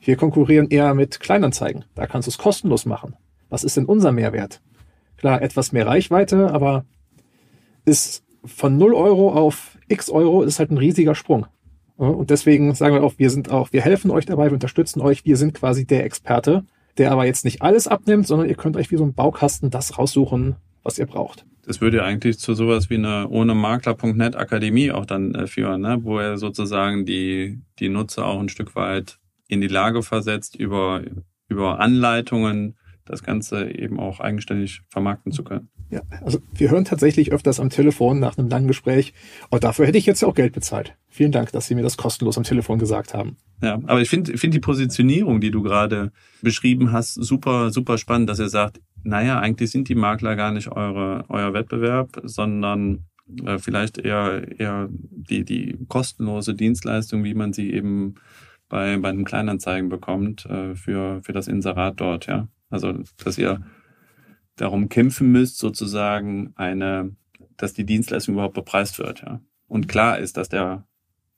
Wir 0.00 0.16
konkurrieren 0.16 0.68
eher 0.68 0.94
mit 0.94 1.20
Kleinanzeigen. 1.20 1.84
Da 1.94 2.06
kannst 2.06 2.26
du 2.26 2.30
es 2.30 2.38
kostenlos 2.38 2.86
machen. 2.86 3.14
Was 3.48 3.64
ist 3.64 3.76
denn 3.76 3.84
unser 3.84 4.12
Mehrwert? 4.12 4.60
Klar, 5.16 5.42
etwas 5.42 5.72
mehr 5.72 5.86
Reichweite, 5.86 6.52
aber 6.52 6.84
ist 7.84 8.24
von 8.44 8.76
0 8.76 8.94
Euro 8.94 9.32
auf 9.32 9.78
x 9.88 10.10
Euro 10.10 10.42
ist 10.42 10.58
halt 10.58 10.70
ein 10.70 10.78
riesiger 10.78 11.14
Sprung. 11.14 11.46
Und 11.96 12.30
deswegen 12.30 12.74
sagen 12.74 12.94
wir 12.94 13.04
auch, 13.04 13.14
wir 13.18 13.30
sind 13.30 13.50
auch, 13.50 13.72
wir 13.72 13.82
helfen 13.82 14.10
euch 14.10 14.26
dabei, 14.26 14.46
wir 14.46 14.54
unterstützen 14.54 15.00
euch, 15.00 15.24
wir 15.24 15.36
sind 15.36 15.54
quasi 15.54 15.86
der 15.86 16.04
Experte, 16.04 16.64
der 16.98 17.12
aber 17.12 17.26
jetzt 17.26 17.44
nicht 17.44 17.62
alles 17.62 17.88
abnimmt, 17.88 18.26
sondern 18.26 18.48
ihr 18.48 18.54
könnt 18.54 18.76
euch 18.76 18.90
wie 18.90 18.96
so 18.96 19.04
ein 19.04 19.14
Baukasten 19.14 19.70
das 19.70 19.98
raussuchen, 19.98 20.56
was 20.82 20.98
ihr 20.98 21.06
braucht. 21.06 21.46
Das 21.64 21.80
würde 21.80 21.98
ja 21.98 22.04
eigentlich 22.04 22.38
zu 22.38 22.54
sowas 22.54 22.90
wie 22.90 22.96
einer 22.96 23.30
ohne 23.30 23.54
Makler.net 23.54 24.34
Akademie 24.34 24.90
auch 24.90 25.06
dann 25.06 25.34
äh, 25.34 25.46
führen, 25.46 25.80
ne? 25.80 25.98
wo 26.02 26.18
er 26.18 26.36
sozusagen 26.36 27.06
die, 27.06 27.60
die 27.78 27.88
Nutzer 27.88 28.26
auch 28.26 28.40
ein 28.40 28.48
Stück 28.48 28.74
weit 28.74 29.18
in 29.46 29.60
die 29.60 29.68
Lage 29.68 30.02
versetzt, 30.02 30.56
über, 30.56 31.02
über 31.48 31.78
Anleitungen 31.78 32.76
das 33.04 33.22
Ganze 33.22 33.70
eben 33.70 34.00
auch 34.00 34.20
eigenständig 34.20 34.82
vermarkten 34.88 35.32
zu 35.32 35.44
können. 35.44 35.68
Ja, 35.92 36.00
also 36.24 36.38
wir 36.54 36.70
hören 36.70 36.86
tatsächlich 36.86 37.32
öfters 37.32 37.60
am 37.60 37.68
Telefon 37.68 38.18
nach 38.18 38.38
einem 38.38 38.48
langen 38.48 38.66
Gespräch, 38.66 39.12
oh, 39.50 39.58
dafür 39.58 39.86
hätte 39.86 39.98
ich 39.98 40.06
jetzt 40.06 40.22
ja 40.22 40.28
auch 40.28 40.34
Geld 40.34 40.54
bezahlt. 40.54 40.96
Vielen 41.10 41.32
Dank, 41.32 41.52
dass 41.52 41.66
Sie 41.66 41.74
mir 41.74 41.82
das 41.82 41.98
kostenlos 41.98 42.38
am 42.38 42.44
Telefon 42.44 42.78
gesagt 42.78 43.12
haben. 43.12 43.36
Ja, 43.60 43.74
aber 43.74 44.00
ich 44.00 44.08
finde 44.08 44.38
finde 44.38 44.56
die 44.56 44.60
Positionierung, 44.60 45.42
die 45.42 45.50
du 45.50 45.62
gerade 45.62 46.10
beschrieben 46.40 46.92
hast, 46.92 47.12
super, 47.12 47.70
super 47.70 47.98
spannend, 47.98 48.30
dass 48.30 48.38
er 48.38 48.48
sagt, 48.48 48.80
naja, 49.04 49.38
eigentlich 49.38 49.70
sind 49.70 49.90
die 49.90 49.94
Makler 49.94 50.34
gar 50.34 50.50
nicht 50.50 50.68
eure, 50.68 51.26
euer 51.28 51.52
Wettbewerb, 51.52 52.22
sondern 52.24 53.04
äh, 53.44 53.58
vielleicht 53.58 53.98
eher, 53.98 54.58
eher 54.58 54.88
die, 54.90 55.44
die 55.44 55.76
kostenlose 55.88 56.54
Dienstleistung, 56.54 57.22
wie 57.22 57.34
man 57.34 57.52
sie 57.52 57.70
eben 57.70 58.14
bei, 58.70 58.96
bei 58.96 59.10
einem 59.10 59.26
Kleinanzeigen 59.26 59.90
bekommt, 59.90 60.46
äh, 60.46 60.74
für, 60.74 61.20
für 61.22 61.34
das 61.34 61.48
Inserat 61.48 62.00
dort, 62.00 62.28
ja. 62.28 62.48
Also, 62.70 62.94
dass 63.22 63.36
ihr 63.36 63.60
darum 64.56 64.88
kämpfen 64.88 65.32
müsst, 65.32 65.58
sozusagen 65.58 66.52
eine, 66.56 67.14
dass 67.56 67.72
die 67.72 67.86
Dienstleistung 67.86 68.34
überhaupt 68.34 68.54
bepreist 68.54 68.98
wird, 68.98 69.22
ja. 69.22 69.40
Und 69.68 69.88
klar 69.88 70.18
ist, 70.18 70.36
dass 70.36 70.50
der, 70.50 70.84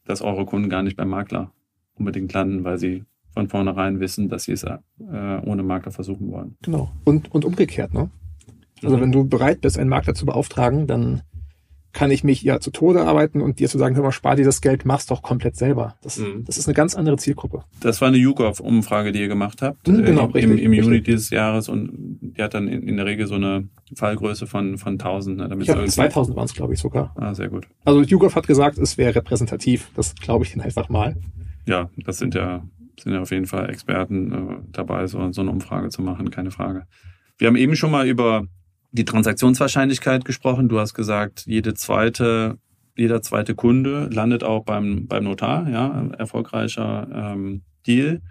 dass 0.04 0.20
eure 0.20 0.44
Kunden 0.44 0.68
gar 0.68 0.82
nicht 0.82 0.96
beim 0.96 1.08
Makler 1.08 1.52
unbedingt 1.94 2.32
landen, 2.32 2.64
weil 2.64 2.78
sie 2.78 3.04
von 3.32 3.48
vornherein 3.48 4.00
wissen, 4.00 4.28
dass 4.28 4.44
sie 4.44 4.52
es 4.52 4.64
äh, 4.64 4.78
ohne 4.98 5.62
Makler 5.62 5.92
versuchen 5.92 6.30
wollen. 6.32 6.56
Genau. 6.62 6.90
Und, 7.04 7.32
und 7.32 7.44
umgekehrt, 7.44 7.94
ne? 7.94 8.10
Also 8.82 8.96
mhm. 8.96 9.02
wenn 9.02 9.12
du 9.12 9.24
bereit 9.24 9.60
bist, 9.60 9.78
einen 9.78 9.88
Makler 9.88 10.14
zu 10.14 10.26
beauftragen, 10.26 10.86
dann 10.86 11.22
kann 11.94 12.10
ich 12.10 12.24
mich 12.24 12.42
ja 12.42 12.60
zu 12.60 12.70
Tode 12.70 13.06
arbeiten 13.06 13.40
und 13.40 13.60
dir 13.60 13.68
zu 13.68 13.78
sagen, 13.78 13.94
hör 13.94 14.02
mal, 14.02 14.12
spar 14.12 14.36
dir 14.36 14.44
das 14.44 14.60
Geld, 14.60 14.84
mach's 14.84 15.06
doch 15.06 15.22
komplett 15.22 15.56
selber. 15.56 15.94
Das, 16.02 16.18
mhm. 16.18 16.44
das 16.44 16.58
ist 16.58 16.66
eine 16.66 16.74
ganz 16.74 16.94
andere 16.94 17.16
Zielgruppe. 17.16 17.64
Das 17.80 18.00
war 18.00 18.08
eine 18.08 18.18
YouGov-Umfrage, 18.18 19.12
die 19.12 19.20
ihr 19.20 19.28
gemacht 19.28 19.62
habt 19.62 19.88
mhm, 19.88 20.04
genau, 20.04 20.22
äh, 20.22 20.32
richtig, 20.32 20.44
im, 20.44 20.58
im 20.58 20.72
Juni 20.72 21.00
dieses 21.00 21.30
Jahres 21.30 21.68
und 21.68 22.18
die 22.20 22.42
hat 22.42 22.52
dann 22.52 22.68
in, 22.68 22.82
in, 22.82 22.96
der 22.96 23.06
Regel 23.06 23.26
so 23.26 23.36
eine 23.36 23.68
Fallgröße 23.94 24.46
von, 24.46 24.76
von 24.76 24.94
1000. 24.94 25.38
Ne, 25.38 25.48
damit 25.48 25.68
ich 25.68 25.74
hab, 25.74 25.88
2000 25.88 26.36
waren 26.36 26.44
es, 26.44 26.54
glaube 26.54 26.74
ich, 26.74 26.80
sogar. 26.80 27.14
Ah, 27.16 27.32
sehr 27.32 27.48
gut. 27.48 27.66
Also 27.84 28.02
YouGov 28.02 28.34
hat 28.34 28.46
gesagt, 28.46 28.76
es 28.78 28.98
wäre 28.98 29.14
repräsentativ. 29.14 29.90
Das 29.94 30.14
glaube 30.16 30.44
ich 30.44 30.54
Ihnen 30.54 30.62
einfach 30.62 30.88
mal. 30.88 31.16
Ja, 31.66 31.90
das 32.04 32.18
sind 32.18 32.34
ja, 32.34 32.64
sind 33.00 33.12
ja 33.12 33.20
auf 33.20 33.30
jeden 33.30 33.46
Fall 33.46 33.70
Experten 33.70 34.32
äh, 34.32 34.56
dabei, 34.72 35.06
so, 35.06 35.32
so 35.32 35.40
eine 35.40 35.50
Umfrage 35.50 35.88
zu 35.88 36.02
machen, 36.02 36.30
keine 36.30 36.50
Frage. 36.50 36.86
Wir 37.38 37.48
haben 37.48 37.56
eben 37.56 37.76
schon 37.76 37.90
mal 37.90 38.06
über 38.06 38.46
die 38.94 39.04
Transaktionswahrscheinlichkeit 39.04 40.24
gesprochen. 40.24 40.68
Du 40.68 40.78
hast 40.78 40.94
gesagt, 40.94 41.44
jede 41.46 41.74
zweite, 41.74 42.58
jeder 42.96 43.22
zweite 43.22 43.56
Kunde 43.56 44.08
landet 44.12 44.44
auch 44.44 44.64
beim, 44.64 45.06
beim 45.08 45.24
Notar, 45.24 45.68
ja, 45.68 46.10
erfolgreicher 46.16 47.08
ähm, 47.12 47.62
Deal. 47.86 48.22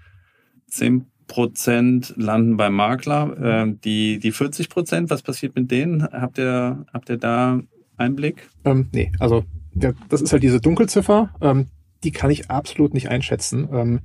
Zehn 0.68 1.06
Prozent 1.28 2.14
landen 2.16 2.56
beim 2.56 2.74
Makler. 2.74 3.36
Ähm, 3.42 3.82
die, 3.82 4.20
die 4.20 4.32
40 4.32 4.70
Prozent, 4.70 5.10
was 5.10 5.22
passiert 5.22 5.56
mit 5.56 5.70
denen? 5.70 6.04
Habt 6.04 6.38
ihr, 6.38 6.86
habt 6.94 7.10
ihr 7.10 7.18
da 7.18 7.60
Einblick? 7.98 8.50
Ähm, 8.64 8.88
nee, 8.94 9.12
also 9.20 9.44
der, 9.74 9.94
das 10.08 10.22
ist 10.22 10.32
halt 10.32 10.44
diese 10.44 10.62
Dunkelziffer. 10.62 11.34
Ähm, 11.42 11.68
die 12.06 12.12
kann 12.12 12.32
ich 12.32 12.50
absolut 12.50 12.94
nicht 12.94 13.10
einschätzen. 13.10 13.68
Ähm, 13.72 14.00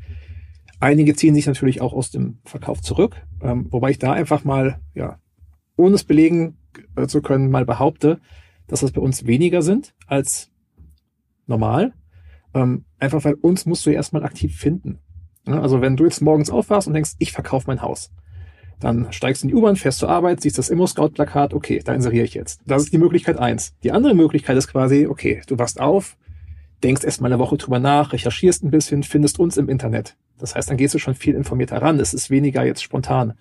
einige 0.80 1.14
ziehen 1.14 1.34
sich 1.36 1.46
natürlich 1.46 1.80
auch 1.80 1.92
aus 1.92 2.10
dem 2.10 2.38
Verkauf 2.44 2.80
zurück, 2.80 3.16
ähm, 3.42 3.66
wobei 3.70 3.90
ich 3.90 3.98
da 3.98 4.12
einfach 4.12 4.44
mal 4.44 4.80
ja 4.94 5.18
ohne 5.78 5.94
es 5.94 6.04
belegen 6.04 6.58
äh, 6.96 7.06
zu 7.06 7.22
können, 7.22 7.50
mal 7.50 7.64
behaupte, 7.64 8.20
dass 8.66 8.80
das 8.80 8.92
bei 8.92 9.00
uns 9.00 9.26
weniger 9.26 9.62
sind 9.62 9.94
als 10.06 10.50
normal. 11.46 11.94
Ähm, 12.54 12.84
einfach 12.98 13.24
weil 13.24 13.34
uns 13.34 13.66
musst 13.66 13.86
du 13.86 13.90
ja 13.90 13.96
erstmal 13.96 14.24
aktiv 14.24 14.56
finden. 14.56 14.98
Also 15.46 15.80
wenn 15.80 15.96
du 15.96 16.04
jetzt 16.04 16.20
morgens 16.20 16.50
aufwachst 16.50 16.88
und 16.88 16.94
denkst, 16.94 17.12
ich 17.18 17.32
verkaufe 17.32 17.66
mein 17.68 17.80
Haus, 17.80 18.10
dann 18.80 19.12
steigst 19.12 19.42
du 19.42 19.46
in 19.46 19.48
die 19.48 19.54
U-Bahn, 19.54 19.76
fährst 19.76 19.98
zur 19.98 20.08
Arbeit, 20.10 20.40
siehst 20.40 20.58
das 20.58 20.68
Immo-Scout-Plakat, 20.68 21.54
okay, 21.54 21.80
da 21.84 21.94
inseriere 21.94 22.24
ich 22.24 22.34
jetzt. 22.34 22.60
Das 22.66 22.82
ist 22.84 22.92
die 22.92 22.98
Möglichkeit 22.98 23.38
eins. 23.38 23.74
Die 23.82 23.92
andere 23.92 24.14
Möglichkeit 24.14 24.56
ist 24.56 24.68
quasi, 24.68 25.06
okay, 25.06 25.42
du 25.46 25.58
wachst 25.58 25.80
auf, 25.80 26.16
denkst 26.84 27.04
erstmal 27.04 27.32
eine 27.32 27.40
Woche 27.40 27.56
drüber 27.56 27.80
nach, 27.80 28.12
recherchierst 28.12 28.62
ein 28.62 28.70
bisschen, 28.70 29.02
findest 29.02 29.40
uns 29.40 29.56
im 29.56 29.68
Internet. 29.68 30.16
Das 30.38 30.54
heißt, 30.54 30.70
dann 30.70 30.76
gehst 30.76 30.94
du 30.94 30.98
schon 30.98 31.14
viel 31.14 31.34
informierter 31.34 31.82
ran. 31.82 31.98
Es 31.98 32.14
ist 32.14 32.30
weniger 32.30 32.64
jetzt 32.64 32.82
spontan. 32.82 33.34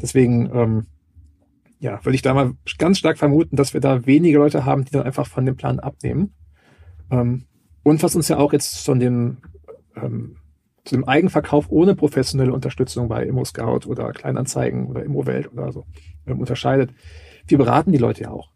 Deswegen 0.00 0.50
ähm, 0.54 0.86
ja, 1.84 2.02
würde 2.02 2.16
ich 2.16 2.22
da 2.22 2.32
mal 2.32 2.54
ganz 2.78 2.98
stark 2.98 3.18
vermuten, 3.18 3.56
dass 3.56 3.74
wir 3.74 3.80
da 3.82 4.06
wenige 4.06 4.38
Leute 4.38 4.64
haben, 4.64 4.86
die 4.86 4.92
dann 4.92 5.02
einfach 5.02 5.26
von 5.26 5.44
dem 5.44 5.54
Plan 5.54 5.80
abnehmen. 5.80 6.32
Ähm, 7.10 7.44
und 7.82 8.02
was 8.02 8.16
uns 8.16 8.28
ja 8.28 8.38
auch 8.38 8.54
jetzt 8.54 8.86
von 8.86 8.98
dem, 8.98 9.36
ähm, 9.94 10.36
zu 10.86 10.94
dem 10.94 11.04
Eigenverkauf 11.04 11.66
ohne 11.68 11.94
professionelle 11.94 12.54
Unterstützung 12.54 13.08
bei 13.08 13.26
ImmoScout 13.26 13.86
oder 13.86 14.12
Kleinanzeigen 14.12 14.86
oder 14.86 15.04
ImmoWelt 15.04 15.52
oder 15.52 15.72
so 15.72 15.84
ähm, 16.26 16.40
unterscheidet. 16.40 16.90
Wir 17.46 17.58
beraten 17.58 17.92
die 17.92 17.98
Leute 17.98 18.22
ja 18.22 18.30
auch. 18.30 18.48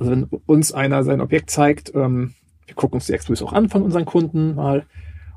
Also 0.00 0.10
wenn 0.10 0.24
uns 0.24 0.72
einer 0.72 1.04
sein 1.04 1.20
Objekt 1.20 1.50
zeigt, 1.50 1.94
ähm, 1.94 2.34
wir 2.66 2.74
gucken 2.74 2.96
uns 2.96 3.06
die 3.06 3.12
Expos 3.12 3.40
auch 3.40 3.52
an 3.52 3.68
von 3.68 3.82
unseren 3.82 4.04
Kunden 4.04 4.56
mal. 4.56 4.84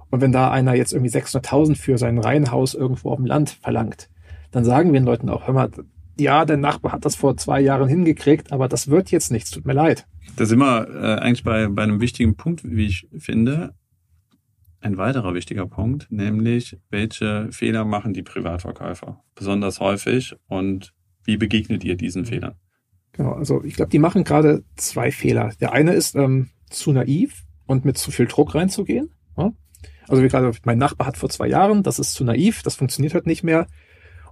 Und 0.10 0.22
wenn 0.22 0.32
da 0.32 0.50
einer 0.50 0.74
jetzt 0.74 0.92
irgendwie 0.92 1.16
600.000 1.16 1.76
für 1.76 2.00
sein 2.00 2.18
Reihenhaus 2.18 2.74
irgendwo 2.74 3.12
auf 3.12 3.18
dem 3.18 3.28
Land 3.28 3.52
verlangt, 3.52 4.10
dann 4.50 4.66
sagen 4.66 4.92
wir 4.92 5.00
den 5.00 5.06
Leuten 5.06 5.30
auch, 5.30 5.46
hör 5.46 5.54
mal, 5.54 5.70
ja, 6.22 6.46
der 6.46 6.58
Nachbar 6.58 6.92
hat 6.94 7.06
das 7.06 7.16
vor 7.16 7.38
zwei 7.38 7.60
Jahren 7.60 7.88
hingekriegt, 7.88 8.52
aber 8.52 8.68
das 8.68 8.90
wird 8.90 9.12
jetzt 9.12 9.32
nichts, 9.32 9.52
tut 9.52 9.66
mir 9.66 9.74
leid. 9.74 10.08
Da 10.36 10.46
sind 10.46 10.60
wir 10.60 10.88
äh, 10.90 11.20
eigentlich 11.20 11.44
bei, 11.44 11.68
bei 11.68 11.84
einem 11.84 12.00
wichtigen 12.00 12.36
Punkt, 12.36 12.62
wie 12.64 12.86
ich 12.86 13.08
finde. 13.18 13.74
Ein 14.80 14.98
weiterer 14.98 15.36
wichtiger 15.36 15.68
Punkt, 15.68 16.08
nämlich 16.10 16.80
welche 16.90 17.50
Fehler 17.52 17.86
machen 17.86 18.14
die 18.14 18.24
Privatverkäufer 18.24 19.24
besonders 19.36 19.80
häufig 19.80 20.36
und 20.48 20.94
wie 21.24 21.38
begegnet 21.38 21.84
ihr 21.84 21.96
diesen 21.96 22.26
Fehlern? 22.26 22.56
Genau, 23.14 23.34
also 23.34 23.64
ich 23.64 23.76
glaube, 23.76 23.92
die 23.92 24.00
machen 24.00 24.24
gerade 24.24 24.64
zwei 24.76 25.12
Fehler. 25.12 25.52
Der 25.60 25.74
eine 25.74 25.94
ist 25.94 26.16
ähm, 26.16 26.50
zu 26.70 26.94
naiv 26.94 27.44
und 27.68 27.86
mit 27.86 27.98
zu 27.98 28.12
viel 28.12 28.26
Druck 28.26 28.56
reinzugehen. 28.56 29.12
Ja? 29.38 29.52
Also 30.08 30.24
wie 30.24 30.28
gerade 30.28 30.52
mein 30.66 30.78
Nachbar 30.78 31.08
hat 31.08 31.18
vor 31.18 31.30
zwei 31.30 31.48
Jahren, 31.48 31.84
das 31.84 32.00
ist 32.00 32.14
zu 32.14 32.24
naiv, 32.24 32.64
das 32.64 32.76
funktioniert 32.76 33.14
halt 33.14 33.28
nicht 33.28 33.44
mehr. 33.44 33.68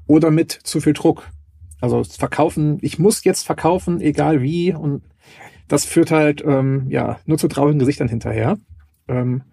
Oder 0.07 0.31
mit 0.31 0.51
zu 0.51 0.81
viel 0.81 0.93
Druck. 0.93 1.29
Also 1.81 2.03
verkaufen, 2.03 2.77
ich 2.81 2.99
muss 2.99 3.23
jetzt 3.23 3.45
verkaufen, 3.45 4.01
egal 4.01 4.41
wie. 4.41 4.73
Und 4.73 5.03
das 5.67 5.85
führt 5.85 6.11
halt 6.11 6.43
ähm, 6.45 6.87
ja 6.89 7.19
nur 7.25 7.37
zu 7.37 7.47
traurigen 7.47 7.79
Gesichtern 7.79 8.07
hinterher. 8.07 8.57
Ähm, 9.07 9.43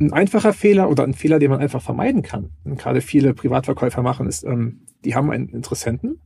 ein 0.00 0.12
einfacher 0.12 0.52
Fehler 0.52 0.88
oder 0.90 1.04
ein 1.04 1.14
Fehler, 1.14 1.38
den 1.38 1.50
man 1.50 1.60
einfach 1.60 1.82
vermeiden 1.82 2.22
kann, 2.22 2.50
und 2.64 2.78
gerade 2.78 3.00
viele 3.00 3.34
Privatverkäufer 3.34 4.02
machen, 4.02 4.28
ist, 4.28 4.44
ähm, 4.44 4.82
die 5.04 5.14
haben 5.14 5.30
einen 5.30 5.48
Interessenten. 5.48 6.20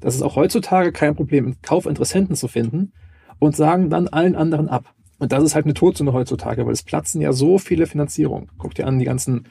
Das 0.00 0.14
ist 0.14 0.22
auch 0.22 0.36
heutzutage 0.36 0.92
kein 0.92 1.16
Problem, 1.16 1.46
einen 1.46 1.62
Kaufinteressenten 1.62 2.36
zu 2.36 2.48
finden 2.48 2.92
und 3.38 3.56
sagen 3.56 3.90
dann 3.90 4.08
allen 4.08 4.36
anderen 4.36 4.68
ab. 4.68 4.94
Und 5.18 5.32
das 5.32 5.42
ist 5.42 5.54
halt 5.54 5.64
eine 5.64 5.74
Todsünde 5.74 6.12
heutzutage, 6.12 6.66
weil 6.66 6.72
es 6.72 6.82
platzen 6.82 7.20
ja 7.20 7.32
so 7.32 7.58
viele 7.58 7.86
Finanzierungen. 7.86 8.50
Guck 8.58 8.74
dir 8.74 8.86
an, 8.86 8.98
die 8.98 9.06
ganzen 9.06 9.48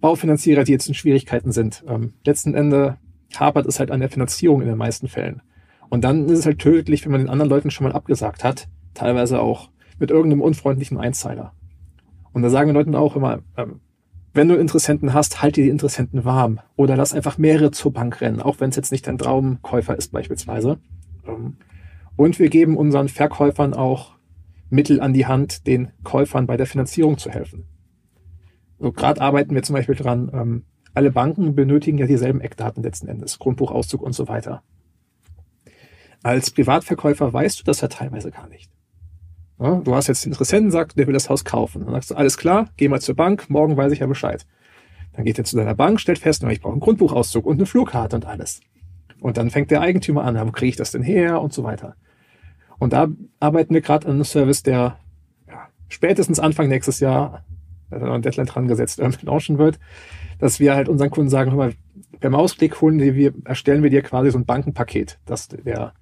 Baufinanzierer, 0.00 0.64
die 0.64 0.72
jetzt 0.72 0.88
in 0.88 0.94
Schwierigkeiten 0.94 1.52
sind. 1.52 1.84
Ähm, 1.86 2.14
letzten 2.24 2.54
Ende 2.54 2.98
hapert 3.38 3.66
es 3.66 3.78
halt 3.78 3.90
an 3.90 4.00
der 4.00 4.10
Finanzierung 4.10 4.60
in 4.60 4.68
den 4.68 4.78
meisten 4.78 5.08
Fällen. 5.08 5.42
Und 5.88 6.04
dann 6.04 6.28
ist 6.28 6.40
es 6.40 6.46
halt 6.46 6.58
tödlich, 6.58 7.04
wenn 7.04 7.12
man 7.12 7.20
den 7.20 7.30
anderen 7.30 7.50
Leuten 7.50 7.70
schon 7.70 7.86
mal 7.86 7.94
abgesagt 7.94 8.44
hat, 8.44 8.68
teilweise 8.94 9.40
auch 9.40 9.70
mit 9.98 10.10
irgendeinem 10.10 10.42
unfreundlichen 10.42 10.98
Einzeiler. 10.98 11.52
Und 12.32 12.42
da 12.42 12.50
sagen 12.50 12.68
wir 12.68 12.74
Leuten 12.74 12.94
auch 12.94 13.16
immer, 13.16 13.40
ähm, 13.56 13.80
wenn 14.32 14.48
du 14.48 14.54
Interessenten 14.54 15.12
hast, 15.12 15.42
halt 15.42 15.56
dir 15.56 15.64
die 15.64 15.70
Interessenten 15.70 16.24
warm 16.24 16.60
oder 16.76 16.96
lass 16.96 17.12
einfach 17.12 17.38
mehrere 17.38 17.72
zur 17.72 17.92
Bank 17.92 18.20
rennen, 18.20 18.40
auch 18.40 18.60
wenn 18.60 18.70
es 18.70 18.76
jetzt 18.76 18.92
nicht 18.92 19.06
dein 19.06 19.18
Traumkäufer 19.18 19.96
ist 19.96 20.12
beispielsweise. 20.12 20.78
Ähm, 21.26 21.56
und 22.16 22.38
wir 22.38 22.48
geben 22.48 22.76
unseren 22.76 23.08
Verkäufern 23.08 23.74
auch 23.74 24.12
Mittel 24.68 25.00
an 25.00 25.12
die 25.12 25.26
Hand, 25.26 25.66
den 25.66 25.90
Käufern 26.04 26.46
bei 26.46 26.56
der 26.56 26.66
Finanzierung 26.66 27.18
zu 27.18 27.30
helfen. 27.30 27.66
So 28.78 28.92
gerade 28.92 29.20
arbeiten 29.20 29.54
wir 29.54 29.62
zum 29.62 29.74
Beispiel 29.74 29.96
dran, 29.96 30.30
ähm, 30.32 30.64
alle 30.94 31.10
Banken 31.10 31.54
benötigen 31.54 31.98
ja 31.98 32.06
dieselben 32.06 32.40
Eckdaten 32.40 32.82
letzten 32.82 33.08
Endes, 33.08 33.38
Grundbuchauszug 33.38 34.02
und 34.02 34.12
so 34.12 34.28
weiter. 34.28 34.62
Als 36.22 36.50
Privatverkäufer 36.50 37.32
weißt 37.32 37.60
du 37.60 37.64
das 37.64 37.80
ja 37.80 37.88
teilweise 37.88 38.30
gar 38.30 38.48
nicht. 38.48 38.70
Ja, 39.58 39.76
du 39.76 39.94
hast 39.94 40.06
jetzt 40.08 40.24
den 40.24 40.32
Interessenten, 40.32 40.70
sagt, 40.70 40.98
der 40.98 41.06
will 41.06 41.14
das 41.14 41.28
Haus 41.28 41.44
kaufen. 41.44 41.84
Dann 41.84 41.92
sagst 41.92 42.10
du, 42.10 42.14
alles 42.14 42.38
klar, 42.38 42.68
geh 42.76 42.88
mal 42.88 43.00
zur 43.00 43.14
Bank, 43.14 43.50
morgen 43.50 43.76
weiß 43.76 43.92
ich 43.92 44.00
ja 44.00 44.06
Bescheid. 44.06 44.46
Dann 45.12 45.24
geht 45.24 45.38
er 45.38 45.44
zu 45.44 45.56
deiner 45.56 45.74
Bank, 45.74 46.00
stellt 46.00 46.18
fest, 46.18 46.42
ich 46.44 46.60
brauche 46.60 46.72
einen 46.72 46.80
Grundbuchauszug 46.80 47.44
und 47.44 47.56
eine 47.56 47.66
Flurkarte 47.66 48.16
und 48.16 48.26
alles. 48.26 48.60
Und 49.20 49.36
dann 49.36 49.50
fängt 49.50 49.70
der 49.70 49.82
Eigentümer 49.82 50.24
an, 50.24 50.38
wo 50.46 50.50
kriege 50.50 50.70
ich 50.70 50.76
das 50.76 50.92
denn 50.92 51.02
her 51.02 51.42
und 51.42 51.52
so 51.52 51.62
weiter. 51.62 51.94
Und 52.78 52.94
da 52.94 53.08
arbeiten 53.38 53.74
wir 53.74 53.82
gerade 53.82 54.06
an 54.06 54.14
einem 54.14 54.24
Service, 54.24 54.62
der 54.62 54.98
ja, 55.46 55.68
spätestens 55.88 56.40
Anfang 56.40 56.68
nächstes 56.68 57.00
Jahr, 57.00 57.44
hat 57.90 58.00
noch 58.00 58.14
ein 58.14 58.22
Deadline 58.22 58.46
dran 58.46 58.68
gesetzt, 58.68 58.98
irgendwie 59.00 59.26
launchen 59.26 59.58
wird, 59.58 59.78
dass 60.40 60.58
wir 60.58 60.74
halt 60.74 60.88
unseren 60.88 61.10
Kunden 61.10 61.30
sagen, 61.30 61.50
hör 61.50 61.58
mal, 61.58 61.72
per 62.18 62.30
Mausklick 62.30 62.80
holen 62.80 62.98
wir, 62.98 63.32
erstellen 63.44 63.82
wir 63.82 63.90
dir 63.90 64.02
quasi 64.02 64.30
so 64.30 64.38
ein 64.38 64.44
Bankenpaket, 64.44 65.18
dass 65.26 65.48
der 65.48 65.92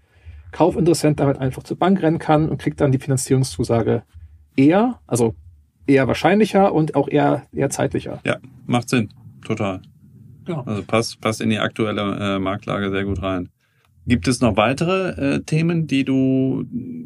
Kaufinteressent 0.53 1.21
damit 1.21 1.39
einfach 1.39 1.63
zur 1.63 1.79
Bank 1.79 2.03
rennen 2.03 2.19
kann 2.19 2.49
und 2.49 2.59
kriegt 2.59 2.81
dann 2.81 2.93
die 2.93 2.99
Finanzierungszusage 2.99 4.03
eher, 4.57 5.01
also 5.07 5.35
eher 5.87 6.09
wahrscheinlicher 6.09 6.73
und 6.73 6.95
auch 6.95 7.09
eher, 7.09 7.47
eher 7.53 7.71
zeitlicher. 7.71 8.21
Ja, 8.25 8.39
macht 8.67 8.89
Sinn. 8.89 9.11
Total. 9.45 9.83
Ja. 10.47 10.63
Also 10.65 10.83
passt, 10.83 11.21
passt 11.21 11.41
in 11.41 11.51
die 11.51 11.59
aktuelle 11.59 12.37
äh, 12.37 12.39
Marktlage 12.39 12.91
sehr 12.91 13.05
gut 13.05 13.23
rein. 13.23 13.51
Gibt 14.07 14.27
es 14.27 14.41
noch 14.41 14.57
weitere 14.57 15.11
äh, 15.11 15.41
Themen, 15.43 15.87
die 15.87 16.05
du, 16.05 16.65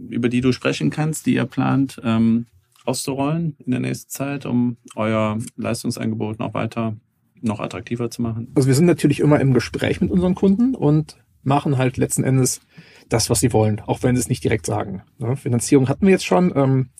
über 0.09 0.29
die 0.29 0.41
du 0.41 0.53
sprechen 0.53 0.91
kannst, 0.91 1.27
die 1.27 1.35
ihr 1.35 1.47
plant 1.47 2.01
ähm, 2.05 2.47
auszurollen 2.85 3.57
in 3.59 3.73
der 3.73 3.81
nächsten 3.81 4.11
Zeit, 4.11 4.47
um 4.47 4.77
euer 4.95 5.39
Leistungsangebot 5.57 6.39
noch 6.39 6.55
weiter, 6.55 6.97
noch 7.43 7.61
attraktiver 7.61 8.11
zu 8.11 8.23
machen? 8.23 8.53
Also 8.55 8.69
wir 8.69 8.75
sind 8.75 8.87
natürlich 8.87 9.21
immer 9.21 9.41
im 9.41 9.55
Gespräch 9.55 10.01
mit 10.01 10.11
unseren 10.11 10.35
Kunden 10.35 10.75
und 10.75 11.17
machen 11.43 11.79
halt 11.79 11.97
letzten 11.97 12.25
Endes 12.25 12.61
das, 13.09 13.31
was 13.31 13.41
sie 13.41 13.53
wollen, 13.53 13.81
auch 13.81 14.03
wenn 14.03 14.17
sie 14.17 14.21
es 14.21 14.29
nicht 14.29 14.45
direkt 14.45 14.67
sagen. 14.67 15.03
Ja, 15.19 15.35
Finanzierung 15.37 15.89
hatten 15.89 16.07
wir 16.07 16.13
jetzt 16.13 16.25
schon. 16.25 16.53
Ähm, 16.55 16.91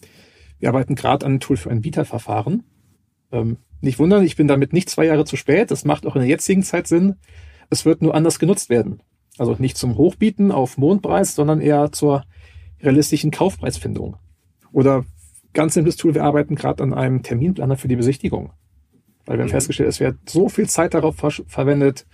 wir 0.59 0.69
arbeiten 0.69 0.95
gerade 0.95 1.25
an 1.27 1.33
einem 1.33 1.41
Tool 1.41 1.57
für 1.57 1.71
ein 1.71 1.81
Bieterverfahren. 1.81 2.65
Ähm, 3.31 3.59
nicht 3.81 3.99
wundern, 3.99 4.25
ich 4.25 4.37
bin 4.37 4.49
damit 4.49 4.73
nicht 4.73 4.91
zwei 4.91 5.07
Jahre 5.07 5.25
zu 5.25 5.37
spät. 5.37 5.71
Das 5.71 5.85
macht 5.85 6.07
auch 6.07 6.15
in 6.15 6.23
der 6.23 6.29
jetzigen 6.29 6.63
Zeit 6.63 6.87
Sinn. 6.87 7.17
Es 7.71 7.85
wird 7.85 8.03
nur 8.03 8.15
anders 8.15 8.39
genutzt 8.39 8.71
werden. 8.71 9.03
Also 9.39 9.57
nicht 9.59 9.77
zum 9.77 9.97
Hochbieten 9.97 10.53
auf 10.53 10.77
Mondpreis, 10.77 11.35
sondern 11.35 11.61
eher 11.61 11.91
zur 11.91 12.25
realistischen 12.81 13.31
Kaufpreisfindung. 13.31 14.17
Oder 14.73 15.05
ganz 15.53 15.75
simples 15.75 15.97
Tool, 15.97 16.15
wir 16.15 16.25
arbeiten 16.25 16.55
gerade 16.55 16.83
an 16.83 16.95
einem 16.95 17.23
Terminplaner 17.23 17.77
für 17.77 17.89
die 17.89 17.97
Besichtigung. 17.97 18.53
Weil 19.27 19.39
wir 19.39 19.43
haben 19.43 19.49
mhm. 19.49 19.53
festgestellt, 19.53 19.89
es 19.89 20.01
wird 20.01 20.17
so 20.29 20.49
viel 20.49 20.69
Zeit 20.69 20.95
darauf 20.95 21.17
ver 21.17 21.31
verwendet, 21.31 22.07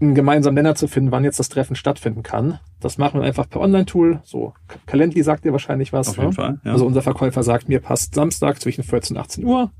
einen 0.00 0.14
gemeinsamen 0.14 0.54
Nenner 0.54 0.74
zu 0.74 0.88
finden, 0.88 1.12
wann 1.12 1.24
jetzt 1.24 1.38
das 1.38 1.48
Treffen 1.48 1.76
stattfinden 1.76 2.22
kann. 2.22 2.58
Das 2.80 2.98
machen 2.98 3.20
wir 3.20 3.26
einfach 3.26 3.48
per 3.48 3.60
Online-Tool. 3.60 4.20
So, 4.24 4.54
Calendly 4.86 5.22
sagt 5.22 5.44
dir 5.44 5.52
wahrscheinlich 5.52 5.92
was. 5.92 6.08
Auf 6.08 6.16
jeden 6.16 6.28
ne? 6.30 6.34
Fall, 6.34 6.60
ja. 6.64 6.72
Also 6.72 6.86
unser 6.86 7.02
Verkäufer 7.02 7.42
sagt, 7.42 7.68
mir 7.68 7.80
passt 7.80 8.14
Samstag 8.14 8.60
zwischen 8.60 8.82
14 8.82 9.16
und 9.16 9.22
18 9.22 9.44
Uhr. 9.44 9.70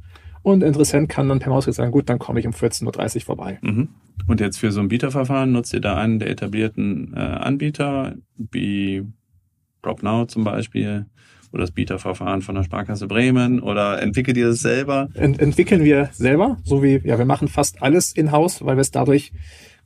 Und 0.42 0.62
Interessent 0.62 1.08
kann 1.08 1.28
dann 1.28 1.38
per 1.38 1.50
Maus 1.50 1.64
sagen, 1.64 1.90
gut, 1.90 2.08
dann 2.10 2.18
komme 2.18 2.38
ich 2.38 2.46
um 2.46 2.52
14.30 2.52 3.16
Uhr 3.16 3.20
vorbei. 3.22 3.58
Mhm. 3.62 3.88
Und 4.26 4.40
jetzt 4.40 4.58
für 4.58 4.70
so 4.72 4.80
ein 4.80 4.88
Bieterverfahren 4.88 5.50
nutzt 5.50 5.72
ihr 5.72 5.80
da 5.80 5.96
einen 5.96 6.18
der 6.18 6.28
etablierten 6.28 7.14
äh, 7.16 7.18
Anbieter, 7.18 8.14
wie 8.36 9.04
PropNow 9.80 10.26
zum 10.26 10.44
Beispiel, 10.44 11.06
oder 11.55 11.62
das 11.62 11.70
Bieterverfahren 11.70 12.42
von 12.42 12.57
der 12.57 12.64
Sparkasse 12.64 13.07
Bremen, 13.07 13.61
oder 13.61 14.02
entwickelt 14.02 14.36
ihr 14.36 14.48
das 14.48 14.59
selber? 14.59 15.09
Ent 15.14 15.40
entwickeln 15.40 15.84
wir 15.84 16.11
selber, 16.12 16.59
so 16.64 16.82
wie, 16.82 17.00
ja, 17.05 17.16
wir 17.16 17.24
machen 17.24 17.48
fast 17.48 17.80
alles 17.80 18.12
in-house, 18.12 18.64
weil 18.64 18.76
wir 18.76 18.80
es 18.80 18.90
dadurch 18.90 19.32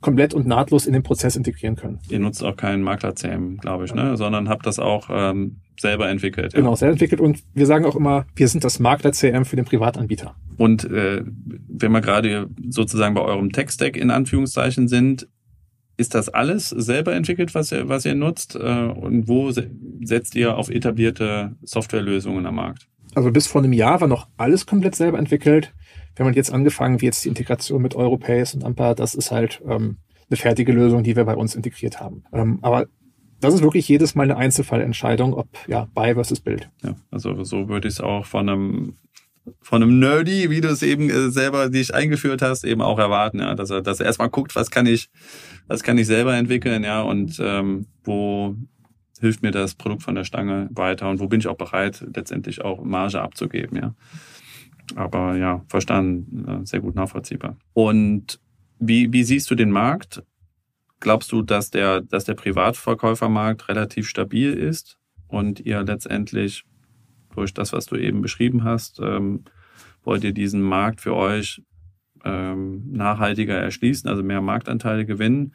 komplett 0.01 0.33
und 0.33 0.47
nahtlos 0.47 0.87
in 0.87 0.93
den 0.93 1.03
Prozess 1.03 1.35
integrieren 1.35 1.75
können. 1.75 1.99
Ihr 2.09 2.19
nutzt 2.19 2.43
auch 2.43 2.55
keinen 2.55 2.81
Makler-CM, 2.83 3.57
glaube 3.57 3.85
ich, 3.85 3.93
ne? 3.93 4.17
sondern 4.17 4.49
habt 4.49 4.65
das 4.65 4.79
auch 4.79 5.09
ähm, 5.11 5.57
selber 5.79 6.09
entwickelt. 6.09 6.53
Ja? 6.53 6.59
Genau, 6.59 6.75
selber 6.75 6.93
entwickelt 6.93 7.21
und 7.21 7.43
wir 7.53 7.65
sagen 7.65 7.85
auch 7.85 7.95
immer, 7.95 8.25
wir 8.35 8.47
sind 8.47 8.63
das 8.63 8.79
Makler-CM 8.79 9.45
für 9.45 9.57
den 9.57 9.65
Privatanbieter. 9.65 10.35
Und 10.57 10.85
äh, 10.85 11.23
wenn 11.23 11.91
wir 11.91 12.01
gerade 12.01 12.47
sozusagen 12.69 13.13
bei 13.13 13.21
eurem 13.21 13.51
Tech-Stack 13.51 13.95
in 13.95 14.09
Anführungszeichen 14.09 14.87
sind, 14.87 15.27
ist 15.99 16.15
das 16.15 16.29
alles 16.29 16.69
selber 16.69 17.13
entwickelt, 17.13 17.53
was 17.53 17.71
ihr, 17.71 17.89
was 17.89 18.05
ihr 18.05 18.15
nutzt? 18.15 18.55
Äh, 18.55 18.59
und 18.59 19.27
wo 19.27 19.51
setzt 19.51 20.35
ihr 20.35 20.57
auf 20.57 20.69
etablierte 20.69 21.55
Softwarelösungen 21.63 22.45
am 22.45 22.55
Markt? 22.55 22.87
Also 23.15 23.31
bis 23.31 23.47
vor 23.47 23.61
einem 23.61 23.73
Jahr 23.73 24.01
war 24.01 24.07
noch 24.07 24.27
alles 24.37 24.65
komplett 24.65 24.95
selber 24.95 25.17
entwickelt 25.19 25.73
wir 26.19 26.25
haben 26.25 26.33
jetzt 26.33 26.51
angefangen, 26.51 26.99
wie 26.99 27.05
jetzt 27.05 27.23
die 27.23 27.29
Integration 27.29 27.81
mit 27.81 27.95
Europace 27.95 28.53
und 28.53 28.65
Amper, 28.65 28.93
das 28.93 29.15
ist 29.15 29.31
halt 29.31 29.61
ähm, 29.65 29.97
eine 30.29 30.37
fertige 30.37 30.73
Lösung, 30.73 31.01
die 31.01 31.15
wir 31.15 31.23
bei 31.23 31.35
uns 31.35 31.55
integriert 31.55 32.01
haben. 32.01 32.23
Ähm, 32.33 32.59
aber 32.61 32.87
das 33.39 33.53
ist 33.53 33.63
wirklich 33.63 33.87
jedes 33.87 34.15
Mal 34.15 34.23
eine 34.23 34.35
Einzelfallentscheidung, 34.35 35.33
ob 35.33 35.47
ja 35.65 35.87
Buy 35.93 36.15
versus 36.15 36.41
Build. 36.41 36.69
Ja, 36.83 36.95
also 37.09 37.45
so 37.45 37.69
würde 37.69 37.87
ich 37.87 37.95
es 37.95 38.01
auch 38.01 38.25
von 38.25 38.49
einem 38.49 38.97
von 39.61 39.81
einem 39.81 39.97
Nerdy, 39.97 40.49
wie 40.49 40.59
du 40.59 40.67
es 40.67 40.83
eben 40.83 41.09
äh, 41.09 41.29
selber 41.31 41.69
dich 41.69 41.93
eingeführt 41.93 42.41
hast, 42.41 42.65
eben 42.65 42.81
auch 42.81 42.99
erwarten, 42.99 43.39
ja, 43.39 43.55
dass 43.55 43.69
er, 43.69 43.81
dass 43.81 44.01
er 44.01 44.05
erstmal 44.05 44.29
guckt, 44.29 44.55
was 44.57 44.69
kann 44.69 44.85
ich, 44.85 45.09
was 45.69 45.83
kann 45.83 45.97
ich 45.97 46.07
selber 46.07 46.35
entwickeln, 46.35 46.83
ja, 46.83 47.01
und 47.01 47.39
ähm, 47.41 47.85
wo 48.03 48.55
hilft 49.19 49.43
mir 49.43 49.51
das 49.51 49.75
Produkt 49.75 50.03
von 50.03 50.15
der 50.15 50.23
Stange 50.23 50.67
weiter 50.71 51.09
und 51.09 51.19
wo 51.19 51.27
bin 51.27 51.39
ich 51.39 51.47
auch 51.47 51.57
bereit, 51.57 52.05
letztendlich 52.13 52.61
auch 52.61 52.83
Marge 52.83 53.21
abzugeben, 53.21 53.77
ja. 53.77 53.95
Aber 54.95 55.37
ja, 55.37 55.63
verstanden, 55.67 56.65
sehr 56.65 56.79
gut 56.79 56.95
nachvollziehbar. 56.95 57.57
Und 57.73 58.39
wie, 58.79 59.13
wie 59.13 59.23
siehst 59.23 59.51
du 59.51 59.55
den 59.55 59.69
Markt? 59.69 60.23
Glaubst 60.99 61.31
du, 61.31 61.43
dass 61.43 61.69
der, 61.69 62.01
dass 62.01 62.25
der 62.25 62.33
Privatverkäufermarkt 62.33 63.69
relativ 63.69 64.09
stabil 64.09 64.51
ist 64.51 64.97
und 65.27 65.59
ihr 65.59 65.83
letztendlich 65.83 66.65
durch 67.35 67.53
das, 67.53 67.71
was 67.71 67.85
du 67.85 67.95
eben 67.95 68.21
beschrieben 68.21 68.63
hast, 68.63 68.99
ähm, 68.99 69.43
wollt 70.03 70.23
ihr 70.23 70.33
diesen 70.33 70.61
Markt 70.61 71.01
für 71.01 71.15
euch 71.15 71.61
ähm, 72.25 72.83
nachhaltiger 72.91 73.55
erschließen, 73.55 74.09
also 74.09 74.23
mehr 74.23 74.41
Marktanteile 74.41 75.05
gewinnen? 75.05 75.53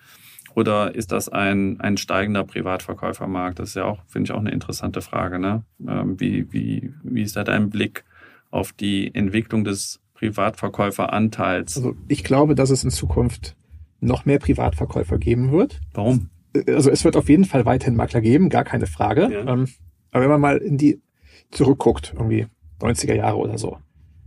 Oder 0.54 0.94
ist 0.94 1.10
das 1.10 1.28
ein, 1.28 1.80
ein 1.80 1.96
steigender 1.96 2.44
Privatverkäufermarkt? 2.44 3.58
Das 3.58 3.70
ist 3.70 3.74
ja 3.74 3.84
auch, 3.84 4.04
finde 4.06 4.28
ich, 4.28 4.32
auch 4.32 4.40
eine 4.40 4.52
interessante 4.52 5.00
Frage. 5.00 5.38
Ne? 5.38 5.64
Ähm, 5.86 6.18
wie, 6.20 6.52
wie, 6.52 6.92
wie 7.02 7.22
ist 7.22 7.36
da 7.36 7.42
dein 7.42 7.70
Blick 7.70 8.04
auf 8.50 8.72
die 8.72 9.12
Entwicklung 9.14 9.64
des 9.64 10.00
Privatverkäuferanteils? 10.14 11.76
Also 11.76 11.96
ich 12.06 12.22
glaube, 12.22 12.54
dass 12.54 12.70
es 12.70 12.84
in 12.84 12.90
Zukunft 12.90 13.56
noch 14.00 14.26
mehr 14.26 14.38
Privatverkäufer 14.38 15.18
geben 15.18 15.50
wird. 15.50 15.80
Warum? 15.92 16.30
Also 16.68 16.90
es 16.90 17.04
wird 17.04 17.16
auf 17.16 17.28
jeden 17.28 17.44
Fall 17.44 17.64
weiterhin 17.64 17.96
Makler 17.96 18.20
geben, 18.20 18.48
gar 18.48 18.64
keine 18.64 18.86
Frage. 18.86 19.28
Ja. 19.32 19.40
Ähm, 19.52 19.68
aber 20.12 20.22
wenn 20.22 20.30
man 20.30 20.40
mal 20.40 20.58
in 20.58 20.78
die 20.78 21.02
zurückguckt, 21.50 22.14
irgendwie 22.16 22.46
90er 22.80 23.14
Jahre 23.14 23.38
oder 23.38 23.58
so, 23.58 23.78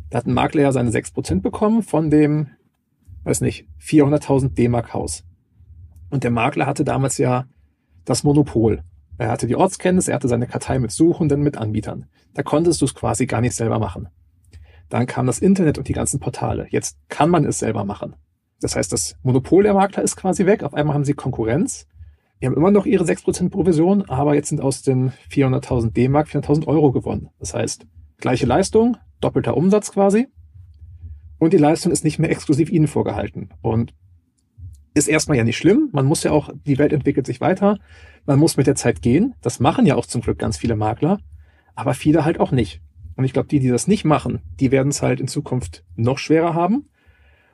da 0.09 0.19
hat 0.19 0.27
ein 0.27 0.33
Makler 0.33 0.63
ja 0.63 0.71
seine 0.71 0.89
6% 0.89 1.41
bekommen 1.41 1.83
von 1.83 2.09
dem, 2.09 2.47
weiß 3.23 3.41
nicht, 3.41 3.67
400.000 3.81 4.53
D-Mark 4.53 4.93
Haus. 4.93 5.23
Und 6.09 6.23
der 6.23 6.31
Makler 6.31 6.65
hatte 6.65 6.83
damals 6.83 7.17
ja 7.17 7.45
das 8.05 8.23
Monopol. 8.23 8.83
Er 9.17 9.31
hatte 9.31 9.47
die 9.47 9.55
Ortskenntnis, 9.55 10.07
er 10.07 10.15
hatte 10.15 10.27
seine 10.27 10.47
Kartei 10.47 10.79
mit 10.79 10.91
Suchenden, 10.91 11.41
mit 11.41 11.57
Anbietern. 11.57 12.05
Da 12.33 12.43
konntest 12.43 12.81
du 12.81 12.85
es 12.85 12.95
quasi 12.95 13.25
gar 13.25 13.41
nicht 13.41 13.55
selber 13.55 13.79
machen. 13.79 14.07
Dann 14.89 15.07
kam 15.07 15.25
das 15.25 15.39
Internet 15.39 15.77
und 15.77 15.87
die 15.87 15.93
ganzen 15.93 16.19
Portale. 16.19 16.67
Jetzt 16.69 16.97
kann 17.09 17.29
man 17.29 17.43
es 17.43 17.59
selber 17.59 17.83
machen. 17.83 18.15
Das 18.61 18.75
heißt, 18.75 18.93
das 18.93 19.17
Monopol 19.23 19.63
der 19.63 19.73
Makler 19.73 20.03
ist 20.03 20.15
quasi 20.15 20.45
weg. 20.45 20.63
Auf 20.63 20.73
einmal 20.73 20.93
haben 20.93 21.03
sie 21.03 21.13
Konkurrenz. 21.13 21.87
Die 22.41 22.45
haben 22.45 22.55
immer 22.55 22.71
noch 22.71 22.85
ihre 22.85 23.03
6% 23.03 23.49
Provision, 23.49 24.07
aber 24.07 24.35
jetzt 24.35 24.49
sind 24.49 24.61
aus 24.61 24.83
den 24.83 25.11
400.000 25.31 25.91
D-Mark 25.91 26.27
400.000 26.27 26.67
Euro 26.67 26.91
gewonnen. 26.91 27.29
Das 27.39 27.53
heißt, 27.53 27.87
gleiche 28.17 28.45
Leistung, 28.45 28.97
doppelter 29.19 29.57
Umsatz 29.57 29.91
quasi. 29.91 30.27
Und 31.39 31.53
die 31.53 31.57
Leistung 31.57 31.91
ist 31.91 32.03
nicht 32.03 32.19
mehr 32.19 32.31
exklusiv 32.31 32.71
ihnen 32.71 32.87
vorgehalten. 32.87 33.49
Und 33.61 33.93
ist 34.97 35.07
erstmal 35.07 35.37
ja 35.37 35.43
nicht 35.43 35.57
schlimm. 35.57 35.89
Man 35.91 36.05
muss 36.05 36.23
ja 36.23 36.31
auch, 36.31 36.49
die 36.65 36.77
Welt 36.79 36.91
entwickelt 36.91 37.25
sich 37.25 37.39
weiter. 37.39 37.77
Man 38.25 38.39
muss 38.39 38.57
mit 38.57 38.67
der 38.67 38.75
Zeit 38.75 39.01
gehen. 39.01 39.35
Das 39.41 39.59
machen 39.59 39.85
ja 39.85 39.95
auch 39.95 40.05
zum 40.05 40.21
Glück 40.21 40.39
ganz 40.39 40.57
viele 40.57 40.75
Makler, 40.75 41.19
aber 41.75 41.93
viele 41.93 42.25
halt 42.25 42.39
auch 42.39 42.51
nicht. 42.51 42.81
Und 43.15 43.23
ich 43.23 43.33
glaube, 43.33 43.47
die, 43.47 43.59
die 43.59 43.69
das 43.69 43.87
nicht 43.87 44.05
machen, 44.05 44.41
die 44.59 44.71
werden 44.71 44.89
es 44.89 45.01
halt 45.01 45.19
in 45.19 45.27
Zukunft 45.27 45.83
noch 45.95 46.17
schwerer 46.17 46.53
haben. 46.53 46.89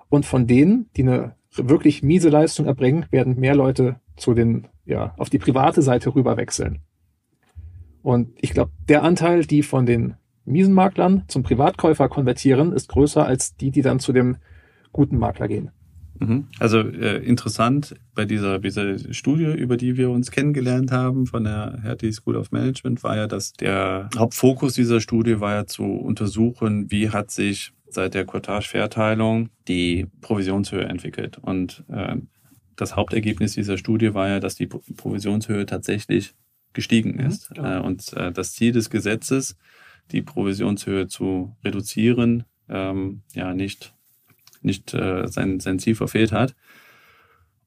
Und 0.09 0.25
von 0.25 0.47
denen, 0.47 0.89
die 0.95 1.03
eine 1.03 1.35
wirklich 1.51 2.03
miese 2.03 2.29
Leistung 2.29 2.65
erbringen, 2.65 3.05
werden 3.11 3.39
mehr 3.39 3.55
Leute 3.55 3.99
zu 4.15 4.33
den, 4.33 4.67
ja, 4.85 5.13
auf 5.17 5.29
die 5.29 5.39
private 5.39 5.81
Seite 5.81 6.15
rüber 6.15 6.37
wechseln. 6.37 6.79
Und 8.01 8.31
ich 8.41 8.51
glaube, 8.51 8.71
der 8.89 9.03
Anteil, 9.03 9.45
die 9.45 9.63
von 9.63 9.85
den 9.85 10.15
miesen 10.45 10.73
Maklern 10.73 11.23
zum 11.27 11.43
Privatkäufer 11.43 12.09
konvertieren, 12.09 12.73
ist 12.73 12.89
größer 12.89 13.25
als 13.25 13.55
die, 13.55 13.71
die 13.71 13.81
dann 13.81 13.99
zu 13.99 14.13
dem 14.13 14.37
guten 14.91 15.17
Makler 15.17 15.47
gehen. 15.47 15.71
Mhm. 16.19 16.47
Also 16.59 16.79
äh, 16.79 17.17
interessant 17.23 17.95
bei 18.13 18.25
dieser, 18.25 18.59
dieser 18.59 18.97
Studie, 19.13 19.51
über 19.51 19.77
die 19.77 19.97
wir 19.97 20.09
uns 20.09 20.31
kennengelernt 20.31 20.91
haben 20.91 21.25
von 21.25 21.43
der 21.43 21.79
Hertie 21.81 22.11
School 22.11 22.35
of 22.35 22.51
Management, 22.51 23.03
war 23.03 23.15
ja, 23.15 23.27
dass 23.27 23.53
der 23.53 24.09
Hauptfokus 24.17 24.73
dieser 24.73 25.01
Studie 25.01 25.39
war 25.39 25.53
ja 25.53 25.65
zu 25.65 25.83
untersuchen, 25.83 26.91
wie 26.91 27.09
hat 27.09 27.31
sich 27.31 27.73
seit 27.89 28.13
der 28.13 28.25
Cottage-Verteilung 28.25 29.49
die 29.67 30.07
Provisionshöhe 30.21 30.83
entwickelt. 30.83 31.37
Und 31.39 31.83
äh, 31.89 32.15
das 32.75 32.95
Hauptergebnis 32.95 33.53
dieser 33.53 33.77
Studie 33.77 34.13
war 34.13 34.27
ja, 34.29 34.39
dass 34.39 34.55
die 34.55 34.67
Provisionshöhe 34.67 35.65
tatsächlich 35.65 36.33
gestiegen 36.73 37.13
mhm, 37.13 37.19
ist. 37.27 37.51
Mhm, 37.55 37.81
und 37.81 38.13
äh, 38.13 38.31
das 38.31 38.53
Ziel 38.53 38.71
des 38.71 38.89
Gesetzes, 38.89 39.57
die 40.11 40.21
Provisionshöhe 40.21 41.07
zu 41.07 41.55
reduzieren, 41.63 42.43
ähm, 42.69 43.23
ja 43.33 43.53
nicht, 43.53 43.93
nicht 44.61 44.93
äh, 44.93 45.27
sein, 45.27 45.59
sein 45.59 45.79
Ziel 45.79 45.95
verfehlt 45.95 46.31
hat. 46.31 46.55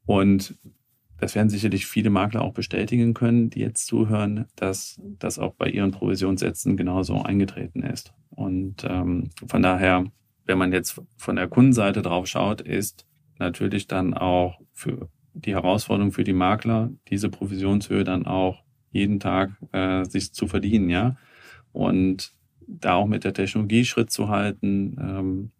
Und 0.04 0.56
das 1.18 1.34
werden 1.34 1.48
sicherlich 1.48 1.86
viele 1.86 2.10
Makler 2.10 2.42
auch 2.42 2.52
bestätigen 2.52 3.14
können, 3.14 3.50
die 3.50 3.60
jetzt 3.60 3.86
zuhören, 3.86 4.46
dass 4.54 5.00
das 5.18 5.38
auch 5.38 5.54
bei 5.54 5.68
ihren 5.68 5.90
Provisionssätzen 5.90 6.76
genauso 6.76 7.22
eingetreten 7.22 7.82
ist. 7.82 8.12
Und 8.30 8.84
ähm, 8.84 9.30
von 9.46 9.62
daher, 9.62 10.04
wenn 10.44 10.58
man 10.58 10.72
jetzt 10.72 11.00
von 11.16 11.36
der 11.36 11.48
Kundenseite 11.48 12.02
drauf 12.02 12.26
schaut, 12.26 12.60
ist 12.60 13.06
natürlich 13.38 13.86
dann 13.86 14.14
auch 14.14 14.60
für 14.72 15.08
die 15.32 15.54
Herausforderung 15.54 16.12
für 16.12 16.24
die 16.24 16.32
Makler, 16.32 16.90
diese 17.08 17.28
Provisionshöhe 17.28 18.04
dann 18.04 18.26
auch 18.26 18.62
jeden 18.90 19.20
Tag 19.20 19.50
äh, 19.72 20.04
sich 20.04 20.32
zu 20.32 20.46
verdienen, 20.46 20.88
ja. 20.88 21.16
Und 21.76 22.32
da 22.66 22.94
auch 22.94 23.06
mit 23.06 23.24
der 23.24 23.34
Technologie 23.34 23.84
Schritt 23.84 24.10
zu 24.10 24.28
halten, 24.28 24.96
ähm, 24.98 25.50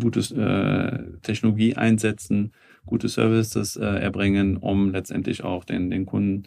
gutes 0.00 0.30
äh, 0.30 0.98
Technologie 1.20 1.74
einsetzen, 1.74 2.52
gute 2.86 3.10
Services 3.10 3.76
äh, 3.76 3.84
erbringen, 3.84 4.56
um 4.56 4.90
letztendlich 4.90 5.44
auch 5.44 5.64
den, 5.64 5.90
den 5.90 6.06
Kunden 6.06 6.44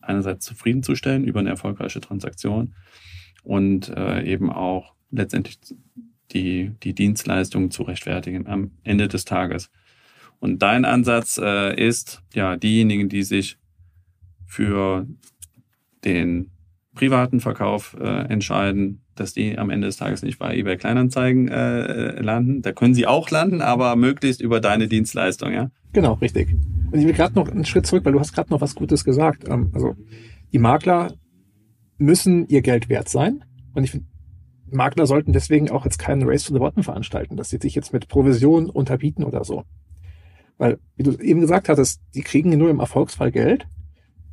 einerseits 0.00 0.46
zufriedenzustellen 0.46 1.24
über 1.24 1.40
eine 1.40 1.50
erfolgreiche 1.50 2.00
Transaktion 2.00 2.74
und 3.42 3.90
äh, 3.90 4.24
eben 4.24 4.50
auch 4.50 4.94
letztendlich 5.10 5.58
die, 6.30 6.72
die 6.82 6.94
Dienstleistung 6.94 7.70
zu 7.70 7.82
rechtfertigen 7.82 8.46
am 8.46 8.70
Ende 8.84 9.06
des 9.08 9.26
Tages. 9.26 9.70
Und 10.38 10.62
dein 10.62 10.86
Ansatz 10.86 11.36
äh, 11.36 11.78
ist, 11.78 12.22
ja, 12.32 12.56
diejenigen, 12.56 13.10
die 13.10 13.22
sich 13.22 13.58
für 14.46 15.06
den 16.04 16.50
privaten 16.94 17.40
Verkauf 17.40 17.96
äh, 18.00 18.24
entscheiden, 18.28 19.02
dass 19.14 19.32
die 19.32 19.58
am 19.58 19.70
Ende 19.70 19.86
des 19.86 19.96
Tages 19.96 20.22
nicht 20.22 20.38
bei 20.38 20.56
eBay 20.56 20.76
Kleinanzeigen 20.76 21.48
äh, 21.48 22.20
landen. 22.20 22.62
Da 22.62 22.72
können 22.72 22.94
sie 22.94 23.06
auch 23.06 23.30
landen, 23.30 23.60
aber 23.60 23.96
möglichst 23.96 24.40
über 24.40 24.60
deine 24.60 24.88
Dienstleistung, 24.88 25.52
ja? 25.52 25.70
Genau, 25.92 26.14
richtig. 26.14 26.52
Und 26.90 26.98
ich 26.98 27.06
will 27.06 27.12
gerade 27.12 27.34
noch 27.34 27.48
einen 27.48 27.64
Schritt 27.64 27.86
zurück, 27.86 28.04
weil 28.04 28.12
du 28.12 28.20
hast 28.20 28.32
gerade 28.32 28.50
noch 28.50 28.60
was 28.60 28.74
Gutes 28.74 29.04
gesagt. 29.04 29.48
Ähm, 29.48 29.70
also 29.72 29.94
die 30.52 30.58
Makler 30.58 31.14
müssen 31.98 32.48
ihr 32.48 32.62
Geld 32.62 32.88
wert 32.88 33.08
sein. 33.08 33.44
Und 33.74 33.84
ich 33.84 33.92
finde, 33.92 34.06
Makler 34.70 35.06
sollten 35.06 35.32
deswegen 35.32 35.70
auch 35.70 35.84
jetzt 35.84 35.98
keinen 35.98 36.28
Race 36.28 36.44
to 36.44 36.52
the 36.52 36.58
Bottom 36.58 36.82
veranstalten, 36.82 37.36
dass 37.36 37.50
sie 37.50 37.58
sich 37.60 37.74
jetzt 37.74 37.92
mit 37.92 38.08
Provision 38.08 38.70
unterbieten 38.70 39.24
oder 39.24 39.44
so. 39.44 39.64
Weil, 40.58 40.78
wie 40.96 41.02
du 41.02 41.12
eben 41.12 41.40
gesagt 41.40 41.68
hattest, 41.68 42.00
die 42.14 42.22
kriegen 42.22 42.56
nur 42.56 42.70
im 42.70 42.80
Erfolgsfall 42.80 43.32
Geld 43.32 43.66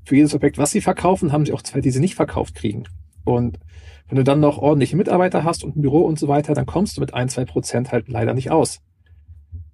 für 0.07 0.15
jedes 0.15 0.33
Objekt, 0.33 0.57
was 0.57 0.71
sie 0.71 0.81
verkaufen, 0.81 1.31
haben 1.31 1.45
sie 1.45 1.53
auch 1.53 1.61
zwei, 1.61 1.81
die 1.81 1.91
sie 1.91 1.99
nicht 1.99 2.15
verkauft 2.15 2.55
kriegen. 2.55 2.85
Und 3.25 3.59
wenn 4.07 4.15
du 4.15 4.23
dann 4.23 4.39
noch 4.39 4.57
ordentliche 4.57 4.95
Mitarbeiter 4.95 5.43
hast 5.43 5.63
und 5.63 5.75
ein 5.75 5.81
Büro 5.81 6.01
und 6.01 6.17
so 6.17 6.27
weiter, 6.27 6.53
dann 6.53 6.65
kommst 6.65 6.97
du 6.97 7.01
mit 7.01 7.13
ein, 7.13 7.27
zwei 7.29 7.45
Prozent 7.45 7.91
halt 7.91 8.07
leider 8.07 8.33
nicht 8.33 8.51
aus. 8.51 8.79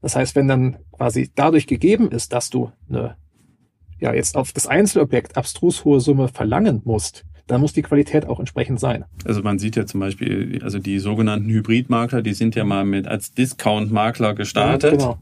Das 0.01 0.15
heißt, 0.15 0.35
wenn 0.35 0.47
dann 0.47 0.77
quasi 0.91 1.31
dadurch 1.35 1.67
gegeben 1.67 2.11
ist, 2.11 2.33
dass 2.33 2.49
du 2.49 2.71
eine, 2.89 3.15
ja, 3.99 4.13
jetzt 4.13 4.35
auf 4.35 4.51
das 4.51 4.67
Einzelobjekt 4.67 5.37
abstrus 5.37 5.85
hohe 5.85 5.99
Summe 5.99 6.27
verlangen 6.27 6.81
musst, 6.83 7.25
dann 7.47 7.61
muss 7.61 7.73
die 7.73 7.81
Qualität 7.81 8.25
auch 8.25 8.39
entsprechend 8.39 8.79
sein. 8.79 9.05
Also 9.25 9.43
man 9.43 9.59
sieht 9.59 9.75
ja 9.75 9.85
zum 9.85 9.99
Beispiel, 9.99 10.59
also 10.63 10.79
die 10.79 10.99
sogenannten 10.99 11.49
Hybridmakler, 11.49 12.21
die 12.21 12.33
sind 12.33 12.55
ja 12.55 12.63
mal 12.63 12.85
mit 12.85 13.07
als 13.07 13.31
Discount-Makler 13.31 14.33
gestartet 14.33 14.93
ja, 14.93 14.97
genau. 14.97 15.19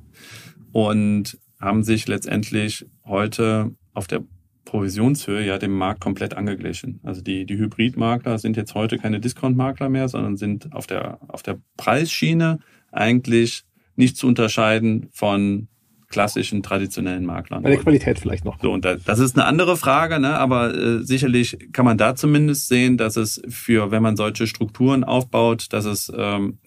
und 0.71 1.38
haben 1.59 1.83
sich 1.83 2.07
letztendlich 2.07 2.85
heute 3.05 3.71
auf 3.93 4.07
der 4.07 4.23
Provisionshöhe 4.72 5.45
ja 5.45 5.57
dem 5.57 5.77
Markt 5.77 5.99
komplett 5.99 6.34
angeglichen. 6.34 7.02
Also 7.03 7.22
die, 7.22 7.45
die 7.45 7.57
Hybridmakler 7.57 8.38
sind 8.38 8.56
jetzt 8.56 8.73
heute 8.73 8.98
keine 8.98 9.19
Discount-Makler 9.19 9.89
mehr, 9.89 10.07
sondern 10.07 10.38
sind 10.38 10.72
auf 10.72 10.88
der, 10.88 11.19
auf 11.27 11.43
der 11.43 11.60
Preisschiene 11.76 12.60
eigentlich 12.89 13.64
nicht 13.98 14.15
zu 14.15 14.27
unterscheiden 14.27 15.10
von 15.11 15.68
klassischen 16.07 16.64
traditionellen 16.64 17.26
Maklern. 17.26 17.64
Bei 17.64 17.72
der 17.72 17.80
Qualität 17.80 18.18
vielleicht 18.18 18.45
noch. 18.45 18.61
So, 18.61 18.72
und 18.72 18.85
das 18.85 19.19
ist 19.19 19.38
eine 19.38 19.45
andere 19.45 19.76
Frage, 19.76 20.19
ne? 20.19 20.39
aber 20.39 20.73
äh, 20.73 21.03
sicherlich 21.03 21.57
kann 21.73 21.84
man 21.84 21.98
da 21.98 22.15
zumindest 22.15 22.69
sehen, 22.69 22.95
dass 22.95 23.18
es 23.18 23.41
für, 23.49 23.91
wenn 23.91 24.02
man 24.02 24.15
solche 24.15 24.48
Strukturen 24.48 25.03
aufbaut, 25.03 25.68
dass 25.72 25.84
es, 25.84 26.10
ähm, 26.15 26.60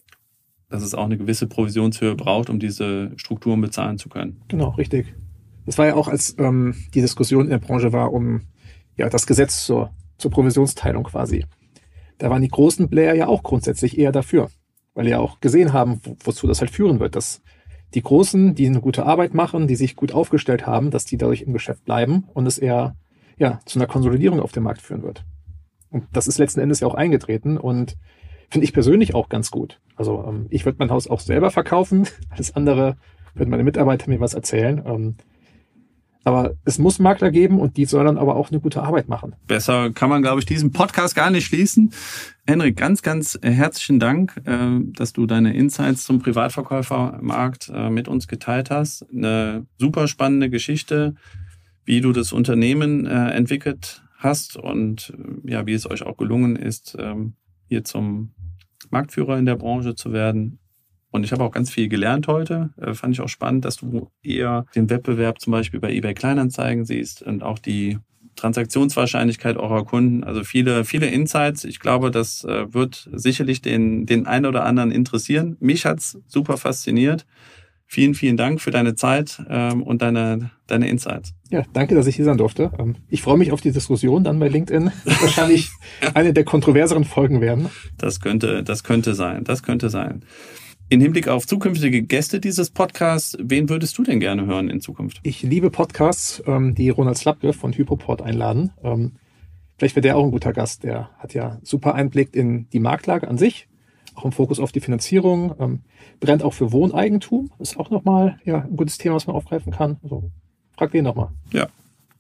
dass 0.69 0.83
es 0.83 0.95
auch 0.95 1.07
eine 1.07 1.17
gewisse 1.17 1.47
Provisionshöhe 1.47 2.17
braucht, 2.17 2.51
um 2.51 2.59
diese 2.59 3.13
Strukturen 3.17 3.63
bezahlen 3.63 3.97
zu 3.97 4.11
können. 4.11 4.43
Genau, 4.49 4.71
richtig. 4.73 5.15
Das 5.67 5.79
war 5.79 5.87
ja 5.87 5.95
auch, 5.95 6.09
als 6.09 6.37
ähm, 6.39 6.75
die 6.95 7.01
Diskussion 7.01 7.45
in 7.45 7.51
der 7.51 7.59
Branche 7.59 7.93
war 7.93 8.13
um 8.13 8.43
ja 8.97 9.09
das 9.09 9.27
Gesetz 9.27 9.65
zur, 9.65 9.91
zur 10.19 10.31
Provisionsteilung 10.31 11.05
quasi. 11.05 11.45
Da 12.19 12.31
waren 12.31 12.43
die 12.43 12.49
großen 12.49 12.89
Player 12.89 13.15
ja 13.15 13.27
auch 13.27 13.43
grundsätzlich 13.43 13.99
eher 13.99 14.13
dafür, 14.13 14.51
weil 14.95 15.09
ja 15.09 15.19
auch 15.19 15.41
gesehen 15.41 15.73
haben, 15.73 16.01
wo, 16.05 16.17
wozu 16.25 16.47
das 16.47 16.61
halt 16.61 16.71
führen 16.71 17.01
wird, 17.01 17.17
dass 17.17 17.43
die 17.95 18.03
Großen, 18.03 18.55
die 18.55 18.67
eine 18.67 18.81
gute 18.81 19.07
Arbeit 19.07 19.35
machen, 19.35 19.67
die 19.67 19.77
sich 19.77 19.97
gut 19.97 20.13
aufgestellt 20.13 20.67
haben, 20.67 20.91
dass 20.91 21.05
die 21.05 21.17
dadurch 21.17 21.43
im 21.43 21.53
Geschäft 21.53 21.85
bleiben 21.85 22.25
und 22.35 22.47
es 22.47 22.59
eher 22.59 22.97
ja 23.37 23.61
zu 23.67 23.79
einer 23.79 23.87
Konsolidierung 23.87 24.41
auf 24.41 24.53
dem 24.53 24.65
Markt 24.65 24.83
führen 24.83 25.03
wird. 25.03 25.25
Und 25.91 26.05
das 26.13 26.27
ist 26.27 26.39
letzten 26.39 26.61
Endes 26.61 26.81
ja 26.81 26.89
auch 26.89 26.95
eingetreten 26.95 27.57
und 27.57 27.97
finde 28.51 28.65
ich 28.65 28.73
persönlich 28.73 29.15
auch 29.15 29.29
ganz 29.29 29.51
gut. 29.51 29.81
Also 29.97 30.25
ähm, 30.27 30.47
ich 30.51 30.65
würde 30.65 30.79
mein 30.81 30.91
Haus 30.91 31.09
auch 31.09 31.21
selber 31.21 31.51
verkaufen, 31.51 32.07
alles 32.31 32.55
andere 32.55 32.97
würden 33.35 33.51
meine 33.51 33.65
Mitarbeiter 33.65 34.09
mir 34.09 34.21
was 34.21 34.35
erzählen. 34.35 34.83
Ähm, 34.87 35.17
aber 36.25 36.55
es 36.65 36.79
muss 36.79 36.99
Makler 36.99 37.31
geben 37.31 37.61
und 37.61 37.77
die 37.77 37.85
sollen 37.85 38.07
dann 38.07 38.19
aber 38.19 38.37
auch 38.37 38.51
eine 38.51 38.61
gute 38.61 38.83
Arbeit 38.83 39.09
machen. 39.09 39.35
Besser 39.47 39.91
kann 39.91 40.09
man, 40.09 40.23
glaube 40.23 40.41
ich, 40.41 40.47
diesen 40.47 40.73
Podcast 40.73 41.15
gar 41.15 41.31
nicht 41.31 41.47
schließen. 41.47 41.93
Henrik, 42.47 42.77
ganz, 42.77 43.03
ganz 43.03 43.39
herzlichen 43.43 44.01
Dank, 44.01 44.41
äh, 44.45 44.81
dass 44.97 45.13
du 45.13 45.27
deine 45.27 45.55
Insights 45.55 46.05
zum 46.05 46.21
Privatverkäufermarkt 46.21 47.71
äh, 47.73 47.91
mit 47.91 48.09
uns 48.09 48.27
geteilt 48.27 48.71
hast. 48.71 49.07
Eine 49.13 49.67
super 49.79 50.09
spannende 50.09 50.51
Geschichte, 50.51 51.15
wie 51.85 52.01
du 52.01 52.13
das 52.13 52.33
Unternehmen 52.33 53.07
äh, 53.07 53.31
entwickelt 53.31 54.03
hast 54.17 54.57
und 54.57 55.13
ja, 55.45 55.67
wie 55.67 55.75
es 55.75 55.89
euch 55.89 56.03
auch 56.03 56.17
gelungen 56.17 56.57
ist, 56.57 56.97
ähm, 56.99 57.35
hier 57.69 57.85
zum 57.85 58.33
Marktführer 58.91 59.39
in 59.39 59.47
der 59.47 59.57
Branche 59.57 59.95
zu 59.95 60.13
werden. 60.13 60.59
Und 61.15 61.23
ich 61.23 61.31
habe 61.31 61.45
auch 61.45 61.53
ganz 61.53 61.71
viel 61.71 61.89
gelernt 61.89 62.27
heute. 62.27 62.71
Äh, 62.77 62.93
fand 62.93 63.15
ich 63.15 63.21
auch 63.21 63.29
spannend, 63.29 63.65
dass 63.65 63.77
du 63.77 64.11
eher 64.21 64.67
den 64.75 64.91
Wettbewerb 64.91 65.41
zum 65.41 65.53
Beispiel 65.53 65.79
bei 65.79 65.93
eBay 65.93 66.13
Kleinanzeigen 66.13 66.85
siehst 66.85 67.23
und 67.23 67.45
auch 67.45 67.61
die 67.61 67.99
Transaktionswahrscheinlichkeit 68.35 69.57
eurer 69.57 69.85
Kunden. 69.85 70.25
Also 70.25 70.43
viele, 70.43 70.85
viele 70.85 71.07
Insights. 71.07 71.63
Ich 71.63 71.79
glaube, 71.79 72.11
das 72.11 72.43
äh, 72.43 72.75
wird 72.75 73.09
sicherlich 73.13 73.63
den, 73.63 74.07
den 74.07 74.27
einen 74.27 74.47
oder 74.47 74.65
anderen 74.65 74.91
interessieren. 74.91 75.57
Mich 75.61 75.87
hat's 75.87 76.19
super 76.27 76.57
fasziniert. 76.57 77.27
Vielen, 77.87 78.15
vielen 78.15 78.37
Dank 78.37 78.61
für 78.61 78.73
deine 78.73 78.97
Zeit 78.97 79.41
ähm, 79.49 79.85
und 79.85 80.03
deine, 80.03 80.51
deine 80.67 80.89
Insights. 80.89 81.33
Ja, 81.49 81.63
danke, 81.75 81.95
dass 81.95 82.09
ich 82.09 82.17
hier 82.17 82.25
sein 82.25 82.39
durfte. 82.39 82.73
Ähm, 82.77 82.97
ich 83.09 83.23
freue 83.23 83.39
mich 83.39 83.53
auf 83.53 83.61
die 83.61 83.71
Diskussion 83.71 84.25
dann 84.25 84.41
bei 84.41 84.49
LinkedIn. 84.49 84.91
Wahrscheinlich 85.05 85.71
eine 86.13 86.33
der 86.33 86.43
kontroverseren 86.43 87.05
Folgen 87.05 87.41
werden. 87.41 87.69
Das 87.99 88.19
könnte, 88.19 88.65
das 88.65 88.83
könnte 88.83 89.15
sein. 89.15 89.45
Das 89.45 89.63
könnte 89.63 89.91
sein. 89.91 90.25
In 90.91 91.01
Hinblick 91.01 91.29
auf 91.29 91.47
zukünftige 91.47 92.03
Gäste 92.03 92.41
dieses 92.41 92.71
Podcasts, 92.71 93.37
wen 93.41 93.71
würdest 93.71 93.97
du 93.97 94.03
denn 94.03 94.21
gerne 94.21 94.45
hören 94.45 94.69
in 94.69 94.83
Zukunft? 94.83 95.19
Ich 95.23 95.43
liebe 95.43 95.71
Podcasts, 95.71 96.43
ähm, 96.47 96.75
die 96.75 96.91
Ronald 96.91 97.17
Slapke 97.17 97.55
von 97.55 97.73
Hypoport 97.73 98.21
einladen. 98.21 98.71
Ähm, 98.83 99.13
vielleicht 99.79 99.97
wäre 99.97 100.03
der 100.03 100.17
auch 100.17 100.25
ein 100.25 100.31
guter 100.31 100.53
Gast. 100.53 100.85
Der 100.85 101.09
hat 101.19 101.33
ja 101.33 101.59
super 101.63 101.95
Einblick 101.95 102.37
in 102.37 102.69
die 102.71 102.81
Marktlage 102.81 103.27
an 103.27 103.39
sich, 103.39 103.67
auch 104.15 104.27
im 104.27 104.33
Fokus 104.33 104.61
auf 104.61 104.73
die 104.73 104.81
Finanzierung, 104.81 105.55
ähm, 105.59 105.81
brennt 106.21 106.43
auch 106.43 106.53
für 106.53 106.71
Wohneigentum. 106.71 107.51
Ist 107.59 107.79
auch 107.79 107.89
nochmal 107.89 108.39
ja, 108.45 108.61
ein 108.61 108.77
gutes 108.77 108.99
Thema, 108.99 109.15
was 109.15 109.27
man 109.27 109.35
aufgreifen 109.35 109.73
kann. 109.73 109.97
Also, 110.03 110.31
frag 110.77 110.93
den 110.93 111.05
nochmal. 111.05 111.31
Ja. 111.51 111.69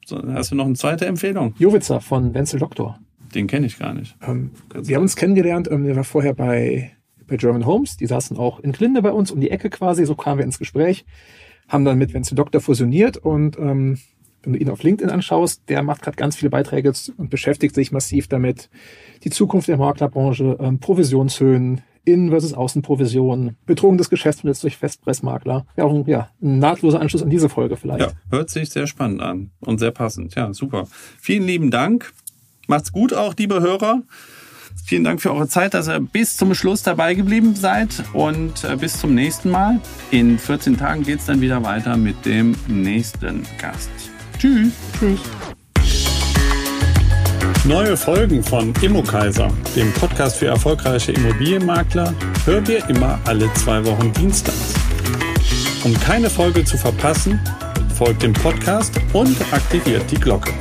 So, 0.06 0.20
hast 0.32 0.52
du 0.52 0.54
noch 0.54 0.66
eine 0.66 0.74
zweite 0.74 1.04
Empfehlung? 1.04 1.54
Jovitzer 1.58 2.00
von 2.00 2.32
Wenzel 2.32 2.60
Doktor. 2.60 2.98
Den 3.34 3.46
kenne 3.46 3.66
ich 3.66 3.78
gar 3.78 3.92
nicht. 3.92 4.16
Ähm, 4.26 4.52
wir 4.72 4.96
haben 4.96 5.02
uns 5.02 5.16
kennengelernt, 5.16 5.68
ähm, 5.70 5.84
der 5.84 5.96
war 5.96 6.04
vorher 6.04 6.34
bei 6.34 6.93
bei 7.26 7.36
German 7.36 7.66
Homes. 7.66 7.96
Die 7.96 8.06
saßen 8.06 8.36
auch 8.36 8.60
in 8.60 8.72
Glinde 8.72 9.02
bei 9.02 9.12
uns 9.12 9.30
um 9.30 9.40
die 9.40 9.50
Ecke 9.50 9.70
quasi. 9.70 10.04
So 10.04 10.14
kamen 10.14 10.38
wir 10.38 10.44
ins 10.44 10.58
Gespräch, 10.58 11.04
haben 11.68 11.84
dann 11.84 11.98
mit 11.98 12.14
Wenzel 12.14 12.34
Doktor 12.34 12.60
fusioniert 12.60 13.16
und 13.16 13.58
ähm, 13.58 13.98
wenn 14.42 14.52
du 14.52 14.58
ihn 14.58 14.68
auf 14.68 14.82
LinkedIn 14.82 15.10
anschaust, 15.10 15.62
der 15.68 15.82
macht 15.82 16.02
gerade 16.02 16.16
ganz 16.16 16.36
viele 16.36 16.50
Beiträge 16.50 16.92
und 17.16 17.30
beschäftigt 17.30 17.74
sich 17.74 17.92
massiv 17.92 18.28
damit. 18.28 18.68
Die 19.24 19.30
Zukunft 19.30 19.68
der 19.68 19.78
Maklerbranche, 19.78 20.58
ähm, 20.60 20.78
Provisionshöhen, 20.80 21.80
Innen- 22.06 22.28
versus 22.28 22.52
Außenprovision, 22.52 23.56
Betrug 23.64 23.96
des 23.96 24.10
Geschäftsmodells 24.10 24.60
durch 24.60 24.76
Festpressmakler. 24.76 25.64
Ja, 25.76 25.84
auch 25.84 25.94
ein, 25.94 26.04
ja, 26.06 26.28
ein 26.42 26.58
nahtloser 26.58 27.00
Anschluss 27.00 27.22
an 27.22 27.30
diese 27.30 27.48
Folge 27.48 27.76
vielleicht. 27.76 28.02
Ja, 28.02 28.12
hört 28.30 28.50
sich 28.50 28.68
sehr 28.68 28.86
spannend 28.86 29.22
an 29.22 29.52
und 29.60 29.78
sehr 29.78 29.90
passend. 29.90 30.34
Ja, 30.34 30.52
super. 30.52 30.86
Vielen 31.18 31.44
lieben 31.44 31.70
Dank. 31.70 32.12
Macht's 32.66 32.92
gut 32.92 33.14
auch, 33.14 33.34
liebe 33.38 33.60
Hörer. 33.62 34.02
Vielen 34.86 35.02
Dank 35.02 35.22
für 35.22 35.32
eure 35.32 35.48
Zeit, 35.48 35.72
dass 35.72 35.88
ihr 35.88 35.98
bis 35.98 36.36
zum 36.36 36.54
Schluss 36.54 36.82
dabei 36.82 37.14
geblieben 37.14 37.56
seid 37.56 38.04
und 38.12 38.64
äh, 38.64 38.76
bis 38.76 38.98
zum 38.98 39.14
nächsten 39.14 39.50
Mal. 39.50 39.80
In 40.10 40.38
14 40.38 40.76
Tagen 40.76 41.02
geht's 41.02 41.24
dann 41.24 41.40
wieder 41.40 41.62
weiter 41.64 41.96
mit 41.96 42.26
dem 42.26 42.54
nächsten 42.68 43.44
Gast. 43.58 43.88
Tschüss. 44.38 44.72
Tschüss. 44.98 45.20
Neue 47.64 47.96
Folgen 47.96 48.44
von 48.44 48.74
Immokaiser, 48.82 49.50
dem 49.74 49.90
Podcast 49.94 50.36
für 50.36 50.48
erfolgreiche 50.48 51.12
Immobilienmakler, 51.12 52.12
hört 52.44 52.68
ihr 52.68 52.86
immer 52.90 53.18
alle 53.24 53.50
zwei 53.54 53.82
Wochen 53.86 54.12
dienstags. 54.12 54.74
Um 55.82 55.98
keine 56.00 56.28
Folge 56.28 56.62
zu 56.62 56.76
verpassen, 56.76 57.40
folgt 57.96 58.22
dem 58.22 58.34
Podcast 58.34 59.00
und 59.14 59.34
aktiviert 59.50 60.10
die 60.10 60.20
Glocke. 60.20 60.52